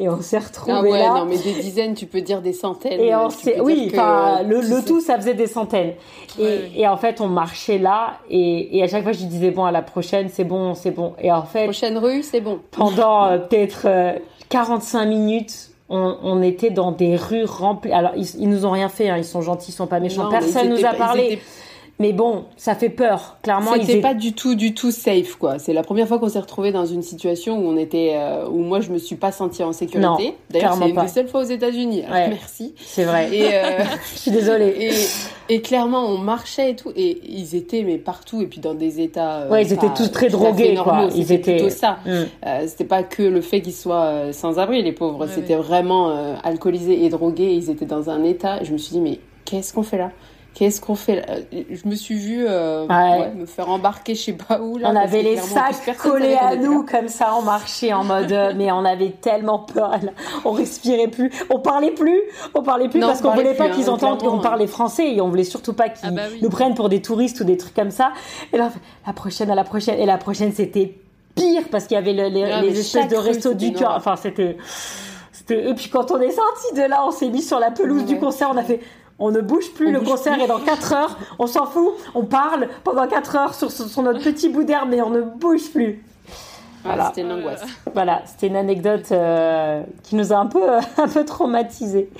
Et 0.00 0.08
on 0.08 0.20
s'est 0.20 0.38
retrouvés 0.38 0.72
Ah 0.76 0.82
ouais, 0.82 0.98
là. 0.98 1.08
non, 1.20 1.24
mais 1.24 1.38
des 1.38 1.52
dizaines, 1.52 1.94
tu 1.94 2.06
peux 2.06 2.20
dire 2.20 2.42
des 2.42 2.52
centaines. 2.52 2.98
Et 3.00 3.14
on 3.14 3.28
oui, 3.62 3.90
enfin, 3.92 4.42
le, 4.42 4.84
tout, 4.84 5.00
ça 5.00 5.16
faisait 5.16 5.34
des 5.34 5.46
centaines. 5.46 5.92
Et, 6.40 6.80
et 6.80 6.88
en 6.88 6.96
fait, 6.96 7.20
on 7.20 7.28
marchait 7.28 7.78
là, 7.78 8.14
et, 8.28 8.76
et 8.76 8.82
à 8.82 8.88
chaque 8.88 9.04
fois, 9.04 9.12
je 9.12 9.24
disais, 9.24 9.52
bon, 9.52 9.64
à 9.64 9.70
la 9.70 9.82
prochaine, 9.82 10.28
c'est 10.32 10.42
bon, 10.42 10.74
c'est 10.74 10.90
bon. 10.90 11.12
Et 11.20 11.30
en 11.30 11.44
fait, 11.44 11.64
Prochaine 11.66 11.96
rue, 11.98 12.24
c'est 12.24 12.40
bon. 12.40 12.58
pendant 12.72 13.26
euh, 13.26 13.38
peut-être 13.38 13.82
euh, 13.86 14.14
45 14.48 15.04
minutes, 15.06 15.70
on, 15.88 16.16
on 16.24 16.42
était 16.42 16.70
dans 16.70 16.90
des 16.90 17.14
rues 17.14 17.44
remplies. 17.44 17.92
Alors, 17.92 18.12
ils, 18.16 18.26
ils 18.40 18.48
nous 18.48 18.66
ont 18.66 18.70
rien 18.72 18.88
fait, 18.88 19.08
hein, 19.10 19.16
ils 19.18 19.24
sont 19.24 19.42
gentils, 19.42 19.70
ils 19.70 19.74
sont 19.74 19.86
pas 19.86 20.00
méchants. 20.00 20.24
Non, 20.24 20.30
Personne 20.30 20.70
nous 20.70 20.84
a 20.84 20.94
parlé. 20.94 21.24
étaient- 21.24 21.42
Mais 22.00 22.12
bon, 22.12 22.46
ça 22.56 22.74
fait 22.74 22.88
peur. 22.88 23.36
Clairement, 23.42 23.70
C'était 23.80 24.00
pas 24.00 24.14
du 24.14 24.32
tout, 24.32 24.56
du 24.56 24.74
tout 24.74 24.90
safe, 24.90 25.36
quoi. 25.36 25.60
C'est 25.60 25.72
la 25.72 25.84
première 25.84 26.08
fois 26.08 26.18
qu'on 26.18 26.28
s'est 26.28 26.40
retrouvé 26.40 26.72
dans 26.72 26.86
une 26.86 27.02
situation 27.02 27.56
où 27.56 27.68
on 27.68 27.76
était, 27.76 28.14
euh, 28.16 28.48
où 28.48 28.58
moi 28.58 28.80
je 28.80 28.90
me 28.90 28.98
suis 28.98 29.14
pas 29.14 29.30
sentie 29.30 29.62
en 29.62 29.72
sécurité. 29.72 30.34
D'ailleurs, 30.50 30.72
clairement 30.76 30.86
c'est 30.86 30.90
une 30.90 31.00
des 31.02 31.08
seules 31.08 31.28
fois 31.28 31.42
aux 31.42 31.44
États-Unis. 31.44 32.02
Ouais. 32.10 32.30
Merci. 32.30 32.74
C'est 32.84 33.04
vrai. 33.04 33.28
Et 33.32 33.44
euh, 33.54 33.84
Je 34.14 34.18
suis 34.18 34.30
désolée. 34.32 34.74
Et, 35.48 35.54
et 35.54 35.62
clairement, 35.62 36.04
on 36.06 36.18
marchait 36.18 36.72
et 36.72 36.74
tout, 36.76 36.90
et 36.96 37.20
ils 37.28 37.54
étaient 37.54 37.84
mais 37.84 37.98
partout, 37.98 38.42
et 38.42 38.46
puis 38.48 38.58
dans 38.58 38.74
des 38.74 39.00
états. 39.00 39.42
euh, 39.42 39.50
Ouais, 39.50 39.62
ils 39.62 39.72
étaient 39.72 39.94
tous 39.94 40.08
très 40.10 40.28
drogués, 40.28 40.72
normaux. 40.72 40.90
quoi. 41.06 41.08
Ils 41.14 41.22
C'était 41.26 41.34
étaient- 41.52 41.56
plutôt 41.58 41.70
ça. 41.70 41.98
Mm. 42.04 42.10
Euh, 42.46 42.64
C'était 42.66 42.84
pas 42.86 43.04
que 43.04 43.22
le 43.22 43.40
fait 43.40 43.60
qu'ils 43.60 43.72
soient 43.72 44.32
sans 44.32 44.58
abri, 44.58 44.82
les 44.82 44.90
pauvres. 44.92 45.26
Ouais, 45.26 45.32
C'était 45.32 45.54
vraiment 45.54 46.10
euh, 46.10 46.34
alcoolisés 46.42 47.04
et 47.04 47.08
drogués. 47.08 47.54
Ils 47.54 47.70
étaient 47.70 47.86
dans 47.86 48.10
un 48.10 48.24
état. 48.24 48.60
Et 48.62 48.64
je 48.64 48.72
me 48.72 48.78
suis 48.78 48.90
dit, 48.94 49.00
mais 49.00 49.20
qu'est-ce 49.44 49.72
qu'on 49.72 49.84
fait 49.84 49.98
là? 49.98 50.10
Qu'est-ce 50.54 50.80
qu'on 50.80 50.94
fait 50.94 51.16
là? 51.16 51.22
Euh, 51.52 51.62
Je 51.70 51.88
me 51.88 51.96
suis 51.96 52.14
vue 52.14 52.46
euh, 52.48 52.86
Ouais. 52.86 53.18
ouais, 53.20 53.34
me 53.34 53.44
faire 53.44 53.68
embarquer, 53.68 54.14
je 54.14 54.22
sais 54.22 54.32
pas 54.34 54.60
où 54.60 54.78
là. 54.78 54.88
On 54.92 54.96
avait 54.96 55.22
les 55.22 55.36
sacs 55.36 55.96
collés 55.98 56.34
à 56.40 56.54
nous 56.54 56.84
comme 56.84 57.08
ça, 57.08 57.34
on 57.36 57.42
marchait 57.42 57.92
en 57.92 58.04
mode, 58.04 58.30
euh, 58.30 58.52
mais 58.56 58.70
on 58.70 58.84
avait 58.84 59.10
tellement 59.10 59.58
peur, 59.58 59.90
là. 59.90 60.12
on 60.44 60.52
respirait 60.52 61.08
plus, 61.08 61.30
on 61.50 61.58
parlait 61.58 61.90
plus, 61.90 62.20
on 62.54 62.62
parlait 62.62 62.88
plus 62.88 63.00
Non, 63.00 63.08
parce 63.08 63.20
on 63.20 63.30
qu'on 63.30 63.34
voulait 63.34 63.54
pas 63.54 63.68
qu'ils 63.70 63.88
hein, 63.88 63.94
entendent 63.94 64.20
qu'on 64.22 64.38
parlait 64.38 64.68
français 64.68 65.12
et 65.12 65.20
on 65.20 65.28
voulait 65.28 65.42
surtout 65.42 65.72
pas 65.72 65.88
qu'ils 65.88 66.06
Ah 66.08 66.12
bah 66.12 66.22
oui. 66.32 66.38
nous 66.40 66.50
prennent 66.50 66.74
pour 66.74 66.88
des 66.88 67.02
touristes 67.02 67.40
ou 67.40 67.44
des 67.44 67.56
trucs 67.56 67.74
comme 67.74 67.90
ça. 67.90 68.12
Et 68.52 68.56
là, 68.56 68.70
la 69.06 69.12
prochaine, 69.12 69.50
à 69.50 69.56
la 69.56 69.64
prochaine, 69.64 69.98
et 69.98 70.06
la 70.06 70.18
prochaine 70.18 70.52
c'était 70.52 70.94
pire 71.34 71.62
parce 71.72 71.86
qu'il 71.88 71.96
y 71.96 71.98
avait 71.98 72.12
le- 72.12 72.28
les, 72.28 72.44
Ah, 72.44 72.62
les 72.62 72.78
espèces 72.78 73.08
de 73.08 73.16
restos 73.16 73.54
du 73.54 73.72
cœur. 73.72 73.92
Enfin, 73.96 74.14
c'était, 74.14 74.56
c'était. 75.32 75.68
Et 75.68 75.74
puis 75.74 75.88
quand 75.90 76.12
on 76.12 76.20
est 76.20 76.30
sorti 76.30 76.74
de 76.76 76.82
là, 76.82 77.04
on 77.04 77.10
s'est 77.10 77.28
mis 77.28 77.42
sur 77.42 77.58
la 77.58 77.72
pelouse 77.72 78.04
du 78.04 78.20
concert, 78.20 78.50
on 78.54 78.56
a 78.56 78.62
fait. 78.62 78.78
On 79.18 79.30
ne 79.30 79.40
bouge 79.40 79.70
plus, 79.74 79.88
On 79.88 79.92
le 79.92 80.00
bouge 80.00 80.08
concert 80.10 80.34
plus. 80.34 80.42
est 80.42 80.46
dans 80.48 80.58
4 80.58 80.92
heures, 80.92 81.18
on 81.38 81.46
s'en 81.46 81.66
fout, 81.66 81.92
on 82.14 82.24
parle 82.24 82.68
pendant 82.82 83.06
4 83.06 83.36
heures 83.36 83.54
sur, 83.54 83.70
sur 83.70 84.02
notre 84.02 84.20
petit 84.22 84.48
bout 84.48 84.64
d'herbe, 84.64 84.88
mais 84.90 85.00
on 85.02 85.10
ne 85.10 85.20
bouge 85.20 85.70
plus. 85.70 86.02
Voilà. 86.84 87.06
C'était 87.06 87.22
une 87.22 87.32
angoisse. 87.32 87.62
Voilà, 87.94 88.22
c'était 88.26 88.48
une 88.48 88.56
anecdote 88.56 89.06
euh, 89.12 89.82
qui 90.02 90.16
nous 90.16 90.32
a 90.32 90.36
un 90.36 90.46
peu, 90.46 90.62
un 90.98 91.08
peu 91.08 91.24
traumatisés. 91.24 92.10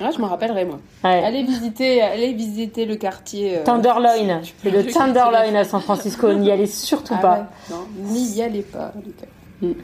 Ah, 0.00 0.10
je 0.10 0.18
m'en 0.18 0.26
rappellerai 0.26 0.64
moi. 0.64 0.78
Ouais. 1.04 1.22
Allez 1.22 1.44
visiter, 1.44 2.02
allez 2.02 2.32
visiter 2.32 2.86
le 2.86 2.96
quartier. 2.96 3.58
euh, 3.58 3.64
Tenderloin, 3.64 4.40
c'est 4.62 4.70
le 4.70 4.84
Tenderloin 4.90 5.54
à 5.54 5.64
San 5.64 5.80
Francisco, 5.80 6.32
n'y 6.32 6.50
allez 6.50 6.66
surtout 6.66 7.14
ah 7.18 7.22
pas. 7.22 7.34
ouais, 7.34 7.44
non, 7.70 7.86
n'y 8.10 8.42
allez 8.42 8.62
pas, 8.62 8.90
Lucas. 9.04 9.76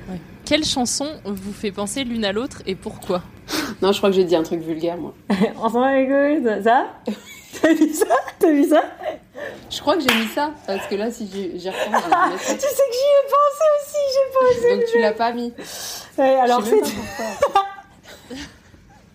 Quelle 0.49 0.65
chanson 0.65 1.07
vous 1.27 1.53
fait 1.53 1.71
penser 1.71 2.05
l'une 2.05 2.25
à 2.25 2.33
l'autre 2.33 2.63
et 2.65 2.75
pourquoi 2.75 3.23
Non, 3.83 3.93
je 3.93 3.99
crois 3.99 4.09
que 4.09 4.17
j'ai 4.17 4.25
dit 4.25 4.35
un 4.35 4.43
truc 4.43 4.63
vulgaire, 4.63 4.97
moi. 4.97 5.13
On 5.63 5.69
s'en 5.69 5.81
va 5.81 5.95
les 5.95 6.07
couilles, 6.07 6.65
ça 6.65 6.87
T'as 7.61 7.75
vu 7.75 7.93
ça 7.93 8.07
T'as 8.39 8.51
vu 8.51 8.67
ça 8.67 8.83
Je 9.71 9.79
crois 9.79 9.97
que 9.97 10.01
j'ai 10.01 10.15
mis 10.15 10.27
ça, 10.29 10.55
parce 10.67 10.87
que 10.87 10.95
là, 10.95 11.11
si 11.11 11.29
j'y 11.31 11.49
mettre 11.49 12.09
ça. 12.09 12.31
Tu 12.33 12.39
sais 12.47 12.57
que 12.57 12.95
j'y 12.95 13.09
ai 13.13 13.27
pensé 13.29 13.65
aussi, 13.77 13.99
j'ai 14.15 14.29
pensé. 14.39 14.77
Donc 14.77 14.85
tu 14.91 14.99
l'as 15.03 15.13
pas 15.13 15.33
mis. 15.33 15.53
Ouais, 16.17 16.37
alors 16.37 16.63
c'est. 16.65 16.81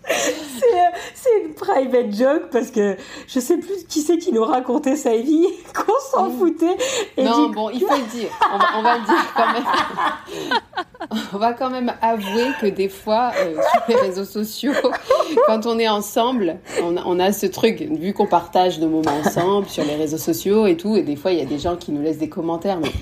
c'est, 0.08 0.74
euh, 0.74 0.98
c'est 1.14 1.42
une 1.44 1.54
private 1.54 2.12
joke 2.14 2.50
parce 2.50 2.70
que 2.70 2.96
je 3.26 3.40
sais 3.40 3.56
plus 3.56 3.84
qui 3.88 4.00
c'est 4.00 4.18
qui 4.18 4.32
nous 4.32 4.44
racontait 4.44 4.96
sa 4.96 5.16
vie, 5.16 5.46
qu'on 5.74 5.92
s'en 6.10 6.30
foutait. 6.30 6.76
Et 7.16 7.24
non, 7.24 7.48
du 7.48 7.54
bon, 7.54 7.70
il 7.70 7.80
faut 7.80 7.94
le 7.94 8.10
dire. 8.10 8.28
On 8.52 8.58
va, 8.58 8.64
on 8.78 8.82
va 8.82 8.98
le 8.98 9.04
dire 9.04 9.34
quand 9.36 9.52
même. 9.52 9.64
on 11.32 11.38
va 11.38 11.52
quand 11.52 11.70
même 11.70 11.92
avouer 12.02 12.48
que 12.60 12.66
des 12.66 12.88
fois, 12.88 13.32
euh, 13.38 13.54
sur 13.54 13.82
les 13.88 13.96
réseaux 13.96 14.24
sociaux, 14.24 14.72
quand 15.46 15.66
on 15.66 15.78
est 15.78 15.88
ensemble, 15.88 16.58
on 16.82 16.96
a, 16.96 17.02
on 17.06 17.18
a 17.18 17.32
ce 17.32 17.46
truc, 17.46 17.80
vu 17.80 18.12
qu'on 18.12 18.26
partage 18.26 18.78
nos 18.78 18.88
moments 18.88 19.18
ensemble 19.24 19.68
sur 19.68 19.84
les 19.84 19.96
réseaux 19.96 20.18
sociaux 20.18 20.66
et 20.66 20.76
tout, 20.76 20.96
et 20.96 21.02
des 21.02 21.16
fois, 21.16 21.32
il 21.32 21.38
y 21.38 21.42
a 21.42 21.46
des 21.46 21.58
gens 21.58 21.76
qui 21.76 21.92
nous 21.92 22.02
laissent 22.02 22.18
des 22.18 22.28
commentaires, 22.28 22.78
mais 22.80 22.92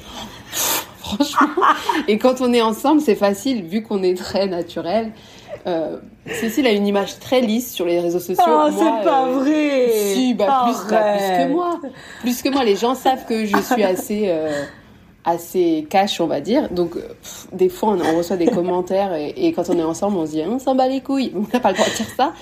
franchement. 1.14 1.62
Et 2.08 2.18
quand 2.18 2.40
on 2.40 2.52
est 2.52 2.62
ensemble, 2.62 3.00
c'est 3.00 3.14
facile, 3.14 3.64
vu 3.64 3.82
qu'on 3.82 4.02
est 4.02 4.16
très 4.16 4.46
naturel. 4.46 5.12
Euh, 5.66 5.98
Cécile 6.26 6.66
a 6.66 6.72
une 6.72 6.86
image 6.86 7.18
très 7.18 7.40
lisse 7.40 7.72
sur 7.72 7.84
les 7.84 8.00
réseaux 8.00 8.20
sociaux. 8.20 8.44
Oh, 8.46 8.68
c'est 8.70 9.04
pas 9.04 9.26
euh, 9.26 9.38
vrai. 9.38 9.90
Si, 9.92 10.34
bah, 10.34 10.64
plus, 10.64 10.90
bah, 10.90 11.02
plus 11.12 11.44
que 11.44 11.52
moi. 11.52 11.80
Plus 12.20 12.42
que 12.42 12.48
moi. 12.48 12.64
Les 12.64 12.76
gens 12.76 12.94
savent 12.94 13.26
que 13.26 13.44
je 13.44 13.56
suis 13.56 13.82
assez, 13.82 14.24
euh, 14.26 14.64
assez 15.24 15.86
cash, 15.88 16.20
on 16.20 16.26
va 16.26 16.40
dire. 16.40 16.68
Donc, 16.70 16.96
euh, 16.96 17.00
pff, 17.22 17.46
des 17.52 17.68
fois, 17.68 17.90
on, 17.90 18.00
on 18.00 18.16
reçoit 18.18 18.36
des 18.36 18.46
commentaires 18.50 19.14
et, 19.14 19.30
et 19.36 19.52
quand 19.52 19.68
on 19.70 19.78
est 19.78 19.82
ensemble, 19.82 20.16
on 20.18 20.26
se 20.26 20.32
dit, 20.32 20.42
on 20.46 20.58
s'en 20.58 20.74
bat 20.74 20.88
les 20.88 21.00
couilles. 21.00 21.32
On 21.36 21.40
n'a 21.52 21.60
pas 21.60 21.70
le 21.70 21.76
droit 21.76 21.88
de 21.88 21.94
dire 21.96 22.06
ça. 22.16 22.32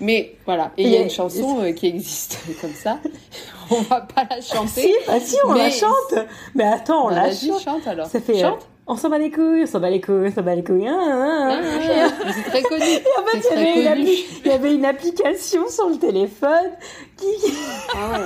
Mais 0.00 0.36
voilà. 0.44 0.72
Et 0.76 0.82
il 0.84 0.90
y 0.90 0.96
a 0.96 1.00
une 1.00 1.10
chanson 1.10 1.60
euh, 1.62 1.72
qui 1.72 1.86
existe 1.86 2.38
comme 2.60 2.74
ça. 2.74 2.98
On 3.70 3.80
va 3.82 4.00
pas 4.02 4.22
la 4.30 4.40
chanter. 4.40 4.82
Si, 4.82 4.94
bah 5.08 5.14
si, 5.20 5.36
on 5.44 5.52
la 5.52 5.70
chante. 5.70 6.14
Mais 6.54 6.62
attends, 6.64 7.06
on 7.06 7.08
Bah, 7.10 7.26
la 7.26 7.34
chante. 7.34 7.60
chante 7.64 7.86
alors. 7.88 8.06
Ça 8.06 8.20
fait. 8.20 8.44
euh, 8.44 8.50
on 8.86 8.96
s'en 8.96 9.08
bat 9.10 9.18
les 9.18 9.32
couilles, 9.32 9.62
on 9.64 9.66
s'en 9.66 9.80
bat 9.80 9.90
les 9.90 10.00
couilles, 10.00 10.28
on 10.28 10.32
s'en 10.32 10.42
bat 10.42 10.54
les 10.54 10.62
couilles. 10.62 10.86
Ah, 10.86 10.94
ah, 10.96 11.48
Ah, 11.50 11.58
ah. 11.58 12.24
mais 12.24 12.32
c'est 12.32 12.48
très 12.48 12.62
connu. 12.62 12.84
Et 12.84 13.02
en 13.20 13.26
fait, 13.26 13.48
il 13.50 13.58
y, 13.58 13.58
avait 13.58 13.72
une 13.74 13.88
connu. 13.88 14.04
appli- 14.08 14.24
il 14.44 14.48
y 14.48 14.54
avait 14.54 14.72
une 14.74 14.84
application 14.84 15.68
sur 15.68 15.88
le 15.88 15.96
téléphone 15.96 16.70
qui. 17.16 17.52
Ah. 17.96 18.18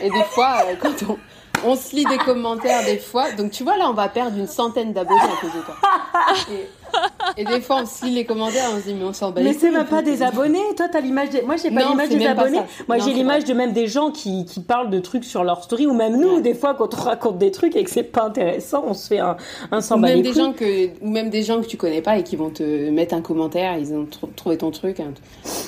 Et 0.00 0.10
des 0.10 0.22
fois, 0.30 0.58
euh, 0.68 0.74
quand 0.80 0.94
on, 1.10 1.16
on 1.64 1.76
se 1.76 1.94
lit 1.94 2.04
des 2.04 2.18
commentaires, 2.18 2.84
des 2.84 2.98
fois, 2.98 3.32
donc 3.32 3.50
tu 3.50 3.64
vois, 3.64 3.76
là, 3.76 3.88
on 3.88 3.94
va 3.94 4.08
perdre 4.08 4.36
une 4.38 4.46
centaine 4.46 4.92
d'abonnés 4.92 5.20
à 5.20 5.40
cause 5.40 5.52
de 5.52 5.60
toi. 5.60 5.76
Et, 6.52 6.68
et 7.36 7.44
des 7.44 7.60
fois, 7.60 7.82
on 7.82 8.06
les 8.06 8.24
commentaires, 8.24 8.70
on 8.74 8.78
se 8.78 8.84
dit, 8.88 8.94
mais 8.94 9.04
on 9.04 9.12
s'en 9.12 9.30
bat 9.30 9.40
les 9.40 9.48
Mais 9.50 9.52
c'est 9.54 9.70
même 9.70 9.86
pas 9.86 10.02
des 10.02 10.22
abonnés. 10.22 10.58
Toi, 10.76 10.86
t'as 10.90 11.00
l'image 11.00 11.30
des. 11.30 11.42
Moi, 11.42 11.56
j'ai 11.56 11.70
pas 11.70 11.82
l'image 11.84 12.08
des 12.08 12.26
abonnés. 12.26 12.60
Moi, 12.88 12.98
j'ai 12.98 13.12
l'image 13.12 13.44
de 13.44 13.54
même 13.54 13.72
des 13.72 13.86
gens 13.86 14.10
qui, 14.10 14.44
qui 14.44 14.60
parlent 14.60 14.90
de 14.90 14.98
trucs 14.98 15.24
sur 15.24 15.44
leur 15.44 15.62
story, 15.62 15.86
ou 15.86 15.92
même 15.94 16.16
nous, 16.18 16.40
des 16.40 16.54
fois, 16.54 16.74
quand 16.74 16.94
on 16.94 17.00
raconte 17.02 17.38
des 17.38 17.50
trucs 17.50 17.76
et 17.76 17.84
que 17.84 17.90
c'est 17.90 18.02
pas 18.02 18.24
intéressant, 18.24 18.84
on 18.86 18.94
se 18.94 19.08
fait 19.08 19.18
un, 19.18 19.36
un 19.70 19.78
Ou 19.78 19.80
s'en 19.80 19.98
bat 19.98 20.08
même, 20.08 20.16
les 20.18 20.22
des 20.22 20.30
couilles. 20.30 20.42
gens 20.42 20.52
que, 20.52 20.86
ou 21.02 21.08
même 21.10 21.30
des 21.30 21.42
gens 21.42 21.60
que 21.60 21.66
tu 21.66 21.76
connais 21.76 22.02
pas 22.02 22.18
et 22.18 22.22
qui 22.22 22.36
vont 22.36 22.50
te 22.50 22.88
mettre 22.90 23.14
un 23.14 23.20
commentaire, 23.20 23.76
ils 23.78 23.92
ont 23.92 24.04
tr- 24.04 24.32
trouvé 24.34 24.56
ton 24.58 24.70
truc. 24.70 25.00
hein. 25.00 25.12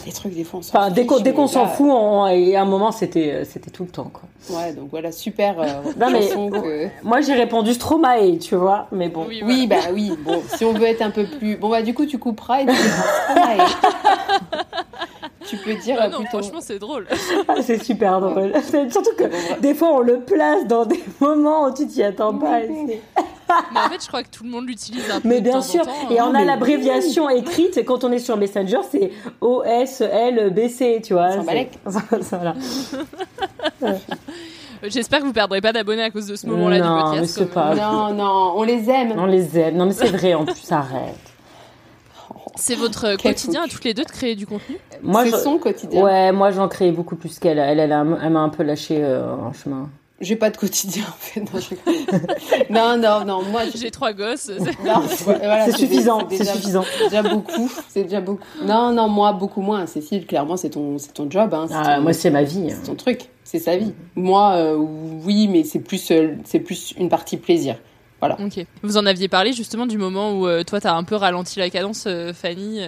Des 0.04 0.12
trucs, 0.12 0.34
des 0.34 0.44
fois, 0.44 0.60
on 0.60 0.62
s'en 0.62 0.78
Enfin, 0.78 0.90
dès 0.90 1.06
qu'on, 1.06 1.46
s'en 1.46 1.66
fout, 1.66 1.88
on- 1.90 2.26
et 2.26 2.56
à 2.56 2.62
un 2.62 2.64
moment, 2.64 2.92
c'était, 2.92 3.32
euh, 3.32 3.44
c'était 3.44 3.70
tout 3.70 3.84
le 3.84 3.90
temps, 3.90 4.10
quoi. 4.12 4.22
Ouais, 4.56 4.72
donc 4.72 4.88
voilà, 4.90 5.12
super 5.12 5.60
euh, 5.60 5.66
Non, 6.00 6.10
mais- 6.10 6.28
que... 6.60 6.88
Moi, 7.02 7.20
j'ai 7.20 7.34
répondu 7.34 7.74
Stromae, 7.74 8.38
tu 8.40 8.54
vois, 8.56 8.86
mais 8.92 9.08
bon. 9.08 9.26
Oui, 9.28 9.42
Oui, 9.44 9.66
bah 9.66 9.76
oui, 9.92 10.12
bon, 10.24 10.40
si 10.56 10.64
on 10.64 10.72
veut 10.72 10.86
être 10.86 11.02
un 11.02 11.09
peu 11.10 11.24
plus... 11.24 11.56
Bon, 11.56 11.68
bah 11.68 11.82
du 11.82 11.94
coup, 11.94 12.06
tu 12.06 12.18
couperas 12.18 12.62
et 12.62 12.66
tu 12.66 12.72
diras. 12.72 13.66
Tu 15.50 15.56
peux 15.56 15.74
dire 15.74 15.96
non, 16.10 16.18
plutôt... 16.18 16.38
franchement, 16.38 16.60
c'est 16.60 16.78
drôle. 16.78 17.08
Ah, 17.48 17.54
c'est 17.60 17.82
super 17.82 18.20
drôle. 18.20 18.52
Surtout 18.90 19.14
que 19.16 19.60
des 19.60 19.74
fois, 19.74 19.94
on 19.94 20.00
le 20.00 20.20
place 20.20 20.66
dans 20.66 20.84
des 20.84 21.02
moments 21.20 21.64
où 21.64 21.74
tu 21.74 21.88
t'y 21.88 22.02
attends 22.04 22.34
pas. 22.38 22.62
et 22.62 22.68
Mais 23.72 23.80
en 23.80 23.88
fait, 23.88 24.00
je 24.00 24.06
crois 24.06 24.22
que 24.22 24.28
tout 24.28 24.44
le 24.44 24.50
monde 24.50 24.68
l'utilise 24.68 25.10
un 25.10 25.20
peu. 25.20 25.28
Mais 25.28 25.40
de 25.40 25.44
bien 25.44 25.54
temps 25.54 25.62
sûr, 25.62 25.80
en 25.80 25.84
temps, 25.86 26.10
et 26.10 26.20
hein. 26.20 26.28
on 26.30 26.34
a 26.36 26.44
l'abréviation 26.44 27.28
écrite, 27.28 27.76
et 27.78 27.84
quand 27.84 28.04
on 28.04 28.12
est 28.12 28.20
sur 28.20 28.36
Messenger, 28.36 28.78
c'est 28.88 29.10
OSLBC, 29.40 31.00
tu 31.02 31.14
vois. 31.14 31.30
Voilà. 31.38 32.54
J'espère 34.88 35.20
que 35.20 35.24
vous 35.26 35.32
perdrez 35.32 35.60
pas 35.60 35.72
d'abonnés 35.72 36.02
à 36.02 36.10
cause 36.10 36.26
de 36.26 36.36
ce 36.36 36.46
moment-là 36.46 36.76
du 36.80 36.82
Non, 36.86 37.02
podcast. 37.02 37.20
mais 37.20 37.26
c'est 37.26 37.50
pas- 37.52 37.74
Non, 37.74 38.14
non, 38.14 38.52
on 38.56 38.62
les 38.62 38.88
aime. 38.88 39.14
On 39.18 39.26
les 39.26 39.58
aime. 39.58 39.76
Non, 39.76 39.86
mais 39.86 39.92
c'est 39.92 40.08
vrai, 40.08 40.34
en 40.34 40.44
plus, 40.44 40.72
arrête. 40.72 41.14
C'est 42.56 42.74
votre 42.74 43.16
Quel 43.16 43.32
quotidien 43.34 43.62
à 43.64 43.68
toutes 43.68 43.84
les 43.84 43.94
deux 43.94 44.04
de 44.04 44.10
créer 44.10 44.34
du 44.34 44.46
contenu? 44.46 44.76
Moi, 45.02 45.24
C'est 45.24 45.30
je- 45.32 45.36
son 45.36 45.58
quotidien. 45.58 46.02
Ouais, 46.02 46.32
moi, 46.32 46.50
j'en 46.50 46.68
crée 46.68 46.90
beaucoup 46.92 47.16
plus 47.16 47.38
qu'elle. 47.38 47.58
Elle, 47.58 47.78
elle, 47.80 47.92
a- 47.92 48.04
elle 48.22 48.30
m'a 48.32 48.40
un 48.40 48.48
peu 48.48 48.62
lâché 48.62 48.98
euh, 49.02 49.34
en 49.34 49.52
chemin. 49.52 49.88
J'ai 50.20 50.36
pas 50.36 50.50
de 50.50 50.56
quotidien, 50.58 51.04
en 51.08 51.12
fait. 51.18 51.40
Non, 51.40 51.60
je 51.60 51.74
non, 52.70 52.96
non, 52.98 53.24
non, 53.24 53.42
moi... 53.50 53.62
J'ai 53.74 53.90
trois 53.90 54.12
gosses. 54.12 54.50
c'est- 54.58 54.84
Non, 54.84 55.00
voilà, 55.24 55.64
C'est 55.66 55.78
suffisant, 55.78 56.26
c'est 56.30 56.38
déjà- 56.38 56.52
suffisant. 56.54 56.84
c'est 56.98 57.04
déjà 57.04 57.22
beaucoup. 57.22 57.72
C'est 57.88 58.04
déjà 58.04 58.20
beaucoup. 58.20 58.42
Non, 58.62 58.92
non, 58.92 59.08
moi, 59.08 59.32
beaucoup 59.32 59.62
moins. 59.62 59.86
Cécile, 59.86 60.26
clairement, 60.26 60.56
c'est 60.58 60.70
ton, 60.70 60.98
c'est 60.98 61.12
ton 61.14 61.30
job. 61.30 61.54
Hein, 61.54 61.66
Ah, 61.72 61.96
ton- 61.96 62.02
moi, 62.02 62.12
c'est 62.12 62.30
ma 62.30 62.42
vie. 62.42 62.66
c'est 62.70 62.82
ton 62.86 62.94
truc. 62.96 63.30
C'est 63.44 63.58
sa 63.58 63.76
vie. 63.76 63.94
Moi, 64.14 64.52
euh, 64.56 64.76
oui, 64.76 65.48
mais 65.48 65.64
c'est 65.64 65.80
plus, 65.80 66.10
euh, 66.10 66.34
c'est 66.44 66.60
plus 66.60 66.92
une 66.98 67.08
partie 67.08 67.36
plaisir. 67.38 67.76
Voilà. 68.20 68.36
Ok. 68.44 68.64
Vous 68.82 68.98
en 68.98 69.06
aviez 69.06 69.28
parlé 69.28 69.54
justement 69.54 69.86
du 69.86 69.96
moment 69.96 70.32
où 70.38 70.46
euh, 70.46 70.62
toi 70.62 70.78
t'as 70.78 70.92
un 70.94 71.02
peu 71.04 71.14
ralenti 71.16 71.58
la 71.58 71.70
cadence, 71.70 72.04
euh, 72.06 72.34
Fanny. 72.34 72.80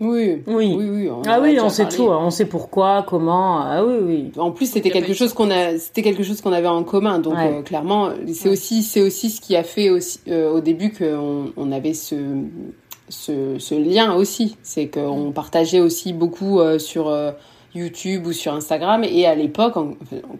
Oui, 0.00 0.42
Oui. 0.46 0.74
oui, 0.78 0.88
oui. 0.90 1.10
on 1.10 1.22
Ah 1.26 1.40
oui, 1.42 1.58
on 1.60 1.68
sait 1.68 1.82
parlé. 1.82 1.96
tout. 1.98 2.08
hein. 2.10 2.18
On 2.22 2.30
sait 2.30 2.46
pourquoi, 2.46 3.04
comment. 3.06 3.60
Ah 3.60 3.84
oui, 3.84 3.94
oui. 4.02 4.32
En 4.38 4.50
plus, 4.50 4.70
c'était 4.70 4.90
quelque 4.90 5.12
chose 5.12 5.32
qu'on 5.34 5.50
a, 5.50 5.76
c'était 5.78 6.02
quelque 6.02 6.22
chose 6.22 6.40
qu'on 6.40 6.52
avait 6.52 6.68
en 6.68 6.82
commun. 6.84 7.18
Donc, 7.18 7.34
Ouais. 7.34 7.52
euh, 7.58 7.62
clairement, 7.62 8.08
c'est 8.32 8.48
aussi, 8.48 8.82
c'est 8.82 9.02
aussi 9.02 9.28
ce 9.30 9.40
qui 9.40 9.56
a 9.56 9.62
fait 9.62 9.90
aussi 9.90 10.20
euh, 10.28 10.50
au 10.52 10.60
début 10.60 10.92
qu'on 10.92 11.52
on 11.56 11.70
avait 11.72 11.92
ce, 11.94 12.16
ce, 13.08 13.58
ce 13.58 13.74
lien 13.74 14.14
aussi. 14.14 14.56
C'est 14.62 14.86
qu'on 14.88 15.32
partageait 15.32 15.80
aussi 15.80 16.12
beaucoup 16.12 16.60
euh, 16.60 16.78
sur 16.78 17.08
euh, 17.08 17.32
YouTube 17.74 18.26
ou 18.26 18.32
sur 18.32 18.54
Instagram. 18.54 19.04
Et 19.04 19.26
à 19.26 19.34
l'époque, 19.34 19.74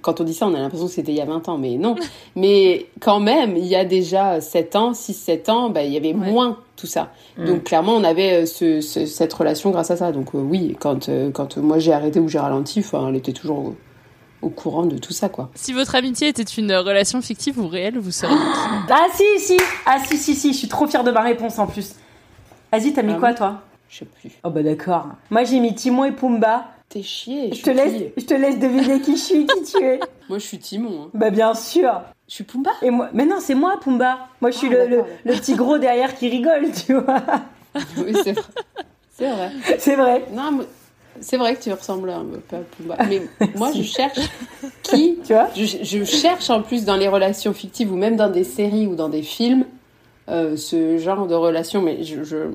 quand 0.03 0.21
on 0.21 0.25
dit 0.25 0.35
ça, 0.35 0.47
on 0.47 0.55
a 0.55 0.59
l'impression 0.59 0.87
que 0.87 0.93
c'était 0.93 1.13
il 1.13 1.19
y 1.19 1.21
a 1.21 1.27
20 1.27 1.49
ans, 1.49 1.59
mais 1.59 1.77
non. 1.77 1.97
mais 2.35 2.87
quand 3.01 3.21
même, 3.21 3.57
il 3.57 3.67
y 3.67 3.77
a 3.77 3.85
déjà 3.85 4.41
7 4.41 4.75
ans, 4.77 4.93
6-7 4.93 5.51
ans, 5.51 5.69
bah, 5.71 5.83
il 5.85 5.93
y 5.93 5.97
avait 5.97 6.15
Ouais. 6.15 6.31
moins 6.33 6.57
tout 6.81 6.87
ça. 6.87 7.13
Mm. 7.37 7.45
Donc 7.47 7.65
clairement, 7.65 7.93
on 7.93 8.05
avait 8.05 8.43
euh, 8.43 8.47
ce, 8.47 8.81
ce- 8.81 9.07
cette 9.07 9.33
relation 9.33 9.71
grâce 9.71 9.91
à 9.91 9.97
ça. 9.97 10.13
Donc 10.13 10.35
euh, 10.35 10.39
oui, 10.39 10.77
quand, 10.81 11.09
euh, 11.09 11.31
quand 11.31 11.57
moi 11.59 11.79
j'ai 11.79 11.93
arrêté 11.93 12.19
ou 12.21 12.29
j'ai 12.29 12.39
ralenti, 12.39 12.81
enfin, 12.81 13.09
elle 13.09 13.17
était 13.17 13.33
toujours 13.33 13.75
au 14.43 14.49
courant 14.49 14.87
de 14.87 14.97
tout 14.97 15.13
ça, 15.13 15.29
quoi. 15.29 15.51
Si 15.55 15.73
votre 15.75 15.95
amitié 15.95 16.29
était 16.29 16.43
une 16.43 16.73
relation 16.75 17.21
fictive 17.21 17.61
ou 17.61 17.69
réelle, 17.69 17.99
vous 17.99 18.11
seriez 18.11 18.35
Ah 18.89 19.07
si, 19.15 19.25
si 19.39 19.57
Ah 19.85 19.99
si, 20.05 20.17
si, 20.17 20.35
si, 20.35 20.53
je 20.55 20.59
suis 20.59 20.69
trop 20.69 20.87
fière 20.87 21.05
de 21.05 21.11
ma 21.11 21.21
réponse 21.21 21.59
en 21.59 21.67
plus. 21.67 21.95
Vas-y, 22.73 22.93
t'as 22.93 23.03
mis 23.03 23.13
Ah 23.15 23.19
quoi 23.19 23.35
toi? 23.35 23.61
Je 23.89 23.99
sais 23.99 24.05
plus. 24.07 24.31
Oh 24.45 24.51
bah 24.51 24.63
d'accord. 24.63 25.09
Moi 25.31 25.45
j'ai 25.45 25.61
mis 25.61 25.75
Timon 25.75 26.05
et 26.05 26.13
Pumba. 26.13 26.65
T'es 26.91 27.03
chier. 27.03 27.55
Je 27.55 27.63
te 27.63 27.71
laisse, 27.71 28.03
je 28.17 28.25
te 28.25 28.35
laisse 28.35 28.59
deviner 28.59 29.01
qui 29.01 29.13
je 29.17 29.21
suis, 29.23 29.47
qui 29.47 29.63
tu 29.63 29.83
es. 29.83 30.01
Moi, 30.29 30.39
je 30.39 30.45
suis 30.45 30.59
Timon. 30.59 31.05
hein. 31.05 31.11
Bah 31.15 31.31
bien 31.31 31.55
sûr. 31.55 32.03
Je 32.29 32.35
suis 32.35 32.45
Pumba. 32.45 32.71
Et 32.83 32.91
moi, 32.91 33.09
mais 33.15 33.25
non, 33.27 33.37
c'est 33.41 33.55
moi 33.57 33.79
Pumba. 33.83 34.29
Moi 34.41 34.51
je 34.53 34.57
suis 34.59 34.69
Ah, 34.73 34.85
le, 34.85 35.03
le, 35.25 35.33
petit 35.35 35.55
gros 35.55 35.79
derrière 35.79 36.15
qui 36.17 36.29
rigole, 36.29 36.67
tu 36.87 36.95
vois. 36.95 37.23
oui, 37.97 38.13
c'est 38.23 38.33
vrai. 38.33 38.43
C'est 39.17 39.31
vrai. 39.31 39.51
C'est 39.79 39.97
vrai. 39.97 40.25
Non, 40.33 40.53
mais 40.53 40.65
c'est 41.21 41.37
vrai 41.37 41.57
que 41.57 41.63
tu 41.63 41.73
ressembles 41.73 42.11
un 42.11 42.25
peu 42.49 42.57
à 42.57 42.61
Pumba. 42.61 42.97
Mais 43.09 43.23
moi, 43.57 43.71
je 43.73 43.83
cherche 43.83 44.19
qui. 44.85 45.19
Tu 45.25 45.33
vois 45.33 45.49
je, 45.57 45.65
je 45.65 46.05
cherche 46.05 46.51
en 46.51 46.63
plus 46.63 46.85
dans 46.85 46.97
les 46.97 47.09
relations 47.09 47.53
fictives 47.53 47.93
ou 47.93 47.97
même 47.97 48.15
dans 48.17 48.31
des 48.31 48.45
séries 48.45 48.87
ou 48.87 48.95
dans 48.95 49.09
des 49.09 49.23
films 49.23 49.65
euh, 50.29 50.57
ce 50.57 50.99
genre 50.99 51.27
de 51.27 51.35
relation. 51.35 51.83
Mais 51.83 52.03
je, 52.05 52.23
je- 52.23 52.51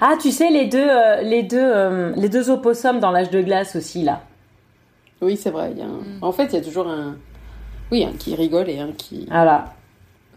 Ah, 0.00 0.14
tu 0.20 0.30
sais 0.30 0.50
les 0.50 0.66
deux, 0.66 0.78
euh, 0.88 1.22
les 1.22 1.42
deux, 1.42 1.58
euh, 1.60 2.12
les 2.16 2.28
deux 2.28 2.50
opossums 2.50 3.00
dans 3.00 3.10
l'âge 3.10 3.30
de 3.30 3.40
glace 3.42 3.74
aussi 3.76 4.02
là. 4.02 4.22
oui, 5.22 5.36
c'est 5.36 5.50
vrai. 5.50 5.70
il 5.72 5.78
y 5.78 5.82
a 5.82 5.86
un- 5.86 6.22
En 6.22 6.32
fait, 6.32 6.46
il 6.46 6.54
y 6.54 6.58
a 6.58 6.60
toujours 6.62 6.88
un. 6.88 7.16
Oui, 7.90 8.04
un 8.04 8.12
qui 8.12 8.34
rigole 8.34 8.68
et 8.68 8.78
un 8.80 8.92
qui, 8.92 9.26
Voilà. 9.30 9.74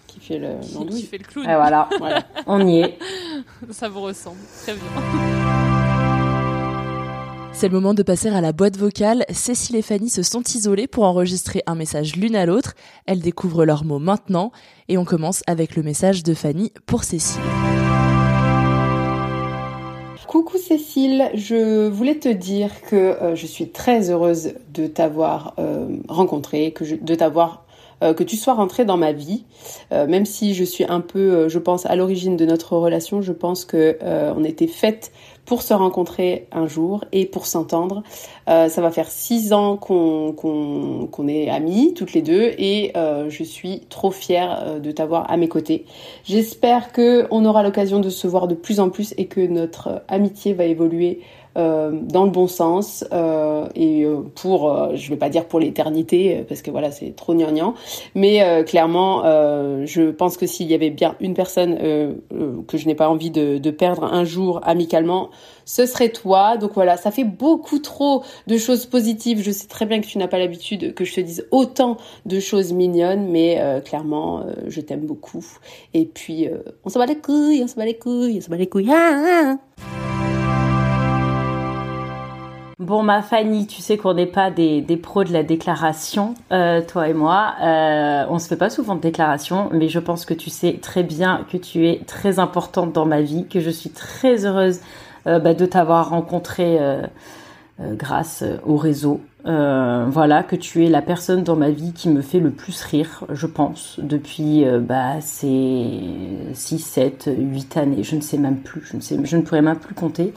qui 0.07 0.19
fait 0.21 0.37
le 0.37 0.59
qui 0.61 0.73
l'andouille. 0.75 1.01
fait 1.03 1.17
le 1.17 1.23
clown. 1.25 1.45
Et 1.49 1.55
voilà. 1.55 1.89
Voilà. 1.99 2.23
On 2.47 2.65
y 2.65 2.79
est. 2.81 2.97
Ça 3.71 3.89
vous 3.89 4.01
ressemble. 4.01 4.37
Très 4.63 4.73
bien. 4.73 4.81
C'est 7.53 7.67
le 7.67 7.73
moment 7.75 7.93
de 7.93 8.01
passer 8.01 8.29
à 8.29 8.41
la 8.41 8.53
boîte 8.53 8.77
vocale. 8.77 9.23
Cécile 9.29 9.75
et 9.75 9.81
Fanny 9.83 10.09
se 10.09 10.23
sont 10.23 10.41
isolées 10.55 10.87
pour 10.87 11.03
enregistrer 11.03 11.61
un 11.67 11.75
message 11.75 12.15
l'une 12.15 12.35
à 12.35 12.45
l'autre. 12.45 12.73
Elles 13.05 13.19
découvrent 13.19 13.65
leurs 13.65 13.83
mots 13.83 13.99
maintenant 13.99 14.51
et 14.87 14.97
on 14.97 15.05
commence 15.05 15.43
avec 15.45 15.75
le 15.75 15.83
message 15.83 16.23
de 16.23 16.33
Fanny 16.33 16.71
pour 16.87 17.03
Cécile. 17.03 17.41
Coucou 20.31 20.57
Cécile, 20.57 21.29
je 21.33 21.89
voulais 21.89 22.15
te 22.15 22.29
dire 22.29 22.69
que 22.83 22.95
euh, 22.95 23.35
je 23.35 23.45
suis 23.45 23.67
très 23.67 24.09
heureuse 24.09 24.53
de 24.73 24.87
t'avoir 24.87 25.53
euh, 25.59 25.97
rencontré, 26.07 26.71
que 26.71 26.85
je- 26.85 26.95
de 26.95 27.15
t'avoir 27.15 27.65
euh, 28.01 28.13
que 28.13 28.23
tu 28.23 28.35
sois 28.35 28.53
rentrée 28.53 28.85
dans 28.85 28.97
ma 28.97 29.11
vie, 29.11 29.43
Euh, 29.91 30.07
même 30.07 30.25
si 30.25 30.53
je 30.53 30.63
suis 30.63 30.85
un 30.85 31.01
peu, 31.01 31.19
euh, 31.19 31.49
je 31.49 31.59
pense, 31.59 31.85
à 31.85 31.95
l'origine 31.95 32.35
de 32.35 32.45
notre 32.45 32.75
relation, 32.75 33.21
je 33.21 33.31
pense 33.31 33.63
que 33.65 33.97
on 34.35 34.43
était 34.43 34.67
faites 34.67 35.11
pour 35.45 35.61
se 35.61 35.73
rencontrer 35.73 36.47
un 36.51 36.67
jour 36.67 37.05
et 37.11 37.25
pour 37.25 37.45
s'entendre. 37.45 38.03
Ça 38.47 38.81
va 38.81 38.91
faire 38.91 39.09
six 39.09 39.53
ans 39.53 39.77
qu'on 39.77 40.33
qu'on 40.33 41.07
qu'on 41.11 41.27
est 41.27 41.49
amis 41.49 41.93
toutes 41.93 42.13
les 42.13 42.21
deux 42.21 42.53
et 42.57 42.93
je 43.29 43.43
suis 43.43 43.81
trop 43.89 44.11
fière 44.11 44.79
de 44.79 44.91
t'avoir 44.91 45.29
à 45.31 45.37
mes 45.37 45.47
côtés. 45.47 45.85
J'espère 46.23 46.91
que 46.91 47.27
on 47.31 47.45
aura 47.45 47.63
l'occasion 47.63 47.99
de 47.99 48.09
se 48.09 48.27
voir 48.27 48.47
de 48.47 48.55
plus 48.55 48.79
en 48.79 48.89
plus 48.89 49.13
et 49.17 49.25
que 49.25 49.41
notre 49.41 50.03
amitié 50.07 50.53
va 50.53 50.65
évoluer 50.65 51.21
euh, 51.57 51.91
dans 51.91 52.23
le 52.23 52.31
bon 52.31 52.47
sens 52.47 53.05
euh, 53.11 53.67
et 53.75 54.03
euh, 54.03 54.21
pour, 54.35 54.71
euh, 54.71 54.95
je 54.95 55.09
vais 55.09 55.17
pas 55.17 55.29
dire 55.29 55.45
pour 55.45 55.59
l'éternité 55.59 56.37
euh, 56.37 56.43
parce 56.47 56.61
que 56.61 56.71
voilà 56.71 56.91
c'est 56.91 57.15
trop 57.15 57.33
gnangnan, 57.33 57.73
mais 58.15 58.43
euh, 58.43 58.63
clairement 58.63 59.23
je 59.85 60.11
pense 60.11 60.37
que 60.37 60.47
s'il 60.47 60.69
y 60.71 60.73
avait 60.73 60.89
bien 60.89 61.15
une 61.19 61.33
personne 61.33 61.77
que 62.67 62.77
je 62.77 62.85
n'ai 62.85 62.95
pas 62.95 63.09
envie 63.09 63.31
de, 63.31 63.57
de 63.57 63.71
perdre 63.71 64.03
un 64.03 64.23
jour 64.23 64.59
amicalement, 64.63 65.29
ce 65.65 65.85
serait 65.85 66.09
toi. 66.09 66.57
Donc 66.57 66.71
voilà, 66.73 66.97
ça 66.97 67.11
fait 67.11 67.23
beaucoup 67.23 67.79
trop 67.79 68.23
de 68.47 68.57
choses 68.57 68.85
positives. 68.85 69.41
Je 69.41 69.51
sais 69.51 69.67
très 69.67 69.85
bien 69.85 70.01
que 70.01 70.05
tu 70.05 70.17
n'as 70.17 70.27
pas 70.27 70.39
l'habitude 70.39 70.93
que 70.93 71.05
je 71.05 71.15
te 71.15 71.21
dise 71.21 71.47
autant 71.51 71.97
de 72.25 72.39
choses 72.39 72.73
mignonnes, 72.73 73.27
mais 73.29 73.61
clairement 73.85 74.45
je 74.67 74.81
t'aime 74.81 75.05
beaucoup. 75.05 75.45
Et 75.93 76.05
puis 76.05 76.47
on 76.85 76.89
se 76.89 76.97
bat 76.97 77.05
les 77.05 77.17
couilles, 77.17 77.61
on 77.63 77.67
se 77.67 77.75
bat 77.75 77.85
les 77.85 77.97
couilles, 77.97 78.37
on 78.37 78.41
se 78.41 78.49
bat 78.49 78.57
les 78.57 78.67
couilles. 78.67 78.89
Ah, 78.91 79.57
ah. 79.81 80.20
Bon, 82.81 83.03
ma 83.03 83.21
Fanny, 83.21 83.67
tu 83.67 83.79
sais 83.79 83.95
qu'on 83.95 84.15
n'est 84.15 84.25
pas 84.25 84.49
des, 84.49 84.81
des 84.81 84.97
pros 84.97 85.23
de 85.23 85.31
la 85.31 85.43
déclaration, 85.43 86.33
euh, 86.51 86.81
toi 86.81 87.07
et 87.09 87.13
moi. 87.13 87.53
Euh, 87.61 88.25
on 88.27 88.39
se 88.39 88.47
fait 88.47 88.55
pas 88.55 88.71
souvent 88.71 88.95
de 88.95 89.01
déclaration, 89.01 89.69
mais 89.71 89.87
je 89.87 89.99
pense 89.99 90.25
que 90.25 90.33
tu 90.33 90.49
sais 90.49 90.79
très 90.81 91.03
bien 91.03 91.45
que 91.51 91.57
tu 91.57 91.87
es 91.87 92.01
très 92.07 92.39
importante 92.39 92.91
dans 92.91 93.05
ma 93.05 93.21
vie, 93.21 93.45
que 93.47 93.59
je 93.59 93.69
suis 93.69 93.91
très 93.91 94.47
heureuse 94.47 94.79
euh, 95.27 95.37
bah, 95.37 95.53
de 95.53 95.63
t'avoir 95.67 96.09
rencontré 96.09 96.79
euh, 96.79 97.03
grâce 97.79 98.43
au 98.65 98.77
réseau. 98.77 99.21
Voilà, 99.45 100.41
que 100.41 100.55
tu 100.55 100.83
es 100.83 100.89
la 100.89 101.03
personne 101.03 101.43
dans 101.43 101.55
ma 101.55 101.69
vie 101.69 101.93
qui 101.93 102.09
me 102.09 102.23
fait 102.23 102.39
le 102.39 102.49
plus 102.49 102.81
rire, 102.81 103.25
je 103.29 103.45
pense, 103.45 103.99
depuis 104.01 104.65
bah, 104.79 105.21
ces 105.21 105.99
6, 106.53 106.79
7, 106.79 107.29
8 107.37 107.77
années. 107.77 108.03
Je 108.03 108.15
ne 108.15 108.21
sais 108.21 108.39
même 108.39 108.57
plus, 108.57 108.81
je 108.85 108.95
ne, 108.95 109.01
sais, 109.01 109.19
je 109.23 109.37
ne 109.37 109.43
pourrais 109.43 109.61
même 109.61 109.77
plus 109.77 109.93
compter. 109.93 110.33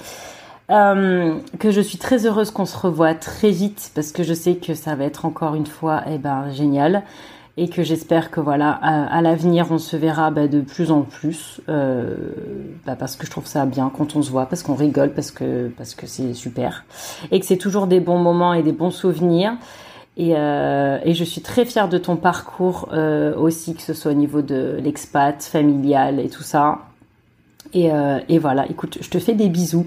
Euh, 0.71 1.41
que 1.59 1.71
je 1.71 1.81
suis 1.83 1.99
très 1.99 2.25
heureuse 2.25 2.51
qu'on 2.51 2.65
se 2.65 2.77
revoie 2.77 3.15
très 3.15 3.51
vite 3.51 3.93
parce 3.95 4.13
que 4.13 4.23
je 4.23 4.33
sais 4.33 4.55
que 4.57 4.73
ça 4.73 4.95
va 4.95 5.05
être 5.05 5.27
encore 5.27 5.55
une 5.55 5.67
fois 5.67 6.03
eh 6.11 6.19
ben 6.19 6.51
génial. 6.53 7.03
Et 7.57 7.69
que 7.69 7.85
j'espère 7.85 8.33
que 8.33 8.41
voilà 8.41 8.73
à, 8.73 9.23
l'avenir 9.23 9.69
on 9.71 9.79
se 9.79 9.97
verra 9.97 10.33
bah, 10.33 10.49
de 10.49 10.61
plus 10.61 10.91
en 10.91 11.03
plus. 11.03 11.61
Euh, 11.69 12.17
bah, 12.85 12.97
parce 12.99 13.15
que 13.15 13.27
je 13.27 13.31
trouve 13.31 13.47
ça 13.47 13.65
bien 13.65 13.93
quand 13.97 14.17
on 14.17 14.23
se 14.23 14.31
voit 14.31 14.47
parce 14.47 14.65
qu'on 14.65 14.75
rigole 14.75 15.13
parce 15.13 15.31
que 15.31 15.69
parce 15.69 15.95
que 15.95 16.07
c'est 16.07 16.35
super. 16.35 16.85
Et 17.31 17.39
que 17.39 17.47
c'est 17.47 17.59
toujours 17.59 17.87
des 17.87 18.01
bons 18.01 18.19
moments 18.19 18.55
et 18.55 18.63
des 18.63 18.73
bons 18.73 18.91
souvenirs. 18.91 19.53
Et, 20.17 20.33
euh, 20.37 20.99
et 21.05 21.15
je 21.15 21.25
suis 21.25 21.43
très 21.43 21.65
fière 21.65 21.89
de 21.89 21.99
ton 21.99 22.17
parcours 22.17 22.89
aussi 23.37 23.75
que 23.75 23.83
ce 23.83 23.95
soit 23.95 24.13
au 24.13 24.15
niveau 24.15 24.43
de 24.43 24.81
l'expat 24.83 25.41
familial 25.43 26.19
et 26.19 26.31
tout 26.31 26.43
ça. 26.43 26.79
Et, 27.73 27.91
et 28.29 28.39
voilà. 28.41 28.67
Écoute 28.69 28.99
je 29.01 29.11
te 29.11 29.21
fais 29.21 29.35
des 29.35 29.49
bisous 29.49 29.87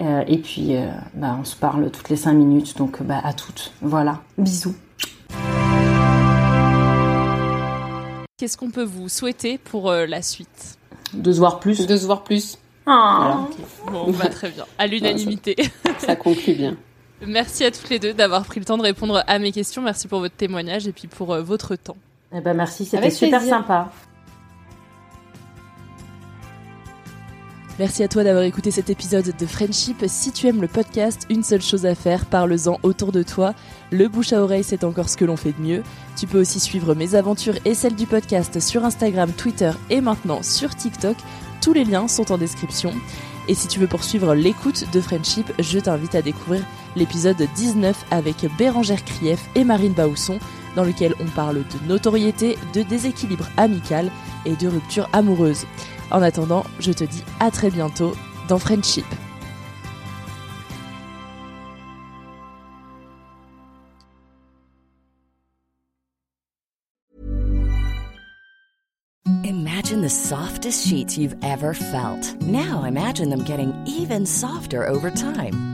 euh, 0.00 0.24
et 0.26 0.38
puis, 0.38 0.76
euh, 0.76 0.88
bah, 1.14 1.36
on 1.40 1.44
se 1.44 1.56
parle 1.56 1.90
toutes 1.90 2.08
les 2.08 2.16
cinq 2.16 2.32
minutes, 2.32 2.76
donc 2.76 3.02
bah, 3.02 3.20
à 3.22 3.32
toutes. 3.32 3.72
Voilà, 3.80 4.20
bisous. 4.38 4.74
Qu'est-ce 8.36 8.56
qu'on 8.56 8.70
peut 8.70 8.84
vous 8.84 9.08
souhaiter 9.08 9.58
pour 9.58 9.90
euh, 9.90 10.06
la 10.06 10.20
suite? 10.20 10.78
De 11.12 11.32
se 11.32 11.38
voir 11.38 11.60
plus. 11.60 11.86
De 11.86 11.96
se 11.96 12.06
voir 12.06 12.24
plus. 12.24 12.58
Ah. 12.86 13.46
Bon, 13.90 14.10
bah, 14.12 14.28
très 14.28 14.50
bien. 14.50 14.66
À 14.78 14.86
l'unanimité. 14.86 15.56
Ça 15.98 16.16
conclut 16.16 16.54
bien. 16.54 16.76
Merci 17.26 17.64
à 17.64 17.70
toutes 17.70 17.88
les 17.88 17.98
deux 17.98 18.12
d'avoir 18.12 18.44
pris 18.44 18.60
le 18.60 18.66
temps 18.66 18.76
de 18.76 18.82
répondre 18.82 19.22
à 19.26 19.38
mes 19.38 19.52
questions. 19.52 19.82
Merci 19.82 20.08
pour 20.08 20.20
votre 20.20 20.34
témoignage 20.34 20.86
et 20.86 20.92
puis 20.92 21.08
pour 21.08 21.32
euh, 21.32 21.42
votre 21.42 21.76
temps. 21.76 21.96
Eh 22.36 22.40
ben 22.40 22.54
merci, 22.54 22.84
c'était 22.84 23.10
super 23.10 23.38
plaisir. 23.38 23.58
sympa. 23.58 23.92
Merci 27.80 28.04
à 28.04 28.08
toi 28.08 28.22
d'avoir 28.22 28.44
écouté 28.44 28.70
cet 28.70 28.88
épisode 28.88 29.34
de 29.36 29.46
Friendship. 29.46 30.04
Si 30.06 30.30
tu 30.30 30.46
aimes 30.46 30.60
le 30.60 30.68
podcast, 30.68 31.26
une 31.28 31.42
seule 31.42 31.60
chose 31.60 31.86
à 31.86 31.96
faire, 31.96 32.24
parle-en 32.24 32.78
autour 32.84 33.10
de 33.10 33.24
toi. 33.24 33.52
Le 33.90 34.06
bouche 34.06 34.32
à 34.32 34.40
oreille, 34.40 34.62
c'est 34.62 34.84
encore 34.84 35.08
ce 35.08 35.16
que 35.16 35.24
l'on 35.24 35.36
fait 35.36 35.50
de 35.58 35.60
mieux. 35.60 35.82
Tu 36.16 36.28
peux 36.28 36.40
aussi 36.40 36.60
suivre 36.60 36.94
mes 36.94 37.16
aventures 37.16 37.56
et 37.64 37.74
celles 37.74 37.96
du 37.96 38.06
podcast 38.06 38.60
sur 38.60 38.84
Instagram, 38.84 39.32
Twitter 39.32 39.72
et 39.90 40.00
maintenant 40.00 40.44
sur 40.44 40.72
TikTok. 40.72 41.16
Tous 41.60 41.72
les 41.72 41.84
liens 41.84 42.06
sont 42.06 42.30
en 42.30 42.38
description. 42.38 42.92
Et 43.48 43.54
si 43.54 43.66
tu 43.66 43.80
veux 43.80 43.88
poursuivre 43.88 44.36
l'écoute 44.36 44.84
de 44.92 45.00
Friendship, 45.00 45.52
je 45.58 45.80
t'invite 45.80 46.14
à 46.14 46.22
découvrir 46.22 46.62
l'épisode 46.94 47.42
19 47.56 48.06
avec 48.12 48.46
Bérangère 48.56 49.04
Krief 49.04 49.48
et 49.56 49.64
Marine 49.64 49.94
Baousson, 49.94 50.38
dans 50.76 50.84
lequel 50.84 51.14
on 51.20 51.26
parle 51.26 51.56
de 51.56 51.88
notoriété, 51.88 52.56
de 52.72 52.82
déséquilibre 52.82 53.48
amical 53.56 54.12
et 54.46 54.54
de 54.54 54.68
rupture 54.68 55.08
amoureuse. 55.12 55.66
En 56.10 56.22
attendant, 56.22 56.64
je 56.80 56.92
te 56.92 57.04
dis 57.04 57.22
à 57.40 57.50
très 57.50 57.70
bientôt 57.70 58.14
dans 58.48 58.58
Friendship. 58.58 59.06
Imagine 69.44 70.00
the 70.02 70.10
softest 70.10 70.86
sheets 70.86 71.18
you've 71.18 71.36
ever 71.42 71.74
felt. 71.74 72.42
Now 72.42 72.84
imagine 72.84 73.30
them 73.30 73.44
getting 73.44 73.72
even 73.86 74.26
softer 74.26 74.86
over 74.88 75.10
time. 75.10 75.73